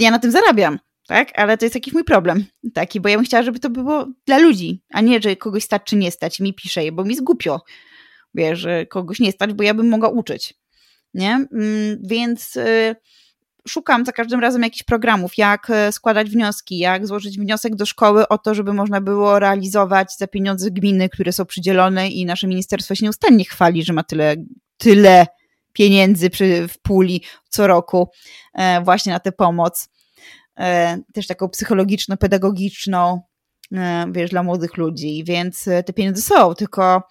ja 0.00 0.10
na 0.10 0.18
tym 0.18 0.30
zarabiam, 0.30 0.78
tak, 1.06 1.38
ale 1.38 1.58
to 1.58 1.64
jest 1.64 1.74
jakiś 1.74 1.94
mój 1.94 2.04
problem 2.04 2.44
taki, 2.74 3.00
bo 3.00 3.08
ja 3.08 3.16
bym 3.16 3.24
chciała, 3.24 3.42
żeby 3.42 3.58
to 3.58 3.70
było 3.70 4.06
dla 4.26 4.38
ludzi, 4.38 4.82
a 4.92 5.00
nie, 5.00 5.20
że 5.20 5.36
kogoś 5.36 5.64
stać 5.64 5.82
czy 5.84 5.96
nie 5.96 6.10
stać, 6.10 6.40
mi 6.40 6.54
pisze, 6.54 6.92
bo 6.92 7.04
mi 7.04 7.16
zgupio 7.16 7.60
wiesz, 8.34 8.58
że 8.58 8.86
kogoś 8.86 9.20
nie 9.20 9.32
stać, 9.32 9.52
bo 9.52 9.62
ja 9.62 9.74
bym 9.74 9.88
mogła 9.88 10.08
uczyć, 10.08 10.54
nie? 11.14 11.30
Mm, 11.30 11.98
więc 12.02 12.56
y, 12.56 12.96
szukam 13.68 14.04
za 14.04 14.12
każdym 14.12 14.40
razem 14.40 14.62
jakichś 14.62 14.82
programów, 14.82 15.38
jak 15.38 15.70
y, 15.70 15.92
składać 15.92 16.30
wnioski, 16.30 16.78
jak 16.78 17.06
złożyć 17.06 17.38
wniosek 17.38 17.76
do 17.76 17.86
szkoły 17.86 18.28
o 18.28 18.38
to, 18.38 18.54
żeby 18.54 18.72
można 18.72 19.00
było 19.00 19.38
realizować 19.38 20.16
za 20.18 20.26
pieniądze 20.26 20.70
gminy, 20.70 21.08
które 21.08 21.32
są 21.32 21.44
przydzielone 21.46 22.08
i 22.08 22.26
nasze 22.26 22.46
ministerstwo 22.46 22.94
się 22.94 23.04
nieustannie 23.04 23.44
chwali, 23.44 23.84
że 23.84 23.92
ma 23.92 24.02
tyle, 24.02 24.36
tyle 24.76 25.26
pieniędzy 25.72 26.30
przy, 26.30 26.68
w 26.68 26.78
puli 26.78 27.22
co 27.48 27.66
roku 27.66 28.08
e, 28.54 28.80
właśnie 28.84 29.12
na 29.12 29.20
tę 29.20 29.32
pomoc. 29.32 29.88
E, 30.58 30.98
też 31.14 31.26
taką 31.26 31.48
psychologiczno-pedagogiczną, 31.48 33.20
e, 33.72 34.06
wiesz, 34.12 34.30
dla 34.30 34.42
młodych 34.42 34.76
ludzi, 34.76 35.24
więc 35.24 35.64
te 35.64 35.92
pieniądze 35.92 36.22
są, 36.22 36.54
tylko 36.54 37.02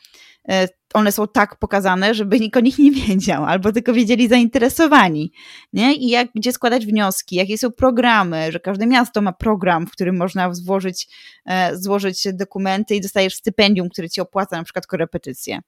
one 0.94 1.12
są 1.12 1.28
tak 1.28 1.60
pokazane, 1.60 2.14
żeby 2.14 2.40
nikt 2.40 2.58
o 2.58 2.60
nich 2.60 2.80
nie 2.80 2.92
wiedział, 2.92 3.46
albo 3.46 3.72
tylko 3.72 3.94
wiedzieli 3.94 4.28
zainteresowani. 4.28 5.32
Nie? 5.74 5.96
I 5.96 6.10
jak, 6.10 6.28
gdzie 6.36 6.52
składać 6.52 6.86
wnioski, 6.86 7.36
jakie 7.36 7.58
są 7.58 7.72
programy, 7.72 8.52
że 8.52 8.60
każde 8.60 8.88
miasto 8.88 9.22
ma 9.22 9.34
program, 9.34 9.88
w 9.88 9.92
którym 9.92 10.18
można 10.18 10.54
złożyć, 10.54 11.08
e, 11.46 11.78
złożyć 11.78 12.28
dokumenty 12.34 12.96
i 12.96 13.02
dostajesz 13.02 13.36
stypendium, 13.36 13.90
które 13.90 14.10
ci 14.10 14.22
opłaca 14.22 14.58
na 14.58 14.64
przykład 14.64 14.88
korepetycje. 14.88 15.60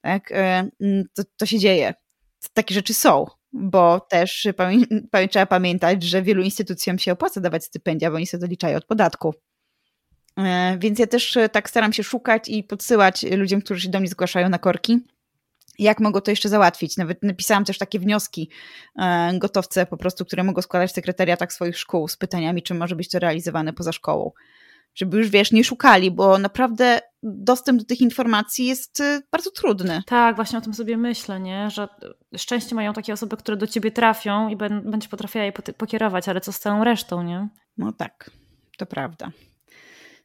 Tak? 0.00 0.32
E, 0.32 0.68
mm, 0.80 1.04
to, 1.14 1.22
to 1.36 1.46
się 1.46 1.58
dzieje. 1.58 1.94
Takie 2.52 2.74
rzeczy 2.74 2.94
są, 2.94 3.26
bo 3.52 4.00
też 4.00 4.48
pamię 4.56 5.28
trzeba 5.30 5.46
pamiętać, 5.46 6.02
że 6.02 6.22
wielu 6.22 6.42
instytucjom 6.42 6.98
się 6.98 7.12
opłaca 7.12 7.40
dawać 7.40 7.64
stypendia, 7.64 8.10
bo 8.10 8.16
oni 8.16 8.26
sobie 8.26 8.40
doliczają 8.40 8.76
od 8.76 8.84
podatku. 8.84 9.34
E, 10.38 10.76
więc 10.78 10.98
ja 10.98 11.06
też 11.06 11.36
e, 11.36 11.48
tak 11.48 11.70
staram 11.70 11.92
się 11.92 12.02
szukać 12.02 12.48
i 12.48 12.64
podsyłać 12.64 13.22
ludziom, 13.22 13.62
którzy 13.62 13.80
się 13.80 13.88
do 13.88 14.00
mnie 14.00 14.08
zgłaszają 14.08 14.48
na 14.48 14.58
korki, 14.58 14.98
jak 15.78 16.00
mogą 16.00 16.20
to 16.20 16.30
jeszcze 16.30 16.48
załatwić. 16.48 16.96
Nawet 16.96 17.22
napisałam 17.22 17.64
też 17.64 17.78
takie 17.78 17.98
wnioski 17.98 18.50
e, 18.98 19.38
gotowce 19.38 19.86
po 19.86 19.96
prostu, 19.96 20.24
które 20.24 20.44
mogą 20.44 20.62
składać 20.62 20.90
w 20.90 20.94
sekretariatach 20.94 21.52
swoich 21.52 21.78
szkół 21.78 22.08
z 22.08 22.16
pytaniami, 22.16 22.62
czy 22.62 22.74
może 22.74 22.96
być 22.96 23.08
to 23.08 23.18
realizowane 23.18 23.72
poza 23.72 23.92
szkołą. 23.92 24.32
Żeby 24.94 25.18
już, 25.18 25.28
wiesz, 25.28 25.52
nie 25.52 25.64
szukali, 25.64 26.10
bo 26.10 26.38
naprawdę 26.38 27.00
dostęp 27.22 27.80
do 27.80 27.84
tych 27.84 28.00
informacji 28.00 28.66
jest 28.66 29.02
bardzo 29.30 29.50
trudny. 29.50 30.02
Tak, 30.06 30.36
właśnie 30.36 30.58
o 30.58 30.60
tym 30.60 30.74
sobie 30.74 30.96
myślę, 30.96 31.40
nie? 31.40 31.70
że 31.70 31.88
szczęście 32.36 32.74
mają 32.74 32.92
takie 32.92 33.12
osoby, 33.12 33.36
które 33.36 33.56
do 33.56 33.66
ciebie 33.66 33.90
trafią 33.90 34.48
i 34.48 34.56
będzie 34.84 35.08
potrafiła 35.08 35.44
je 35.44 35.52
pokierować, 35.52 36.28
ale 36.28 36.40
co 36.40 36.52
z 36.52 36.58
całą 36.58 36.84
resztą, 36.84 37.22
nie? 37.22 37.48
No 37.76 37.92
tak, 37.92 38.30
to 38.78 38.86
prawda. 38.86 39.30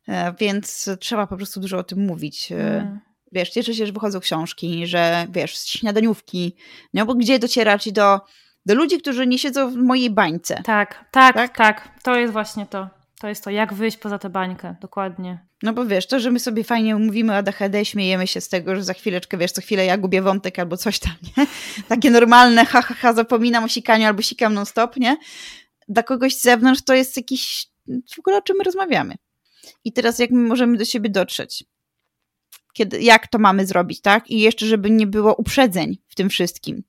E, 0.08 0.34
więc 0.40 0.90
trzeba 1.00 1.28
po 1.28 1.38
prostu 1.38 1.60
dużo 1.60 1.78
o 1.78 1.84
tym 1.84 2.00
mówić. 2.00 2.52
Mm. 2.52 3.00
Wiesz, 3.32 3.50
cieszę 3.50 3.74
się, 3.74 3.86
że 3.86 3.94
wychodzą 3.94 4.20
książki, 4.20 4.88
że 4.88 5.28
wiesz, 5.30 5.58
śniadaniówki, 5.58 6.56
no 6.94 7.06
bo 7.06 7.16
gdzie 7.16 7.40
docierać 7.40 7.92
do 7.92 8.20
Do 8.66 8.76
ludzi, 8.76 8.98
którzy 8.98 9.28
nie 9.28 9.40
siedzą 9.40 9.72
w 9.72 9.76
mojej 9.76 10.10
bańce. 10.10 10.62
Tak, 10.64 11.06
tak, 11.12 11.36
tak, 11.36 11.58
tak. 11.58 12.02
To 12.04 12.16
jest 12.16 12.34
właśnie 12.34 12.66
to. 12.66 12.90
To 13.20 13.28
jest 13.28 13.44
to, 13.44 13.50
jak 13.50 13.74
wyjść 13.74 13.98
poza 13.98 14.20
tę 14.20 14.30
bańkę, 14.30 14.76
dokładnie. 14.82 15.48
No 15.64 15.74
bo 15.74 15.86
wiesz, 15.86 16.08
to, 16.08 16.20
że 16.20 16.32
my 16.32 16.40
sobie 16.40 16.64
fajnie 16.64 16.96
mówimy 16.96 17.34
o 17.34 17.36
ADHD, 17.36 17.86
śmiejemy 17.86 18.28
się 18.28 18.42
z 18.42 18.50
tego, 18.50 18.76
że 18.76 18.84
za 18.84 18.94
chwileczkę, 18.94 19.38
wiesz, 19.38 19.52
co 19.52 19.62
chwilę 19.62 19.86
ja 19.86 19.98
gubię 19.98 20.22
wątek 20.22 20.60
albo 20.60 20.78
coś 20.78 21.00
tam, 21.00 21.14
nie? 21.38 21.48
Takie 21.90 22.12
normalne, 22.12 22.66
ha, 22.66 22.82
ha, 22.82 22.94
ha, 22.94 23.14
zapominam 23.14 23.64
o 23.64 23.68
sikaniu 23.68 24.08
albo 24.08 24.22
sikam 24.22 24.54
non 24.54 24.66
stop, 24.66 24.98
nie? 24.98 25.18
Dla 25.88 26.04
kogoś 26.04 26.36
z 26.36 26.42
zewnątrz 26.42 26.82
to 26.84 26.94
jest 26.94 27.18
jakiś, 27.18 27.68
w 28.16 28.20
ogóle 28.20 28.38
o 28.38 28.42
czym 28.42 28.58
my 28.58 28.64
rozmawiamy. 28.64 29.16
I 29.84 29.94
teraz 29.94 30.20
jak 30.20 30.32
my 30.32 30.48
możemy 30.48 30.78
do 30.78 30.86
siebie 30.86 31.10
dotrzeć? 31.10 31.64
Kiedy, 32.74 33.02
jak 33.02 33.28
to 33.28 33.40
mamy 33.40 33.66
zrobić, 33.66 34.02
tak? 34.02 34.30
I 34.30 34.40
jeszcze, 34.40 34.66
żeby 34.66 34.90
nie 34.90 35.08
było 35.08 35.36
uprzedzeń 35.36 35.98
w 36.08 36.16
tym 36.16 36.30
wszystkim. 36.30 36.84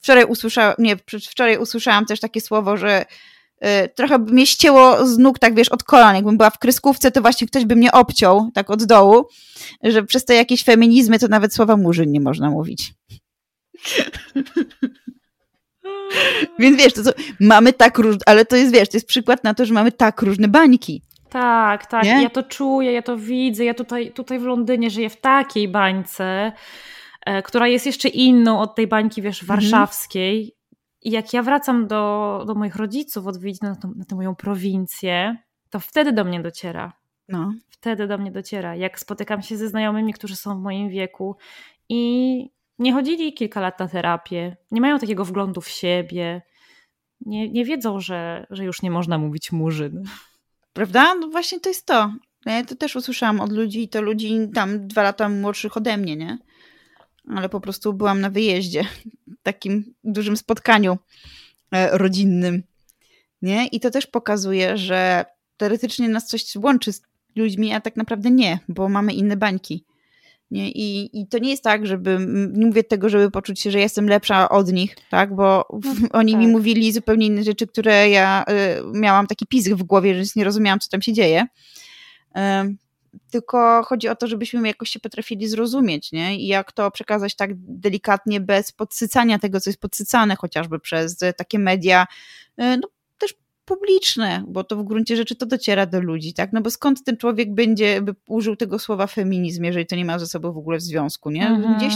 Wczoraj 0.00 0.24
usłyszałam, 0.24 0.74
nie, 0.78 0.96
wczoraj 1.30 1.58
usłyszałam 1.58 2.06
też 2.06 2.20
takie 2.20 2.40
słowo, 2.40 2.76
że 2.76 3.04
y, 3.04 3.88
trochę 3.88 4.18
by 4.18 4.32
mnie 4.32 4.46
ścięło 4.46 5.06
z 5.06 5.18
nóg, 5.18 5.38
tak 5.38 5.54
wiesz, 5.54 5.68
od 5.68 5.84
kolan. 5.84 6.14
Jakbym 6.14 6.36
była 6.36 6.50
w 6.50 6.58
kreskówce, 6.58 7.10
to 7.10 7.20
właśnie 7.20 7.46
ktoś 7.46 7.64
by 7.64 7.76
mnie 7.76 7.92
obciął, 7.92 8.50
tak 8.54 8.70
od 8.70 8.84
dołu, 8.84 9.28
że 9.82 10.02
przez 10.02 10.24
te 10.24 10.34
jakieś 10.34 10.64
feminizmy 10.64 11.18
to 11.18 11.28
nawet 11.28 11.54
słowa 11.54 11.76
murzyn 11.76 12.12
nie 12.12 12.20
można 12.20 12.50
mówić. 12.50 12.94
Więc 16.58 16.78
wiesz, 16.78 16.92
to 16.92 17.02
co, 17.02 17.10
mamy 17.40 17.72
tak 17.72 17.98
różne, 17.98 18.20
ale 18.26 18.44
to 18.44 18.56
jest, 18.56 18.72
wiesz, 18.72 18.88
to 18.88 18.96
jest 18.96 19.06
przykład 19.06 19.44
na 19.44 19.54
to, 19.54 19.64
że 19.64 19.74
mamy 19.74 19.92
tak 19.92 20.22
różne 20.22 20.48
bańki. 20.48 21.02
Tak, 21.28 21.86
tak, 21.86 22.04
nie? 22.04 22.22
ja 22.22 22.30
to 22.30 22.42
czuję, 22.42 22.92
ja 22.92 23.02
to 23.02 23.16
widzę, 23.16 23.64
ja 23.64 23.74
tutaj, 23.74 24.12
tutaj 24.12 24.38
w 24.38 24.42
Londynie 24.42 24.90
żyję 24.90 25.10
w 25.10 25.20
takiej 25.20 25.68
bańce, 25.68 26.52
e, 27.26 27.42
która 27.42 27.68
jest 27.68 27.86
jeszcze 27.86 28.08
inną 28.08 28.60
od 28.60 28.74
tej 28.74 28.86
bańki, 28.86 29.22
wiesz, 29.22 29.42
mhm. 29.42 29.60
warszawskiej. 29.60 30.54
I 31.02 31.10
jak 31.10 31.32
ja 31.32 31.42
wracam 31.42 31.86
do, 31.86 32.44
do 32.46 32.54
moich 32.54 32.76
rodziców 32.76 33.26
odwiedzić 33.26 33.60
na, 33.60 33.76
na 33.96 34.04
tę 34.04 34.14
moją 34.14 34.34
prowincję, 34.34 35.36
to 35.70 35.80
wtedy 35.80 36.12
do 36.12 36.24
mnie 36.24 36.40
dociera. 36.40 36.92
No. 37.28 37.52
Wtedy 37.70 38.06
do 38.06 38.18
mnie 38.18 38.30
dociera. 38.30 38.76
Jak 38.76 39.00
spotykam 39.00 39.42
się 39.42 39.56
ze 39.56 39.68
znajomymi, 39.68 40.12
którzy 40.12 40.36
są 40.36 40.58
w 40.58 40.62
moim 40.62 40.88
wieku 40.88 41.36
i 41.88 42.50
nie 42.78 42.92
chodzili 42.92 43.32
kilka 43.32 43.60
lat 43.60 43.80
na 43.80 43.88
terapię, 43.88 44.56
nie 44.70 44.80
mają 44.80 44.98
takiego 44.98 45.24
wglądu 45.24 45.60
w 45.60 45.68
siebie, 45.68 46.42
nie, 47.20 47.48
nie 47.50 47.64
wiedzą, 47.64 48.00
że, 48.00 48.46
że 48.50 48.64
już 48.64 48.82
nie 48.82 48.90
można 48.90 49.18
mówić 49.18 49.52
murzyn. 49.52 50.02
Prawda? 50.78 51.14
No 51.14 51.28
właśnie 51.28 51.60
to 51.60 51.68
jest 51.68 51.86
to. 51.86 52.12
Ja 52.46 52.64
to 52.64 52.76
też 52.76 52.96
usłyszałam 52.96 53.40
od 53.40 53.52
ludzi, 53.52 53.88
to 53.88 54.02
ludzi 54.02 54.38
tam 54.54 54.88
dwa 54.88 55.02
lata 55.02 55.28
młodszych 55.28 55.76
ode 55.76 55.96
mnie, 55.96 56.16
nie? 56.16 56.38
Ale 57.28 57.48
po 57.48 57.60
prostu 57.60 57.92
byłam 57.92 58.20
na 58.20 58.30
wyjeździe, 58.30 58.84
takim 59.42 59.94
dużym 60.04 60.36
spotkaniu 60.36 60.98
e, 61.70 61.98
rodzinnym, 61.98 62.62
nie? 63.42 63.66
I 63.66 63.80
to 63.80 63.90
też 63.90 64.06
pokazuje, 64.06 64.76
że 64.76 65.24
teoretycznie 65.56 66.08
nas 66.08 66.26
coś 66.26 66.56
łączy 66.56 66.92
z 66.92 67.02
ludźmi, 67.36 67.72
a 67.72 67.80
tak 67.80 67.96
naprawdę 67.96 68.30
nie, 68.30 68.58
bo 68.68 68.88
mamy 68.88 69.12
inne 69.12 69.36
bańki. 69.36 69.84
Nie? 70.50 70.70
I, 70.70 71.20
I 71.20 71.26
to 71.26 71.38
nie 71.38 71.50
jest 71.50 71.64
tak, 71.64 71.86
żeby, 71.86 72.18
nie 72.52 72.66
mówię 72.66 72.84
tego, 72.84 73.08
żeby 73.08 73.30
poczuć 73.30 73.60
się, 73.60 73.70
że 73.70 73.78
jestem 73.78 74.08
lepsza 74.08 74.48
od 74.48 74.72
nich, 74.72 74.96
tak? 75.10 75.34
Bo 75.34 75.68
no, 75.72 76.08
oni 76.12 76.32
tak. 76.32 76.40
mi 76.40 76.48
mówili 76.48 76.92
zupełnie 76.92 77.26
inne 77.26 77.44
rzeczy, 77.44 77.66
które 77.66 78.10
ja 78.10 78.44
y, 78.48 78.98
miałam 78.98 79.26
taki 79.26 79.46
pisk 79.46 79.70
w 79.70 79.82
głowie, 79.82 80.24
że 80.24 80.30
nie 80.36 80.44
rozumiałam, 80.44 80.80
co 80.80 80.90
tam 80.90 81.02
się 81.02 81.12
dzieje. 81.12 81.46
Y, 82.36 82.40
tylko 83.30 83.82
chodzi 83.84 84.08
o 84.08 84.16
to, 84.16 84.26
żebyśmy 84.26 84.68
jakoś 84.68 84.90
się 84.90 85.00
potrafili 85.00 85.48
zrozumieć, 85.48 86.12
nie? 86.12 86.36
I 86.36 86.46
jak 86.46 86.72
to 86.72 86.90
przekazać 86.90 87.36
tak 87.36 87.50
delikatnie, 87.54 88.40
bez 88.40 88.72
podsycania 88.72 89.38
tego, 89.38 89.60
co 89.60 89.70
jest 89.70 89.80
podsycane 89.80 90.36
chociażby 90.36 90.80
przez 90.80 91.18
takie 91.36 91.58
media, 91.58 92.06
y, 92.60 92.76
no, 92.76 92.88
publiczne, 93.68 94.44
bo 94.48 94.64
to 94.64 94.76
w 94.76 94.84
gruncie 94.84 95.16
rzeczy 95.16 95.36
to 95.36 95.46
dociera 95.46 95.86
do 95.86 96.00
ludzi, 96.00 96.34
tak? 96.34 96.52
No 96.52 96.60
bo 96.60 96.70
skąd 96.70 97.04
ten 97.04 97.16
człowiek 97.16 97.54
będzie 97.54 98.02
by 98.02 98.14
użył 98.28 98.56
tego 98.56 98.78
słowa 98.78 99.06
feminizm, 99.06 99.64
jeżeli 99.64 99.86
to 99.86 99.96
nie 99.96 100.04
ma 100.04 100.18
ze 100.18 100.26
sobą 100.26 100.52
w 100.52 100.58
ogóle 100.58 100.78
w 100.78 100.82
związku, 100.82 101.30
nie? 101.30 101.48
Mhm. 101.48 101.76
Gdzieś, 101.76 101.94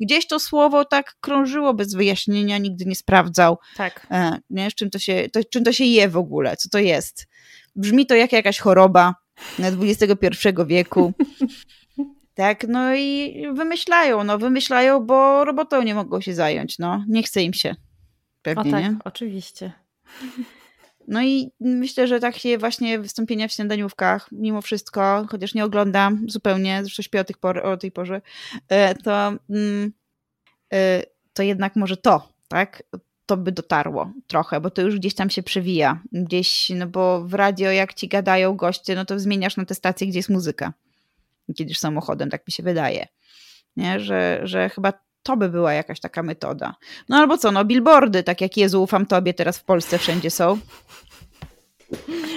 gdzieś 0.00 0.26
to 0.26 0.40
słowo 0.40 0.84
tak 0.84 1.16
krążyło 1.20 1.74
bez 1.74 1.94
wyjaśnienia, 1.94 2.58
nigdy 2.58 2.84
nie 2.84 2.94
sprawdzał, 2.94 3.58
tak. 3.76 4.06
E, 4.10 4.38
nie? 4.50 4.70
Z 4.70 4.74
czym 4.74 4.90
to, 4.90 4.98
się, 4.98 5.28
to, 5.32 5.40
czym 5.44 5.64
to 5.64 5.72
się 5.72 5.84
je 5.84 6.08
w 6.08 6.16
ogóle, 6.16 6.56
co 6.56 6.68
to 6.68 6.78
jest. 6.78 7.26
Brzmi 7.76 8.06
to 8.06 8.14
jak 8.14 8.32
jakaś 8.32 8.58
choroba 8.58 9.14
na 9.58 9.68
XXI 9.68 10.48
wieku. 10.66 11.12
Tak, 12.34 12.66
no 12.68 12.94
i 12.94 13.42
wymyślają, 13.54 14.24
no 14.24 14.38
wymyślają, 14.38 15.06
bo 15.06 15.44
robotą 15.44 15.82
nie 15.82 15.94
mogą 15.94 16.20
się 16.20 16.34
zająć, 16.34 16.78
no. 16.78 17.04
Nie 17.08 17.22
chce 17.22 17.42
im 17.42 17.54
się. 17.54 17.76
Pewnie, 18.42 18.70
o 18.70 18.70
tak, 18.70 18.82
nie? 18.82 18.96
oczywiście. 19.04 19.72
No 21.08 21.22
i 21.22 21.50
myślę, 21.60 22.06
że 22.06 22.20
takie 22.20 22.58
właśnie 22.58 22.98
wystąpienia 22.98 23.48
w 23.48 23.52
śniadaniówkach, 23.52 24.28
mimo 24.32 24.62
wszystko, 24.62 25.26
chociaż 25.30 25.54
nie 25.54 25.64
oglądam 25.64 26.24
zupełnie, 26.28 26.80
zresztą 26.82 27.02
śpię 27.02 27.20
o, 27.20 27.24
tych 27.24 27.38
por, 27.38 27.58
o 27.58 27.76
tej 27.76 27.92
porze, 27.92 28.20
e, 28.68 28.94
to, 28.94 29.32
mm, 29.50 29.92
e, 30.72 31.02
to 31.32 31.42
jednak 31.42 31.76
może 31.76 31.96
to, 31.96 32.28
tak? 32.48 32.82
To 33.26 33.36
by 33.36 33.52
dotarło 33.52 34.12
trochę, 34.26 34.60
bo 34.60 34.70
to 34.70 34.82
już 34.82 34.96
gdzieś 34.98 35.14
tam 35.14 35.30
się 35.30 35.42
przewija. 35.42 36.02
Gdzieś, 36.12 36.70
no 36.70 36.86
bo 36.86 37.24
w 37.24 37.34
radio 37.34 37.70
jak 37.70 37.94
ci 37.94 38.08
gadają 38.08 38.56
goście, 38.56 38.94
no 38.94 39.04
to 39.04 39.18
zmieniasz 39.18 39.56
na 39.56 39.64
tę 39.64 39.74
stację, 39.74 40.06
gdzie 40.06 40.18
jest 40.18 40.28
muzyka. 40.28 40.72
Kiedyś 41.56 41.78
samochodem, 41.78 42.30
tak 42.30 42.46
mi 42.46 42.52
się 42.52 42.62
wydaje. 42.62 43.06
Nie? 43.76 44.00
Że, 44.00 44.40
że 44.42 44.68
chyba 44.68 44.92
to 45.28 45.36
by 45.36 45.48
była 45.48 45.72
jakaś 45.72 46.00
taka 46.00 46.22
metoda. 46.22 46.74
No 47.08 47.16
albo 47.16 47.38
co, 47.38 47.52
no 47.52 47.64
billboardy, 47.64 48.22
tak 48.22 48.40
jak 48.40 48.56
Jezu, 48.56 48.82
ufam 48.82 49.06
Tobie, 49.06 49.34
teraz 49.34 49.58
w 49.58 49.64
Polsce 49.64 49.98
wszędzie 49.98 50.30
są. 50.30 50.58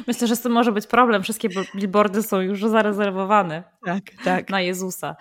Myślę, 0.07 0.27
że 0.27 0.37
to 0.37 0.49
może 0.49 0.71
być 0.71 0.87
problem. 0.87 1.23
Wszystkie 1.23 1.49
billboardy 1.75 2.23
są 2.23 2.41
już 2.41 2.61
zarezerwowane 2.61 3.63
tak, 3.85 4.03
tak. 4.23 4.49
na 4.49 4.61
Jezusa. 4.61 5.15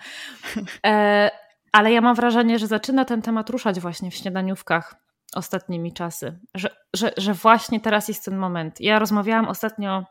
E, 0.85 1.31
ale 1.71 1.91
ja 1.91 2.01
mam 2.01 2.15
wrażenie, 2.15 2.59
że 2.59 2.67
zaczyna 2.67 3.05
ten 3.05 3.21
temat 3.21 3.49
ruszać 3.49 3.79
właśnie 3.79 4.11
w 4.11 4.15
śniadaniówkach 4.15 4.95
ostatnimi 5.35 5.93
czasy. 5.93 6.39
Że, 6.55 6.69
że, 6.93 7.11
że 7.17 7.33
właśnie 7.33 7.79
teraz 7.79 8.07
jest 8.07 8.25
ten 8.25 8.37
moment. 8.37 8.81
Ja 8.81 8.99
rozmawiałam 8.99 9.47
ostatnio 9.47 10.03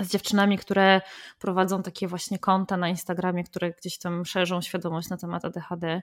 z 0.00 0.10
dziewczynami, 0.10 0.58
które 0.58 1.00
prowadzą 1.38 1.82
takie 1.82 2.08
właśnie 2.08 2.38
konta 2.38 2.76
na 2.76 2.88
Instagramie, 2.88 3.44
które 3.44 3.70
gdzieś 3.70 3.98
tam 3.98 4.24
szerzą 4.24 4.60
świadomość 4.60 5.08
na 5.08 5.16
temat 5.16 5.44
ADHD. 5.44 6.02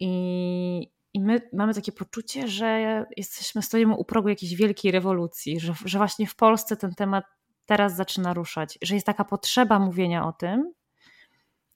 I, 0.00 0.92
i 1.14 1.20
my 1.20 1.48
mamy 1.52 1.74
takie 1.74 1.92
poczucie, 1.92 2.48
że 2.48 3.06
jesteśmy, 3.16 3.62
stoimy 3.62 3.94
u 3.94 4.04
progu 4.04 4.28
jakiejś 4.28 4.54
wielkiej 4.54 4.92
rewolucji, 4.92 5.60
że, 5.60 5.74
że 5.84 5.98
właśnie 5.98 6.26
w 6.26 6.36
Polsce 6.36 6.76
ten 6.76 6.94
temat 6.94 7.24
teraz 7.66 7.96
zaczyna 7.96 8.34
ruszać, 8.34 8.78
że 8.82 8.94
jest 8.94 9.06
taka 9.06 9.24
potrzeba 9.24 9.78
mówienia 9.78 10.26
o 10.26 10.32
tym 10.32 10.72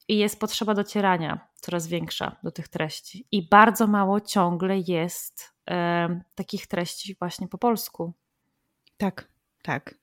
i 0.09 0.18
jest 0.18 0.40
potrzeba 0.40 0.74
docierania 0.74 1.48
coraz 1.55 1.86
większa 1.86 2.36
do 2.42 2.51
tych 2.51 2.68
treści. 2.68 3.26
I 3.32 3.48
bardzo 3.48 3.86
mało 3.86 4.20
ciągle 4.20 4.78
jest 4.78 5.55
takich 6.34 6.66
treści 6.66 7.16
właśnie 7.18 7.48
po 7.48 7.59
polsku. 7.59 8.12
Tak, 8.96 9.28
tak. 9.62 9.94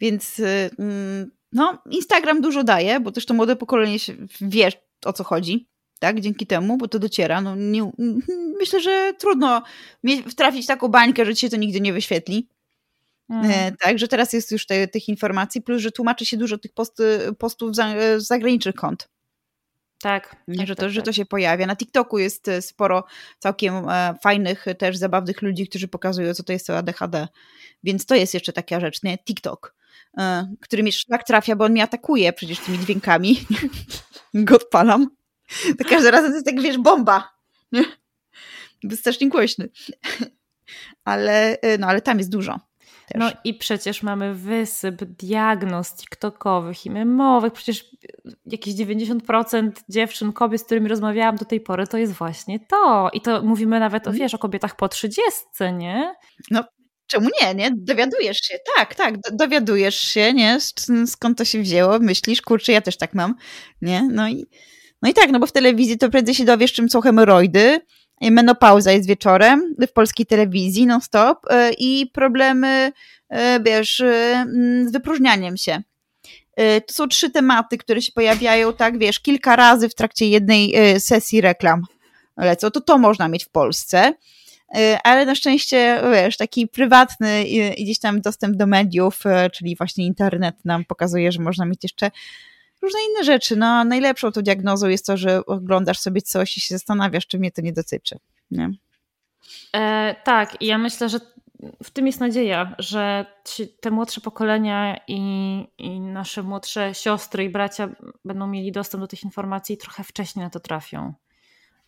Więc 0.00 0.38
y, 0.38 0.70
mm, 0.78 1.30
no, 1.52 1.82
Instagram 1.90 2.40
dużo 2.40 2.64
daje, 2.64 3.00
bo 3.00 3.12
też 3.12 3.26
to 3.26 3.34
młode 3.34 3.56
pokolenie 3.56 3.98
wie 4.40 4.68
o 5.04 5.12
co 5.12 5.24
chodzi 5.24 5.73
tak, 6.04 6.20
dzięki 6.20 6.46
temu, 6.46 6.76
bo 6.76 6.88
to 6.88 6.98
dociera. 6.98 7.40
No, 7.40 7.56
nie, 7.56 7.90
myślę, 8.58 8.80
że 8.80 9.12
trudno 9.18 9.62
trafić 10.36 10.66
taką 10.66 10.88
bańkę, 10.88 11.24
że 11.24 11.34
ci 11.34 11.40
się 11.40 11.48
to 11.48 11.56
nigdy 11.56 11.80
nie 11.80 11.92
wyświetli. 11.92 12.48
Mm. 13.30 13.50
E, 13.50 13.72
tak, 13.72 13.98
że 13.98 14.08
teraz 14.08 14.32
jest 14.32 14.52
już 14.52 14.66
te, 14.66 14.88
tych 14.88 15.08
informacji, 15.08 15.62
plus, 15.62 15.82
że 15.82 15.92
tłumaczy 15.92 16.26
się 16.26 16.36
dużo 16.36 16.58
tych 16.58 16.72
post, 16.72 17.02
postów 17.38 17.76
z 17.76 17.78
e, 17.78 18.20
zagranicznych 18.20 18.74
kont. 18.74 19.08
Tak. 20.00 20.36
Nie, 20.48 20.66
że, 20.66 20.74
to, 20.74 20.82
tak, 20.82 20.90
że 20.90 21.00
to 21.00 21.06
tak. 21.06 21.14
się 21.14 21.26
pojawia. 21.26 21.66
Na 21.66 21.76
TikToku 21.76 22.18
jest 22.18 22.48
e, 22.48 22.62
sporo 22.62 23.04
całkiem 23.38 23.74
fajnych, 24.22 24.64
też 24.78 24.96
zabawnych 24.96 25.42
ludzi, 25.42 25.68
którzy 25.68 25.88
pokazują, 25.88 26.34
co 26.34 26.42
to 26.42 26.52
jest 26.52 26.66
to 26.66 26.78
ADHD. 26.78 27.28
Więc 27.84 28.06
to 28.06 28.14
jest 28.14 28.34
jeszcze 28.34 28.52
taka 28.52 28.80
rzecz, 28.80 29.02
nie? 29.02 29.18
TikTok, 29.18 29.74
który 30.60 30.82
mnie 30.82 30.92
szlak 30.92 31.24
trafia, 31.24 31.56
bo 31.56 31.64
on 31.64 31.72
mnie 31.72 31.82
atakuje 31.82 32.32
przecież 32.32 32.58
tymi 32.58 32.78
dźwiękami. 32.78 33.40
Go 34.34 34.56
odpalam. 34.56 35.08
To 35.78 35.88
każdy 35.88 36.10
razem 36.10 36.30
to 36.30 36.34
jest 36.34 36.46
tak, 36.46 36.60
wiesz, 36.60 36.78
bomba. 36.78 37.34
Nie? 37.72 37.84
Strasznie 38.96 39.28
głośny. 39.28 39.68
Ale, 41.04 41.54
y, 41.54 41.78
no, 41.78 41.86
ale 41.86 42.00
tam 42.00 42.18
jest 42.18 42.30
dużo. 42.30 42.60
Też. 43.08 43.20
No 43.20 43.30
i 43.44 43.54
przecież 43.54 44.02
mamy 44.02 44.34
wysyp 44.34 45.04
diagnoz 45.04 45.94
TikTokowych 45.94 46.86
i 46.86 46.90
memowych. 46.90 47.52
Przecież 47.52 47.84
jakieś 48.46 48.74
90% 48.74 49.70
dziewczyn, 49.88 50.32
kobiet, 50.32 50.60
z 50.60 50.64
którymi 50.64 50.88
rozmawiałam 50.88 51.36
do 51.36 51.44
tej 51.44 51.60
pory, 51.60 51.86
to 51.86 51.98
jest 51.98 52.12
właśnie 52.12 52.60
to. 52.60 53.10
I 53.12 53.20
to 53.20 53.42
mówimy 53.42 53.80
nawet 53.80 54.06
o, 54.06 54.10
mhm. 54.10 54.18
wiesz, 54.18 54.34
o 54.34 54.38
kobietach 54.38 54.76
po 54.76 54.88
30, 54.88 55.32
nie? 55.72 56.14
No, 56.50 56.64
czemu 57.06 57.28
nie, 57.42 57.54
nie? 57.54 57.70
Dowiadujesz 57.76 58.36
się, 58.36 58.58
tak, 58.76 58.94
tak, 58.94 59.14
dowiadujesz 59.32 59.96
się, 59.98 60.32
nie? 60.32 60.58
Skąd 61.06 61.38
to 61.38 61.44
się 61.44 61.60
wzięło, 61.60 61.98
myślisz, 61.98 62.42
kurczę, 62.42 62.72
ja 62.72 62.80
też 62.80 62.96
tak 62.96 63.14
mam, 63.14 63.34
nie? 63.82 64.08
No 64.12 64.28
i 64.28 64.46
no 65.04 65.10
i 65.10 65.14
tak, 65.14 65.30
no 65.30 65.38
bo 65.38 65.46
w 65.46 65.52
telewizji 65.52 65.98
to 65.98 66.10
prędzej 66.10 66.34
się 66.34 66.44
dowiesz, 66.44 66.72
czym 66.72 66.90
są 66.90 67.00
hemoroidy, 67.00 67.80
menopauza 68.20 68.92
jest 68.92 69.08
wieczorem 69.08 69.74
w 69.88 69.92
polskiej 69.92 70.26
telewizji 70.26 70.86
non-stop 70.86 71.46
i 71.78 72.10
problemy, 72.12 72.92
wiesz, 73.64 74.02
z 74.86 74.92
wypróżnianiem 74.92 75.56
się. 75.56 75.82
To 76.56 76.94
są 76.94 77.08
trzy 77.08 77.30
tematy, 77.30 77.78
które 77.78 78.02
się 78.02 78.12
pojawiają, 78.12 78.72
tak, 78.72 78.98
wiesz, 78.98 79.20
kilka 79.20 79.56
razy 79.56 79.88
w 79.88 79.94
trakcie 79.94 80.28
jednej 80.28 80.74
sesji 81.00 81.40
reklam 81.40 81.82
lecą. 82.36 82.70
To 82.70 82.80
to 82.80 82.98
można 82.98 83.28
mieć 83.28 83.44
w 83.44 83.50
Polsce. 83.50 84.14
Ale 85.04 85.26
na 85.26 85.34
szczęście, 85.34 86.00
wiesz, 86.12 86.36
taki 86.36 86.68
prywatny 86.68 87.44
gdzieś 87.78 87.98
tam 87.98 88.20
dostęp 88.20 88.56
do 88.56 88.66
mediów, 88.66 89.22
czyli 89.52 89.76
właśnie 89.76 90.06
internet 90.06 90.56
nam 90.64 90.84
pokazuje, 90.84 91.32
że 91.32 91.42
można 91.42 91.64
mieć 91.64 91.82
jeszcze 91.82 92.10
różne 92.84 93.00
inne 93.10 93.24
rzeczy. 93.24 93.56
No, 93.56 93.84
najlepszą 93.84 94.32
tą 94.32 94.42
diagnozą 94.42 94.88
jest 94.88 95.06
to, 95.06 95.16
że 95.16 95.46
oglądasz 95.46 95.98
sobie 95.98 96.22
coś 96.22 96.56
i 96.56 96.60
się 96.60 96.74
zastanawiasz, 96.74 97.26
czy 97.26 97.38
mnie 97.38 97.52
to 97.52 97.62
nie 97.62 97.72
dotyczy. 97.72 98.18
Nie? 98.50 98.70
E, 99.72 100.14
tak, 100.24 100.62
i 100.62 100.66
ja 100.66 100.78
myślę, 100.78 101.08
że 101.08 101.18
w 101.82 101.90
tym 101.90 102.06
jest 102.06 102.20
nadzieja, 102.20 102.74
że 102.78 103.26
ci, 103.44 103.68
te 103.68 103.90
młodsze 103.90 104.20
pokolenia 104.20 105.00
i, 105.08 105.18
i, 105.78 106.00
nasze 106.00 106.42
młodsze 106.42 106.94
siostry 106.94 107.44
i 107.44 107.50
bracia 107.50 107.88
będą 108.24 108.46
mieli 108.46 108.72
dostęp 108.72 109.00
do 109.00 109.08
tych 109.08 109.22
informacji 109.24 109.74
i 109.74 109.78
trochę 109.78 110.04
wcześniej 110.04 110.44
na 110.44 110.50
to 110.50 110.60
trafią 110.60 111.14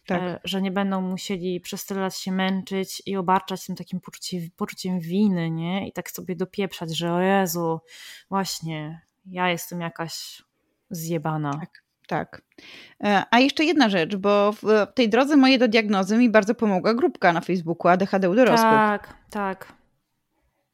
tak. 0.06 0.22
E, 0.22 0.40
że 0.44 0.62
nie 0.62 0.70
będą 0.70 1.00
musieli 1.00 1.60
przez 1.60 1.86
tyle 1.86 2.00
lat 2.00 2.16
się 2.16 2.32
męczyć 2.32 3.02
i 3.06 3.16
obarczać 3.16 3.66
tym 3.66 3.76
takim 3.76 4.00
poczuciem, 4.00 4.40
poczuciem 4.56 5.00
winy, 5.00 5.50
nie? 5.50 5.88
I 5.88 5.92
tak 5.92 6.10
sobie 6.10 6.36
dopieprzać, 6.36 6.96
że 6.96 7.12
o 7.12 7.20
Jezu, 7.20 7.80
właśnie, 8.28 9.06
ja 9.26 9.50
jestem 9.50 9.80
jakaś 9.80 10.42
zjebana. 10.90 11.52
Tak. 11.60 11.86
Tak. 12.08 12.42
E, 13.04 13.22
a 13.30 13.38
jeszcze 13.40 13.64
jedna 13.64 13.88
rzecz, 13.88 14.16
bo 14.16 14.52
w 14.52 14.86
tej 14.94 15.08
drodze 15.08 15.36
mojej 15.36 15.58
do 15.58 15.68
diagnozy 15.68 16.16
mi 16.16 16.30
bardzo 16.30 16.54
pomogła 16.54 16.94
grupka 16.94 17.32
na 17.32 17.40
Facebooku 17.40 17.88
ADHD 17.88 18.30
u 18.30 18.34
dorosłych. 18.34 18.60
Tak, 18.60 19.14
tak. 19.30 19.72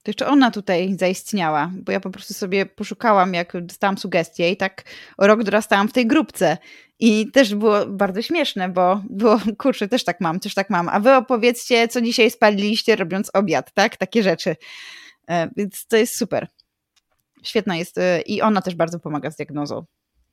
To 0.03 0.11
jeszcze 0.11 0.27
ona 0.27 0.51
tutaj 0.51 0.97
zaistniała, 0.99 1.71
bo 1.75 1.93
ja 1.93 2.01
po 2.01 2.11
prostu 2.11 2.35
sobie 2.35 2.67
poszukałam, 2.67 3.35
jak 3.35 3.53
dostałam 3.61 3.99
sugestie 3.99 4.51
i 4.51 4.57
tak 4.57 4.83
rok 5.19 5.43
dorastałam 5.43 5.89
w 5.89 5.93
tej 5.93 6.07
grupce. 6.07 6.59
I 6.99 7.31
też 7.31 7.55
było 7.55 7.87
bardzo 7.87 8.23
śmieszne, 8.23 8.69
bo 8.69 9.03
było, 9.11 9.39
kurczę, 9.59 9.89
też 9.89 10.05
tak 10.05 10.21
mam, 10.21 10.41
też 10.41 10.55
tak 10.55 10.71
mam. 10.71 10.89
A 10.89 11.01
wy 11.01 11.17
opowiedzcie, 11.17 11.89
co 11.89 12.01
dzisiaj 12.01 12.31
spaliliście 12.31 12.97
robiąc 12.97 13.31
obiad, 13.35 13.73
tak? 13.75 13.97
Takie 13.97 14.23
rzeczy. 14.23 14.57
E, 15.29 15.49
więc 15.57 15.87
to 15.87 15.97
jest 15.97 16.17
super. 16.17 16.49
Świetna 17.43 17.77
jest 17.77 17.99
e, 17.99 18.21
i 18.21 18.43
ona 18.43 18.63
też 18.63 18.75
bardzo 18.75 18.99
pomaga 19.01 19.31
z 19.31 19.37
diagnozą. 19.37 19.85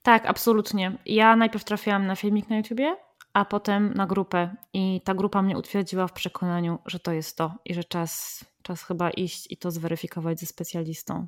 Tak, 0.02 0.26
absolutnie. 0.26 0.98
Ja 1.06 1.36
najpierw 1.36 1.64
trafiłam 1.64 2.08
na 2.08 2.16
filmik 2.16 2.50
na 2.50 2.58
YouTubie, 2.58 2.96
a 3.34 3.46
potem 3.46 3.94
na 3.94 4.08
grupę 4.08 4.56
i 4.74 5.02
ta 5.04 5.14
grupa 5.14 5.42
mnie 5.42 5.58
utwierdziła 5.58 6.08
w 6.08 6.14
przekonaniu, 6.14 6.80
że 6.86 7.00
to 7.00 7.12
jest 7.12 7.38
to 7.38 7.56
i 7.66 7.74
że 7.74 7.84
czas, 7.84 8.46
czas 8.64 8.84
chyba 8.84 9.10
iść 9.10 9.52
i 9.52 9.58
to 9.58 9.72
zweryfikować 9.72 10.40
ze 10.40 10.46
specjalistą. 10.46 11.28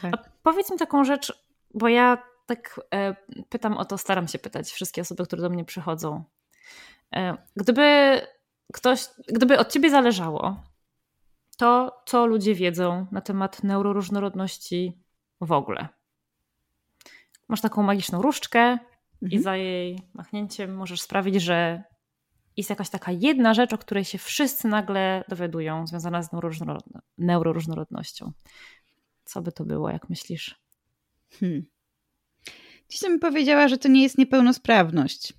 Tak. 0.00 0.14
A 0.14 0.18
powiedz 0.42 0.70
mi 0.70 0.78
taką 0.78 1.04
rzecz, 1.04 1.44
bo 1.74 1.88
ja 1.88 2.22
tak 2.46 2.80
e, 2.94 3.14
pytam 3.48 3.76
o 3.76 3.84
to, 3.84 3.98
staram 3.98 4.28
się 4.28 4.38
pytać 4.38 4.70
wszystkie 4.70 5.02
osoby, 5.02 5.24
które 5.24 5.42
do 5.42 5.50
mnie 5.50 5.64
przychodzą. 5.64 6.24
E, 7.16 7.36
gdyby 7.56 8.20
ktoś, 8.72 9.04
gdyby 9.28 9.58
od 9.58 9.72
ciebie 9.72 9.90
zależało, 9.90 10.56
to 11.56 12.02
co 12.06 12.26
ludzie 12.26 12.54
wiedzą 12.54 13.06
na 13.12 13.20
temat 13.20 13.62
neuroróżnorodności 13.64 15.02
w 15.40 15.52
ogóle? 15.52 15.88
Masz 17.50 17.60
taką 17.60 17.82
magiczną 17.82 18.22
różdżkę 18.22 18.60
mhm. 18.60 18.80
i 19.22 19.38
za 19.38 19.56
jej 19.56 19.98
machnięciem 20.14 20.74
możesz 20.74 21.00
sprawić, 21.00 21.42
że 21.42 21.82
jest 22.56 22.70
jakaś 22.70 22.90
taka 22.90 23.12
jedna 23.12 23.54
rzecz, 23.54 23.72
o 23.72 23.78
której 23.78 24.04
się 24.04 24.18
wszyscy 24.18 24.68
nagle 24.68 25.24
dowiadują, 25.28 25.86
związana 25.86 26.22
z 26.22 26.28
neuroróżnorodnością. 27.18 28.32
Co 29.24 29.42
by 29.42 29.52
to 29.52 29.64
było, 29.64 29.90
jak 29.90 30.10
myślisz? 30.10 30.60
Hmm. 31.40 31.66
Dziś 32.88 33.00
bym 33.00 33.20
powiedziała, 33.20 33.68
że 33.68 33.78
to 33.78 33.88
nie 33.88 34.02
jest 34.02 34.18
niepełnosprawność. 34.18 35.32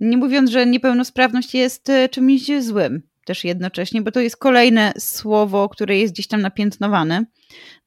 Nie 0.00 0.16
mówiąc, 0.16 0.50
że 0.50 0.66
niepełnosprawność 0.66 1.54
jest 1.54 1.90
e, 1.90 2.08
czymś 2.08 2.50
złym 2.60 3.02
też 3.24 3.44
jednocześnie, 3.44 4.02
bo 4.02 4.12
to 4.12 4.20
jest 4.20 4.36
kolejne 4.36 4.92
słowo, 4.98 5.68
które 5.68 5.98
jest 5.98 6.14
gdzieś 6.14 6.26
tam 6.26 6.42
napiętnowane, 6.42 7.24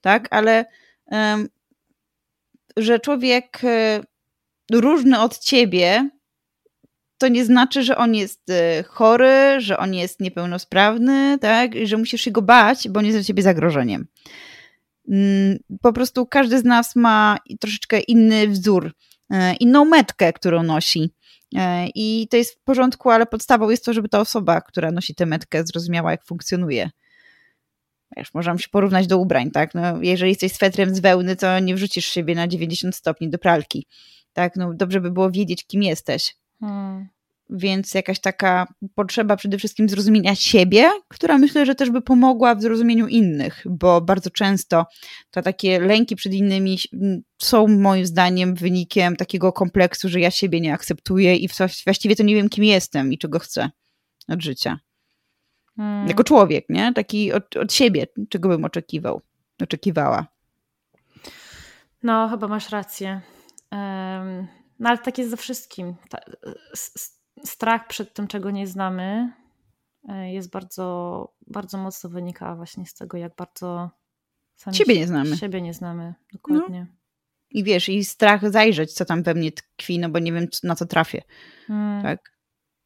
tak, 0.01 0.27
ale 0.31 0.65
um, 1.05 1.47
że 2.77 2.99
człowiek 2.99 3.61
e, 3.63 4.01
różny 4.71 5.19
od 5.19 5.39
ciebie, 5.39 6.09
to 7.17 7.27
nie 7.27 7.45
znaczy, 7.45 7.83
że 7.83 7.97
on 7.97 8.15
jest 8.15 8.49
e, 8.49 8.83
chory, 8.83 9.55
że 9.57 9.77
on 9.77 9.93
jest 9.93 10.19
niepełnosprawny, 10.19 11.37
tak, 11.41 11.71
że 11.83 11.97
musisz 11.97 12.21
się 12.21 12.31
go 12.31 12.41
bać, 12.41 12.89
bo 12.89 12.99
on 12.99 13.05
jest 13.05 13.17
dla 13.17 13.23
ciebie 13.23 13.43
zagrożeniem. 13.43 14.07
Mm, 15.09 15.57
po 15.81 15.93
prostu 15.93 16.25
każdy 16.25 16.59
z 16.59 16.63
nas 16.63 16.95
ma 16.95 17.37
troszeczkę 17.59 17.99
inny 17.99 18.47
wzór, 18.47 18.91
e, 19.29 19.53
inną 19.53 19.85
metkę, 19.85 20.33
którą 20.33 20.63
nosi. 20.63 21.13
E, 21.55 21.87
I 21.95 22.27
to 22.31 22.37
jest 22.37 22.55
w 22.55 22.63
porządku, 22.63 23.09
ale 23.09 23.25
podstawą 23.25 23.69
jest 23.69 23.85
to, 23.85 23.93
żeby 23.93 24.09
ta 24.09 24.19
osoba, 24.19 24.61
która 24.61 24.91
nosi 24.91 25.15
tę 25.15 25.25
metkę, 25.25 25.63
zrozumiała, 25.65 26.11
jak 26.11 26.25
funkcjonuje. 26.25 26.89
Wiesz, 28.17 28.33
możemy 28.33 28.59
się 28.59 28.67
porównać 28.71 29.07
do 29.07 29.17
ubrań, 29.17 29.51
tak? 29.51 29.75
No, 29.75 30.01
jeżeli 30.01 30.31
jesteś 30.31 30.51
swetrem 30.51 30.95
z 30.95 30.99
wełny, 30.99 31.35
to 31.35 31.59
nie 31.59 31.75
wrzucisz 31.75 32.05
siebie 32.05 32.35
na 32.35 32.47
90 32.47 32.95
stopni 32.95 33.29
do 33.29 33.37
pralki. 33.37 33.87
Tak? 34.33 34.55
No, 34.55 34.73
dobrze 34.73 35.01
by 35.01 35.11
było 35.11 35.31
wiedzieć, 35.31 35.65
kim 35.67 35.83
jesteś. 35.83 36.35
Hmm 36.59 37.07
więc 37.49 37.93
jakaś 37.93 38.19
taka 38.19 38.67
potrzeba 38.95 39.35
przede 39.35 39.57
wszystkim 39.57 39.89
zrozumienia 39.89 40.35
siebie, 40.35 40.91
która 41.07 41.37
myślę, 41.37 41.65
że 41.65 41.75
też 41.75 41.89
by 41.89 42.01
pomogła 42.01 42.55
w 42.55 42.61
zrozumieniu 42.61 43.07
innych, 43.07 43.63
bo 43.69 44.01
bardzo 44.01 44.29
często 44.29 44.85
to 45.31 45.41
takie 45.41 45.79
lęki 45.79 46.15
przed 46.15 46.33
innymi 46.33 46.77
są 47.41 47.67
moim 47.67 48.05
zdaniem 48.05 48.55
wynikiem 48.55 49.15
takiego 49.15 49.53
kompleksu, 49.53 50.09
że 50.09 50.19
ja 50.19 50.31
siebie 50.31 50.61
nie 50.61 50.73
akceptuję 50.73 51.35
i 51.35 51.49
właściwie 51.85 52.15
to 52.15 52.23
nie 52.23 52.35
wiem, 52.35 52.49
kim 52.49 52.63
jestem 52.63 53.13
i 53.13 53.17
czego 53.17 53.39
chcę 53.39 53.69
od 54.27 54.41
życia. 54.41 54.79
Hmm. 55.77 56.07
Jako 56.07 56.23
człowiek, 56.23 56.65
nie? 56.69 56.93
Taki 56.93 57.33
od, 57.33 57.57
od 57.57 57.73
siebie, 57.73 58.07
czego 58.29 58.49
bym 58.49 58.65
oczekiwał, 58.65 59.21
oczekiwała. 59.63 60.27
No, 62.03 62.29
chyba 62.29 62.47
masz 62.47 62.69
rację. 62.69 63.21
Um, 63.71 64.47
no 64.79 64.89
ale 64.89 64.97
tak 64.97 65.17
jest 65.17 65.29
ze 65.29 65.37
wszystkim. 65.37 65.95
Ta, 66.09 66.19
strach 67.43 67.87
przed 67.87 68.13
tym, 68.13 68.27
czego 68.27 68.51
nie 68.51 68.67
znamy, 68.67 69.33
e, 70.09 70.33
jest 70.33 70.49
bardzo, 70.49 71.33
bardzo 71.47 71.77
mocno 71.77 72.09
wynika 72.09 72.55
właśnie 72.55 72.85
z 72.85 72.93
tego, 72.93 73.17
jak 73.17 73.35
bardzo 73.35 73.89
sami 74.55 74.77
siebie 74.77 74.99
nie 74.99 75.07
znamy. 75.07 75.37
Siebie 75.37 75.61
nie 75.61 75.73
znamy, 75.73 76.13
dokładnie. 76.33 76.87
No. 76.89 76.95
I 77.49 77.63
wiesz, 77.63 77.89
i 77.89 78.05
strach 78.05 78.51
zajrzeć, 78.51 78.93
co 78.93 79.05
tam 79.05 79.23
we 79.23 79.33
mnie 79.33 79.51
tkwi, 79.51 79.99
no 79.99 80.09
bo 80.09 80.19
nie 80.19 80.33
wiem, 80.33 80.47
na 80.63 80.75
co 80.75 80.85
trafię. 80.85 81.21
Hmm. 81.67 82.03
Tak? 82.03 82.31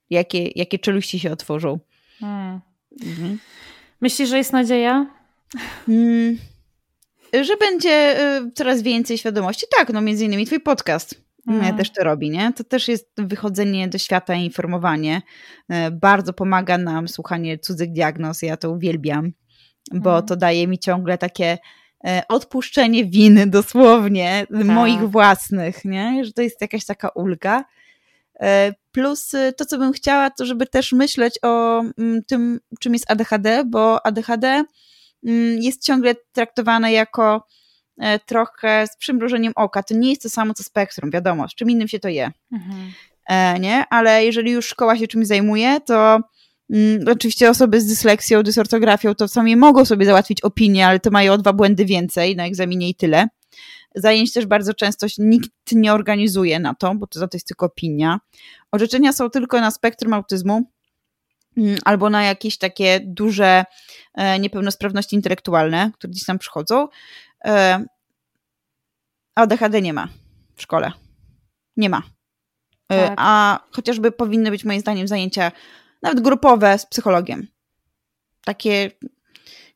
Jakie, 0.09 0.47
jakie 0.55 0.79
czeluści 0.79 1.19
się 1.19 1.31
otworzą. 1.31 1.79
Hmm. 2.19 2.61
Mhm. 3.01 3.39
Myślisz, 4.01 4.29
że 4.29 4.37
jest 4.37 4.53
nadzieja? 4.53 5.05
Hmm. 5.85 6.37
Że 7.41 7.57
będzie 7.57 8.21
y, 8.37 8.51
coraz 8.51 8.81
więcej 8.81 9.17
świadomości. 9.17 9.65
Tak, 9.77 9.89
no 9.89 10.01
między 10.01 10.25
innymi 10.25 10.45
twój 10.45 10.59
podcast. 10.59 11.29
Mm. 11.47 11.77
też 11.77 11.93
to 11.93 12.03
robi, 12.03 12.29
nie? 12.29 12.53
To 12.53 12.63
też 12.63 12.87
jest 12.87 13.09
wychodzenie 13.17 13.87
do 13.87 13.97
świata 13.97 14.35
i 14.35 14.45
informowanie. 14.45 15.21
E, 15.69 15.91
bardzo 15.91 16.33
pomaga 16.33 16.77
nam 16.77 17.07
słuchanie 17.07 17.59
cudzych 17.59 17.91
diagnoz, 17.91 18.41
ja 18.41 18.57
to 18.57 18.71
uwielbiam, 18.71 19.31
bo 19.93 20.11
mm. 20.11 20.25
to 20.25 20.35
daje 20.35 20.67
mi 20.67 20.79
ciągle 20.79 21.17
takie 21.17 21.57
e, 22.05 22.21
odpuszczenie 22.29 23.05
winy 23.05 23.47
dosłownie, 23.47 24.47
tak. 24.51 24.65
moich 24.65 25.09
własnych, 25.09 25.85
nie? 25.85 26.25
Że 26.25 26.33
to 26.33 26.41
jest 26.41 26.61
jakaś 26.61 26.85
taka 26.85 27.09
ulga. 27.09 27.65
Plus 28.99 29.31
to, 29.57 29.65
co 29.65 29.77
bym 29.77 29.93
chciała, 29.93 30.29
to 30.29 30.45
żeby 30.45 30.67
też 30.67 30.91
myśleć 30.91 31.39
o 31.41 31.83
mm, 31.97 32.23
tym, 32.27 32.59
czym 32.79 32.93
jest 32.93 33.11
ADHD, 33.11 33.63
bo 33.65 34.05
ADHD 34.05 34.47
mm, 34.47 35.61
jest 35.61 35.83
ciągle 35.83 36.15
traktowane 36.33 36.91
jako 36.91 37.47
E, 37.99 38.19
trochę 38.19 38.87
z 38.87 38.97
przymrużeniem 38.97 39.53
oka. 39.55 39.83
To 39.83 39.93
nie 39.93 40.09
jest 40.09 40.21
to 40.21 40.29
samo 40.29 40.53
co 40.53 40.63
spektrum, 40.63 41.11
wiadomo, 41.11 41.47
z 41.47 41.55
czym 41.55 41.69
innym 41.69 41.87
się 41.87 41.99
to 41.99 42.09
je. 42.09 42.31
Mhm. 42.51 42.91
E, 43.29 43.59
nie? 43.59 43.83
Ale 43.89 44.25
jeżeli 44.25 44.51
już 44.51 44.67
szkoła 44.67 44.97
się 44.97 45.07
czymś 45.07 45.27
zajmuje, 45.27 45.81
to 45.81 46.19
mm, 46.69 47.05
oczywiście 47.11 47.49
osoby 47.49 47.81
z 47.81 47.85
dysleksją, 47.85 48.43
dysortografią 48.43 49.15
to 49.15 49.27
sami 49.27 49.55
mogą 49.55 49.85
sobie 49.85 50.05
załatwić 50.05 50.41
opinię, 50.41 50.87
ale 50.87 50.99
to 50.99 51.11
mają 51.11 51.33
o 51.33 51.37
dwa 51.37 51.53
błędy 51.53 51.85
więcej 51.85 52.35
na 52.35 52.45
egzaminie 52.45 52.89
i 52.89 52.95
tyle. 52.95 53.27
Zajęć 53.95 54.33
też 54.33 54.45
bardzo 54.45 54.73
często 54.73 55.07
nikt 55.17 55.51
nie 55.71 55.93
organizuje 55.93 56.59
na 56.59 56.75
to, 56.75 56.95
bo 56.95 57.07
to, 57.07 57.19
to 57.27 57.37
jest 57.37 57.47
tylko 57.47 57.65
opinia. 57.65 58.19
Orzeczenia 58.71 59.13
są 59.13 59.29
tylko 59.29 59.61
na 59.61 59.71
spektrum 59.71 60.13
autyzmu 60.13 60.71
mm, 61.57 61.77
albo 61.85 62.09
na 62.09 62.23
jakieś 62.23 62.57
takie 62.57 62.99
duże 62.99 63.65
e, 64.15 64.39
niepełnosprawności 64.39 65.15
intelektualne, 65.15 65.91
które 65.93 66.11
gdzieś 66.11 66.25
tam 66.25 66.39
przychodzą. 66.39 66.87
E, 67.45 67.85
ADHD 69.35 69.81
nie 69.81 69.93
ma 69.93 70.07
w 70.55 70.61
szkole. 70.61 70.91
Nie 71.77 71.89
ma. 71.89 72.03
E, 72.89 73.07
tak. 73.07 73.13
A 73.17 73.59
chociażby 73.71 74.11
powinny 74.11 74.51
być 74.51 74.65
moim 74.65 74.79
zdaniem 74.79 75.07
zajęcia 75.07 75.51
nawet 76.01 76.19
grupowe 76.19 76.79
z 76.79 76.85
psychologiem. 76.85 77.47
Takie 78.45 78.91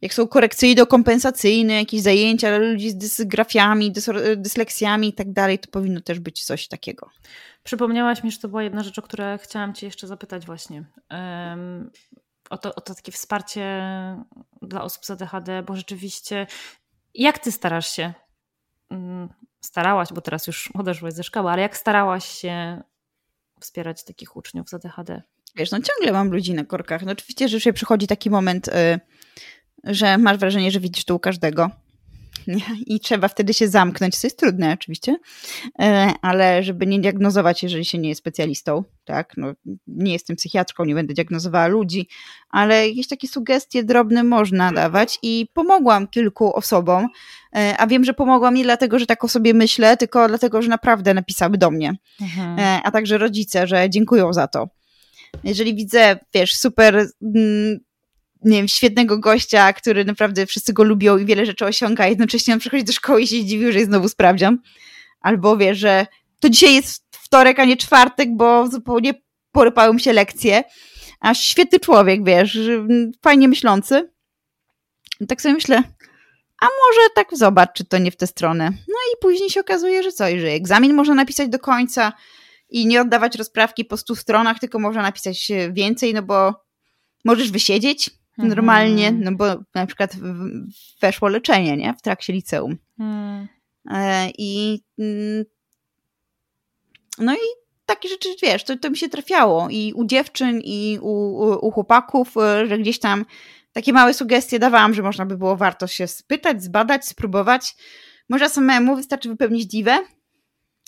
jak 0.04 0.14
są 0.14 0.24
korekcyjno-kompensacyjne, 0.24 1.72
jakieś 1.72 2.02
zajęcia 2.02 2.50
dla 2.50 2.58
ludzi 2.58 2.90
z 2.90 2.96
dysgrafiami, 2.96 3.92
dys 3.92 4.10
dysleksjami 4.38 5.08
i 5.08 5.14
tak 5.14 5.34
dalej, 5.34 5.60
to 5.60 5.72
powinno 5.72 6.02
też 6.02 6.20
być 6.20 6.46
coś 6.46 6.68
takiego. 6.68 7.10
Przypomniałaś 7.64 8.24
mi, 8.24 8.32
że 8.32 8.40
to 8.40 8.48
była 8.48 8.64
jedna 8.64 8.84
rzecz, 8.84 9.00
o 9.00 9.02
którą 9.02 9.38
chciałam 9.38 9.74
Cię 9.74 9.86
jeszcze 9.86 10.08
zapytać 10.08 10.46
właśnie. 10.46 10.84
Um, 11.12 11.92
o, 12.50 12.58
to, 12.58 12.76
o 12.76 12.82
to 12.82 12.96
takie 12.96 13.12
wsparcie 13.12 13.82
dla 14.62 14.84
osób 14.84 15.06
z 15.06 15.10
ADHD, 15.10 15.64
bo 15.64 15.76
rzeczywiście 15.76 16.48
jak 17.14 17.40
Ty 17.40 17.52
starasz 17.52 17.90
się? 17.96 18.14
Mm, 18.90 19.30
starałaś, 19.62 20.10
bo 20.14 20.22
teraz 20.22 20.48
już 20.48 20.70
odeszłaś 20.74 21.14
ze 21.14 21.24
szkoły, 21.24 21.52
ale 21.52 21.62
jak 21.62 21.78
starałaś 21.78 22.26
się 22.26 22.84
wspierać 23.60 24.04
takich 24.04 24.36
uczniów 24.36 24.70
z 24.70 24.74
ADHD? 24.74 25.22
Wiesz, 25.56 25.72
no 25.72 25.80
ciągle 25.82 26.12
mam 26.12 26.32
ludzi 26.32 26.54
na 26.54 26.66
korkach. 26.66 27.02
No 27.06 27.12
oczywiście, 27.12 27.48
że 27.48 27.56
już 27.56 27.76
przychodzi 27.76 28.08
taki 28.08 28.30
moment, 28.30 28.68
y, 28.68 29.00
że 29.84 30.18
masz 30.18 30.38
wrażenie, 30.38 30.72
że 30.72 30.80
widzisz 30.80 31.06
tu 31.06 31.16
u 31.16 31.20
każdego. 31.20 31.70
I 32.86 33.00
trzeba 33.00 33.28
wtedy 33.28 33.54
się 33.54 33.68
zamknąć, 33.68 34.18
co 34.18 34.28
jest 34.28 34.40
trudne 34.40 34.74
oczywiście, 34.74 35.16
e, 35.80 36.14
ale 36.22 36.64
żeby 36.64 36.88
nie 36.88 37.00
diagnozować, 37.00 37.64
jeżeli 37.64 37.86
się 37.86 37.98
nie 37.98 38.10
jest 38.10 38.20
specjalistą, 38.20 38.84
tak, 39.06 39.34
no, 39.38 39.54
nie 39.88 40.14
jestem 40.14 40.36
psychiatrką, 40.36 40.86
nie 40.86 40.96
będę 40.96 41.14
diagnozowała 41.14 41.68
ludzi, 41.68 42.08
ale 42.50 42.90
jakieś 42.90 43.08
takie 43.08 43.28
sugestie 43.28 43.84
drobne 43.84 44.24
można 44.24 44.72
dawać 44.72 45.20
i 45.22 45.48
pomogłam 45.54 46.08
kilku 46.08 46.56
osobom, 46.56 47.08
e, 47.56 47.78
a 47.78 47.88
wiem, 47.88 48.04
że 48.04 48.14
pomogłam 48.14 48.54
nie 48.54 48.64
dlatego, 48.64 49.00
że 49.00 49.06
tak 49.06 49.24
o 49.24 49.28
sobie 49.28 49.54
myślę, 49.54 49.98
tylko 49.98 50.28
dlatego, 50.28 50.62
że 50.62 50.70
naprawdę 50.70 51.14
napisały 51.14 51.58
do 51.58 51.72
mnie, 51.72 51.94
mhm. 52.22 52.60
E, 52.60 52.82
a 52.84 52.92
także 52.92 53.18
rodzice, 53.18 53.68
że 53.68 53.90
dziękują 53.90 54.34
za 54.34 54.48
to. 54.48 54.70
Jeżeli 55.44 55.76
widzę, 55.76 56.20
wiesz, 56.34 56.56
super 56.56 57.08
mm, 57.36 57.80
nie 58.46 58.58
wiem, 58.58 58.68
świetnego 58.68 59.20
gościa, 59.20 59.74
który 59.74 60.06
naprawdę 60.06 60.46
wszyscy 60.46 60.74
go 60.74 60.84
lubią 60.84 61.18
i 61.18 61.26
wiele 61.26 61.46
rzeczy 61.46 61.66
osiąga, 61.66 62.04
a 62.04 62.08
jednocześnie 62.08 62.54
on 62.54 62.60
przychodzi 62.60 62.84
do 62.84 62.94
szkoły 62.94 63.22
i 63.22 63.28
się 63.28 63.36
zdziwił, 63.36 63.72
że 63.72 63.80
jest 63.80 63.92
znowu 63.92 64.10
sprawdzian. 64.10 64.58
Albo 65.22 65.58
wie, 65.58 65.76
że 65.76 66.08
to 66.40 66.50
dzisiaj 66.50 66.74
jest 66.74 67.04
wtorek, 67.12 67.60
a 67.60 67.66
nie 67.66 67.78
czwartek, 67.78 68.30
bo 68.36 68.68
zupełnie 68.68 69.14
porypały 69.52 69.94
mi 69.94 70.02
się 70.02 70.14
lekcje. 70.14 70.64
A 71.20 71.34
świetny 71.34 71.80
człowiek, 71.80 72.26
wiesz, 72.26 72.60
fajnie 73.22 73.48
myślący. 73.48 74.10
Tak 75.28 75.42
sobie 75.42 75.54
myślę, 75.54 75.84
a 76.62 76.66
może 76.66 77.10
tak 77.16 77.28
zobacz, 77.38 77.70
czy 77.74 77.86
to 77.86 77.98
nie 77.98 78.12
w 78.12 78.16
tę 78.16 78.28
stronę. 78.28 78.70
No 78.70 78.96
i 79.14 79.18
później 79.22 79.50
się 79.50 79.60
okazuje, 79.60 80.04
że 80.04 80.12
co, 80.12 80.24
że 80.38 80.48
egzamin 80.48 80.94
można 80.94 81.16
napisać 81.16 81.50
do 81.50 81.60
końca 81.60 82.14
i 82.70 82.86
nie 82.86 83.02
oddawać 83.02 83.36
rozprawki 83.36 83.86
po 83.86 83.98
stu 83.98 84.16
stronach, 84.16 84.60
tylko 84.60 84.80
można 84.80 85.02
napisać 85.02 85.52
więcej, 85.72 86.14
no 86.14 86.22
bo 86.22 86.54
możesz 87.26 87.52
wysiedzieć, 87.52 88.10
normalnie, 88.38 89.08
mhm. 89.08 89.24
no 89.24 89.32
bo 89.32 89.64
na 89.76 89.86
przykład 89.86 90.16
weszło 91.02 91.28
leczenie, 91.28 91.78
nie? 91.78 91.94
W 91.94 92.02
trakcie 92.02 92.34
liceum. 92.34 92.78
Hmm. 92.98 93.48
E, 93.92 94.30
I 94.38 94.82
mm, 95.00 95.46
no 97.18 97.34
i 97.34 97.64
takie 97.86 98.10
rzeczy, 98.10 98.30
wiesz, 98.42 98.64
to, 98.64 98.78
to 98.78 98.90
mi 98.90 98.98
się 98.98 99.10
trafiało 99.10 99.68
i 99.70 99.94
u 99.96 100.06
dziewczyn, 100.06 100.62
i 100.64 101.00
u, 101.02 101.12
u, 101.12 101.68
u 101.68 101.72
chłopaków, 101.72 102.38
e, 102.38 102.68
że 102.68 102.78
gdzieś 102.78 103.00
tam 103.00 103.26
takie 103.74 103.94
małe 103.94 104.14
sugestie 104.14 104.60
dawałam, 104.60 104.94
że 104.94 105.02
można 105.02 105.26
by 105.26 105.38
było 105.38 105.58
warto 105.58 105.88
się 105.88 106.08
spytać, 106.08 106.64
zbadać, 106.64 107.06
spróbować. 107.06 107.76
Może 108.30 108.50
samemu 108.50 108.96
wystarczy 108.96 109.30
wypełnić 109.30 109.66
diwę. 109.66 110.00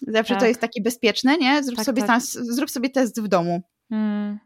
Zawsze 0.07 0.33
tak. 0.33 0.39
to 0.39 0.47
jest 0.47 0.61
takie 0.61 0.81
bezpieczne, 0.81 1.37
nie? 1.37 1.63
Zrób, 1.63 1.75
tak, 1.75 1.85
sobie, 1.85 2.01
tak. 2.01 2.07
Tam, 2.07 2.21
zrób 2.21 2.71
sobie 2.71 2.89
test 2.89 3.21
w 3.21 3.27
domu. 3.27 3.61
Hmm. 3.89 4.39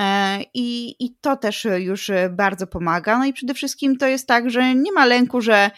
E, 0.00 0.40
I, 0.54 0.96
I 1.04 1.14
to 1.20 1.36
też 1.36 1.66
już 1.78 2.10
bardzo 2.30 2.66
pomaga. 2.66 3.18
No 3.18 3.24
i 3.24 3.32
przede 3.32 3.54
wszystkim 3.54 3.96
to 3.96 4.06
jest 4.06 4.28
tak, 4.28 4.50
że 4.50 4.74
nie 4.74 4.92
ma 4.92 5.04
lęku, 5.04 5.40
że 5.40 5.70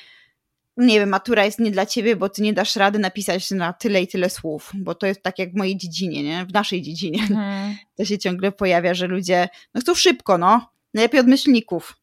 nie 0.77 1.01
wiem, 1.01 1.09
matura 1.09 1.45
jest 1.45 1.59
nie 1.59 1.71
dla 1.71 1.87
ciebie, 1.87 2.17
bo 2.17 2.29
ty 2.29 2.43
nie 2.43 2.53
dasz 2.53 2.77
rady 2.77 2.99
napisać 2.99 3.51
na 3.51 3.73
tyle 3.73 4.03
i 4.03 4.09
tyle 4.09 4.31
słów, 4.31 4.71
bo 4.75 4.95
to 4.95 5.07
jest 5.07 5.23
tak 5.23 5.39
jak 5.39 5.53
w 5.53 5.57
mojej 5.57 5.77
dziedzinie, 5.77 6.23
nie? 6.23 6.47
W 6.47 6.53
naszej 6.53 6.83
dziedzinie. 6.83 7.23
Mhm. 7.23 7.77
To 7.97 8.05
się 8.05 8.19
ciągle 8.19 8.53
pojawia, 8.53 8.95
że 8.95 9.07
ludzie 9.07 9.49
no 9.75 9.81
chcą 9.81 9.95
szybko, 9.95 10.39
no. 10.39 10.71
Najlepiej 10.95 11.21
od 11.21 11.27
myślników. 11.27 11.97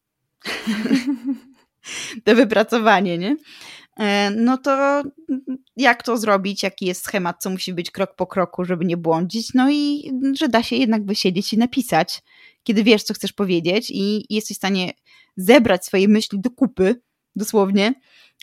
to 2.24 2.34
wypracowanie, 2.34 3.18
nie? 3.18 3.36
E, 4.00 4.30
no 4.30 4.58
to 4.58 5.02
jak 5.76 6.02
to 6.02 6.16
zrobić, 6.16 6.62
jaki 6.62 6.86
jest 6.86 7.04
schemat, 7.04 7.42
co 7.42 7.50
musi 7.50 7.72
być 7.72 7.90
krok 7.90 8.14
po 8.16 8.26
kroku, 8.26 8.64
żeby 8.64 8.84
nie 8.84 8.96
błądzić, 8.96 9.54
no 9.54 9.70
i 9.70 10.12
że 10.38 10.48
da 10.48 10.62
się 10.62 10.76
jednak 10.76 11.06
wysiedzieć 11.06 11.52
i 11.52 11.58
napisać, 11.58 12.22
kiedy 12.62 12.84
wiesz, 12.84 13.02
co 13.02 13.14
chcesz 13.14 13.32
powiedzieć 13.32 13.90
i 13.94 14.26
jesteś 14.34 14.56
w 14.56 14.60
stanie 14.60 14.92
zebrać 15.36 15.86
swoje 15.86 16.08
myśli 16.08 16.40
do 16.40 16.50
kupy, 16.50 17.00
dosłownie, 17.36 17.94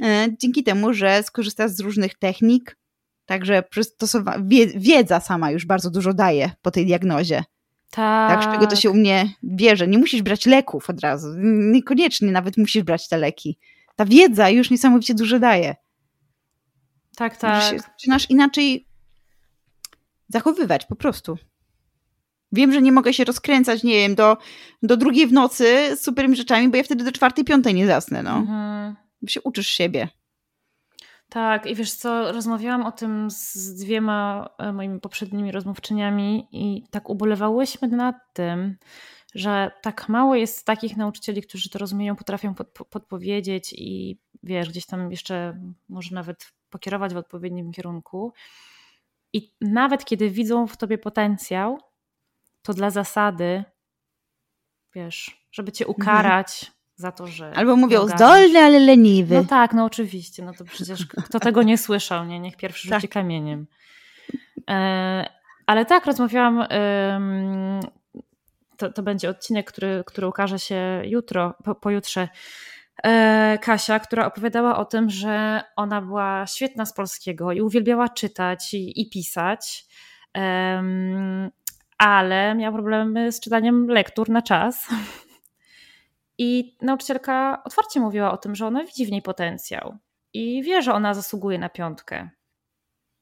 e, 0.04 0.28
dzięki 0.40 0.64
temu, 0.64 0.94
że 0.94 1.24
skorzystasz 1.24 1.72
z 1.72 1.80
różnych 1.80 2.16
technik, 2.16 2.78
także 3.26 3.64
wiedza 4.76 5.20
sama 5.20 5.52
już 5.52 5.66
bardzo 5.66 5.90
dużo 5.90 6.14
daje 6.14 6.52
po 6.62 6.72
tej 6.72 6.86
diagnozie. 6.86 7.44
Tak. 7.92 8.42
tak. 8.42 8.44
Z 8.44 8.54
czego 8.54 8.68
to 8.68 8.76
się 8.76 8.90
u 8.90 8.94
mnie 8.94 9.34
bierze. 9.44 9.88
Nie 9.88 9.98
musisz 9.98 10.22
brać 10.22 10.46
leków 10.46 10.90
od 10.90 11.02
razu. 11.02 11.28
Niekoniecznie 11.72 12.32
nawet 12.32 12.58
musisz 12.58 12.84
brać 12.84 13.08
te 13.08 13.18
leki 13.18 13.58
ta 14.02 14.06
wiedza 14.06 14.50
już 14.50 14.70
niesamowicie 14.70 15.14
dużo 15.14 15.40
daje. 15.40 15.76
Tak, 17.16 17.38
tak. 17.38 17.64
Się 17.64 17.80
zaczynasz 17.80 18.30
inaczej 18.30 18.88
zachowywać 20.28 20.86
po 20.86 20.96
prostu. 20.96 21.38
Wiem, 22.52 22.74
że 22.74 22.82
nie 22.82 22.92
mogę 22.92 23.14
się 23.14 23.24
rozkręcać, 23.24 23.84
nie 23.84 23.94
wiem, 23.94 24.16
do, 24.16 24.38
do 24.84 24.98
drugiej 24.98 25.28
w 25.28 25.34
nocy 25.34 25.96
z 25.98 26.02
superymi 26.02 26.36
rzeczami, 26.36 26.70
bo 26.70 26.78
ja 26.78 26.84
wtedy 26.84 27.04
do 27.04 27.12
czwartej, 27.12 27.46
piątej 27.46 27.74
nie 27.74 27.88
zasnę, 27.88 28.24
no. 28.24 28.36
Mhm. 28.38 28.96
Się 29.28 29.42
uczysz 29.42 29.68
siebie. 29.68 30.10
Tak, 31.30 31.66
i 31.66 31.76
wiesz 31.76 31.94
co, 31.94 32.32
rozmawiałam 32.32 32.86
o 32.86 32.92
tym 32.92 33.32
z 33.32 33.76
dwiema 33.76 34.50
e, 34.58 34.74
moimi 34.74 35.00
poprzednimi 35.00 35.52
rozmówczyniami 35.52 36.48
i 36.52 36.84
tak 36.92 37.10
ubolewałyśmy 37.10 37.88
nad 37.88 38.16
tym, 38.34 38.78
że 39.36 39.72
tak 39.82 40.10
mało 40.10 40.36
jest 40.36 40.66
takich 40.66 40.98
nauczycieli, 40.98 41.42
którzy 41.42 41.70
to 41.70 41.80
rozumieją, 41.80 42.16
potrafią 42.16 42.54
pod, 42.54 42.68
podpowiedzieć 42.90 43.74
i 43.78 44.18
wiesz, 44.44 44.70
gdzieś 44.70 44.86
tam 44.86 45.12
jeszcze 45.12 45.60
może 45.90 46.16
nawet 46.16 46.52
pokierować 46.70 47.14
w 47.14 47.18
odpowiednim 47.18 47.72
kierunku. 47.72 48.34
I 49.34 49.54
nawet 49.62 50.06
kiedy 50.06 50.30
widzą 50.30 50.68
w 50.68 50.78
tobie 50.78 50.98
potencjał, 50.98 51.80
to 52.62 52.74
dla 52.74 52.90
zasady, 52.90 53.64
wiesz, 54.96 55.48
żeby 55.52 55.72
cię 55.72 55.86
mhm. 55.86 56.02
ukarać 56.02 56.64
mhm. 56.64 56.78
za 56.96 57.12
to, 57.12 57.28
że. 57.28 57.54
Albo 57.56 57.76
mówią 57.76 58.08
zdolny, 58.08 58.60
ale 58.60 58.80
leniwy. 58.80 59.36
No 59.36 59.44
tak, 59.44 59.74
no 59.74 59.86
oczywiście. 59.86 60.46
No 60.46 60.54
to 60.54 60.66
przecież 60.66 61.06
kto 61.26 61.40
tego 61.40 61.64
nie 61.64 61.78
słyszał, 61.78 62.26
nie? 62.26 62.40
Niech 62.40 62.58
pierwszy 62.58 62.88
rzuci 62.88 63.02
tak. 63.02 63.12
kamieniem. 63.12 63.68
E, 64.70 65.30
ale 65.66 65.86
tak, 65.86 66.06
rozmawiałam 66.06 66.66
to, 68.82 68.94
to 68.94 69.04
będzie 69.04 69.30
odcinek, 69.30 69.72
który, 69.72 70.04
który 70.06 70.28
ukaże 70.28 70.60
się 70.60 71.02
jutro, 71.06 71.54
po, 71.64 71.76
pojutrze. 71.76 72.30
E, 73.04 73.58
Kasia, 73.62 74.00
która 74.00 74.26
opowiadała 74.26 74.78
o 74.78 74.86
tym, 74.86 75.10
że 75.10 75.64
ona 75.76 76.02
była 76.02 76.48
świetna 76.48 76.86
z 76.86 76.94
polskiego 76.94 77.52
i 77.52 77.62
uwielbiała 77.62 78.10
czytać 78.10 78.74
i, 78.74 79.02
i 79.02 79.10
pisać, 79.10 79.86
ale 81.98 82.56
miała 82.56 82.74
problemy 82.74 83.32
z 83.32 83.40
czytaniem 83.40 83.88
lektur 83.88 84.30
na 84.30 84.42
czas. 84.42 84.88
I 86.38 86.78
nauczycielka 86.82 87.62
otwarcie 87.66 88.00
mówiła 88.00 88.32
o 88.32 88.38
tym, 88.38 88.56
że 88.56 88.68
ona 88.68 88.84
widzi 88.84 89.06
w 89.06 89.12
niej 89.12 89.22
potencjał 89.22 89.98
i 90.34 90.64
wie, 90.64 90.82
że 90.82 90.94
ona 90.94 91.14
zasługuje 91.14 91.60
na 91.60 91.70
piątkę. 91.70 92.30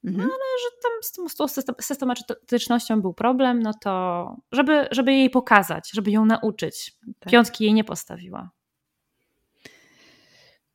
Mhm. 0.04 0.28
No, 0.28 0.34
ale 0.34 0.60
że 0.62 0.76
tam 0.82 0.92
z 1.02 1.12
tą, 1.12 1.28
z 1.28 1.34
tą 1.34 1.64
systematycznością 1.80 3.00
był 3.00 3.14
problem, 3.14 3.62
no 3.62 3.74
to 3.74 4.36
żeby, 4.52 4.88
żeby 4.90 5.12
jej 5.12 5.30
pokazać, 5.30 5.90
żeby 5.92 6.10
ją 6.10 6.24
nauczyć. 6.24 6.92
Tak. 7.20 7.32
Piątki 7.32 7.64
jej 7.64 7.74
nie 7.74 7.84
postawiła. 7.84 8.50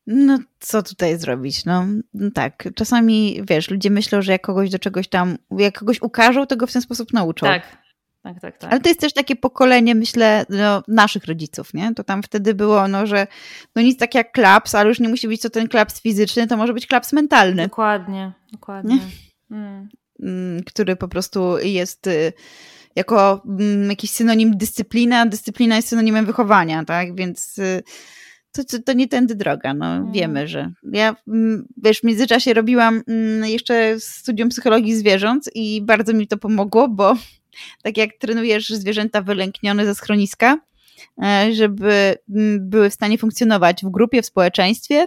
No, 0.06 0.38
co 0.60 0.82
tutaj 0.82 1.18
zrobić? 1.18 1.64
No, 1.64 1.86
no, 2.14 2.30
tak, 2.30 2.68
czasami 2.74 3.40
wiesz, 3.48 3.70
ludzie 3.70 3.90
myślą, 3.90 4.22
że 4.22 4.32
jak 4.32 4.42
kogoś 4.42 4.70
do 4.70 4.78
czegoś 4.78 5.08
tam, 5.08 5.36
jak 5.50 5.78
kogoś 5.78 6.02
ukażą, 6.02 6.46
to 6.46 6.56
go 6.56 6.66
w 6.66 6.72
ten 6.72 6.82
sposób 6.82 7.12
nauczą. 7.12 7.46
Tak, 7.46 7.78
tak, 8.26 8.40
tak, 8.40 8.58
tak. 8.58 8.72
Ale 8.72 8.80
to 8.80 8.88
jest 8.88 9.00
też 9.00 9.12
takie 9.12 9.36
pokolenie, 9.36 9.94
myślę, 9.94 10.46
no, 10.48 10.82
naszych 10.88 11.24
rodziców, 11.24 11.74
nie? 11.74 11.94
To 11.94 12.04
tam 12.04 12.22
wtedy 12.22 12.54
było, 12.54 12.88
no, 12.88 13.06
że 13.06 13.26
no 13.76 13.82
nic 13.82 13.98
tak 13.98 14.14
jak 14.14 14.32
klaps, 14.32 14.74
ale 14.74 14.88
już 14.88 15.00
nie 15.00 15.08
musi 15.08 15.28
być 15.28 15.40
to 15.40 15.50
ten 15.50 15.68
klaps 15.68 16.00
fizyczny, 16.00 16.46
to 16.46 16.56
może 16.56 16.74
być 16.74 16.86
klaps 16.86 17.12
mentalny. 17.12 17.62
Dokładnie, 17.62 18.32
dokładnie. 18.52 18.98
Mm. 19.50 19.88
Który 20.66 20.96
po 20.96 21.08
prostu 21.08 21.58
jest 21.58 22.06
y, 22.06 22.32
jako 22.96 23.42
mm, 23.48 23.90
jakiś 23.90 24.10
synonim 24.10 24.56
dyscyplina, 24.56 25.20
a 25.20 25.26
dyscyplina 25.26 25.76
jest 25.76 25.88
synonimem 25.88 26.26
wychowania, 26.26 26.84
tak? 26.84 27.16
Więc 27.16 27.58
y, 27.58 27.82
to, 28.52 28.64
to, 28.64 28.82
to 28.82 28.92
nie 28.92 29.08
tędy 29.08 29.34
droga, 29.34 29.74
no 29.74 29.86
mm. 29.86 30.12
wiemy, 30.12 30.48
że 30.48 30.72
ja, 30.92 31.16
mm, 31.28 31.66
wiesz, 31.76 32.00
w 32.00 32.04
międzyczasie 32.04 32.54
robiłam 32.54 33.02
jeszcze 33.42 34.00
studium 34.00 34.48
psychologii 34.48 34.96
zwierząt 34.96 35.50
i 35.54 35.82
bardzo 35.82 36.12
mi 36.12 36.28
to 36.28 36.36
pomogło, 36.36 36.88
bo 36.88 37.16
tak 37.82 37.96
jak 37.96 38.10
trenujesz 38.18 38.68
zwierzęta 38.68 39.22
wylęknione 39.22 39.86
ze 39.86 39.94
schroniska, 39.94 40.58
e, 41.22 41.52
żeby 41.52 42.18
były 42.60 42.90
w 42.90 42.94
stanie 42.94 43.18
funkcjonować 43.18 43.84
w 43.84 43.90
grupie, 43.90 44.22
w 44.22 44.26
społeczeństwie 44.26 45.06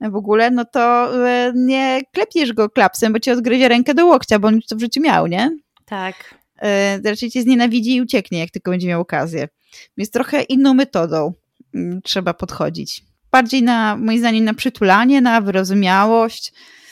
w 0.00 0.16
ogóle, 0.16 0.50
no 0.50 0.64
to 0.64 1.12
e, 1.28 1.52
nie 1.54 2.00
klepniesz 2.12 2.52
go 2.52 2.70
klapsem, 2.70 3.12
bo 3.12 3.20
ci 3.20 3.30
odgryzie 3.30 3.68
rękę 3.68 3.94
do 3.94 4.06
łokcia, 4.06 4.38
bo 4.38 4.48
on 4.48 4.54
już 4.54 4.66
to 4.66 4.76
w 4.76 4.80
życiu 4.80 5.00
miał, 5.00 5.26
nie? 5.26 5.50
Tak. 5.84 6.34
E, 6.58 7.00
raczej 7.04 7.30
cię 7.30 7.42
znienawidzi 7.42 7.94
i 7.94 8.02
ucieknie, 8.02 8.38
jak 8.38 8.50
tylko 8.50 8.70
będzie 8.70 8.88
miał 8.88 9.00
okazję. 9.00 9.48
Więc 9.96 10.10
trochę 10.10 10.42
inną 10.42 10.74
metodą 10.74 11.32
trzeba 12.04 12.34
podchodzić. 12.34 13.02
Bardziej 13.32 13.62
na, 13.62 13.96
moim 13.96 14.18
zdaniem, 14.18 14.44
na 14.44 14.54
przytulanie, 14.54 15.20
na 15.20 15.40
wyrozumiałość, 15.40 16.52
E, 16.52 16.83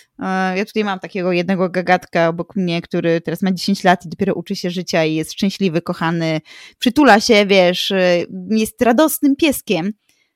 ja 0.57 0.65
tutaj 0.65 0.85
mam 0.85 0.99
takiego 0.99 1.33
jednego 1.33 1.69
gagatka 1.69 2.29
obok 2.29 2.57
mnie, 2.57 2.83
który 2.83 3.21
teraz 3.21 3.43
ma 3.43 3.53
10 3.53 3.85
lat 3.85 4.07
i 4.07 4.09
dopiero 4.09 4.35
uczy 4.35 4.57
się 4.57 4.71
życia 4.71 5.05
i 5.05 5.15
jest 5.15 5.33
szczęśliwy, 5.33 5.83
kochany, 5.83 6.41
przytula 6.79 7.21
się, 7.21 7.47
wiesz, 7.47 7.91
e, 7.91 8.25
jest 8.51 8.83
radosnym 8.83 9.37
pieskiem, 9.37 9.93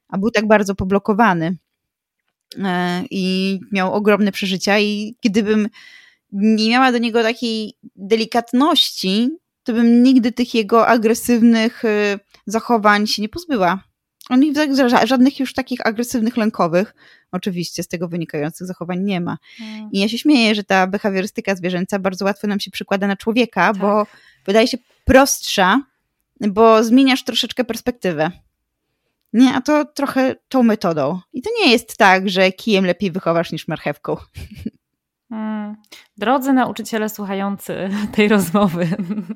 a 0.09 0.19
był 0.19 0.31
tak 0.31 0.47
bardzo 0.47 0.75
poblokowany 0.75 1.57
e, 2.59 3.03
i 3.11 3.59
miał 3.73 3.95
ogromne 3.95 4.33
przeżycia. 4.33 4.79
I 4.79 5.17
gdybym 5.25 5.69
nie 6.33 6.71
miała 6.71 6.93
do 6.93 6.99
niego 6.99 7.23
takiej 7.23 7.75
delikatności, 7.97 9.31
to 9.63 9.73
bym 9.73 10.03
nigdy 10.03 10.33
tych 10.33 10.55
jego 10.55 10.87
agresywnych 10.87 11.83
zachowań 12.47 13.07
się 13.07 13.23
nie 13.23 13.29
pozbyła. 13.29 13.85
On 14.31 14.43
żadnych 15.05 15.41
już 15.41 15.55
takich 15.55 15.87
agresywnych, 15.87 16.37
lękowych, 16.37 16.95
oczywiście 17.33 17.83
z 17.83 17.89
tego 17.89 18.09
wynikających 18.09 18.67
zachowań 18.67 19.01
nie 19.01 19.21
ma. 19.21 19.39
Hmm. 19.59 19.89
I 19.93 20.01
ja 20.01 20.09
się 20.09 20.19
śmieję, 20.19 20.55
że 20.55 20.65
ta 20.65 20.87
behawiorystyka 20.87 21.55
zwierzęca 21.55 21.99
bardzo 21.99 22.25
łatwo 22.25 22.47
nam 22.47 22.61
się 22.61 22.71
przykłada 22.71 23.07
na 23.07 23.17
człowieka, 23.17 23.73
tak. 23.73 23.77
bo 23.77 24.07
wydaje 24.47 24.69
się 24.69 24.79
prostsza, 25.05 25.83
bo 26.41 26.85
zmieniasz 26.85 27.25
troszeczkę 27.25 27.65
perspektywę. 27.65 28.31
Nie, 29.33 29.55
a 29.55 29.61
to 29.61 29.85
trochę 29.85 30.35
tą 30.49 30.63
metodą. 30.63 31.21
I 31.33 31.43
to 31.43 31.51
nie 31.61 31.71
jest 31.71 31.97
tak, 31.97 32.29
że 32.29 32.53
kijem 32.53 32.87
lepiej 32.87 33.11
wychowasz 33.11 33.53
niż 33.53 33.69
marchewką. 33.69 34.17
Hmm. 35.29 35.77
Drodzy 36.17 36.53
nauczyciele 36.53 37.09
słuchający 37.09 37.91
tej 38.15 38.29
rozmowy, 38.29 38.89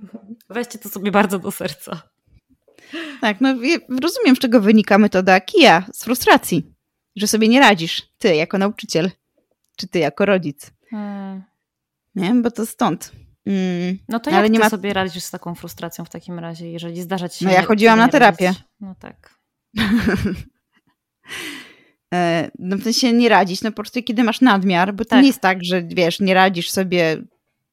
weźcie 0.51 0.79
to 0.79 0.89
sobie 0.89 1.11
bardzo 1.11 1.39
do 1.39 1.51
serca. 1.51 2.03
Tak, 3.21 3.41
no 3.41 3.55
rozumiem, 4.03 4.37
z 4.37 4.39
czego 4.39 4.61
wynika 4.61 4.99
metoda 4.99 5.41
kija, 5.41 5.87
z 5.93 6.05
frustracji, 6.05 6.73
że 7.17 7.27
sobie 7.27 7.49
nie 7.49 7.61
radzisz, 7.61 8.03
ty 8.19 8.37
jako 8.37 8.59
nauczyciel, 8.59 9.11
czy 9.77 9.89
ty 9.89 9.99
jako 9.99 10.27
rodzic. 10.27 10.71
Hmm. 10.91 11.43
Nie, 12.15 12.35
bo 12.35 12.51
to 12.51 12.67
stąd. 12.67 13.13
Mm. 13.47 13.99
No 14.09 14.21
to 14.21 14.31
jak 14.31 14.39
Ale 14.39 14.51
nie 14.51 14.59
ma... 14.59 14.71
sobie 14.71 14.93
radzisz 14.93 15.25
z 15.25 15.31
taką 15.31 15.55
frustracją 15.55 16.05
w 16.05 16.11
takim 16.11 16.39
razie, 16.39 16.71
jeżeli 16.71 17.03
zdarza 17.03 17.29
ci 17.29 17.39
się... 17.39 17.47
No 17.47 17.53
ja 17.53 17.63
chodziłam 17.63 17.99
na 17.99 18.09
terapię. 18.09 18.47
Radzić. 18.47 18.63
No 18.81 18.95
tak. 19.01 19.35
E, 22.15 22.51
no 22.59 22.77
w 22.77 22.83
sensie 22.83 23.13
nie 23.13 23.29
radzić, 23.29 23.63
no 23.63 23.71
po 23.71 23.77
prostu 23.77 24.03
kiedy 24.03 24.25
masz 24.25 24.41
nadmiar, 24.41 24.95
bo 24.95 25.05
to 25.05 25.11
tak. 25.11 25.23
nie 25.23 25.27
jest 25.27 25.41
tak, 25.41 25.65
że 25.65 25.83
wiesz, 25.83 26.21
nie 26.21 26.35
radzisz 26.35 26.71
sobie 26.71 27.23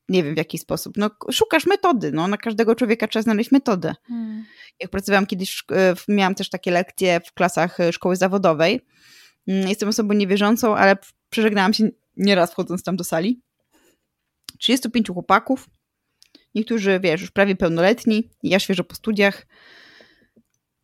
nie 0.09 0.23
wiem 0.23 0.33
w 0.33 0.37
jaki 0.37 0.57
sposób. 0.57 0.97
No, 0.97 1.09
szukasz 1.31 1.65
metody. 1.65 2.11
No, 2.11 2.27
na 2.27 2.37
każdego 2.37 2.75
człowieka 2.75 3.07
trzeba 3.07 3.23
znaleźć 3.23 3.51
metodę. 3.51 3.95
Hmm. 4.07 4.45
Jak 4.79 4.91
pracowałam 4.91 5.25
kiedyś, 5.25 5.63
miałam 6.07 6.35
też 6.35 6.49
takie 6.49 6.71
lekcje 6.71 7.19
w 7.19 7.33
klasach 7.33 7.79
e, 7.79 7.93
szkoły 7.93 8.15
zawodowej. 8.15 8.85
Mm, 9.47 9.67
jestem 9.67 9.89
osobą 9.89 10.13
niewierzącą, 10.13 10.75
ale 10.75 10.97
przeżegnałam 11.29 11.73
się 11.73 11.89
nieraz 12.17 12.51
wchodząc 12.51 12.83
tam 12.83 12.95
do 12.95 13.03
sali. 13.03 13.41
35 14.57 15.07
chłopaków, 15.07 15.69
niektórzy, 16.55 16.99
wiesz, 16.99 17.21
już 17.21 17.31
prawie 17.31 17.55
pełnoletni, 17.55 18.29
ja 18.43 18.59
świeżo 18.59 18.83
po 18.83 18.95
studiach. 18.95 19.47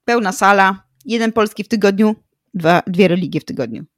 Pełna 0.05 0.31
sala, 0.31 0.87
jeden 1.05 1.31
polski 1.31 1.63
w 1.63 1.67
tygodniu, 1.67 2.15
dwa, 2.53 2.81
dwie 2.87 3.07
religie 3.07 3.39
w 3.39 3.45
tygodniu. 3.45 3.83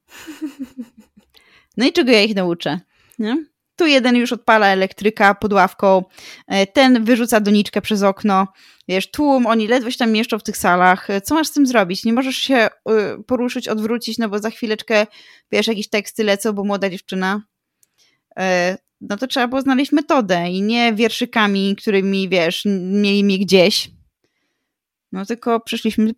No 1.77 1.85
i 1.85 1.93
czego 1.93 2.11
ja 2.11 2.21
ich 2.21 2.35
nauczę? 2.35 2.79
Nie? 3.19 3.45
Tu 3.75 3.87
jeden 3.87 4.15
już 4.15 4.33
odpala 4.33 4.67
elektryka 4.67 5.35
pod 5.35 5.53
ławką, 5.53 6.03
e, 6.47 6.67
ten 6.67 7.03
wyrzuca 7.03 7.39
doniczkę 7.39 7.81
przez 7.81 8.03
okno. 8.03 8.47
Wiesz, 8.87 9.11
tłum, 9.11 9.47
oni 9.47 9.67
ledwo 9.67 9.91
się 9.91 9.97
tam 9.97 10.11
mieszczą 10.11 10.39
w 10.39 10.43
tych 10.43 10.57
salach. 10.57 11.09
E, 11.09 11.21
co 11.21 11.35
masz 11.35 11.47
z 11.47 11.51
tym 11.51 11.67
zrobić? 11.67 12.05
Nie 12.05 12.13
możesz 12.13 12.37
się 12.37 12.55
e, 12.55 12.69
poruszyć, 13.27 13.67
odwrócić, 13.67 14.17
no 14.17 14.29
bo 14.29 14.39
za 14.39 14.49
chwileczkę, 14.49 15.07
wiesz, 15.51 15.67
jakieś 15.67 15.89
teksty 15.89 16.23
lecą, 16.23 16.53
bo 16.53 16.63
młoda 16.63 16.89
dziewczyna. 16.89 17.41
No 19.01 19.17
to 19.17 19.27
trzeba 19.27 19.47
było 19.47 19.61
znaleźć 19.61 19.91
metodę 19.91 20.49
i 20.49 20.61
nie 20.61 20.93
wierszykami, 20.93 21.75
którymi, 21.75 22.29
wiesz, 22.29 22.63
mieli 22.91 23.23
mnie 23.23 23.39
gdzieś. 23.39 23.89
No 25.11 25.25
tylko 25.25 25.59
przyszliśmy 25.59 26.11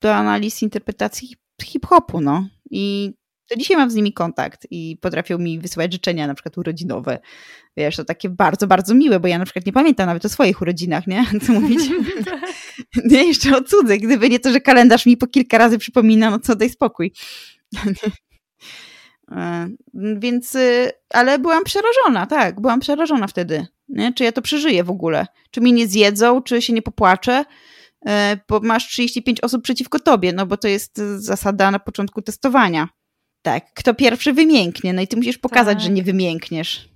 do 0.00 0.14
analiz 0.14 0.62
interpretacji 0.62 1.36
hip-hopu, 1.62 2.20
no. 2.20 2.48
I 2.70 3.12
to 3.48 3.56
dzisiaj 3.56 3.76
mam 3.76 3.90
z 3.90 3.94
nimi 3.94 4.12
kontakt 4.12 4.66
i 4.70 4.96
potrafią 5.00 5.38
mi 5.38 5.58
wysyłać 5.58 5.92
życzenia, 5.92 6.26
na 6.26 6.34
przykład 6.34 6.58
urodzinowe. 6.58 7.18
Wiesz, 7.76 7.96
to 7.96 8.04
takie 8.04 8.28
bardzo, 8.28 8.66
bardzo 8.66 8.94
miłe, 8.94 9.20
bo 9.20 9.28
ja 9.28 9.38
na 9.38 9.44
przykład 9.44 9.66
nie 9.66 9.72
pamiętam 9.72 10.06
nawet 10.06 10.24
o 10.24 10.28
swoich 10.28 10.62
urodzinach, 10.62 11.06
nie? 11.06 11.24
Co 11.46 11.52
mówić? 11.52 11.80
nie, 13.10 13.24
jeszcze 13.24 13.56
o 13.56 13.62
cudzych. 13.62 14.00
Gdyby 14.00 14.30
nie 14.30 14.40
to, 14.40 14.52
że 14.52 14.60
kalendarz 14.60 15.06
mi 15.06 15.16
po 15.16 15.26
kilka 15.26 15.58
razy 15.58 15.78
przypomina, 15.78 16.30
no 16.30 16.38
co 16.38 16.56
daj 16.56 16.70
spokój. 16.70 17.12
E, 19.32 19.68
więc, 19.94 20.54
y, 20.54 20.90
ale 21.10 21.38
byłam 21.38 21.64
przerażona, 21.64 22.26
tak, 22.26 22.60
byłam 22.60 22.80
przerażona 22.80 23.26
wtedy. 23.26 23.66
Nie? 23.88 24.12
Czy 24.12 24.24
ja 24.24 24.32
to 24.32 24.42
przeżyję 24.42 24.84
w 24.84 24.90
ogóle? 24.90 25.26
Czy 25.50 25.60
mi 25.60 25.72
nie 25.72 25.86
zjedzą, 25.86 26.42
czy 26.42 26.62
się 26.62 26.72
nie 26.72 26.82
popłaczę? 26.82 27.44
E, 28.06 28.38
bo 28.48 28.60
masz 28.60 28.88
35 28.88 29.40
osób 29.40 29.62
przeciwko 29.62 29.98
tobie, 29.98 30.32
no 30.32 30.46
bo 30.46 30.56
to 30.56 30.68
jest 30.68 30.98
zasada 31.16 31.70
na 31.70 31.78
początku 31.78 32.22
testowania. 32.22 32.88
Tak, 33.48 33.72
kto 33.74 33.94
pierwszy 33.94 34.32
wymięknie, 34.32 34.92
no 34.92 35.02
i 35.02 35.08
ty 35.08 35.16
musisz 35.16 35.38
pokazać, 35.38 35.74
tak. 35.74 35.82
że 35.82 35.90
nie 35.90 36.02
wymiękniesz, 36.02 36.88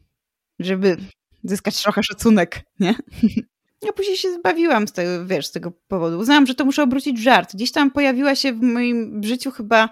żeby 0.58 0.96
zyskać 1.44 1.82
trochę 1.82 2.02
szacunek, 2.02 2.60
nie? 2.80 2.94
Ja 3.82 3.92
później 3.92 4.16
się 4.16 4.32
zbawiłam 4.32 4.88
z 4.88 4.92
tego, 4.92 5.26
wiesz, 5.26 5.46
z 5.46 5.52
tego 5.52 5.72
powodu. 5.88 6.18
Uznałam, 6.18 6.46
że 6.46 6.54
to 6.54 6.64
muszę 6.64 6.82
obrócić 6.82 7.18
w 7.18 7.22
żart. 7.22 7.54
Gdzieś 7.54 7.72
tam 7.72 7.90
pojawiła 7.90 8.34
się 8.34 8.52
w 8.52 8.62
moim 8.62 9.24
życiu 9.24 9.50
chyba 9.50 9.88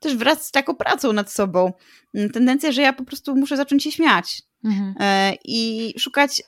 też 0.00 0.16
wraz 0.16 0.46
z 0.46 0.50
taką 0.50 0.74
pracą 0.74 1.12
nad 1.12 1.32
sobą 1.32 1.72
mm, 2.14 2.30
tendencja, 2.30 2.72
że 2.72 2.82
ja 2.82 2.92
po 2.92 3.04
prostu 3.04 3.36
muszę 3.36 3.56
zacząć 3.56 3.84
się 3.84 3.92
śmiać 3.92 4.42
mhm. 4.64 4.94
E, 5.00 5.34
i 5.44 5.94
szukać 5.98 6.42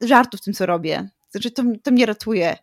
żartu 0.00 0.36
w 0.36 0.40
tym, 0.40 0.54
co 0.54 0.66
robię. 0.66 1.08
Znaczy, 1.30 1.50
to, 1.50 1.62
to 1.82 1.90
mnie 1.90 2.06
ratuje. 2.06 2.56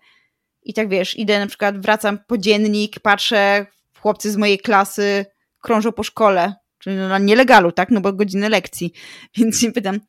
I 0.63 0.73
tak 0.73 0.89
wiesz, 0.89 1.17
idę 1.17 1.39
na 1.39 1.47
przykład, 1.47 1.81
wracam 1.81 2.19
po 2.27 2.37
dziennik, 2.37 2.99
patrzę, 2.99 3.65
chłopcy 3.99 4.31
z 4.31 4.37
mojej 4.37 4.59
klasy 4.59 5.25
krążą 5.65 5.91
po 5.91 6.03
szkole, 6.03 6.53
czyli 6.79 6.95
na 6.95 7.19
nielegalu, 7.19 7.71
tak, 7.71 7.91
no 7.91 8.01
bo 8.01 8.13
godziny 8.13 8.49
lekcji. 8.49 8.93
Więc 9.37 9.59
się 9.59 9.71
pytam, 9.71 9.99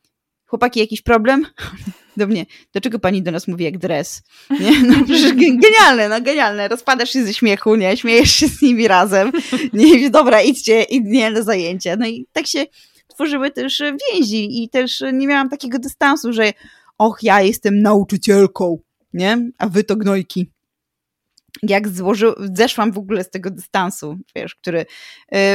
chłopaki, 0.47 0.81
jakiś 0.81 1.03
problem? 1.03 1.47
Do 2.17 2.27
mnie, 2.27 2.47
dlaczego 2.73 2.99
pani 2.99 3.23
do 3.23 3.31
nas 3.31 3.49
mówi 3.49 3.65
jak 3.65 3.79
dres? 3.79 4.23
Nie? 4.61 4.83
No 4.83 4.95
przecież 5.05 5.33
genialne, 5.35 6.09
no 6.09 6.21
genialne. 6.21 6.69
Rozpadasz 6.69 7.11
się 7.11 7.25
ze 7.25 7.35
śmiechu, 7.35 7.75
nie? 7.75 7.97
Śmiejesz 7.97 8.31
się 8.31 8.49
z 8.49 8.63
nimi 8.63 8.89
razem. 8.89 9.33
Nie, 9.73 10.11
dobra, 10.11 10.43
idźcie, 10.43 10.83
idźcie 10.83 11.31
na 11.31 11.43
zajęcia. 11.43 11.97
No 11.97 12.07
i 12.07 12.27
tak 12.33 12.47
się 12.47 12.67
tworzyły 13.09 13.51
też 13.51 13.83
więzi 14.13 14.63
i 14.63 14.69
też 14.69 15.05
nie 15.13 15.27
miałam 15.27 15.49
takiego 15.49 15.79
dystansu, 15.79 16.33
że 16.33 16.53
och, 16.99 17.19
ja 17.23 17.43
jestem 17.43 17.83
nauczycielką, 17.83 18.79
nie? 19.13 19.51
A 19.59 19.69
wy 19.69 19.85
to 19.85 19.97
gnojki 19.97 20.51
jak 21.63 21.89
zeszłam 22.55 22.93
w 22.93 22.99
ogóle 22.99 23.25
z 23.25 23.31
tego 23.31 23.51
dystansu, 23.51 24.19
wiesz, 24.37 24.55
który 24.55 24.81
y, 24.81 24.87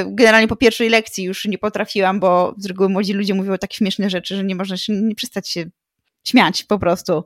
generalnie 0.08 0.48
po 0.48 0.56
pierwszej 0.56 0.90
lekcji 0.90 1.24
już 1.24 1.46
nie 1.46 1.58
potrafiłam, 1.58 2.20
bo 2.20 2.56
z 2.58 2.66
reguły 2.66 2.90
młodzi 2.90 3.14
ludzie 3.14 3.34
mówią 3.34 3.58
takie 3.58 3.78
śmieszne 3.78 4.10
rzeczy, 4.10 4.36
że 4.36 4.44
nie 4.44 4.56
można 4.56 4.78
się, 4.78 4.94
nie 4.94 5.16
przestać 5.16 5.50
się 5.50 5.66
śmiać 6.24 6.64
po 6.64 6.80
prostu. 6.80 7.24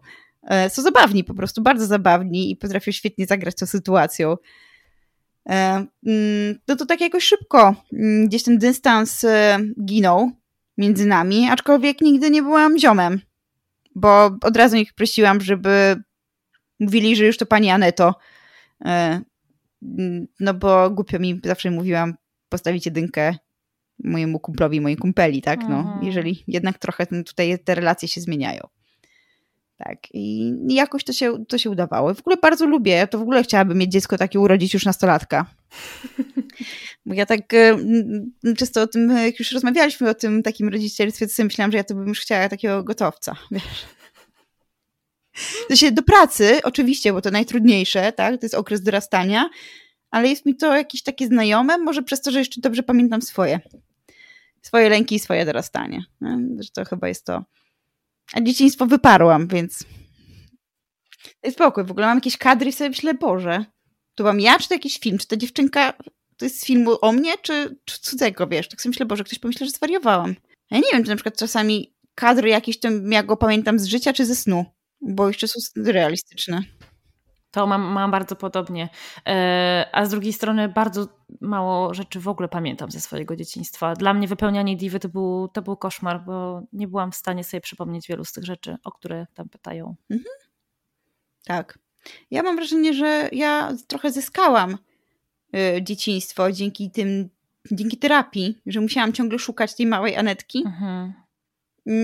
Y, 0.67 0.69
są 0.69 0.81
zabawni 0.81 1.23
po 1.23 1.33
prostu, 1.33 1.61
bardzo 1.61 1.85
zabawni 1.85 2.51
i 2.51 2.55
potrafią 2.55 2.91
świetnie 2.91 3.25
zagrać 3.25 3.55
tą 3.55 3.65
sytuacją. 3.65 4.33
Y, 4.33 5.53
mm, 5.53 6.59
no 6.67 6.75
to 6.75 6.85
tak 6.85 7.01
jakoś 7.01 7.23
szybko 7.23 7.75
mm, 7.93 8.27
gdzieś 8.27 8.43
ten 8.43 8.57
dystans 8.57 9.25
ginął 9.85 10.31
między 10.77 11.05
nami, 11.05 11.47
aczkolwiek 11.49 12.01
nigdy 12.01 12.29
nie 12.29 12.41
byłam 12.41 12.79
ziomem, 12.79 13.21
bo 13.95 14.25
od 14.41 14.57
razu 14.57 14.77
ich 14.77 14.93
prosiłam, 14.93 15.41
żeby 15.41 15.95
mówili, 16.79 17.15
że 17.15 17.25
już 17.25 17.37
to 17.37 17.45
pani 17.45 17.69
Aneto, 17.69 18.15
no 20.39 20.53
bo 20.53 20.89
głupio 20.89 21.19
mi 21.19 21.41
zawsze 21.45 21.71
mówiłam, 21.71 22.13
postawić 22.49 22.85
jedynkę 22.85 23.35
mojemu 24.03 24.39
kumplowi, 24.39 24.81
mojej 24.81 24.97
kumpeli, 24.97 25.41
tak? 25.41 25.59
No, 25.69 25.79
mhm. 25.79 26.03
jeżeli 26.03 26.43
jednak 26.47 26.77
trochę 26.77 27.05
tutaj 27.07 27.59
te 27.59 27.75
relacje 27.75 28.07
się 28.07 28.21
zmieniają. 28.21 28.67
Tak, 29.77 29.97
i 30.13 30.53
jakoś 30.69 31.03
to 31.03 31.13
się, 31.13 31.45
to 31.45 31.57
się 31.57 31.69
udawało. 31.69 32.13
W 32.13 32.19
ogóle 32.19 32.37
bardzo 32.37 32.65
lubię, 32.65 32.91
ja 32.91 33.07
to 33.07 33.17
w 33.17 33.21
ogóle 33.21 33.43
chciałabym 33.43 33.77
mieć 33.77 33.91
dziecko 33.91 34.17
takie 34.17 34.39
urodzić 34.39 34.73
już 34.73 34.85
nastolatka. 34.85 35.45
Bo 37.05 37.13
ja 37.13 37.25
tak 37.25 37.53
e, 37.53 37.77
często 38.57 38.81
o 38.81 38.87
tym, 38.87 39.09
jak 39.09 39.39
już 39.39 39.51
rozmawialiśmy 39.51 40.09
o 40.09 40.13
tym 40.13 40.43
takim 40.43 40.69
rodzicielstwie, 40.69 41.27
to 41.27 41.43
myślałam, 41.43 41.71
że 41.71 41.77
ja 41.77 41.83
to 41.83 41.95
bym 41.95 42.07
już 42.07 42.19
chciała 42.19 42.49
takiego 42.49 42.83
gotowca, 42.83 43.35
wiesz. 43.51 43.85
Się 45.73 45.91
do 45.91 46.03
pracy, 46.03 46.59
oczywiście, 46.63 47.13
bo 47.13 47.21
to 47.21 47.31
najtrudniejsze, 47.31 48.11
tak? 48.11 48.39
To 48.39 48.45
jest 48.45 48.55
okres 48.55 48.81
dorastania, 48.81 49.49
ale 50.11 50.27
jest 50.27 50.45
mi 50.45 50.55
to 50.55 50.75
jakieś 50.75 51.03
takie 51.03 51.27
znajome, 51.27 51.77
może 51.77 52.03
przez 52.03 52.21
to, 52.21 52.31
że 52.31 52.39
jeszcze 52.39 52.61
dobrze 52.61 52.83
pamiętam 52.83 53.21
swoje. 53.21 53.59
Swoje 54.61 54.89
lęki 54.89 55.15
i 55.15 55.19
swoje 55.19 55.45
dorastanie. 55.45 56.05
Że 56.59 56.69
to 56.73 56.85
chyba 56.85 57.07
jest 57.07 57.25
to. 57.25 57.43
A 58.33 58.41
dzieciństwo 58.41 58.85
wyparłam, 58.85 59.47
więc. 59.47 59.83
Spokój. 61.51 61.83
W 61.83 61.91
ogóle 61.91 62.05
mam 62.05 62.17
jakieś 62.17 62.37
kadry 62.37 62.69
i 62.69 62.73
sobie 62.73 62.89
myślę, 62.89 63.13
Boże, 63.13 63.65
to 64.15 64.23
mam 64.23 64.39
ja, 64.39 64.59
czy 64.59 64.67
to 64.67 64.73
jakiś 64.73 64.99
film? 64.99 65.17
Czy 65.17 65.27
ta 65.27 65.37
dziewczynka 65.37 65.93
to 66.37 66.45
jest 66.45 66.61
z 66.61 66.65
filmu 66.65 66.97
o 67.01 67.11
mnie, 67.11 67.37
czy, 67.41 67.77
czy 67.85 68.01
cudzego, 68.01 68.47
wiesz? 68.47 68.67
Tak 68.67 68.81
sobie 68.81 68.91
myślę, 68.91 69.05
Boże, 69.05 69.23
ktoś 69.23 69.39
pomyśle, 69.39 69.65
że 69.65 69.71
zwariowałam. 69.71 70.35
Ja 70.71 70.77
nie 70.77 70.91
wiem, 70.93 71.03
czy 71.03 71.09
na 71.09 71.15
przykład 71.15 71.37
czasami 71.37 71.95
kadry 72.15 72.49
jakieś, 72.49 72.79
to 72.79 72.89
ja 73.09 73.23
go 73.23 73.37
pamiętam 73.37 73.79
z 73.79 73.85
życia, 73.85 74.13
czy 74.13 74.25
ze 74.25 74.35
snu, 74.35 74.65
bo 75.01 75.27
jeszcze 75.27 75.47
są 75.47 75.59
realistyczne. 75.85 76.61
To 77.55 77.67
mam, 77.67 77.81
mam 77.81 78.11
bardzo 78.11 78.35
podobnie. 78.35 78.89
E, 79.27 79.89
a 79.91 80.05
z 80.05 80.09
drugiej 80.09 80.33
strony 80.33 80.69
bardzo 80.69 81.07
mało 81.41 81.93
rzeczy 81.93 82.19
w 82.19 82.27
ogóle 82.27 82.49
pamiętam 82.49 82.91
ze 82.91 82.99
swojego 82.99 83.35
dzieciństwa. 83.35 83.93
Dla 83.93 84.13
mnie 84.13 84.27
wypełnianie 84.27 84.77
diwy 84.77 84.99
to 84.99 85.09
był, 85.09 85.47
to 85.53 85.61
był 85.61 85.77
koszmar, 85.77 86.23
bo 86.25 86.61
nie 86.73 86.87
byłam 86.87 87.11
w 87.11 87.15
stanie 87.15 87.43
sobie 87.43 87.61
przypomnieć 87.61 88.07
wielu 88.07 88.25
z 88.25 88.31
tych 88.31 88.43
rzeczy, 88.43 88.77
o 88.83 88.91
które 88.91 89.27
tam 89.33 89.49
pytają. 89.49 89.95
Mhm. 90.09 90.35
Tak. 91.45 91.79
Ja 92.31 92.43
mam 92.43 92.55
wrażenie, 92.55 92.93
że 92.93 93.29
ja 93.31 93.73
trochę 93.87 94.11
zyskałam 94.11 94.77
y, 95.77 95.83
dzieciństwo 95.83 96.51
dzięki 96.51 96.91
tym, 96.91 97.29
dzięki 97.71 97.97
terapii, 97.97 98.61
że 98.65 98.81
musiałam 98.81 99.13
ciągle 99.13 99.39
szukać 99.39 99.75
tej 99.75 99.85
małej 99.85 100.15
Anetki. 100.17 100.63
Mhm 100.65 101.24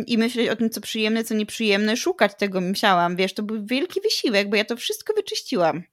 i 0.07 0.17
myśleć 0.17 0.49
o 0.49 0.55
tym, 0.55 0.69
co 0.69 0.81
przyjemne, 0.81 1.23
co 1.23 1.33
nieprzyjemne, 1.33 1.97
szukać 1.97 2.35
tego 2.35 2.61
musiałam, 2.61 3.15
wiesz, 3.15 3.33
to 3.33 3.43
był 3.43 3.65
wielki 3.65 4.01
wysiłek, 4.01 4.49
bo 4.49 4.55
ja 4.55 4.65
to 4.65 4.75
wszystko 4.75 5.13
wyczyściłam. 5.13 5.83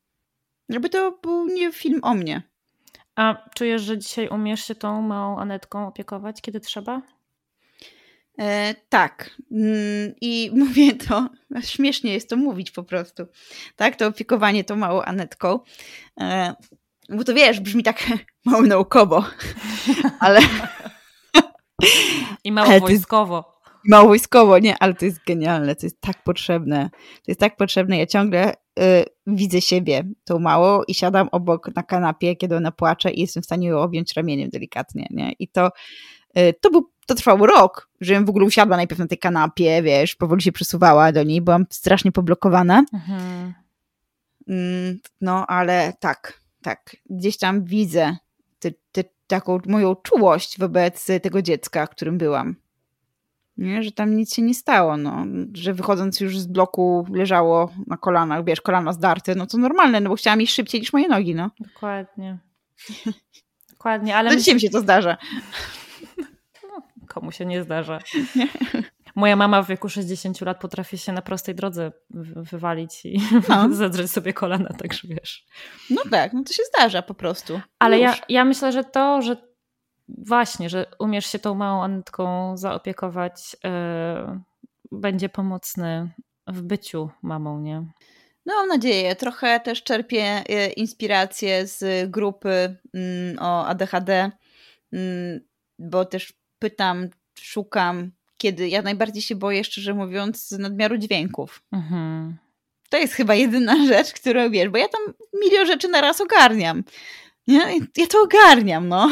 Żeby 0.68 0.88
to 0.88 1.18
był 1.22 1.46
nie 1.46 1.72
film 1.72 2.00
o 2.02 2.14
mnie. 2.14 2.42
A 3.16 3.48
czujesz, 3.54 3.82
że 3.82 3.98
dzisiaj 3.98 4.28
umiesz 4.28 4.64
się 4.64 4.74
tą 4.74 5.02
małą 5.02 5.38
Anetką 5.38 5.86
opiekować, 5.86 6.40
kiedy 6.40 6.60
trzeba? 6.60 7.02
E, 8.38 8.74
tak. 8.88 9.30
Mm, 9.52 10.14
I 10.20 10.50
mówię 10.64 10.94
to, 10.94 11.28
śmiesznie 11.60 12.12
jest 12.12 12.28
to 12.28 12.36
mówić 12.36 12.70
po 12.70 12.82
prostu. 12.82 13.26
Tak, 13.76 13.96
to 13.96 14.06
opiekowanie 14.06 14.64
tą 14.64 14.76
małą 14.76 15.02
Anetką. 15.02 15.60
E, 16.20 16.54
bo 17.08 17.24
to 17.24 17.34
wiesz, 17.34 17.60
brzmi 17.60 17.82
tak 17.82 18.06
mało 18.44 18.62
naukowo, 18.62 19.24
ale. 20.20 20.40
I 22.44 22.52
mało 22.52 22.80
wojskowo. 22.80 23.57
Mało 23.84 24.08
wojskowo, 24.08 24.58
nie, 24.58 24.78
ale 24.78 24.94
to 24.94 25.04
jest 25.04 25.18
genialne, 25.26 25.76
to 25.76 25.86
jest 25.86 26.00
tak 26.00 26.22
potrzebne. 26.24 26.90
To 26.92 27.30
jest 27.30 27.40
tak 27.40 27.56
potrzebne. 27.56 27.98
Ja 27.98 28.06
ciągle 28.06 28.52
y, 28.54 29.04
widzę 29.26 29.60
siebie, 29.60 30.04
tą 30.24 30.38
małą, 30.38 30.82
i 30.82 30.94
siadam 30.94 31.28
obok 31.32 31.74
na 31.76 31.82
kanapie, 31.82 32.36
kiedy 32.36 32.56
ona 32.56 32.72
płacze, 32.72 33.10
i 33.10 33.20
jestem 33.20 33.42
w 33.42 33.46
stanie 33.46 33.68
ją 33.68 33.78
objąć 33.78 34.12
ramieniem 34.14 34.50
delikatnie. 34.50 35.06
Nie? 35.10 35.32
I 35.32 35.48
to, 35.48 35.70
y, 36.38 36.54
to 36.60 36.70
był 36.70 36.90
to 37.06 37.14
trwało 37.14 37.46
rok, 37.46 37.88
żebym 38.00 38.24
w 38.24 38.28
ogóle 38.28 38.44
usiadła 38.44 38.76
najpierw 38.76 38.98
na 38.98 39.06
tej 39.06 39.18
kanapie, 39.18 39.82
wiesz, 39.82 40.14
powoli 40.14 40.42
się 40.42 40.52
przesuwała 40.52 41.12
do 41.12 41.22
niej, 41.22 41.40
byłam 41.40 41.66
strasznie 41.70 42.12
poblokowana. 42.12 42.84
Mhm. 42.94 43.54
Mm, 44.48 44.98
no, 45.20 45.46
ale 45.46 45.92
tak, 46.00 46.40
tak, 46.62 46.96
gdzieś 47.10 47.38
tam 47.38 47.64
widzę 47.64 48.16
ty, 48.58 48.74
ty, 48.92 49.04
taką 49.26 49.58
moją 49.66 49.96
czułość 49.96 50.58
wobec 50.58 51.06
tego 51.22 51.42
dziecka, 51.42 51.86
którym 51.86 52.18
byłam. 52.18 52.56
Nie, 53.58 53.82
że 53.82 53.92
tam 53.92 54.16
nic 54.16 54.34
się 54.34 54.42
nie 54.42 54.54
stało, 54.54 54.96
no, 54.96 55.24
że 55.52 55.74
wychodząc 55.74 56.20
już 56.20 56.38
z 56.38 56.46
bloku 56.46 57.06
leżało 57.12 57.70
na 57.86 57.96
kolanach, 57.96 58.44
wiesz, 58.44 58.60
kolana 58.60 58.92
zdarte, 58.92 59.34
no 59.34 59.46
to 59.46 59.58
normalne, 59.58 60.00
no 60.00 60.10
bo 60.10 60.16
chciałam 60.16 60.40
iść 60.40 60.54
szybciej 60.54 60.80
niż 60.80 60.92
moje 60.92 61.08
nogi, 61.08 61.34
no. 61.34 61.50
Dokładnie. 61.60 62.38
Dokładnie, 63.70 64.16
ale... 64.16 64.30
No 64.30 64.36
dzisiaj 64.36 64.54
mi 64.54 64.60
się 64.60 64.70
to 64.70 64.80
zdarza 64.80 65.16
komu 67.08 67.32
się 67.32 67.46
nie 67.46 67.62
zdarza. 67.62 67.98
Moja 69.14 69.36
mama 69.36 69.62
w 69.62 69.68
wieku 69.68 69.88
60 69.88 70.40
lat 70.40 70.60
potrafi 70.60 70.98
się 70.98 71.12
na 71.12 71.22
prostej 71.22 71.54
drodze 71.54 71.92
wywalić 72.50 73.04
i 73.04 73.20
no. 73.48 73.68
zadrzeć 73.74 74.10
sobie 74.10 74.32
kolana, 74.32 74.68
także 74.78 75.08
wiesz. 75.08 75.46
No 75.90 76.02
tak, 76.10 76.32
no 76.32 76.42
to 76.44 76.52
się 76.52 76.62
zdarza 76.74 77.02
po 77.02 77.14
prostu. 77.14 77.60
Ale 77.78 77.98
ja, 77.98 78.14
ja 78.28 78.44
myślę, 78.44 78.72
że 78.72 78.84
to, 78.84 79.22
że 79.22 79.47
właśnie, 80.08 80.70
że 80.70 80.86
umiesz 80.98 81.26
się 81.26 81.38
tą 81.38 81.54
małą 81.54 81.82
Anetką 81.82 82.56
zaopiekować, 82.56 83.56
yy, 83.64 84.40
będzie 84.92 85.28
pomocny 85.28 86.08
w 86.46 86.62
byciu 86.62 87.10
mamą, 87.22 87.60
nie? 87.60 87.84
No 88.46 88.54
mam 88.54 88.68
nadzieję. 88.68 89.16
Trochę 89.16 89.60
też 89.60 89.82
czerpię 89.82 90.24
e, 90.48 90.70
inspirację 90.70 91.66
z 91.66 92.10
grupy 92.10 92.76
mm, 92.94 93.38
o 93.40 93.66
ADHD, 93.66 94.30
mm, 94.92 95.40
bo 95.78 96.04
też 96.04 96.32
pytam, 96.58 97.08
szukam, 97.40 98.10
kiedy 98.38 98.68
ja 98.68 98.82
najbardziej 98.82 99.22
się 99.22 99.36
boję, 99.36 99.64
szczerze 99.64 99.94
mówiąc, 99.94 100.48
z 100.48 100.58
nadmiaru 100.58 100.98
dźwięków. 100.98 101.62
Mhm. 101.72 102.36
To 102.90 102.98
jest 102.98 103.14
chyba 103.14 103.34
jedyna 103.34 103.76
rzecz, 103.88 104.12
którą 104.12 104.50
wiesz, 104.50 104.68
bo 104.68 104.78
ja 104.78 104.88
tam 104.88 105.14
milion 105.42 105.66
rzeczy 105.66 105.88
na 105.88 106.00
raz 106.00 106.20
ogarniam. 106.20 106.84
Ja, 107.46 107.70
ja 107.96 108.06
to 108.06 108.22
ogarniam, 108.22 108.88
no. 108.88 109.10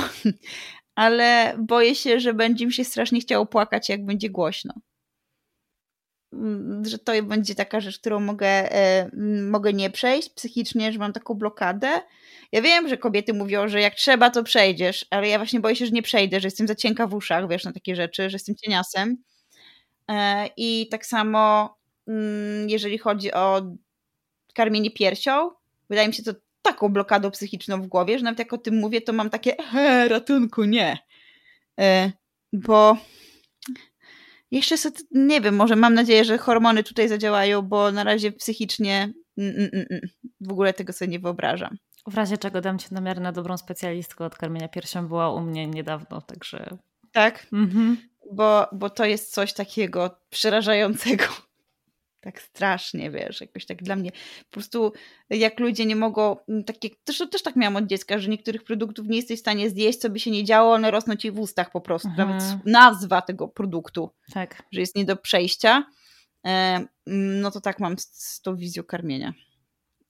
Ale 0.97 1.55
boję 1.59 1.94
się, 1.94 2.20
że 2.20 2.35
będzie 2.35 2.66
mi 2.66 2.73
się 2.73 2.85
strasznie 2.85 3.20
chciało 3.20 3.47
płakać, 3.47 3.89
jak 3.89 4.05
będzie 4.05 4.31
głośno. 4.31 4.74
Mm, 6.32 6.85
że 6.85 6.98
to 6.98 7.12
będzie 7.23 7.55
taka 7.55 7.81
rzecz, 7.81 7.98
którą 7.98 8.20
mogę, 8.20 8.73
e, 8.73 9.10
mogę 9.51 9.73
nie 9.73 9.90
przejść 9.90 10.31
psychicznie, 10.31 10.93
że 10.93 10.98
mam 10.98 11.12
taką 11.12 11.35
blokadę 11.35 12.01
ja 12.52 12.62
wiem, 12.62 12.89
że 12.89 12.98
kobiety 12.98 13.35
mówią, 13.35 13.68
że 13.68 13.81
jak 13.81 13.94
trzeba, 13.94 14.31
to 14.31 14.43
przejdziesz, 14.43 15.06
ale 15.10 15.28
ja 15.28 15.39
właśnie 15.39 15.60
boję 15.60 15.77
się, 15.77 15.86
że 15.86 15.93
nie 15.93 16.02
przejdę, 16.02 16.40
że 16.40 16.47
jestem 16.47 16.66
za 16.66 16.74
cienka 16.74 17.06
w 17.06 17.14
uszach, 17.14 17.48
wiesz, 17.48 17.64
na 17.64 17.73
takie 17.73 17.97
rzeczy, 17.97 18.31
że 18.31 18.35
jestem 18.35 18.55
cieniasem. 18.56 19.16
E, 20.10 20.47
I 20.56 20.89
tak 20.90 21.06
samo, 21.06 21.77
mm, 22.09 22.68
jeżeli 22.68 22.98
chodzi 22.98 23.32
o 23.32 23.62
karmienie 24.55 24.90
piersią, 24.90 25.51
wydaje 25.90 26.09
mi 26.09 26.14
się 26.14 26.23
to 26.23 26.32
taką 26.66 26.88
blokadą 26.88 27.30
psychiczną 27.30 27.82
w 27.82 27.86
głowie, 27.86 28.18
że 28.18 28.24
nawet 28.24 28.38
jak 28.38 28.52
o 28.52 28.59
tym 28.59 28.78
mówię, 28.78 29.01
to 29.01 29.12
mam 29.12 29.30
takie 29.30 29.56
he, 29.72 30.09
ratunku, 30.09 30.64
nie. 30.64 30.98
E, 31.80 32.12
bo 32.52 32.97
jeszcze 34.51 34.78
sobie, 34.78 34.97
nie 35.10 35.40
wiem, 35.40 35.56
może 35.56 35.76
mam 35.76 35.94
nadzieję, 35.94 36.24
że 36.24 36.38
hormony 36.38 36.82
tutaj 36.82 37.09
zadziałają, 37.09 37.62
bo 37.62 37.93
na 37.93 38.05
razie 38.05 38.32
psychicznie 38.32 39.12
mm, 39.38 39.56
mm, 39.56 39.86
mm, 39.90 40.01
w 40.40 40.52
ogóle 40.52 40.72
tego 40.72 40.93
sobie 40.93 41.10
nie 41.10 41.18
wyobrażam. 41.18 41.76
W 42.06 42.14
razie 42.14 42.38
czego 42.38 42.60
dam 42.60 42.78
ci 42.78 42.94
namiar 42.94 43.20
na 43.20 43.32
dobrą 43.32 43.56
specjalistkę 43.56 44.24
od 44.24 44.36
karmienia 44.36 44.68
piersią, 44.68 45.09
była 45.09 45.32
u 45.32 45.40
mnie 45.40 45.66
niedawno, 45.66 46.20
także... 46.20 46.78
Tak? 47.12 47.47
Mhm. 47.52 47.97
Bo, 48.32 48.66
bo 48.72 48.90
to 48.90 49.05
jest 49.05 49.32
coś 49.32 49.52
takiego 49.52 50.20
przerażającego. 50.30 51.24
Tak 52.27 52.43
strasznie, 52.43 53.11
wiesz, 53.11 53.40
jakoś 53.40 53.66
tak 53.66 53.82
dla 53.82 53.97
mnie. 53.97 54.11
Po 54.51 54.51
prostu 54.51 54.93
jak 55.31 55.61
ludzie 55.61 55.86
nie 55.86 55.97
mogą, 55.97 56.36
mm, 56.48 56.65
takie, 56.65 56.89
też, 57.05 57.23
też 57.31 57.43
tak 57.43 57.57
miałam 57.57 57.77
od 57.77 57.86
dziecka, 57.86 58.19
że 58.19 58.31
niektórych 58.31 58.65
produktów 58.65 59.07
nie 59.07 59.16
jesteś 59.16 59.39
w 59.39 59.40
stanie 59.40 59.70
zjeść, 59.70 59.98
co 59.98 60.11
by 60.11 60.20
się 60.20 60.31
nie 60.31 60.44
działo, 60.44 60.74
one 60.74 60.90
rosną 60.90 61.16
ci 61.16 61.31
w 61.31 61.40
ustach 61.40 61.70
po 61.70 61.81
prostu. 61.81 62.09
Mhm. 62.09 62.28
Nawet 62.28 62.44
nazwa 62.65 63.23
tego 63.23 63.48
produktu, 63.48 64.11
tak. 64.32 64.62
że 64.73 64.81
jest 64.81 64.97
nie 64.97 65.05
do 65.05 65.16
przejścia. 65.16 65.85
E, 66.47 66.85
no 67.40 67.51
to 67.51 67.61
tak 67.61 67.81
mam 67.81 67.98
z, 67.98 68.05
z 68.05 68.40
tą 68.40 68.57
wizją 68.57 68.82
karmienia. 68.82 69.35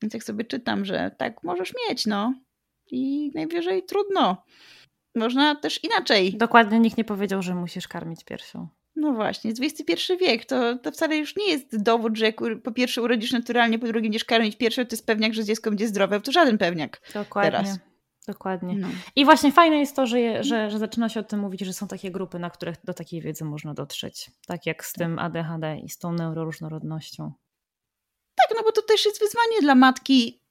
Więc 0.03 0.15
jak 0.15 0.25
sobie 0.25 0.45
czytam, 0.45 0.85
że 0.85 1.11
tak 1.19 1.43
możesz 1.43 1.73
mieć, 1.89 2.07
no 2.07 2.35
i 2.91 3.31
najwyżej 3.35 3.83
trudno. 3.83 4.45
Można 5.15 5.55
też 5.55 5.85
inaczej. 5.85 6.37
Dokładnie 6.37 6.79
nikt 6.81 6.99
nie 6.99 7.05
powiedział, 7.05 7.43
że 7.43 7.55
musisz 7.55 7.89
karmić 7.89 8.25
piersią. 8.25 8.69
No 8.97 9.13
właśnie, 9.13 9.53
XXI 9.61 10.13
wiek 10.21 10.45
to, 10.45 10.79
to 10.79 10.93
wcale 10.93 11.17
już 11.17 11.37
nie 11.37 11.51
jest 11.51 11.83
dowód, 11.83 12.17
że 12.17 12.25
jak 12.25 12.37
po 12.65 12.73
pierwsze 12.73 13.03
urodzisz 13.03 13.33
naturalnie, 13.33 13.79
po 13.79 13.87
drugie 13.87 14.03
będziesz 14.03 14.25
karmić 14.25 14.57
piersią, 14.57 14.85
to 14.85 14.93
jest 14.93 15.07
pewniak, 15.07 15.35
że 15.35 15.45
dziecko 15.45 15.71
będzie 15.71 15.89
zdrowe. 15.89 16.21
To 16.21 16.33
żaden 16.33 16.59
pewniak 16.59 17.01
Dokładnie. 17.15 17.51
teraz. 17.51 17.79
Dokładnie. 18.27 18.75
No. 18.75 18.89
I 19.17 19.25
właśnie 19.25 19.53
fajne 19.53 19.79
jest 19.79 19.97
to, 19.97 20.07
że, 20.07 20.45
że, 20.45 20.71
że 20.71 20.79
zaczyna 20.79 21.09
się 21.09 21.21
o 21.21 21.23
tym 21.23 21.41
mówić, 21.41 21.61
że 21.61 21.73
są 21.73 21.89
takie 21.89 22.11
grupy, 22.11 22.39
na 22.39 22.51
których 22.51 22.77
do 22.85 22.95
takiej 22.95 23.21
wiedzy 23.21 23.45
można 23.45 23.75
dotrzeć. 23.75 24.31
Tak 24.47 24.67
jak 24.67 24.85
z 24.85 24.93
tym 24.93 25.19
ADHD 25.19 25.79
i 25.85 25.89
z 25.89 25.99
tą 25.99 26.13
neuroróżnorodnością. 26.13 27.33
Tak, 28.37 28.57
no 28.59 28.63
bo 28.63 28.73
to 28.73 28.83
też 28.83 29.05
jest 29.05 29.21
wyzwanie 29.21 29.61
dla 29.61 29.75
matki 29.75 30.43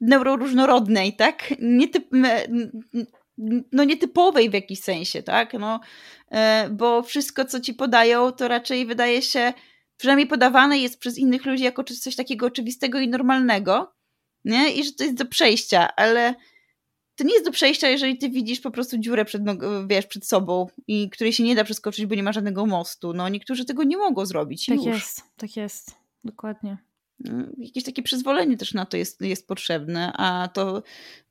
neuroróżnorodnej, 0.00 1.16
tak? 1.16 1.54
Nietyp, 1.60 2.08
no 3.72 3.84
nietypowej 3.84 4.50
w 4.50 4.52
jakiś 4.52 4.80
sensie, 4.80 5.22
tak? 5.22 5.52
No, 5.52 5.80
e, 6.30 6.68
bo 6.70 7.02
wszystko, 7.02 7.44
co 7.44 7.60
ci 7.60 7.74
podają, 7.74 8.32
to 8.32 8.48
raczej 8.48 8.86
wydaje 8.86 9.22
się, 9.22 9.52
przynajmniej 9.96 10.26
podawane 10.26 10.78
jest 10.78 10.98
przez 10.98 11.18
innych 11.18 11.46
ludzi 11.46 11.64
jako 11.64 11.84
coś 11.84 12.16
takiego 12.16 12.46
oczywistego 12.46 13.00
i 13.00 13.08
normalnego, 13.08 13.94
nie? 14.44 14.72
I 14.72 14.84
że 14.84 14.92
to 14.92 15.04
jest 15.04 15.16
do 15.16 15.26
przejścia, 15.26 15.96
ale 15.96 16.34
to 17.16 17.24
nie 17.24 17.32
jest 17.32 17.46
do 17.46 17.52
przejścia, 17.52 17.88
jeżeli 17.88 18.18
ty 18.18 18.30
widzisz 18.30 18.60
po 18.60 18.70
prostu 18.70 18.98
dziurę 18.98 19.24
przed, 19.24 19.42
wiesz, 19.86 20.06
przed 20.06 20.26
sobą 20.26 20.66
i 20.86 21.10
której 21.10 21.32
się 21.32 21.42
nie 21.42 21.54
da 21.54 21.64
przeskoczyć, 21.64 22.06
bo 22.06 22.14
nie 22.14 22.22
ma 22.22 22.32
żadnego 22.32 22.66
mostu. 22.66 23.12
No 23.12 23.28
niektórzy 23.28 23.64
tego 23.64 23.82
nie 23.82 23.96
mogą 23.96 24.26
zrobić. 24.26 24.66
Tak 24.66 24.76
już. 24.76 24.86
jest, 24.86 25.22
tak 25.36 25.56
jest, 25.56 25.94
dokładnie. 26.24 26.89
No, 27.20 27.44
jakieś 27.58 27.84
takie 27.84 28.02
przyzwolenie 28.02 28.56
też 28.56 28.74
na 28.74 28.86
to 28.86 28.96
jest, 28.96 29.20
jest 29.20 29.48
potrzebne, 29.48 30.12
a 30.16 30.48
to 30.48 30.82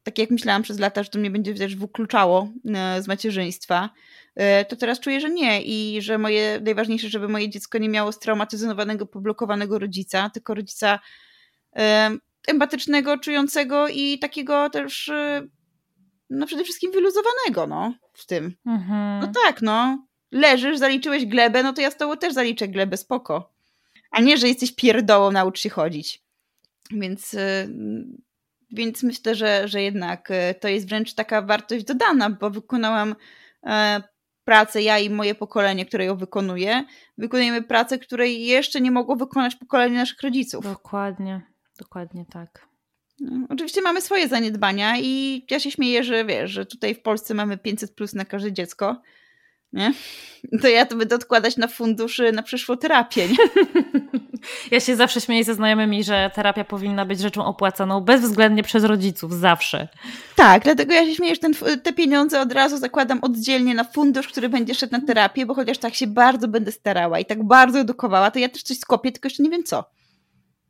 tak 0.03 0.17
jak 0.17 0.29
myślałam 0.31 0.63
przez 0.63 0.79
lata, 0.79 1.03
że 1.03 1.09
to 1.09 1.19
mnie 1.19 1.31
będzie 1.31 1.53
też 1.53 1.75
wykluczało 1.75 2.49
e, 2.75 3.01
z 3.01 3.07
macierzyństwa, 3.07 3.89
e, 4.35 4.65
to 4.65 4.75
teraz 4.75 4.99
czuję, 4.99 5.21
że 5.21 5.29
nie 5.29 5.61
i 5.61 6.01
że 6.01 6.17
moje, 6.17 6.59
najważniejsze, 6.63 7.09
żeby 7.09 7.27
moje 7.27 7.49
dziecko 7.49 7.77
nie 7.77 7.89
miało 7.89 8.11
straumatyzowanego, 8.11 9.05
poblokowanego 9.05 9.79
rodzica, 9.79 10.29
tylko 10.29 10.53
rodzica 10.53 10.99
empatycznego, 12.47 13.17
czującego 13.17 13.87
i 13.87 14.19
takiego 14.19 14.69
też 14.69 15.11
no 16.29 16.45
przede 16.45 16.63
wszystkim 16.63 16.91
wyluzowanego, 16.91 17.67
no, 17.67 17.93
w 18.13 18.25
tym. 18.25 18.55
Mhm. 18.65 19.21
No 19.21 19.31
tak, 19.43 19.61
no. 19.61 20.05
Leżysz, 20.31 20.77
zaliczyłeś 20.77 21.25
glebę, 21.25 21.63
no 21.63 21.73
to 21.73 21.81
ja 21.81 21.91
z 21.91 21.97
tobą 21.97 22.17
też 22.17 22.33
zaliczę 22.33 22.67
glebę, 22.67 22.97
spoko. 22.97 23.53
A 24.11 24.21
nie, 24.21 24.37
że 24.37 24.47
jesteś 24.47 24.75
pierdołą, 24.75 25.31
naucz 25.31 25.59
się 25.59 25.69
chodzić. 25.69 26.23
Więc, 26.91 27.33
y, 27.33 27.69
więc 28.71 29.03
myślę, 29.03 29.35
że, 29.35 29.67
że 29.67 29.81
jednak 29.81 30.31
y, 30.31 30.55
to 30.59 30.67
jest 30.67 30.89
wręcz 30.89 31.13
taka 31.13 31.41
wartość 31.41 31.85
dodana, 31.85 32.29
bo 32.29 32.49
wykonałam 32.49 33.15
e, 33.65 34.01
pracę, 34.49 34.81
ja 34.81 34.99
i 34.99 35.09
moje 35.09 35.35
pokolenie, 35.35 35.85
które 35.85 36.05
ją 36.05 36.17
wykonuje, 36.17 36.83
wykonujemy 37.17 37.61
pracę, 37.63 37.99
której 37.99 38.45
jeszcze 38.45 38.81
nie 38.81 38.91
mogło 38.91 39.15
wykonać 39.15 39.55
pokolenie 39.55 39.95
naszych 39.97 40.21
rodziców. 40.21 40.63
Dokładnie, 40.63 41.41
dokładnie 41.79 42.25
tak. 42.31 42.67
No, 43.19 43.47
oczywiście 43.49 43.81
mamy 43.81 44.01
swoje 44.01 44.27
zaniedbania 44.27 44.97
i 44.99 45.45
ja 45.51 45.59
się 45.59 45.71
śmieję, 45.71 46.03
że 46.03 46.25
wiesz, 46.25 46.51
że 46.51 46.65
tutaj 46.65 46.95
w 46.95 47.01
Polsce 47.01 47.33
mamy 47.33 47.57
500 47.57 47.95
plus 47.95 48.13
na 48.13 48.25
każde 48.25 48.53
dziecko, 48.53 49.01
nie? 49.73 49.93
To 50.61 50.67
ja 50.67 50.85
to 50.85 50.95
będę 50.95 51.15
odkładać 51.15 51.57
na 51.57 51.67
funduszy 51.67 52.31
na 52.31 52.43
przyszłą 52.43 52.77
terapię, 52.77 53.27
nie? 53.27 53.37
Ja 54.71 54.79
się 54.79 54.95
zawsze 54.95 55.21
śmieję 55.21 55.43
ze 55.43 55.55
znajomymi, 55.55 56.03
że 56.03 56.31
terapia 56.35 56.63
powinna 56.63 57.05
być 57.05 57.19
rzeczą 57.19 57.45
opłacaną 57.45 58.01
bezwzględnie 58.01 58.63
przez 58.63 58.83
rodziców, 58.83 59.33
zawsze. 59.33 59.87
Tak, 60.35 60.63
dlatego 60.63 60.93
ja 60.93 61.05
się 61.05 61.15
śmieję, 61.15 61.35
że 61.35 61.41
ten, 61.41 61.53
te 61.83 61.93
pieniądze 61.93 62.41
od 62.41 62.51
razu 62.51 62.77
zakładam 62.77 63.19
oddzielnie 63.21 63.75
na 63.75 63.83
fundusz, 63.83 64.27
który 64.27 64.49
będzie 64.49 64.75
szedł 64.75 64.91
na 64.91 65.01
terapię, 65.01 65.45
bo 65.45 65.53
chociaż 65.53 65.77
tak 65.77 65.95
się 65.95 66.07
bardzo 66.07 66.47
będę 66.47 66.71
starała 66.71 67.19
i 67.19 67.25
tak 67.25 67.43
bardzo 67.43 67.79
edukowała, 67.79 68.31
to 68.31 68.39
ja 68.39 68.49
też 68.49 68.63
coś 68.63 68.77
skopię, 68.77 69.11
tylko 69.11 69.25
jeszcze 69.25 69.43
nie 69.43 69.49
wiem 69.49 69.63
co. 69.63 69.83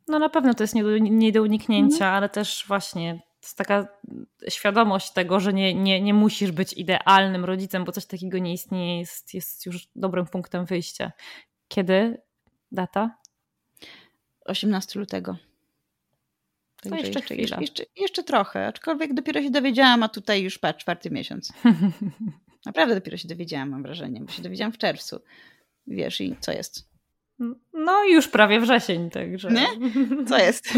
No 0.08 0.18
na 0.18 0.28
pewno 0.28 0.54
to 0.54 0.64
jest 0.64 0.74
nie 0.74 0.82
do, 0.82 0.98
nie 0.98 1.32
do 1.32 1.42
uniknięcia, 1.42 2.04
mhm. 2.04 2.14
ale 2.14 2.28
też 2.28 2.64
właśnie 2.68 3.22
jest 3.50 3.58
taka 3.58 3.88
świadomość 4.48 5.10
tego, 5.12 5.40
że 5.40 5.52
nie, 5.52 5.74
nie, 5.74 6.00
nie 6.00 6.14
musisz 6.14 6.52
być 6.52 6.72
idealnym 6.72 7.44
rodzicem, 7.44 7.84
bo 7.84 7.92
coś 7.92 8.06
takiego 8.06 8.38
nie 8.38 8.52
istnieje, 8.52 8.98
jest, 8.98 9.34
jest 9.34 9.66
już 9.66 9.88
dobrym 9.96 10.26
punktem 10.26 10.66
wyjścia. 10.66 11.12
Kiedy 11.68 12.20
data? 12.72 13.18
18 14.44 15.00
lutego. 15.00 15.36
To 16.82 16.96
jeszcze, 16.96 17.34
jeszcze, 17.34 17.60
jeszcze, 17.60 17.84
jeszcze, 17.96 18.24
trochę, 18.24 18.66
aczkolwiek 18.66 19.14
dopiero 19.14 19.42
się 19.42 19.50
dowiedziałam, 19.50 20.02
a 20.02 20.08
tutaj 20.08 20.42
już 20.42 20.58
patrz, 20.58 20.82
czwarty 20.82 21.10
miesiąc. 21.10 21.52
Naprawdę 22.66 22.94
dopiero 22.94 23.16
się 23.16 23.28
dowiedziałam, 23.28 23.68
mam 23.68 23.82
wrażenie, 23.82 24.20
bo 24.20 24.32
się 24.32 24.42
dowiedziałam 24.42 24.72
w 24.72 24.78
czerwcu. 24.78 25.20
Wiesz, 25.86 26.20
i 26.20 26.36
co 26.40 26.52
jest? 26.52 26.89
No 27.72 28.04
już 28.04 28.28
prawie 28.28 28.60
wrzesień, 28.60 29.10
także. 29.10 29.50
Nie? 29.50 29.66
Co 30.28 30.38
jest? 30.38 30.68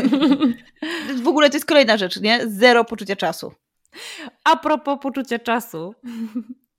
w 1.23 1.29
ogóle 1.29 1.51
to 1.51 1.57
jest 1.57 1.67
kolejna 1.67 1.97
rzecz, 1.97 2.21
nie? 2.21 2.41
Zero 2.47 2.85
poczucia 2.85 3.17
czasu. 3.17 3.53
A 4.45 4.57
propos 4.57 4.99
poczucia 5.03 5.39
czasu. 5.39 5.95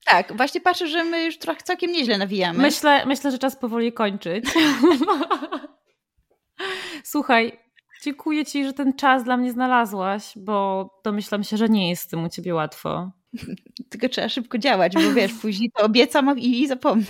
Tak, 0.05 0.37
właśnie 0.37 0.61
patrzę, 0.61 0.87
że 0.87 1.03
my 1.03 1.25
już 1.25 1.37
trochę 1.37 1.61
całkiem 1.61 1.91
nieźle 1.91 2.17
nawijamy. 2.17 2.59
Myślę, 2.59 3.05
myślę 3.05 3.31
że 3.31 3.39
czas 3.39 3.55
powoli 3.55 3.93
kończyć. 3.93 4.45
Słuchaj, 7.03 7.59
dziękuję 8.03 8.45
Ci, 8.45 8.65
że 8.65 8.73
ten 8.73 8.93
czas 8.93 9.23
dla 9.23 9.37
mnie 9.37 9.51
znalazłaś, 9.51 10.33
bo 10.35 10.89
domyślam 11.03 11.43
się, 11.43 11.57
że 11.57 11.69
nie 11.69 11.89
jest 11.89 12.03
z 12.03 12.07
tym 12.07 12.23
u 12.23 12.29
Ciebie 12.29 12.55
łatwo. 12.55 13.11
Tylko 13.89 14.09
trzeba 14.09 14.29
szybko 14.29 14.57
działać, 14.57 14.93
bo 14.93 15.13
wiesz, 15.13 15.33
później 15.41 15.71
to 15.77 15.85
obiecam 15.85 16.39
i 16.39 16.67
zapomnę. 16.67 17.05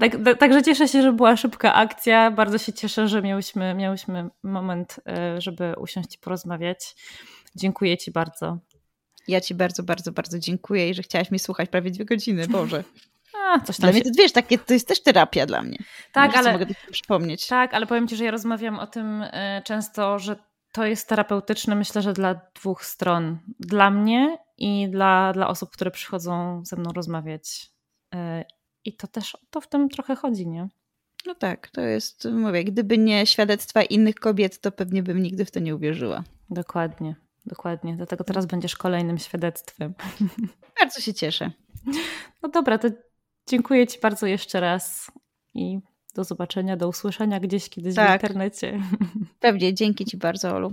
Tak, 0.00 0.38
także 0.38 0.62
cieszę 0.62 0.88
się, 0.88 1.02
że 1.02 1.12
była 1.12 1.36
szybka 1.36 1.74
akcja. 1.74 2.30
Bardzo 2.30 2.58
się 2.58 2.72
cieszę, 2.72 3.08
że 3.08 3.22
miałyśmy, 3.22 3.74
miałyśmy 3.74 4.28
moment, 4.42 5.00
e, 5.06 5.40
żeby 5.40 5.74
usiąść 5.78 6.14
i 6.14 6.18
porozmawiać. 6.18 6.96
Dziękuję 7.56 7.98
Ci 7.98 8.10
bardzo. 8.10 8.58
Ja 9.28 9.40
Ci 9.40 9.54
bardzo, 9.54 9.82
bardzo, 9.82 10.12
bardzo 10.12 10.38
dziękuję 10.38 10.90
i 10.90 10.94
że 10.94 11.02
chciałaś 11.02 11.30
mnie 11.30 11.38
słuchać 11.38 11.70
prawie 11.70 11.90
dwie 11.90 12.04
godziny, 12.04 12.48
Boże. 12.48 12.84
A, 13.48 13.60
coś 13.60 13.76
tam 13.76 13.82
dla 13.82 13.92
się... 13.92 13.94
mnie 13.94 14.02
to 14.02 14.22
wiesz, 14.22 14.32
takie, 14.32 14.58
to 14.58 14.74
jest 14.74 14.88
też 14.88 15.02
terapia 15.02 15.46
dla 15.46 15.62
mnie. 15.62 15.78
Tak, 16.12 16.36
ale 16.36 16.52
mogę 16.52 16.66
przypomnieć. 16.90 17.46
Tak, 17.46 17.74
ale 17.74 17.86
powiem 17.86 18.08
Ci, 18.08 18.16
że 18.16 18.24
ja 18.24 18.30
rozmawiam 18.30 18.78
o 18.78 18.86
tym 18.86 19.22
e, 19.22 19.62
często, 19.64 20.18
że 20.18 20.36
to 20.72 20.86
jest 20.86 21.08
terapeutyczne, 21.08 21.74
myślę, 21.74 22.02
że 22.02 22.12
dla 22.12 22.40
dwóch 22.54 22.84
stron. 22.84 23.38
Dla 23.60 23.90
mnie 23.90 24.38
i 24.58 24.88
dla, 24.90 25.32
dla 25.32 25.48
osób, 25.48 25.70
które 25.70 25.90
przychodzą 25.90 26.62
ze 26.64 26.76
mną 26.76 26.92
rozmawiać. 26.92 27.70
E, 28.14 28.44
I 28.84 28.92
to 28.92 29.06
też 29.06 29.36
to 29.50 29.60
w 29.60 29.68
tym 29.68 29.88
trochę 29.88 30.16
chodzi, 30.16 30.46
nie? 30.46 30.68
No 31.26 31.34
tak, 31.34 31.68
to 31.68 31.80
jest, 31.80 32.28
mówię, 32.32 32.64
gdyby 32.64 32.98
nie 32.98 33.26
świadectwa 33.26 33.82
innych 33.82 34.14
kobiet, 34.14 34.60
to 34.60 34.72
pewnie 34.72 35.02
bym 35.02 35.22
nigdy 35.22 35.44
w 35.44 35.50
to 35.50 35.60
nie 35.60 35.74
uwierzyła. 35.74 36.24
Dokładnie, 36.50 37.14
dokładnie. 37.46 37.96
Dlatego 37.96 38.24
teraz 38.24 38.46
będziesz 38.46 38.76
kolejnym 38.76 39.18
świadectwem. 39.18 39.94
Bardzo 40.80 41.00
się 41.00 41.14
cieszę. 41.14 41.50
No 42.42 42.48
dobra, 42.48 42.78
to 42.78 42.88
dziękuję 43.46 43.86
Ci 43.86 44.00
bardzo 44.00 44.26
jeszcze 44.26 44.60
raz 44.60 45.10
i 45.54 45.80
do 46.14 46.24
zobaczenia, 46.24 46.76
do 46.76 46.88
usłyszenia 46.88 47.40
gdzieś 47.40 47.68
kiedyś 47.68 47.94
tak. 47.94 48.20
w 48.20 48.22
internecie. 48.22 48.80
Pewnie, 49.40 49.74
dzięki 49.74 50.04
Ci 50.04 50.16
bardzo, 50.16 50.56
Olu. 50.56 50.72